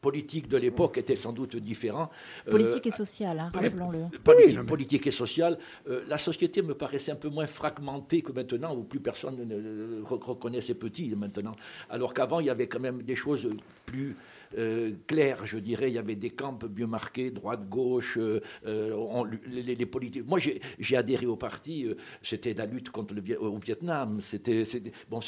politique 0.00 0.48
de 0.48 0.56
l'époque 0.56 0.98
était 0.98 1.16
sans 1.16 1.32
doute 1.32 1.56
différent. 1.56 2.10
Euh, 2.46 2.50
politique 2.52 2.86
et 2.86 2.90
social, 2.90 3.38
hein, 3.38 3.50
rappelons-le. 3.52 4.18
Politique, 4.64 5.06
et 5.06 5.10
social. 5.10 5.58
Euh, 5.88 6.04
la 6.06 6.18
société 6.18 6.62
me 6.62 6.74
paraissait 6.74 7.12
un 7.12 7.16
peu 7.16 7.28
moins 7.28 7.46
fragmentée 7.46 8.22
que 8.22 8.32
maintenant, 8.32 8.74
où 8.74 8.84
plus 8.84 9.00
personne 9.00 9.36
ne 9.44 10.02
reconnaît 10.02 10.60
ses 10.60 10.74
petits 10.74 11.14
maintenant. 11.16 11.56
Alors 11.90 12.14
qu'avant, 12.14 12.40
il 12.40 12.46
y 12.46 12.50
avait 12.50 12.68
quand 12.68 12.80
même 12.80 13.02
des 13.02 13.16
choses 13.16 13.48
plus 13.84 14.16
euh, 14.58 14.92
clair, 15.06 15.46
je 15.46 15.58
dirais. 15.58 15.88
Il 15.88 15.94
y 15.94 15.98
avait 15.98 16.16
des 16.16 16.30
camps 16.30 16.58
bien 16.68 16.86
marqués, 16.86 17.30
droite, 17.30 17.68
gauche, 17.68 18.18
euh, 18.18 18.40
euh, 18.66 19.24
les, 19.46 19.86
politiques. 19.86 20.26
Moi, 20.26 20.38
j'ai 20.78 20.96
adhéré 20.96 21.26
au 21.26 21.36
parti. 21.36 21.88
c'était 22.22 22.54
la 22.54 22.66
lutte 22.66 22.90
contre 22.90 23.14
le 23.14 23.22
au 23.40 23.58
Vietnam. 23.58 24.20
C'était 24.20 24.64
bon, 25.10 25.20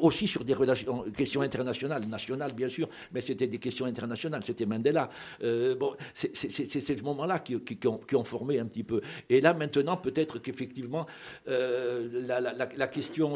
aussi 0.00 0.26
sur 0.26 0.44
des 0.44 0.54
relations, 0.54 1.04
questions 1.16 1.40
internationales, 1.40 2.06
nationales 2.06 2.52
bien 2.52 2.68
sûr, 2.68 2.88
mais 3.12 3.20
c'était 3.20 3.46
des 3.46 3.58
questions 3.58 3.86
internationales. 3.86 4.42
C'était 4.44 4.66
Mandela. 4.66 5.10
bon, 5.40 5.94
c'est 6.14 6.34
ce 6.34 7.02
moment-là 7.02 7.38
qui, 7.40 7.56
ont, 7.86 8.24
formé 8.24 8.58
un 8.58 8.66
petit 8.66 8.84
peu. 8.84 9.00
Et 9.28 9.40
là, 9.40 9.54
maintenant, 9.54 9.96
peut-être 9.96 10.38
qu'effectivement, 10.38 11.06
la, 11.46 12.86
question 12.88 13.34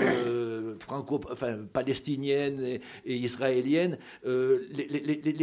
franco, 0.80 1.20
enfin, 1.30 1.58
palestinienne 1.72 2.60
et, 3.04 3.16
israélienne, 3.16 3.98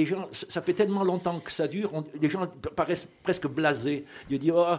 gens, 0.05 0.29
ça 0.31 0.61
fait 0.61 0.73
tellement 0.73 1.03
longtemps 1.03 1.39
que 1.39 1.51
ça 1.51 1.67
dure, 1.67 2.03
les 2.19 2.29
gens 2.29 2.47
paraissent 2.75 3.07
presque 3.23 3.47
blasés. 3.47 4.05
Ils 4.29 4.39
disent, 4.39 4.53
oh, 4.55 4.75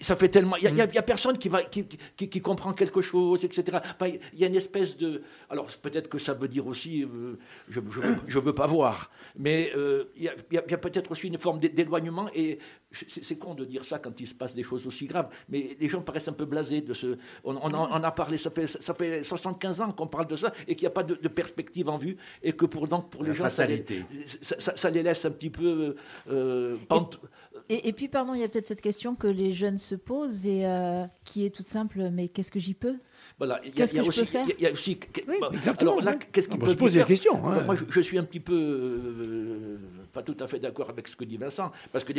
ça 0.00 0.16
fait 0.16 0.28
tellement. 0.28 0.56
Il 0.56 0.72
n'y 0.72 0.80
a, 0.80 1.02
personne 1.02 1.38
qui, 1.38 1.48
va, 1.48 1.62
qui, 1.62 1.84
qui, 2.16 2.40
comprend 2.40 2.72
quelque 2.72 3.00
chose, 3.00 3.44
etc. 3.44 3.78
il 4.02 4.38
y 4.38 4.44
a 4.44 4.46
une 4.46 4.56
espèce 4.56 4.96
de. 4.96 5.22
Alors, 5.50 5.68
peut-être 5.82 6.08
que 6.08 6.18
ça 6.18 6.34
veut 6.34 6.48
dire 6.48 6.66
aussi, 6.66 7.02
euh, 7.02 7.38
je 7.68 7.80
ne 7.80 8.40
veux, 8.40 8.54
pas 8.54 8.66
voir, 8.66 9.10
mais 9.36 9.72
euh, 9.76 10.04
il 10.16 10.24
y 10.24 10.28
a, 10.58 10.60
a 10.60 10.78
peut-être 10.78 11.10
aussi 11.10 11.28
une 11.28 11.38
forme 11.38 11.58
d'éloignement, 11.58 12.28
et 12.34 12.58
c'est 12.92 13.36
con 13.36 13.54
de 13.54 13.64
dire 13.64 13.84
ça 13.84 13.98
quand 13.98 14.18
il 14.20 14.26
se 14.26 14.34
passe 14.34 14.54
des 14.54 14.62
choses 14.62 14.86
aussi 14.86 15.06
graves, 15.06 15.28
mais 15.48 15.76
les 15.78 15.88
gens 15.88 16.00
paraissent 16.00 16.28
un 16.28 16.32
peu 16.32 16.44
blasés 16.44 16.80
de 16.80 16.94
ce. 16.94 17.18
On, 17.44 17.56
on, 17.56 18.02
a 18.02 18.10
parlé, 18.10 18.38
ça 18.38 18.50
fait, 18.50 18.66
ça 18.66 18.94
fait 18.94 19.22
75 19.22 19.80
ans 19.80 19.92
qu'on 19.92 20.06
parle 20.06 20.26
de 20.26 20.36
ça, 20.36 20.52
et 20.68 20.74
qu'il 20.74 20.84
n'y 20.84 20.88
a 20.88 20.94
pas 20.94 21.02
de, 21.02 21.28
perspective 21.28 21.88
en 21.88 21.98
vue, 21.98 22.16
et 22.42 22.52
que 22.52 22.66
pour, 22.66 22.88
donc, 22.88 23.10
pour 23.10 23.24
les 23.24 23.34
gens, 23.34 23.48
ça 24.40 24.56
les, 24.56 24.76
ça, 24.76 24.90
les, 24.90 25.02
laisse 25.02 25.24
un 25.24 25.30
petit 25.30 25.50
peu. 25.50 25.96
Euh, 26.28 26.76
et, 27.68 27.92
puis, 27.92 28.08
pardon, 28.08 28.34
il 28.34 28.40
y 28.40 28.44
a 28.44 28.48
peut-être 28.48 28.66
cette 28.66 28.82
question 28.82 29.14
que 29.14 29.26
les 29.26 29.52
jeunes 29.52 29.78
se 29.78 29.94
posent, 29.94 30.46
et 30.46 30.66
euh, 30.66 31.06
qui 31.24 31.44
est 31.44 31.50
toute 31.50 31.66
simple 31.66 32.10
mais 32.10 32.28
qu'est-ce 32.28 32.50
que 32.50 32.60
j'y 32.60 32.74
peux? 32.74 32.96
Voilà, 33.38 33.60
qu'est-ce 33.74 33.94
que 33.94 34.02
je 34.02 34.20
peux 34.20 34.26
faire 34.26 34.46
Il 34.58 34.62
y 34.62 34.66
a 34.66 34.72
aussi. 34.72 34.98
alors 35.78 36.00
là, 36.00 36.14
qu'est-ce 36.14 36.48
qu'on 36.48 36.56
peut 36.56 36.68
se 36.68 36.74
poser 36.74 37.00
la 37.00 37.04
question 37.04 37.44
hein. 37.46 37.62
Moi, 37.64 37.76
je, 37.88 38.00
suis 38.00 38.18
un 38.18 38.22
petit 38.22 38.40
peu 38.40 38.54
euh, 38.54 39.78
pas 40.12 40.22
tout 40.22 40.36
à 40.38 40.46
fait 40.46 40.60
d'accord 40.60 40.88
avec 40.88 41.08
ce 41.08 41.16
que 41.16 41.24
dit 41.24 41.36
Vincent, 41.36 41.72
parce 41.92 42.04
que 42.04 42.12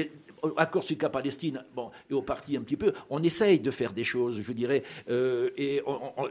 accord 0.57 0.83
sur 0.83 0.97
cas 0.97 1.09
Palestine, 1.09 1.63
bon, 1.73 1.89
et 2.09 2.13
au 2.13 2.21
parti 2.21 2.57
un 2.57 2.61
petit 2.61 2.75
peu, 2.75 2.91
on 3.09 3.23
essaye 3.23 3.59
de 3.59 3.71
faire 3.71 3.93
des 3.93 4.03
choses, 4.03 4.41
je 4.41 4.51
dirais, 4.51 4.83
euh, 5.09 5.49
et 5.57 5.81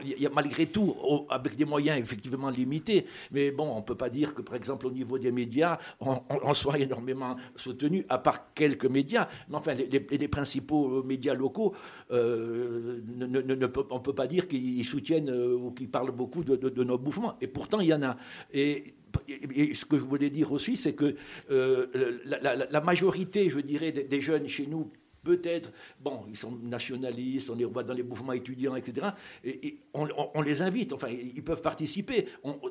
il 0.05 0.21
y 0.21 0.27
a 0.27 0.29
malgré 0.29 0.67
tout, 0.67 0.95
avec 1.29 1.55
des 1.55 1.65
moyens 1.65 1.99
effectivement 1.99 2.49
limités, 2.49 3.07
mais 3.31 3.51
bon, 3.51 3.73
on 3.75 3.81
peut 3.81 3.95
pas 3.95 4.09
dire 4.09 4.35
que 4.35 4.43
par 4.43 4.55
exemple 4.55 4.85
au 4.85 4.91
niveau 4.91 5.17
des 5.17 5.31
médias, 5.31 5.79
on, 5.99 6.53
soit 6.53 6.77
énormément 6.77 7.35
soutenu, 7.55 8.05
à 8.07 8.19
part 8.19 8.53
quelques 8.53 8.85
médias, 8.85 9.27
mais 9.49 9.55
enfin 9.55 9.73
les, 9.73 10.27
principaux 10.27 11.03
médias 11.03 11.33
locaux, 11.33 11.73
euh, 12.11 13.01
ne, 13.07 13.67
on 13.89 13.99
peut 13.99 14.13
pas 14.13 14.27
dire 14.27 14.47
qu'ils 14.47 14.74
soutiennent 14.83 15.29
euh, 15.29 15.55
ou 15.55 15.71
qu'ils 15.71 15.89
parlent 15.89 16.11
beaucoup 16.11 16.43
de, 16.43 16.83
nos 16.83 16.97
mouvements, 16.97 17.35
et 17.39 17.47
pourtant 17.47 17.79
il 17.79 17.87
y 17.87 17.93
en 17.93 18.01
a. 18.01 18.17
Et 18.53 18.95
et 19.29 19.73
ce 19.73 19.85
que 19.85 19.97
je 19.97 20.03
voulais 20.03 20.29
dire 20.29 20.51
aussi, 20.51 20.75
c'est 20.75 20.91
que 20.91 21.15
euh, 21.49 21.87
la, 22.25 22.81
majorité, 22.81 23.49
je 23.49 23.61
dirais, 23.61 23.93
des 23.93 24.19
jeunes 24.19 24.49
chez 24.49 24.67
nous 24.67 24.91
peut-être, 25.25 25.71
bon, 25.99 26.23
ils 26.29 26.37
sont 26.37 26.57
nationalistes, 26.63 27.49
on 27.49 27.55
les 27.55 27.65
voit 27.65 27.83
dans 27.83 27.93
les 27.93 28.03
mouvements 28.03 28.31
étudiants, 28.31 28.75
etc. 28.75 29.07
Et, 29.43 29.79
on, 29.93 30.41
les 30.41 30.61
invite, 30.61 30.93
enfin, 30.93 31.07
ils 31.09 31.43
peuvent 31.43 31.61
participer. 31.61 32.27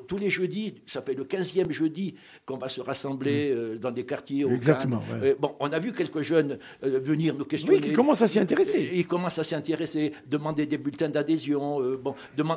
tous 0.07 0.17
les 0.17 0.29
jeudis, 0.29 0.75
ça 0.85 1.01
fait 1.01 1.13
le 1.13 1.25
15e 1.25 1.69
jeudi 1.71 2.15
qu'on 2.45 2.57
va 2.57 2.69
se 2.69 2.81
rassembler 2.81 3.49
mmh. 3.49 3.57
euh, 3.57 3.77
dans 3.77 3.91
des 3.91 4.05
quartiers. 4.05 4.45
Exactement. 4.45 5.03
Euh, 5.21 5.35
bon, 5.37 5.55
on 5.59 5.71
a 5.71 5.79
vu 5.79 5.91
quelques 5.91 6.21
jeunes 6.21 6.57
euh, 6.83 6.99
venir 6.99 7.35
nous 7.35 7.45
questionner. 7.45 7.77
Oui, 7.77 7.81
qui 7.81 7.93
commencent 7.93 8.21
à 8.21 8.27
s'y 8.27 8.39
intéresser. 8.39 8.89
Ils 8.93 9.05
commencent 9.05 9.39
à 9.39 9.43
s'y 9.43 9.55
intéresser, 9.55 10.13
demander 10.25 10.65
des 10.65 10.77
bulletins 10.77 11.09
d'adhésion. 11.09 11.81
bon, 11.97 12.15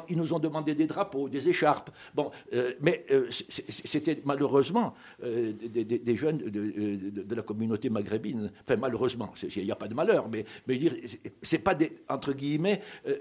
ils 0.08 0.16
nous 0.16 0.32
ont 0.32 0.38
demandé 0.38 0.74
des 0.74 0.86
drapeaux, 0.86 1.28
des 1.28 1.48
écharpes. 1.48 1.90
Bon, 2.14 2.30
mais 2.80 3.04
c'était 3.84 4.20
malheureusement 4.24 4.94
des, 5.20 6.16
jeunes 6.16 6.38
de, 6.38 7.22
de, 7.22 7.34
la 7.34 7.42
communauté 7.42 7.90
maghrébine. 7.90 8.52
Enfin, 8.62 8.76
malheureusement, 8.76 9.32
il 9.56 9.64
n'y 9.64 9.72
a 9.72 9.76
pas 9.76 9.87
de 9.88 9.94
malheur, 9.94 10.28
mais, 10.28 10.44
mais 10.66 10.76
dire, 10.76 10.94
c'est 11.42 11.58
pas 11.58 11.74
des, 11.74 11.92
entre 12.08 12.32
guillemets, 12.32 12.80
euh, 13.06 13.16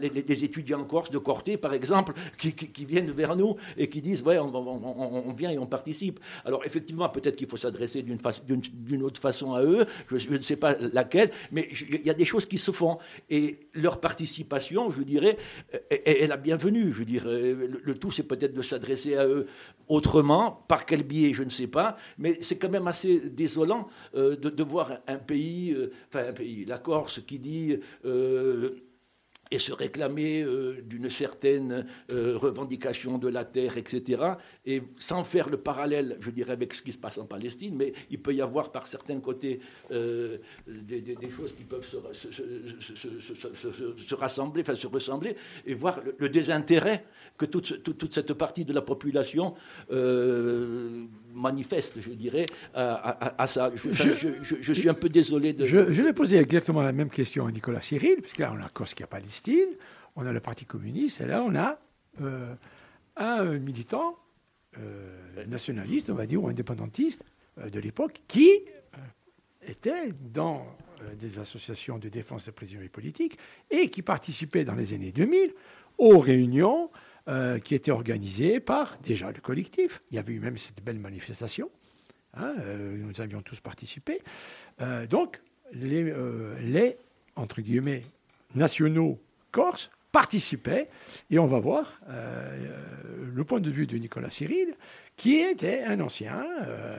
les, 0.00 0.44
étudiants 0.44 0.84
Corse 0.84 1.10
de 1.10 1.18
Corté, 1.18 1.56
par 1.56 1.74
exemple, 1.74 2.12
qui, 2.36 2.52
viennent 2.84 3.10
vers 3.12 3.36
nous 3.36 3.56
et 3.76 3.88
qui 3.88 4.02
disent, 4.02 4.22
ouais, 4.22 4.38
on, 4.38 5.32
vient 5.32 5.50
et 5.50 5.58
on 5.58 5.66
participe. 5.66 6.20
Alors 6.44 6.64
effectivement, 6.64 7.08
peut-être 7.08 7.36
qu'il 7.36 7.48
faut 7.48 7.56
s'adresser 7.56 8.02
d'une 8.02 9.02
autre 9.02 9.20
façon 9.20 9.54
à 9.54 9.62
eux, 9.62 9.86
je, 10.08 10.30
ne 10.30 10.42
sais 10.42 10.56
pas 10.56 10.76
laquelle, 10.78 11.30
mais 11.50 11.68
il 11.88 12.04
y 12.04 12.10
a 12.10 12.14
des 12.14 12.24
choses 12.24 12.46
qui 12.46 12.58
se 12.58 12.70
font. 12.70 12.98
Et 13.30 13.60
leur 13.74 14.00
participation, 14.00 14.90
je 14.90 15.02
dirais, 15.02 15.36
est, 15.90 16.26
la 16.26 16.36
bienvenue. 16.36 16.92
Je 16.92 17.04
dirais, 17.04 17.54
le, 17.54 17.94
tout, 17.94 18.10
c'est 18.10 18.22
peut-être 18.24 18.54
de 18.54 18.62
s'adresser 18.62 19.16
à 19.16 19.26
eux 19.26 19.46
autrement, 19.88 20.64
par 20.68 20.86
quel 20.86 21.02
biais, 21.02 21.32
je 21.34 21.42
ne 21.42 21.50
sais 21.50 21.66
pas, 21.66 21.96
mais 22.16 22.38
c'est 22.40 22.56
quand 22.56 22.70
même 22.70 22.88
assez 22.88 23.20
désolant 23.20 23.88
euh, 24.14 24.36
de 24.36 24.62
voir 24.62 24.98
un 25.06 25.18
pays 25.18 25.51
euh, 25.74 25.92
enfin 26.08 26.28
un 26.28 26.32
pays, 26.32 26.64
la 26.64 26.78
Corse, 26.78 27.20
qui 27.26 27.38
dit 27.38 27.78
euh, 28.04 28.70
et 29.50 29.58
se 29.58 29.72
réclamer 29.72 30.42
euh, 30.42 30.80
d'une 30.82 31.10
certaine 31.10 31.86
revendication 32.08 33.18
de 33.18 33.28
la 33.28 33.44
terre, 33.44 33.76
etc. 33.76 34.22
Et 34.64 34.82
sans 34.96 35.24
faire 35.24 35.50
le 35.50 35.58
parallèle, 35.58 36.16
je 36.20 36.30
dirais, 36.30 36.52
avec 36.52 36.72
ce 36.72 36.80
qui 36.80 36.92
se 36.92 36.98
passe 36.98 37.18
en 37.18 37.26
Palestine, 37.26 37.76
mais 37.76 37.92
il 38.08 38.22
peut 38.22 38.32
y 38.34 38.40
avoir 38.40 38.72
par 38.72 38.86
certains 38.86 39.20
côtés 39.20 39.60
des, 39.90 41.30
choses 41.30 41.54
qui 41.54 41.64
peuvent 41.64 41.86
se, 41.86 41.98
se, 44.06 44.14
rassembler, 44.14 44.62
enfin 44.62 44.74
se 44.74 44.86
ressembler, 44.86 45.36
et 45.66 45.74
voir 45.74 46.00
le, 46.18 46.28
désintérêt 46.30 47.04
que 47.36 47.44
toute, 47.44 48.14
cette 48.14 48.32
partie 48.32 48.64
de 48.64 48.72
la 48.72 48.82
population 48.82 49.54
manifeste, 51.34 52.00
je 52.00 52.10
dirais, 52.10 52.46
à, 52.74 53.46
ça. 53.46 53.70
Je, 53.74 54.72
suis 54.72 54.88
un 54.88 54.94
peu 54.94 55.08
désolé 55.08 55.52
de... 55.52 55.64
Je, 55.64 56.02
vais 56.02 56.12
poser 56.12 56.38
exactement 56.38 56.82
la 56.82 56.92
même 56.92 57.10
question 57.10 57.46
à 57.46 57.52
Nicolas 57.52 57.80
Cyril, 57.80 58.16
puisque 58.20 58.38
là, 58.38 58.54
on 58.56 58.62
a 58.62 58.68
Corse 58.68 58.94
qui 58.94 59.02
a 59.02 59.06
Palestine, 59.06 59.68
on 60.16 60.26
a 60.26 60.32
le 60.32 60.40
Parti 60.40 60.64
communiste, 60.64 61.20
et 61.20 61.26
là, 61.26 61.42
on 61.42 61.54
a 61.54 61.78
euh, 62.20 62.54
un 63.16 63.44
militant 63.58 64.16
euh, 64.78 65.46
nationaliste, 65.46 66.10
on 66.10 66.14
va 66.14 66.26
dire, 66.26 66.42
ou 66.42 66.48
indépendantiste 66.48 67.24
euh, 67.58 67.68
de 67.68 67.80
l'époque, 67.80 68.22
qui 68.28 68.60
était 69.66 70.12
dans 70.20 70.66
des 71.18 71.38
associations 71.38 71.98
de 71.98 72.08
défense 72.08 72.46
des 72.46 72.52
prisonniers 72.52 72.88
politiques 72.88 73.38
et 73.70 73.90
qui 73.90 74.02
participait 74.02 74.64
dans 74.64 74.74
les 74.74 74.94
années 74.94 75.12
2000 75.12 75.52
aux 75.98 76.18
réunions 76.18 76.90
euh, 77.28 77.60
qui 77.60 77.76
était 77.76 77.92
organisé 77.92 78.58
par 78.58 78.98
déjà 78.98 79.30
le 79.30 79.40
collectif. 79.40 80.00
Il 80.10 80.16
y 80.16 80.18
avait 80.18 80.32
eu 80.32 80.40
même 80.40 80.58
cette 80.58 80.82
belle 80.82 80.98
manifestation. 80.98 81.70
Hein, 82.34 82.54
euh, 82.58 82.96
nous 82.96 83.20
avions 83.20 83.42
tous 83.42 83.60
participé. 83.60 84.22
Euh, 84.80 85.06
donc, 85.06 85.40
les, 85.72 86.12
les, 86.60 86.96
entre 87.36 87.60
guillemets, 87.60 88.02
nationaux 88.56 89.20
corses 89.52 89.92
participaient, 90.10 90.88
et 91.30 91.38
on 91.38 91.46
va 91.46 91.60
voir 91.60 92.00
le 93.32 93.44
point 93.44 93.60
de 93.60 93.70
vue 93.70 93.86
de 93.86 93.96
Nicolas 93.96 94.28
Cyril, 94.28 94.74
qui 95.16 95.36
était 95.36 95.84
un 95.84 96.00
ancien 96.00 96.44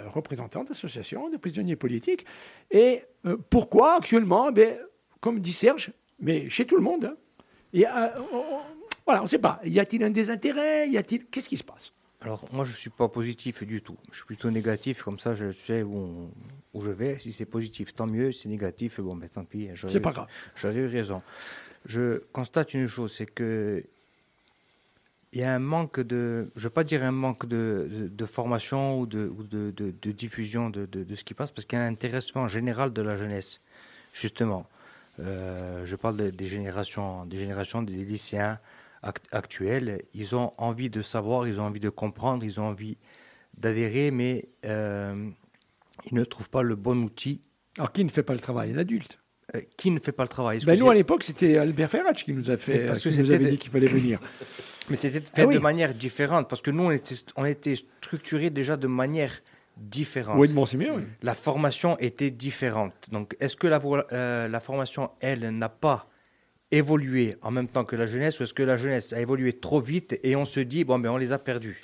représentant 0.07 0.63
d'association 0.63 1.29
de 1.29 1.37
prisonniers 1.37 1.75
politiques. 1.75 2.25
Et 2.71 3.03
pourquoi 3.51 3.97
actuellement? 3.97 4.51
Ben, 4.51 4.79
Comme 5.19 5.39
dit 5.39 5.53
Serge, 5.53 5.91
mais 6.19 6.49
chez 6.49 6.65
tout 6.65 6.77
le 6.77 6.81
monde, 6.81 7.05
hein, 7.05 7.15
il 7.73 7.87
voilà, 9.05 9.21
on 9.21 9.23
ne 9.23 9.29
sait 9.29 9.39
pas. 9.39 9.59
Y 9.65 9.79
a-t-il 9.79 10.03
un 10.03 10.09
désintérêt? 10.09 10.89
Y 10.89 10.97
a-t-il? 10.97 11.25
Qu'est-ce 11.25 11.49
qui 11.49 11.57
se 11.57 11.63
passe? 11.63 11.91
Alors, 12.21 12.45
moi, 12.53 12.63
je 12.63 12.71
ne 12.71 12.77
suis 12.77 12.89
pas 12.89 13.09
positif 13.09 13.63
du 13.63 13.81
tout. 13.81 13.97
Je 14.11 14.17
suis 14.17 14.25
plutôt 14.25 14.49
négatif, 14.49 15.03
comme 15.03 15.19
ça, 15.19 15.35
je 15.35 15.51
sais 15.51 15.83
où, 15.83 16.29
où 16.73 16.81
je 16.81 16.91
vais. 16.91 17.19
Si 17.19 17.33
c'est 17.33 17.45
positif, 17.45 17.93
tant 17.93 18.07
mieux. 18.07 18.31
Si 18.31 18.43
c'est 18.43 18.49
négatif, 18.49 19.01
bon, 19.01 19.15
ben, 19.15 19.27
tant 19.27 19.43
pis. 19.43 19.69
C'est 19.75 19.99
pas 19.99 20.11
grave. 20.11 20.27
J'aurais 20.55 20.75
eu 20.75 20.87
raison. 20.87 21.21
Je 21.85 22.23
constate 22.31 22.73
une 22.73 22.87
chose, 22.87 23.13
c'est 23.13 23.25
que 23.25 23.83
il 25.33 25.39
y 25.39 25.43
a 25.43 25.53
un 25.53 25.59
manque 25.59 25.99
de, 25.99 26.51
je 26.55 26.59
ne 26.59 26.63
veux 26.65 26.69
pas 26.69 26.83
dire 26.83 27.03
un 27.03 27.11
manque 27.11 27.47
de, 27.47 27.87
de, 27.89 28.25
formation 28.25 28.99
ou 28.99 29.07
de, 29.07 29.33
de, 29.49 29.73
de 29.75 30.11
diffusion 30.11 30.69
de, 30.69 30.87
ce 31.15 31.23
qui 31.23 31.33
passe, 31.33 31.49
parce 31.49 31.65
qu'il 31.65 31.77
y 31.79 31.81
a 31.81 31.85
un 31.85 31.91
intéressement 31.91 32.47
général 32.47 32.93
de 32.93 33.01
la 33.01 33.17
jeunesse, 33.17 33.59
justement. 34.13 34.67
Euh, 35.19 35.85
je 35.85 35.95
parle 35.95 36.31
des 36.31 36.45
générations, 36.45 37.25
des 37.25 37.37
générations 37.37 37.81
des 37.81 38.05
lycéens 38.05 38.59
actuels. 39.31 40.01
Ils 40.13 40.35
ont 40.35 40.51
envie 40.57 40.89
de 40.89 41.01
savoir, 41.01 41.47
ils 41.47 41.59
ont 41.59 41.63
envie 41.63 41.79
de 41.79 41.89
comprendre, 41.89 42.43
ils 42.43 42.59
ont 42.59 42.67
envie 42.67 42.97
d'adhérer, 43.57 44.11
mais 44.11 44.45
euh, 44.65 45.29
ils 46.05 46.15
ne 46.15 46.23
trouvent 46.23 46.49
pas 46.49 46.63
le 46.63 46.75
bon 46.75 47.03
outil. 47.03 47.41
Alors 47.77 47.91
qui 47.91 48.03
ne 48.03 48.09
fait 48.09 48.23
pas 48.23 48.33
le 48.33 48.39
travail? 48.39 48.73
L'adulte 48.73 49.19
euh, 49.55 49.61
qui 49.77 49.91
ne 49.91 49.99
fait 49.99 50.13
pas 50.13 50.23
le 50.23 50.29
travail? 50.29 50.59
Ben 50.65 50.79
nous, 50.79 50.89
à 50.89 50.93
l'époque, 50.93 51.23
c'était 51.23 51.57
Albert 51.57 51.89
Ferrach 51.89 52.23
qui 52.23 52.33
nous 52.33 52.49
a 52.49 52.57
fait, 52.57 52.85
parce 52.85 52.99
que 52.99 53.09
nous 53.09 53.29
avait 53.29 53.51
dit 53.51 53.57
qu'il 53.57 53.71
fallait 53.71 53.87
venir. 53.87 54.19
Mais 54.89 54.95
c'était 54.95 55.19
fait 55.19 55.47
ah 55.49 55.53
de 55.53 55.59
manière 55.59 55.93
différente, 55.93 56.49
parce 56.49 56.61
que 56.61 56.71
nous, 56.71 56.83
on 56.83 56.91
était, 56.91 57.15
on 57.35 57.45
était 57.45 57.75
structurés 57.75 58.49
déjà 58.49 58.77
de 58.77 58.87
manière 58.87 59.41
différente. 59.77 60.37
Oui, 60.37 60.47
bon, 60.49 60.65
c'est 60.65 60.77
bien, 60.77 60.93
oui. 60.95 61.03
La 61.21 61.35
formation 61.35 61.97
était 61.99 62.31
différente. 62.31 62.93
Donc, 63.11 63.35
est-ce 63.39 63.55
que 63.55 63.67
la, 63.67 63.81
euh, 64.13 64.47
la 64.47 64.59
formation, 64.59 65.11
elle, 65.19 65.49
n'a 65.49 65.69
pas 65.69 66.07
évolué 66.73 67.37
en 67.43 67.51
même 67.51 67.67
temps 67.67 67.85
que 67.85 67.95
la 67.95 68.07
jeunesse, 68.07 68.39
ou 68.39 68.43
est-ce 68.43 68.53
que 68.53 68.63
la 68.63 68.77
jeunesse 68.77 69.13
a 69.13 69.21
évolué 69.21 69.53
trop 69.53 69.79
vite 69.79 70.19
et 70.23 70.35
on 70.35 70.43
se 70.43 70.59
dit, 70.59 70.83
bon, 70.83 70.97
ben, 70.97 71.11
on 71.11 71.17
les 71.17 71.31
a 71.31 71.37
perdus? 71.37 71.81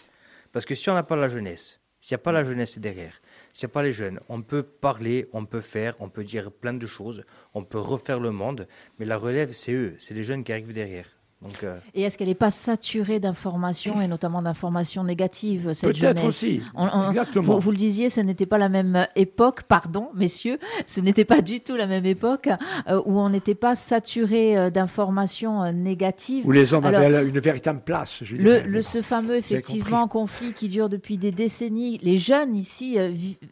Parce 0.52 0.66
que 0.66 0.74
si 0.74 0.90
on 0.90 0.96
n'a 0.96 1.04
pas 1.04 1.16
la 1.16 1.30
jeunesse, 1.30 1.80
s'il 2.00 2.16
n'y 2.16 2.22
a 2.22 2.24
pas 2.24 2.32
la 2.32 2.44
jeunesse 2.44 2.80
derrière, 2.80 3.22
s'il 3.54 3.68
n'y 3.68 3.72
a 3.72 3.74
pas 3.74 3.84
les 3.84 3.94
jeunes, 3.94 4.20
on 4.30 4.42
peut 4.42 4.64
parler, 4.64 5.30
on 5.32 5.46
peut 5.46 5.62
faire, 5.62 5.96
on 6.00 6.10
peut 6.10 6.24
dire 6.24 6.52
plein 6.52 6.74
de 6.74 6.88
choses, 6.88 7.24
on 7.54 7.64
peut 7.64 7.80
refaire 7.80 8.20
le 8.20 8.32
monde, 8.32 8.68
mais 8.98 9.06
la 9.06 9.18
relève, 9.18 9.52
c'est 9.54 9.74
eux, 9.74 9.96
c'est 10.00 10.16
les 10.16 10.24
jeunes 10.24 10.44
qui 10.44 10.54
arrivent 10.54 10.74
derrière. 10.74 11.19
Euh, 11.64 11.80
et 11.94 12.02
est-ce 12.02 12.18
qu'elle 12.18 12.28
n'est 12.28 12.36
pas 12.36 12.52
saturée 12.52 13.22
d'informations 13.22 14.02
et 14.02 14.08
notamment 14.08 14.42
d'informations 14.42 15.06
négatives 15.06 15.72
cette 15.74 15.98
Peut-être 15.98 16.26
aussi. 16.26 16.62
Exactement. 17.08 17.60
Vous, 17.60 17.72
le 17.72 17.78
disiez, 17.78 18.10
ce 18.10 18.20
n'était 18.20 18.46
pas 18.46 18.58
la 18.58 18.68
même 18.68 19.08
époque, 19.16 19.64
pardon, 19.64 20.10
messieurs, 20.14 20.60
ce 20.86 21.00
n'était 21.00 21.24
pas 21.24 21.40
du 21.42 21.62
tout 21.62 21.78
la 21.78 21.88
même 21.88 22.06
époque 22.06 22.50
euh, 22.90 23.02
où 23.06 23.20
on 23.20 23.30
n'était 23.30 23.56
pas 23.56 23.76
saturé 23.76 24.58
euh, 24.58 24.70
d'informations 24.70 25.72
négatives. 25.72 26.46
Où 26.46 26.52
les 26.52 26.74
hommes 26.74 26.86
avaient 26.86 27.26
une 27.26 27.40
véritable 27.40 27.80
place. 27.86 28.20
Je 28.22 28.36
le, 28.36 28.60
le, 28.64 28.82
ce 28.82 29.02
fameux 29.02 29.38
effectivement 29.38 30.10
conflit 30.10 30.52
qui 30.52 30.68
dure 30.68 30.90
depuis 30.90 31.18
des 31.18 31.32
décennies. 31.32 32.00
Les 32.02 32.18
jeunes 32.18 32.54
ici 32.54 32.98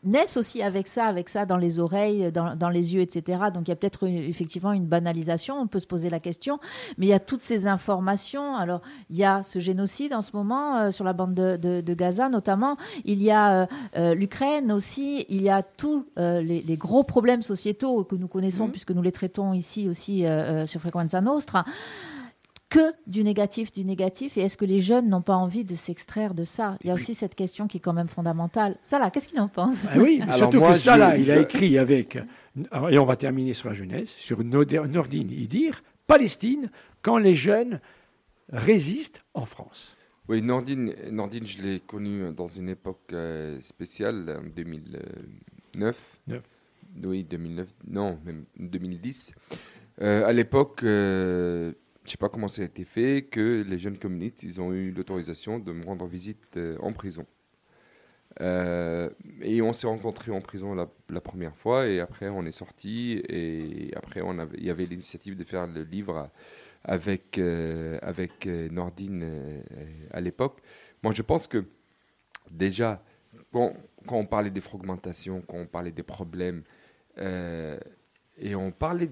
naissent 0.04 0.36
aussi 0.36 0.62
avec 0.62 0.90
ça, 0.90 1.06
avec 1.06 1.30
ça 1.30 1.46
dans 1.46 1.58
les 1.58 1.80
oreilles, 1.80 2.34
dans, 2.34 2.54
dans 2.56 2.70
les 2.70 2.94
yeux, 2.96 3.02
etc. 3.02 3.40
Donc 3.54 3.68
il 3.68 3.70
y 3.70 3.74
a 3.74 3.78
peut-être 3.78 4.08
effectivement 4.08 4.74
une 4.74 4.88
banalisation. 4.88 5.56
On 5.56 5.68
peut 5.68 5.80
se 5.80 5.88
poser 5.88 6.10
la 6.10 6.20
question, 6.20 6.60
mais 6.98 7.06
il 7.06 7.10
y 7.10 7.14
a 7.14 7.20
toutes 7.20 7.42
ces 7.42 7.66
informations 7.66 7.77
informations. 7.78 8.56
Alors, 8.56 8.82
il 9.12 9.18
y 9.18 9.24
a 9.24 9.44
ce 9.44 9.60
génocide 9.60 10.14
en 10.14 10.24
ce 10.24 10.32
moment 10.34 10.78
euh, 10.78 10.92
sur 10.92 11.04
la 11.04 11.14
bande 11.14 11.36
de, 11.36 11.94
Gaza, 11.94 12.28
notamment. 12.28 12.76
Il 13.06 13.22
y 13.22 13.30
a 13.30 13.62
euh, 13.62 13.66
euh, 13.98 14.16
l'Ukraine 14.16 14.72
aussi. 14.72 15.26
Il 15.30 15.44
y 15.44 15.50
a 15.50 15.62
tous 15.62 16.06
les, 16.18 16.78
gros 16.78 17.04
problèmes 17.04 17.44
sociétaux 17.44 18.04
que 18.04 18.16
nous 18.16 18.28
connaissons, 18.28 18.66
mhm. 18.66 18.72
puisque 18.72 18.92
nous 18.92 19.02
les 19.02 19.12
traitons 19.12 19.54
ici 19.54 19.88
aussi 19.88 20.26
sur 20.66 20.82
Frequenza 20.82 21.22
Nostra 21.22 21.66
que 22.70 22.94
du 23.06 23.24
négatif, 23.24 23.72
du 23.72 23.86
négatif 23.86 24.38
Et 24.38 24.42
est-ce 24.42 24.58
que 24.58 24.66
les 24.66 24.82
jeunes 24.82 25.10
n'ont 25.10 25.22
pas 25.22 25.36
envie 25.36 25.64
de 25.64 25.76
s'extraire 25.76 26.34
de 26.34 26.44
ça? 26.44 26.78
Il 26.84 26.88
y 26.88 26.92
a 26.92 26.94
aussi 26.94 27.16
cette 27.16 27.36
question 27.36 27.68
qui 27.68 27.78
est 27.78 27.80
quand 27.80 27.94
même 27.94 28.10
fondamentale. 28.10 28.76
Salah, 28.84 29.10
qu'est-ce 29.10 29.30
qu'il 29.30 29.40
en 29.40 29.48
pense? 29.48 29.88
Ah 29.90 29.98
Oui, 29.98 30.22
surtout 30.36 30.62
que 30.62 30.74
Salah, 30.76 31.18
il 31.18 31.32
a 31.32 31.40
écrit 31.40 31.78
avec, 31.78 32.18
et 32.92 33.00
on 33.00 33.06
va 33.06 33.16
terminer 33.16 33.54
sur 33.54 33.70
la 33.70 33.74
jeunesse, 33.74 34.10
sur 34.10 34.44
Nordine 34.44 35.32
Idir, 35.32 35.82
Palestine, 36.08 36.70
quand 37.08 37.20
les 37.20 37.36
jeunes 37.36 37.80
résistent 38.52 39.22
en 39.34 39.46
France. 39.46 39.96
Oui, 40.28 40.42
Nordine, 40.42 40.94
Nordine 41.10 41.48
je 41.48 41.62
l'ai 41.62 41.80
connu 41.80 42.34
dans 42.34 42.48
une 42.48 42.68
époque 42.68 43.14
euh, 43.14 43.62
spéciale, 43.62 44.42
en 44.44 44.50
2009. 44.54 46.20
Oui, 47.06 47.24
2009, 47.24 47.70
non, 47.88 48.20
même 48.26 48.44
2010. 48.60 49.32
Euh, 50.02 50.26
à 50.26 50.34
l'époque, 50.34 50.84
euh, 50.84 51.72
je 52.04 52.08
ne 52.08 52.10
sais 52.10 52.18
pas 52.18 52.28
comment 52.28 52.50
ça 52.50 52.62
a 52.64 52.66
été 52.66 52.84
fait, 52.84 53.26
que 53.32 53.64
les 53.66 53.78
jeunes 53.78 53.98
communistes, 53.98 54.44
ils 54.44 54.60
ont 54.60 54.74
eu 54.74 54.92
l'autorisation 54.92 55.60
de 55.60 55.72
me 55.72 55.86
rendre 55.86 56.08
visite 56.08 56.60
en 56.82 56.92
prison. 56.92 57.26
et 58.42 59.62
on 59.62 59.72
s'est 59.72 59.88
rencontrés 59.88 60.34
en 60.34 60.42
prison 60.42 60.76
la, 60.76 60.90
la, 61.08 61.22
première 61.22 61.56
fois, 61.56 61.88
et 61.88 62.02
après 62.02 62.28
on 62.28 62.46
est 62.46 62.52
sorti, 62.52 63.22
et 63.30 63.94
après 63.96 64.22
il 64.58 64.66
y 64.66 64.70
avait 64.70 64.86
l'initiative 64.86 65.38
de 65.38 65.46
faire 65.46 65.68
le 65.68 65.84
livre 65.84 66.18
à, 66.18 66.32
avec, 66.84 67.38
euh, 67.38 68.00
avec 68.02 68.48
euh, 68.48 68.70
Nordine 68.70 69.22
euh, 69.24 69.62
à 70.12 70.22
l'époque. 70.22 70.60
Moi, 71.04 71.14
je 71.14 71.22
pense 71.22 71.48
que 71.48 71.66
déjà, 72.50 73.04
quand, 73.52 73.74
on 74.10 74.26
parlait 74.26 74.50
des 74.50 74.62
fragmentations, 74.62 75.42
quand 75.42 75.58
on 75.58 75.66
parlait 75.66 75.92
des 75.92 76.04
problèmes, 76.04 76.64
et 78.40 78.54
on 78.54 78.72
parlait 78.72 79.10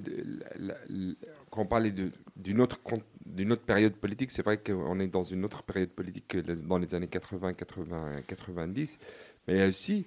quand 1.49 1.63
on 1.63 1.65
parlait 1.65 1.91
d'une 2.35 2.61
autre, 2.61 2.79
d'une 3.25 3.51
autre 3.51 3.63
période 3.63 3.93
politique, 3.93 4.29
c'est 4.29 4.43
vrai 4.43 4.59
qu'on 4.59 4.99
est 4.99 5.07
dans 5.07 5.23
une 5.23 5.43
autre 5.43 5.63
période 5.63 5.89
politique 5.89 6.27
que 6.27 6.37
dans 6.37 6.77
les 6.77 6.93
années 6.93 7.07
80, 7.07 7.53
80, 7.53 8.21
90, 8.27 8.99
mais 9.47 9.55
il 9.55 9.59
y 9.59 9.63
a 9.63 9.67
aussi 9.67 10.05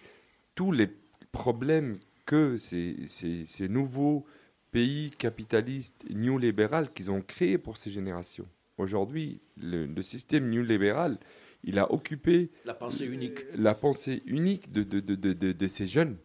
tous 0.54 0.70
les 0.70 0.88
problèmes 1.32 1.98
que 2.24 2.56
ces, 2.56 2.94
ces, 3.08 3.44
ces 3.46 3.68
nouveaux 3.68 4.24
pays 4.70 5.10
capitaliste 5.10 6.04
néolibéral 6.10 6.90
qu'ils 6.92 7.10
ont 7.10 7.20
créé 7.20 7.58
pour 7.58 7.76
ces 7.76 7.90
générations. 7.90 8.46
Aujourd'hui, 8.76 9.40
le, 9.60 10.02
système 10.02 10.48
néolibéral, 10.48 11.18
il 11.64 11.78
a 11.78 11.92
occupé 11.92 12.50
la 12.64 12.74
pensée 12.74 13.06
unique, 13.06 13.40
la 13.56 13.74
pensée 13.74 14.22
unique 14.26 14.70
de, 14.70 14.82
de, 14.82 15.00
de, 15.00 15.32
de 15.32 15.66
ces 15.66 15.86
jeunes. 15.86 16.16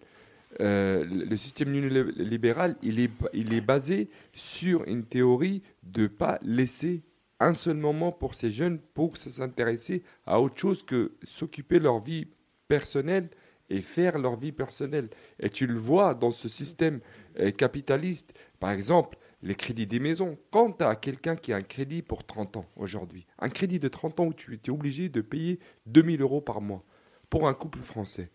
Euh, 0.62 1.04
le 1.06 1.36
système 1.36 1.72
néolibéral, 1.72 2.76
il 2.84 3.00
est, 3.00 3.12
il 3.34 3.54
est 3.54 3.62
basé 3.62 4.10
sur 4.34 4.84
une 4.88 5.04
théorie 5.04 5.64
de 5.82 6.04
ne 6.04 6.08
pas 6.08 6.38
laisser 6.44 7.02
un 7.40 7.54
seul 7.54 7.78
moment 7.78 8.12
pour 8.12 8.36
ces 8.36 8.52
jeunes 8.52 8.80
pour 8.94 9.18
s'intéresser 9.18 10.04
à 10.26 10.40
autre 10.40 10.58
chose 10.58 10.84
que 10.84 11.14
s'occuper 11.24 11.80
de 11.80 11.86
leur 11.86 12.00
vie 12.00 12.28
personnelle 12.68 13.30
et 13.70 13.82
faire 13.82 14.18
leur 14.18 14.38
vie 14.38 14.52
personnelle. 14.52 15.10
Et 15.40 15.50
tu 15.50 15.68
le 15.68 15.78
vois 15.78 16.14
dans 16.14 16.32
ce 16.32 16.50
système 16.50 17.00
euh, 17.40 17.52
capitaliste. 17.52 18.34
Par 18.60 18.72
exemple, 18.72 19.18
les 19.44 19.56
crédits 19.56 19.88
des 19.88 20.00
maisons. 20.00 20.38
Quand 20.52 20.72
tu 20.72 20.84
as 20.84 20.96
quelqu'un 20.96 21.36
qui 21.36 21.54
a 21.54 21.58
un 21.58 21.62
crédit 21.62 22.02
pour 22.02 22.24
30 22.24 22.58
ans 22.58 22.66
aujourd'hui, 22.76 23.28
un 23.40 23.50
crédit 23.50 23.80
de 23.80 23.90
30 23.90 24.20
ans 24.22 24.26
où 24.26 24.34
tu 24.34 24.54
es 24.54 24.70
obligé 24.70 25.10
de 25.10 25.22
payer 25.22 25.60
2000 25.86 26.22
euros 26.22 26.42
par 26.42 26.62
mois 26.62 26.84
pour 27.30 27.48
un 27.48 27.54
couple 27.54 27.80
français, 27.80 28.32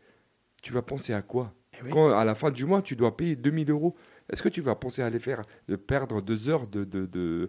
tu 0.62 0.72
vas 0.72 0.82
penser 0.82 1.14
à 1.14 1.22
quoi? 1.22 1.54
Eh 1.84 1.88
Quand 1.90 2.10
à 2.10 2.24
la 2.24 2.34
fin 2.34 2.50
du 2.50 2.66
mois, 2.66 2.82
tu 2.82 2.96
dois 2.96 3.16
payer 3.16 3.36
2000 3.36 3.70
euros, 3.70 3.94
est-ce 4.30 4.42
que 4.42 4.48
tu 4.48 4.60
vas 4.60 4.74
penser 4.74 5.00
à 5.00 5.08
les 5.08 5.20
faire 5.20 5.40
de 5.68 5.76
perdre 5.76 6.20
deux 6.20 6.48
heures 6.48 6.66
de, 6.66 6.84
de, 6.84 7.06
de, 7.06 7.48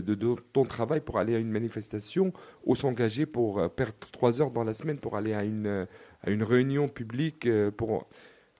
de, 0.00 0.36
ton 0.52 0.64
travail 0.64 1.00
pour 1.00 1.18
aller 1.18 1.34
à 1.34 1.38
une 1.38 1.50
manifestation 1.50 2.32
ou 2.64 2.76
s'engager 2.76 3.26
pour 3.26 3.58
euh, 3.58 3.68
perdre 3.68 3.94
trois 4.12 4.40
heures 4.40 4.50
dans 4.50 4.62
la 4.62 4.74
semaine 4.74 4.98
pour 4.98 5.16
aller 5.16 5.32
à 5.32 5.42
une, 5.42 5.86
à 6.22 6.30
une 6.30 6.42
réunion 6.42 6.88
publique 6.88 7.46
euh, 7.46 7.70
pour 7.70 8.06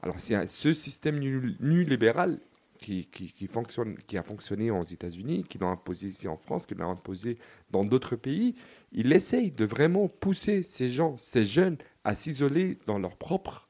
alors 0.02 0.18
c'est 0.18 0.46
ce 0.48 0.72
système 0.74 1.18
nu, 1.18 1.84
libéral 1.84 2.40
qui, 2.80 3.06
qui, 3.06 3.46
fonctionne, 3.46 3.96
qui 4.08 4.18
a 4.18 4.24
fonctionné 4.24 4.70
aux 4.72 4.82
États-Unis, 4.82 5.44
qui 5.44 5.58
l'a 5.58 5.68
imposé 5.68 6.08
ici 6.08 6.26
en 6.26 6.36
France, 6.36 6.66
qui 6.66 6.74
l'a 6.74 6.86
imposé 6.86 7.38
dans 7.70 7.84
d'autres 7.84 8.16
pays, 8.16 8.56
il 8.90 9.12
essaye 9.12 9.52
de 9.52 9.64
vraiment 9.64 10.08
pousser 10.08 10.64
ces 10.64 10.90
gens, 10.90 11.16
ces 11.16 11.44
jeunes, 11.44 11.76
à 12.02 12.16
s'isoler 12.16 12.78
dans 12.86 12.98
leur 12.98 13.16
propre 13.16 13.68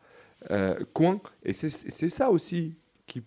euh, 0.50 0.82
coin. 0.94 1.20
Et 1.44 1.52
c'est 1.52 2.08
ça 2.08 2.30
aussi 2.30 2.76
qui, 3.06 3.22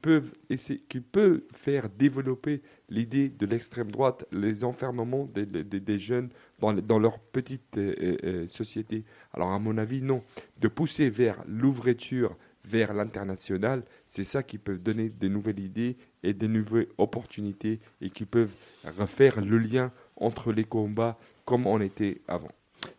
essayer, 0.49 0.79
qui 0.89 0.99
peut 0.99 1.45
faire 1.53 1.89
développer 1.89 2.63
l'idée 2.89 3.29
de 3.29 3.45
l'extrême 3.45 3.91
droite, 3.91 4.25
les 4.31 4.63
enfermements 4.63 5.25
des, 5.25 5.45
des, 5.45 5.99
jeunes 5.99 6.29
dans, 6.60 6.73
dans, 6.73 6.99
leur 6.99 7.19
petite 7.19 7.77
euh, 7.77 8.18
euh, 8.23 8.48
société. 8.48 9.03
Alors 9.34 9.52
à 9.52 9.60
mon 9.60 9.77
avis, 9.77 10.02
non. 10.02 10.23
De 10.60 10.68
pousser 10.68 11.10
vers 11.10 11.44
l'ouverture 11.48 12.36
vers 12.65 12.94
l'international, 12.94 13.84
c'est 14.07 14.23
ça 14.23 14.41
qui 14.44 14.57
peut 14.57 14.77
donner 14.77 15.10
des 15.10 15.30
nouvelles 15.30 15.60
idées 15.60 15.98
et 16.23 16.34
des 16.34 16.48
nouvelles 16.48 16.88
opportunités 16.98 17.80
et 18.02 18.10
qui 18.10 18.26
peuvent 18.26 18.53
refaire 18.98 19.40
le 19.41 19.60
lien 19.60 19.91
entre 20.15 20.52
les 20.52 20.64
combats 20.64 21.18
comme 21.45 21.68
on 21.68 21.80
était 21.80 22.22
avant. 22.27 22.49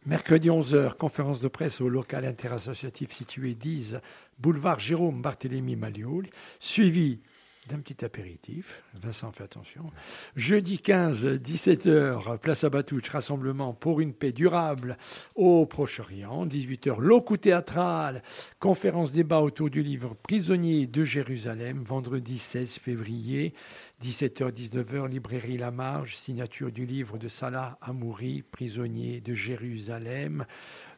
Mercredi 0.04 0.48
11h, 0.48 0.96
conférence 0.96 1.40
de 1.40 1.48
presse 1.48 1.80
au 1.80 1.88
local 1.88 2.24
interassociatif 2.24 3.12
situé 3.12 3.54
10 3.54 3.96
boulevard 4.38 4.78
Jérôme 4.78 5.20
Barthélemy 5.20 5.76
Malioul, 5.76 6.28
suivi 6.60 7.20
d'un 7.68 7.78
petit 7.80 8.04
apéritif. 8.04 8.82
Vincent, 8.94 9.32
fais 9.32 9.44
attention. 9.44 9.90
Jeudi 10.34 10.78
15, 10.78 11.26
17h, 11.26 12.38
place 12.38 12.64
à 12.64 12.70
Batouche, 12.70 13.08
rassemblement 13.08 13.72
pour 13.72 14.00
une 14.00 14.12
paix 14.12 14.32
durable 14.32 14.96
au 15.34 15.66
Proche-Orient. 15.66 16.46
18h, 16.46 17.00
locaux 17.00 17.36
théâtral, 17.36 18.22
conférence 18.58 19.12
débat 19.12 19.40
autour 19.40 19.70
du 19.70 19.82
livre 19.82 20.14
Prisonnier 20.14 20.86
de 20.86 21.04
Jérusalem, 21.04 21.82
vendredi 21.84 22.38
16 22.38 22.74
février. 22.74 23.54
17h, 24.02 24.52
19h, 24.52 25.08
librairie 25.08 25.58
La 25.58 25.70
Marge, 25.70 26.16
signature 26.16 26.70
du 26.70 26.86
livre 26.86 27.18
de 27.18 27.28
Salah 27.28 27.78
Amouri, 27.80 28.42
Prisonnier 28.42 29.20
de 29.20 29.34
Jérusalem. 29.34 30.46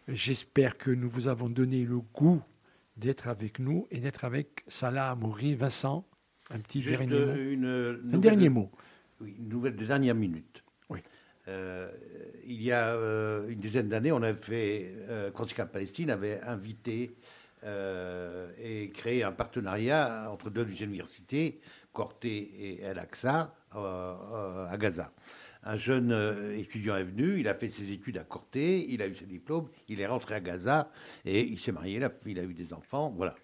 J'espère 0.09 0.77
que 0.77 0.91
nous 0.91 1.09
vous 1.09 1.29
avons 1.29 1.49
donné 1.49 1.85
le 1.85 2.01
goût 2.01 2.43
d'être 2.97 3.29
avec 3.29 3.59
nous 3.59 3.87
et 3.91 4.01
d'être 4.01 4.25
avec 4.25 4.65
Salah 4.67 5.11
Amouri. 5.11 5.55
Vincent 5.55 6.05
un 6.51 6.59
petit 6.61 6.81
dernier 6.81 7.17
mot. 7.17 7.35
Une 7.35 8.15
un 8.15 8.19
dernier 8.19 8.49
mot. 8.49 8.71
Oui, 9.21 9.35
une 9.39 9.49
nouvelle 9.49 9.77
de 9.77 9.85
dernière 9.85 10.15
minute. 10.15 10.63
Oui. 10.89 11.01
Euh, 11.49 11.91
il 12.47 12.63
y 12.63 12.73
a 12.73 12.95
euh, 12.95 13.49
une 13.49 13.59
dizaine 13.59 13.89
d'années, 13.89 14.13
on 14.13 14.23
avait 14.23 14.39
fait, 14.39 14.93
euh, 15.09 15.31
Palestine 15.73 16.11
avait 16.11 16.41
invité 16.43 17.15
euh, 17.65 18.51
et 18.63 18.91
créé 18.91 19.23
un 19.23 19.33
partenariat 19.33 20.29
entre 20.31 20.51
deux 20.51 20.67
universités, 20.83 21.61
Corté 21.93 22.51
et 22.59 22.83
El 22.83 22.99
Aqsa, 22.99 23.55
à 23.73 24.77
Gaza. 24.79 25.13
Un 25.65 25.77
jeune 25.77 26.55
étudiant 26.57 26.97
est 26.97 27.05
venu, 27.05 27.41
il 27.41 27.49
a 27.49 27.55
fait 27.55 27.69
ses 27.69 27.91
études 27.91 28.17
à 28.17 28.25
Corté, 28.25 28.87
il 28.89 29.03
a 29.03 29.09
eu 29.09 29.15
ses 29.15 29.27
diplômes, 29.27 29.69
il 29.89 30.01
est 30.01 30.07
rentré 30.07 30.37
à 30.37 30.41
Gaza 30.41 30.91
et 31.25 31.43
il 31.43 31.59
s'est 31.59 31.73
marié, 31.73 32.01
il 32.27 32.39
a 32.39 32.43
eu 32.43 32.55
des 32.55 32.73
enfants, 32.73 33.13
voilà. 33.17 33.35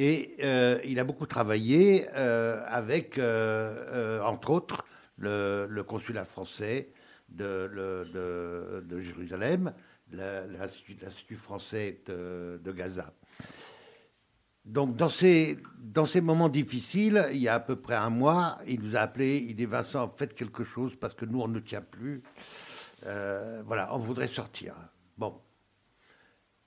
Et 0.00 0.36
euh, 0.44 0.78
il 0.84 1.00
a 1.00 1.04
beaucoup 1.04 1.26
travaillé 1.26 2.06
euh, 2.14 2.62
avec, 2.68 3.18
euh, 3.18 4.22
entre 4.22 4.50
autres, 4.50 4.84
le, 5.16 5.82
consulat 5.82 6.24
français 6.24 6.92
de, 7.28 7.68
de, 8.86 9.00
Jérusalem, 9.00 9.72
l'Institut 10.12 11.34
français 11.34 12.00
de, 12.06 12.70
Gaza. 12.70 13.12
Donc, 14.64 14.94
dans 14.94 15.08
ces, 15.08 15.58
dans 15.80 16.06
ces 16.06 16.20
moments 16.20 16.48
difficiles, 16.48 17.26
il 17.32 17.38
y 17.38 17.48
a 17.48 17.54
à 17.54 17.60
peu 17.60 17.74
près 17.74 17.96
un 17.96 18.10
mois, 18.10 18.58
il 18.68 18.80
nous 18.80 18.94
a 18.94 19.00
appelé, 19.00 19.38
il 19.48 19.56
dit 19.56 19.64
Vincent, 19.64 20.14
faites 20.16 20.34
quelque 20.34 20.62
chose 20.62 20.94
parce 20.94 21.14
que 21.14 21.24
nous, 21.24 21.40
on 21.40 21.48
ne 21.48 21.58
tient 21.58 21.82
plus. 21.82 22.22
voilà, 23.02 23.92
on 23.92 23.98
voudrait 23.98 24.28
sortir. 24.28 24.76
Bon, 25.16 25.40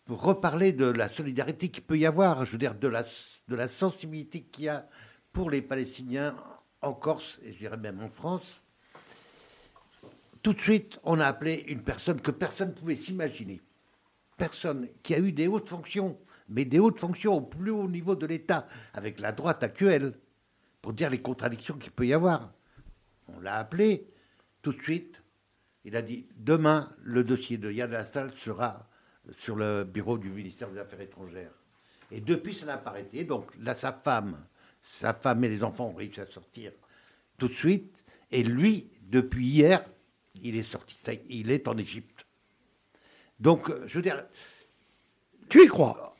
pour 0.05 0.23
reparler 0.23 0.73
de 0.73 0.85
la 0.85 1.09
solidarité 1.09 1.69
qu'il 1.69 1.83
peut 1.83 1.97
y 1.97 2.05
avoir, 2.05 2.45
je 2.45 2.51
veux 2.51 2.57
dire, 2.57 2.75
de 2.75 2.87
la, 2.87 3.03
de 3.47 3.55
la 3.55 3.67
sensibilité 3.67 4.41
qu'il 4.41 4.65
y 4.65 4.69
a 4.69 4.87
pour 5.31 5.49
les 5.49 5.61
Palestiniens 5.61 6.35
en 6.81 6.93
Corse, 6.93 7.39
et 7.43 7.53
je 7.53 7.59
dirais 7.59 7.77
même 7.77 8.01
en 8.01 8.09
France. 8.09 8.63
Tout 10.41 10.53
de 10.53 10.59
suite, 10.61 10.99
on 11.03 11.19
a 11.19 11.25
appelé 11.25 11.65
une 11.67 11.83
personne 11.83 12.19
que 12.19 12.31
personne 12.31 12.69
ne 12.69 12.73
pouvait 12.73 12.95
s'imaginer. 12.95 13.61
Personne 14.37 14.87
qui 15.03 15.13
a 15.13 15.19
eu 15.19 15.31
des 15.31 15.47
hautes 15.47 15.69
fonctions, 15.69 16.17
mais 16.49 16.65
des 16.65 16.79
hautes 16.79 16.99
fonctions 16.99 17.35
au 17.35 17.41
plus 17.41 17.69
haut 17.69 17.87
niveau 17.87 18.15
de 18.15 18.25
l'État, 18.25 18.67
avec 18.93 19.19
la 19.19 19.31
droite 19.31 19.63
actuelle, 19.63 20.13
pour 20.81 20.93
dire 20.93 21.11
les 21.11 21.21
contradictions 21.21 21.77
qu'il 21.77 21.91
peut 21.91 22.07
y 22.07 22.13
avoir. 22.13 22.51
On 23.27 23.39
l'a 23.39 23.57
appelé 23.57 24.09
tout 24.63 24.73
de 24.73 24.81
suite. 24.81 25.21
Il 25.85 25.95
a 25.95 26.01
dit 26.01 26.27
demain, 26.35 26.91
le 27.03 27.23
dossier 27.23 27.57
de 27.57 27.71
Yann 27.71 27.95
sera 28.35 28.89
sur 29.37 29.55
le 29.55 29.83
bureau 29.83 30.17
du 30.17 30.29
ministère 30.29 30.69
des 30.69 30.79
Affaires 30.79 31.01
étrangères. 31.01 31.51
Et 32.11 32.21
depuis, 32.21 32.53
ça 32.53 32.65
n'a 32.65 32.77
pas 32.77 32.91
arrêté. 32.91 33.23
Donc 33.23 33.51
là, 33.59 33.73
sa 33.75 33.93
femme, 33.93 34.43
sa 34.81 35.13
femme 35.13 35.43
et 35.43 35.49
les 35.49 35.63
enfants 35.63 35.87
ont 35.87 35.95
réussi 35.95 36.19
à 36.21 36.25
sortir 36.25 36.71
tout 37.37 37.47
de 37.47 37.53
suite. 37.53 38.03
Et 38.31 38.43
lui, 38.43 38.89
depuis 39.01 39.45
hier, 39.45 39.85
il 40.41 40.55
est 40.55 40.63
sorti. 40.63 40.97
Il 41.29 41.51
est 41.51 41.67
en 41.67 41.77
Égypte. 41.77 42.25
Donc, 43.39 43.71
je 43.85 43.95
veux 43.95 44.01
dire. 44.01 44.25
Tu 45.49 45.63
y 45.63 45.67
crois? 45.67 46.10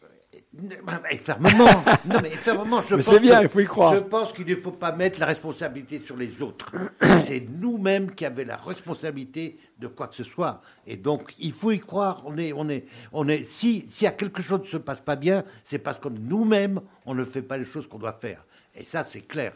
Fermement. 1.24 1.66
non, 2.06 2.20
mais 2.22 2.32
fermement, 2.32 2.84
je 2.90 3.00
c'est 3.00 3.22
bien, 3.22 3.42
il 3.42 3.48
faut 3.48 3.62
y 3.62 3.66
croire. 3.66 3.96
Je 3.96 4.00
pense 4.00 4.34
qu'il 4.34 4.46
ne 4.46 4.56
faut 4.56 4.74
pas 4.74 4.92
mettre 4.92 5.18
la 5.20 5.26
responsabilité 5.28 6.00
sur 6.00 6.18
les 6.18 6.42
autres. 6.42 6.72
c'est 7.26 7.48
nous-mêmes 7.50 8.14
qui 8.14 8.26
avons 8.26 8.46
la 8.46 8.58
responsabilité 8.58 9.58
de 9.80 9.88
quoi 9.88 10.08
que 10.08 10.16
ce 10.16 10.26
soit. 10.26 10.62
Et 10.86 10.98
donc, 10.98 11.34
il 11.40 11.54
faut 11.54 11.72
y 11.72 11.80
croire. 11.80 12.24
On 12.26 12.38
est, 12.38 12.52
on 12.52 12.68
est, 12.68 12.86
on 13.14 13.30
est. 13.30 13.44
Si, 13.44 13.86
quelque 14.18 14.42
chose 14.42 14.60
ne 14.60 14.66
se 14.68 14.78
passe 14.78 15.00
pas 15.00 15.16
bien, 15.16 15.46
c'est 15.64 15.80
parce 15.80 16.00
que 16.00 16.10
nous-mêmes, 16.10 16.82
on 17.06 17.16
ne 17.16 17.24
fait 17.24 17.42
pas 17.42 17.58
les 17.58 17.66
choses 17.66 17.88
qu'on 17.88 18.00
doit 18.00 18.18
faire. 18.20 18.46
Et 18.76 18.84
ça, 18.84 19.06
c'est 19.06 19.22
clair. 19.22 19.54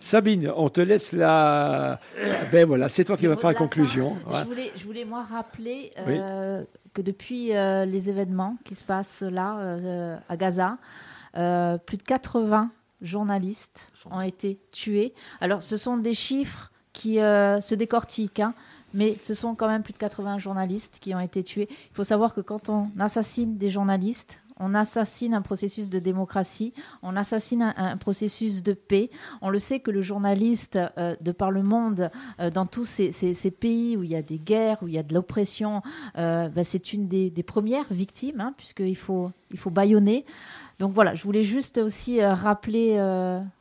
Sabine, 0.00 0.52
on 0.56 0.68
te 0.68 0.80
laisse 0.80 1.12
la. 1.12 1.98
Ben 2.52 2.66
voilà, 2.66 2.88
c'est 2.88 3.04
toi 3.04 3.16
qui 3.16 3.26
vas 3.26 3.36
faire 3.36 3.50
la 3.50 3.54
conclusion. 3.54 4.16
Je, 4.30 4.44
voulais, 4.44 4.72
je, 4.76 4.84
voulais, 4.84 5.04
moi 5.04 5.24
rappeler 5.24 5.92
euh, 5.98 6.62
que 6.92 7.00
depuis 7.00 7.56
euh, 7.56 7.84
les 7.84 8.10
événements 8.10 8.56
qui 8.64 8.74
se 8.74 8.84
passent 8.84 9.22
là, 9.22 9.58
euh, 9.58 10.16
à 10.28 10.36
Gaza, 10.36 10.78
plus 11.32 11.96
de 11.96 12.02
80 12.02 12.70
journalistes 13.00 13.90
ont 14.10 14.20
été 14.20 14.58
tués. 14.72 15.14
Alors, 15.40 15.62
ce 15.62 15.76
sont 15.76 15.96
des 15.96 16.14
chiffres 16.14 16.70
qui 16.92 17.16
se 17.16 17.74
décortiquent. 17.74 18.40
Hein, 18.40 18.54
mais 18.94 19.16
ce 19.18 19.34
sont 19.34 19.56
quand 19.56 19.66
même 19.66 19.82
plus 19.82 19.92
de 19.92 19.98
80 19.98 20.38
journalistes 20.38 20.98
qui 21.00 21.14
ont 21.14 21.20
été 21.20 21.42
tués. 21.42 21.68
Il 21.68 21.94
faut 21.94 22.04
savoir 22.04 22.32
que 22.32 22.40
quand 22.40 22.68
on 22.68 22.90
assassine 22.98 23.58
des 23.58 23.68
journalistes, 23.68 24.40
on 24.58 24.74
assassine 24.74 25.34
un 25.34 25.42
processus 25.42 25.90
de 25.90 25.98
démocratie, 25.98 26.72
on 27.02 27.16
assassine 27.16 27.74
un, 27.76 27.96
processus 27.96 28.62
de 28.62 28.72
paix. 28.72 29.10
On 29.42 29.50
le 29.50 29.58
sait 29.58 29.80
que 29.80 29.90
le 29.90 30.00
journaliste, 30.00 30.78
euh, 30.98 31.16
de 31.20 31.32
par 31.32 31.50
le 31.50 31.62
monde, 31.62 32.10
euh, 32.40 32.50
dans 32.50 32.66
tous 32.66 32.84
ces, 32.84 33.10
pays 33.50 33.96
où 33.96 34.02
il 34.02 34.10
y 34.10 34.16
a 34.16 34.22
des 34.22 34.38
guerres, 34.38 34.78
où 34.82 34.88
il 34.88 34.94
y 34.94 34.98
a 34.98 35.02
de 35.02 35.14
l'oppression, 35.14 35.82
euh, 36.18 36.48
bah, 36.48 36.64
c'est 36.64 36.92
une 36.92 37.08
des, 37.08 37.30
premières 37.42 37.86
victimes, 37.90 38.40
hein, 38.40 38.52
puisqu'il 38.56 38.96
faut, 38.96 39.30
il 39.50 39.58
faut 39.58 39.70
bâillonner. 39.70 40.24
Donc 40.78 40.92
voilà, 40.92 41.14
je 41.14 41.22
voulais 41.22 41.44
juste 41.44 41.78
aussi 41.78 42.24
rappeler 42.24 42.96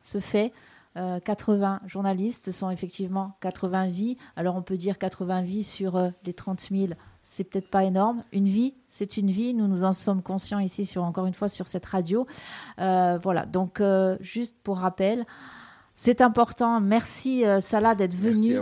ce 0.01 0.19
fait. 0.19 0.51
80 0.95 1.81
journalistes 1.85 2.51
sont 2.51 2.69
effectivement 2.69 3.35
80 3.41 3.87
vies. 3.87 4.17
Alors 4.35 4.55
on 4.55 4.61
peut 4.61 4.77
dire 4.77 4.97
80 4.97 5.41
vies 5.41 5.63
sur 5.63 6.11
les 6.23 6.33
30 6.33 6.69
000 6.71 6.93
c'est 7.23 7.45
peut-être 7.45 7.69
pas 7.69 7.85
énorme. 7.85 8.23
Une 8.33 8.47
vie, 8.47 8.75
c'est 8.87 9.17
une 9.17 9.31
vie. 9.31 9.53
Nous 9.53 9.67
nous 9.67 9.85
en 9.85 9.93
sommes 9.93 10.21
conscients 10.21 10.59
ici, 10.59 10.85
sur, 10.85 11.03
encore 11.03 11.25
une 11.25 11.33
fois, 11.33 11.49
sur 11.49 11.67
cette 11.67 11.85
radio. 11.85 12.27
Euh, 12.79 13.17
voilà. 13.23 13.45
Donc, 13.45 13.79
euh, 13.79 14.17
juste 14.19 14.57
pour 14.61 14.77
rappel, 14.77 15.25
c'est 15.95 16.21
important. 16.21 16.81
Merci 16.81 17.45
euh, 17.45 17.59
Salah 17.59 17.93
d'être 17.93 18.15
venu. 18.15 18.57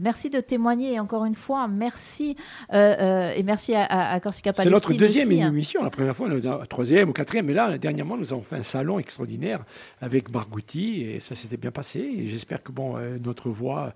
Merci, 0.00 0.30
de 0.30 0.40
témoigner. 0.40 0.94
Et 0.94 1.00
encore 1.00 1.26
une 1.26 1.34
fois, 1.34 1.68
merci 1.68 2.36
euh, 2.72 2.94
euh, 2.98 3.32
et 3.36 3.42
merci 3.42 3.74
à, 3.74 3.84
à, 3.84 4.20
Corsica 4.20 4.52
Palestine. 4.52 4.80
C'est 4.80 4.88
notre 4.88 4.98
deuxième 4.98 5.30
hein. 5.30 5.48
émission. 5.48 5.82
La 5.82 5.90
première 5.90 6.16
fois, 6.16 6.28
la 6.28 6.66
troisième 6.66 7.10
ou 7.10 7.12
quatrième. 7.12 7.46
Mais 7.46 7.52
là, 7.52 7.76
dernièrement, 7.76 8.16
nous 8.16 8.32
avons 8.32 8.42
fait 8.42 8.56
un 8.56 8.62
salon 8.62 8.98
extraordinaire 8.98 9.60
avec 10.00 10.30
Bargouti 10.30 11.02
et 11.02 11.20
ça 11.20 11.34
s'était 11.34 11.58
bien 11.58 11.70
passé. 11.70 12.00
Et 12.00 12.26
j'espère 12.26 12.62
que 12.62 12.72
bon, 12.72 12.96
notre 13.22 13.50
voix. 13.50 13.92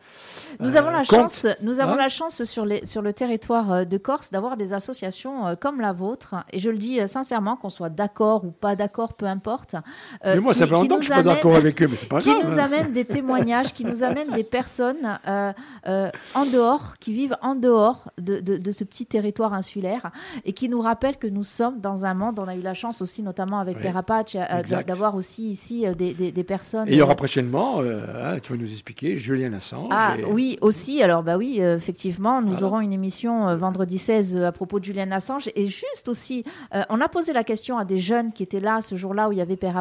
Nous 0.61 0.77
avons 0.77 0.91
la 0.91 1.05
chance. 1.05 1.47
Nous 1.63 1.81
avons 1.81 1.93
hein 1.93 1.97
la 1.97 2.09
chance 2.11 2.45
sur 2.45 2.67
les 2.67 2.85
sur 2.85 3.01
le 3.01 3.15
territoire 3.15 3.87
de 3.87 3.99
Corse 3.99 4.31
d'avoir 4.31 4.59
des 4.59 4.75
associations 4.75 5.57
comme 5.61 5.81
la 5.81 5.93
vôtre. 5.93 6.35
Et 6.53 6.59
je 6.59 6.69
le 6.69 6.77
dis 6.77 7.01
sincèrement, 7.09 7.57
qu'on 7.57 7.71
soit 7.71 7.91
d'accord 7.91 8.45
ou 8.45 8.51
pas 8.51 8.77
d'accord, 8.77 9.15
peu 9.15 9.27
importe. 9.27 9.77
mais 10.25 10.41
moi, 10.41 10.53
ça 10.53 10.67
fait 10.67 10.75
longtemps 10.75 10.97
que 10.97 11.03
je 11.03 11.13
suis 11.13 11.15
pas 11.15 11.23
d'accord 11.23 11.57
avec 11.57 11.81
eux, 11.83 11.89
mais 11.89 11.97
c'est 11.97 12.09
pas 12.09 12.21
grave 12.21 12.66
amène 12.67 12.93
des 12.93 13.05
témoignages, 13.05 13.73
qui 13.73 13.85
nous 13.85 14.03
amènent 14.03 14.33
des 14.33 14.45
personnes 14.45 15.19
euh, 15.27 15.53
euh, 15.87 16.11
en 16.35 16.47
dehors, 16.47 16.97
qui 16.99 17.13
vivent 17.13 17.37
en 17.43 17.55
dehors 17.55 18.11
de, 18.19 18.41
de, 18.41 18.73
ce 18.73 18.85
petit 18.85 19.07
territoire 19.07 19.55
insulaire 19.55 20.11
et 20.45 20.53
qui 20.53 20.69
nous 20.69 20.81
rappellent 20.81 21.17
que 21.17 21.27
nous 21.27 21.45
sommes 21.45 21.81
dans 21.81 22.05
un 22.05 22.15
monde. 22.15 22.39
On 22.39 22.49
a 22.49 22.55
eu 22.55 22.61
la 22.61 22.75
chance 22.75 23.01
aussi, 23.01 23.23
notamment 23.23 23.59
avec 23.59 23.79
oui, 23.79 23.87
euh, 23.87 24.83
d'avoir 24.83 25.15
aussi 25.15 25.49
ici 25.49 25.85
des, 25.97 26.15
des, 26.15 26.33
des, 26.33 26.45
personnes. 26.45 26.89
Et 26.89 26.93
il 26.93 26.99
y 26.99 27.03
aura 27.03 27.15
prochainement, 27.15 27.81
hein, 27.81 28.39
tu 28.43 28.53
vas 28.53 28.59
nous 28.59 28.71
expliquer, 28.71 29.17
Julien 29.17 29.53
Assange. 29.53 29.89
Ah 29.91 30.17
oui, 30.29 30.59
aussi. 30.61 31.03
Alors, 31.03 31.23
bah 31.23 31.37
oui, 31.37 31.61
effectivement, 31.61 32.43
nous 32.43 32.65
aurons 32.65 32.81
une 32.81 32.93
émission 32.93 33.57
vendredi 33.57 33.99
16 33.99 34.37
à 34.37 34.53
propos 34.53 34.81
de 34.81 34.85
Julien 34.85 35.11
Assange. 35.13 35.49
Et 35.55 35.67
juste 35.67 36.09
aussi, 36.09 36.45
on 36.91 37.01
a 37.01 37.09
posé 37.09 37.33
la 37.33 37.45
question 37.45 37.79
à 37.79 37.85
des 37.85 37.99
jeunes 37.99 38.33
qui 38.33 38.43
étaient 38.43 38.61
là 38.61 38.83
ce 38.83 38.97
jour-là 38.97 39.29
où 39.29 39.33
il 39.33 39.39
y 39.39 39.43
avait 39.43 39.57
Père 39.57 39.77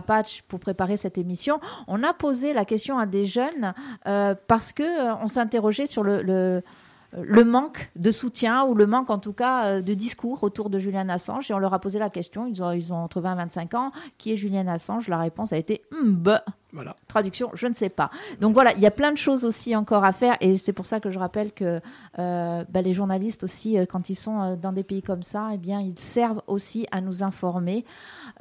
pour 0.48 0.60
préparer 0.60 0.98
cette 0.98 1.18
émission. 1.18 1.60
On 1.88 2.04
a 2.04 2.14
posé 2.14 2.54
la 2.54 2.66
question 2.66 2.75
à 3.00 3.06
des 3.06 3.26
jeunes 3.26 3.74
euh, 4.08 4.36
parce 4.48 4.74
que 4.74 4.84
euh, 4.84 5.16
on 5.22 5.28
s'interrogeait 5.28 5.88
sur 5.88 6.04
le, 6.04 6.62
manque 7.46 7.90
de 7.96 8.12
soutien 8.12 8.66
ou 8.66 8.76
le 8.76 8.86
manque 8.86 9.10
en 9.10 9.18
tout 9.18 9.34
cas 9.34 9.66
euh, 9.66 9.82
de 9.82 9.94
discours 9.94 10.44
autour 10.44 10.70
de 10.70 10.80
Julian 10.80 11.10
Assange. 11.10 11.50
Et 11.50 11.54
on 11.54 11.60
leur 11.60 11.74
a 11.74 11.80
posé 11.80 12.00
la 12.00 12.10
question, 12.10 12.46
ils 12.46 12.62
ont, 12.62 12.72
ils 12.72 12.92
ont 12.92 12.98
entre 12.98 13.22
20 13.22 13.34
et 13.34 13.38
25 13.38 13.74
ans, 13.74 13.92
qui 14.18 14.34
est 14.34 14.38
Julian 14.38 14.68
Assange? 14.68 15.08
La 15.08 15.18
réponse 15.18 15.54
a 15.54 15.58
été 15.58 15.84
mb. 15.92 16.30
Voilà. 16.74 16.98
Traduction, 17.08 17.52
je 17.54 17.68
ne 17.68 17.74
sais 17.74 17.88
pas. 17.88 18.10
Donc 18.42 18.54
voilà, 18.54 18.74
il 18.74 18.82
y 18.82 18.86
a 18.86 18.92
plein 18.92 19.14
de 19.14 19.18
choses 19.18 19.46
aussi 19.46 19.78
encore 19.78 20.04
à 20.04 20.12
faire 20.12 20.36
et 20.42 20.58
c'est 20.58 20.74
pour 20.74 20.86
ça 20.86 21.00
que 21.00 21.10
je 21.10 21.18
rappelle 21.18 21.54
que 21.54 21.80
bah, 22.18 22.82
les 22.84 22.92
journalistes 22.92 23.46
aussi, 23.46 23.78
quand 23.90 24.10
ils 24.10 24.16
sont 24.16 24.58
dans 24.58 24.74
des 24.74 24.84
pays 24.84 25.02
comme 25.02 25.24
ça, 25.24 25.52
eh 25.54 25.58
bien, 25.58 25.80
ils 25.80 25.98
servent 25.98 26.42
aussi 26.48 26.86
à 26.92 27.00
nous 27.00 27.24
informer, 27.24 27.86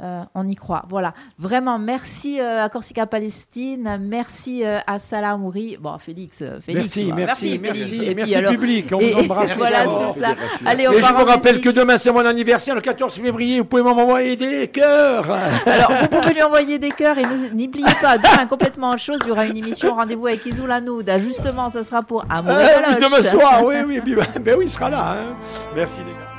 euh, 0.02 0.22
on 0.34 0.48
y 0.48 0.56
croit. 0.56 0.84
Voilà. 0.88 1.14
Vraiment, 1.38 1.78
merci 1.78 2.40
euh, 2.40 2.64
à 2.64 2.68
Corsica 2.68 3.06
Palestine. 3.06 3.98
Merci 4.00 4.64
euh, 4.64 4.78
à 4.86 4.98
Salah 4.98 5.36
Mouri. 5.36 5.76
Bon, 5.80 5.96
Félix, 5.98 6.38
Félix. 6.60 6.96
Merci, 6.96 7.12
merci, 7.12 7.58
merci, 7.62 8.14
merci, 8.14 8.14
merci 8.16 8.54
public. 8.54 8.92
Hein, 8.92 8.98
on 9.00 9.06
vous 9.06 9.24
embrasse. 9.24 9.54
Voilà, 9.56 9.84
c'est 10.12 10.20
ça. 10.20 10.34
Allez, 10.66 10.88
on 10.88 10.92
Et 10.92 11.00
je 11.00 11.12
vous 11.12 11.24
rappelle 11.24 11.60
que 11.60 11.68
demain, 11.68 11.96
c'est 11.96 12.10
mon 12.10 12.26
anniversaire, 12.26 12.74
le 12.74 12.80
14 12.80 13.14
février. 13.14 13.58
Vous 13.60 13.66
pouvez 13.66 13.82
m'envoyer 13.82 14.36
des 14.36 14.68
cœurs. 14.68 15.30
Alors, 15.64 15.92
vous 16.02 16.08
pouvez 16.08 16.34
lui 16.34 16.42
envoyer 16.42 16.78
des 16.78 16.90
cœurs 16.90 17.16
et 17.18 17.24
n'oubliez 17.52 17.94
pas, 18.02 18.18
demain, 18.18 18.46
complètement 18.46 18.90
en 18.90 18.96
chose, 18.96 19.20
il 19.24 19.28
y 19.28 19.30
aura 19.30 19.46
une 19.46 19.56
émission 19.56 19.94
Rendez-vous 19.94 20.26
avec 20.26 20.44
Isou 20.44 20.66
Lanouda. 20.66 21.14
Ah, 21.14 21.18
justement, 21.20 21.70
ça 21.70 21.84
sera 21.84 22.02
pour 22.02 22.24
Amour 22.28 22.58
et 22.58 22.64
ah 22.84 22.94
Demain 23.00 23.20
soir, 23.20 23.64
oui, 23.64 23.76
oui. 23.86 24.00
Ben 24.40 24.56
oui, 24.58 24.64
il 24.66 24.70
sera 24.70 24.90
là. 24.90 25.12
Hein. 25.12 25.34
Merci, 25.76 26.00
les 26.00 26.10
gars. 26.10 26.33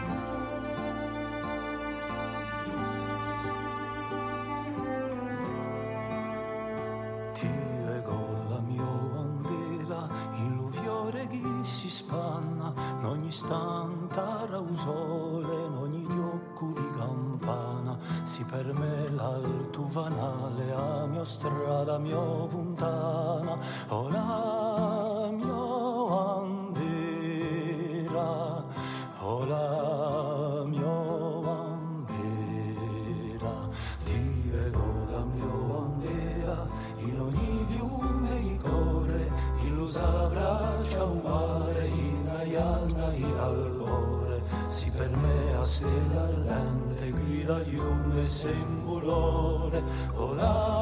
sembolore, 48.35 49.81
olare. 50.17 50.74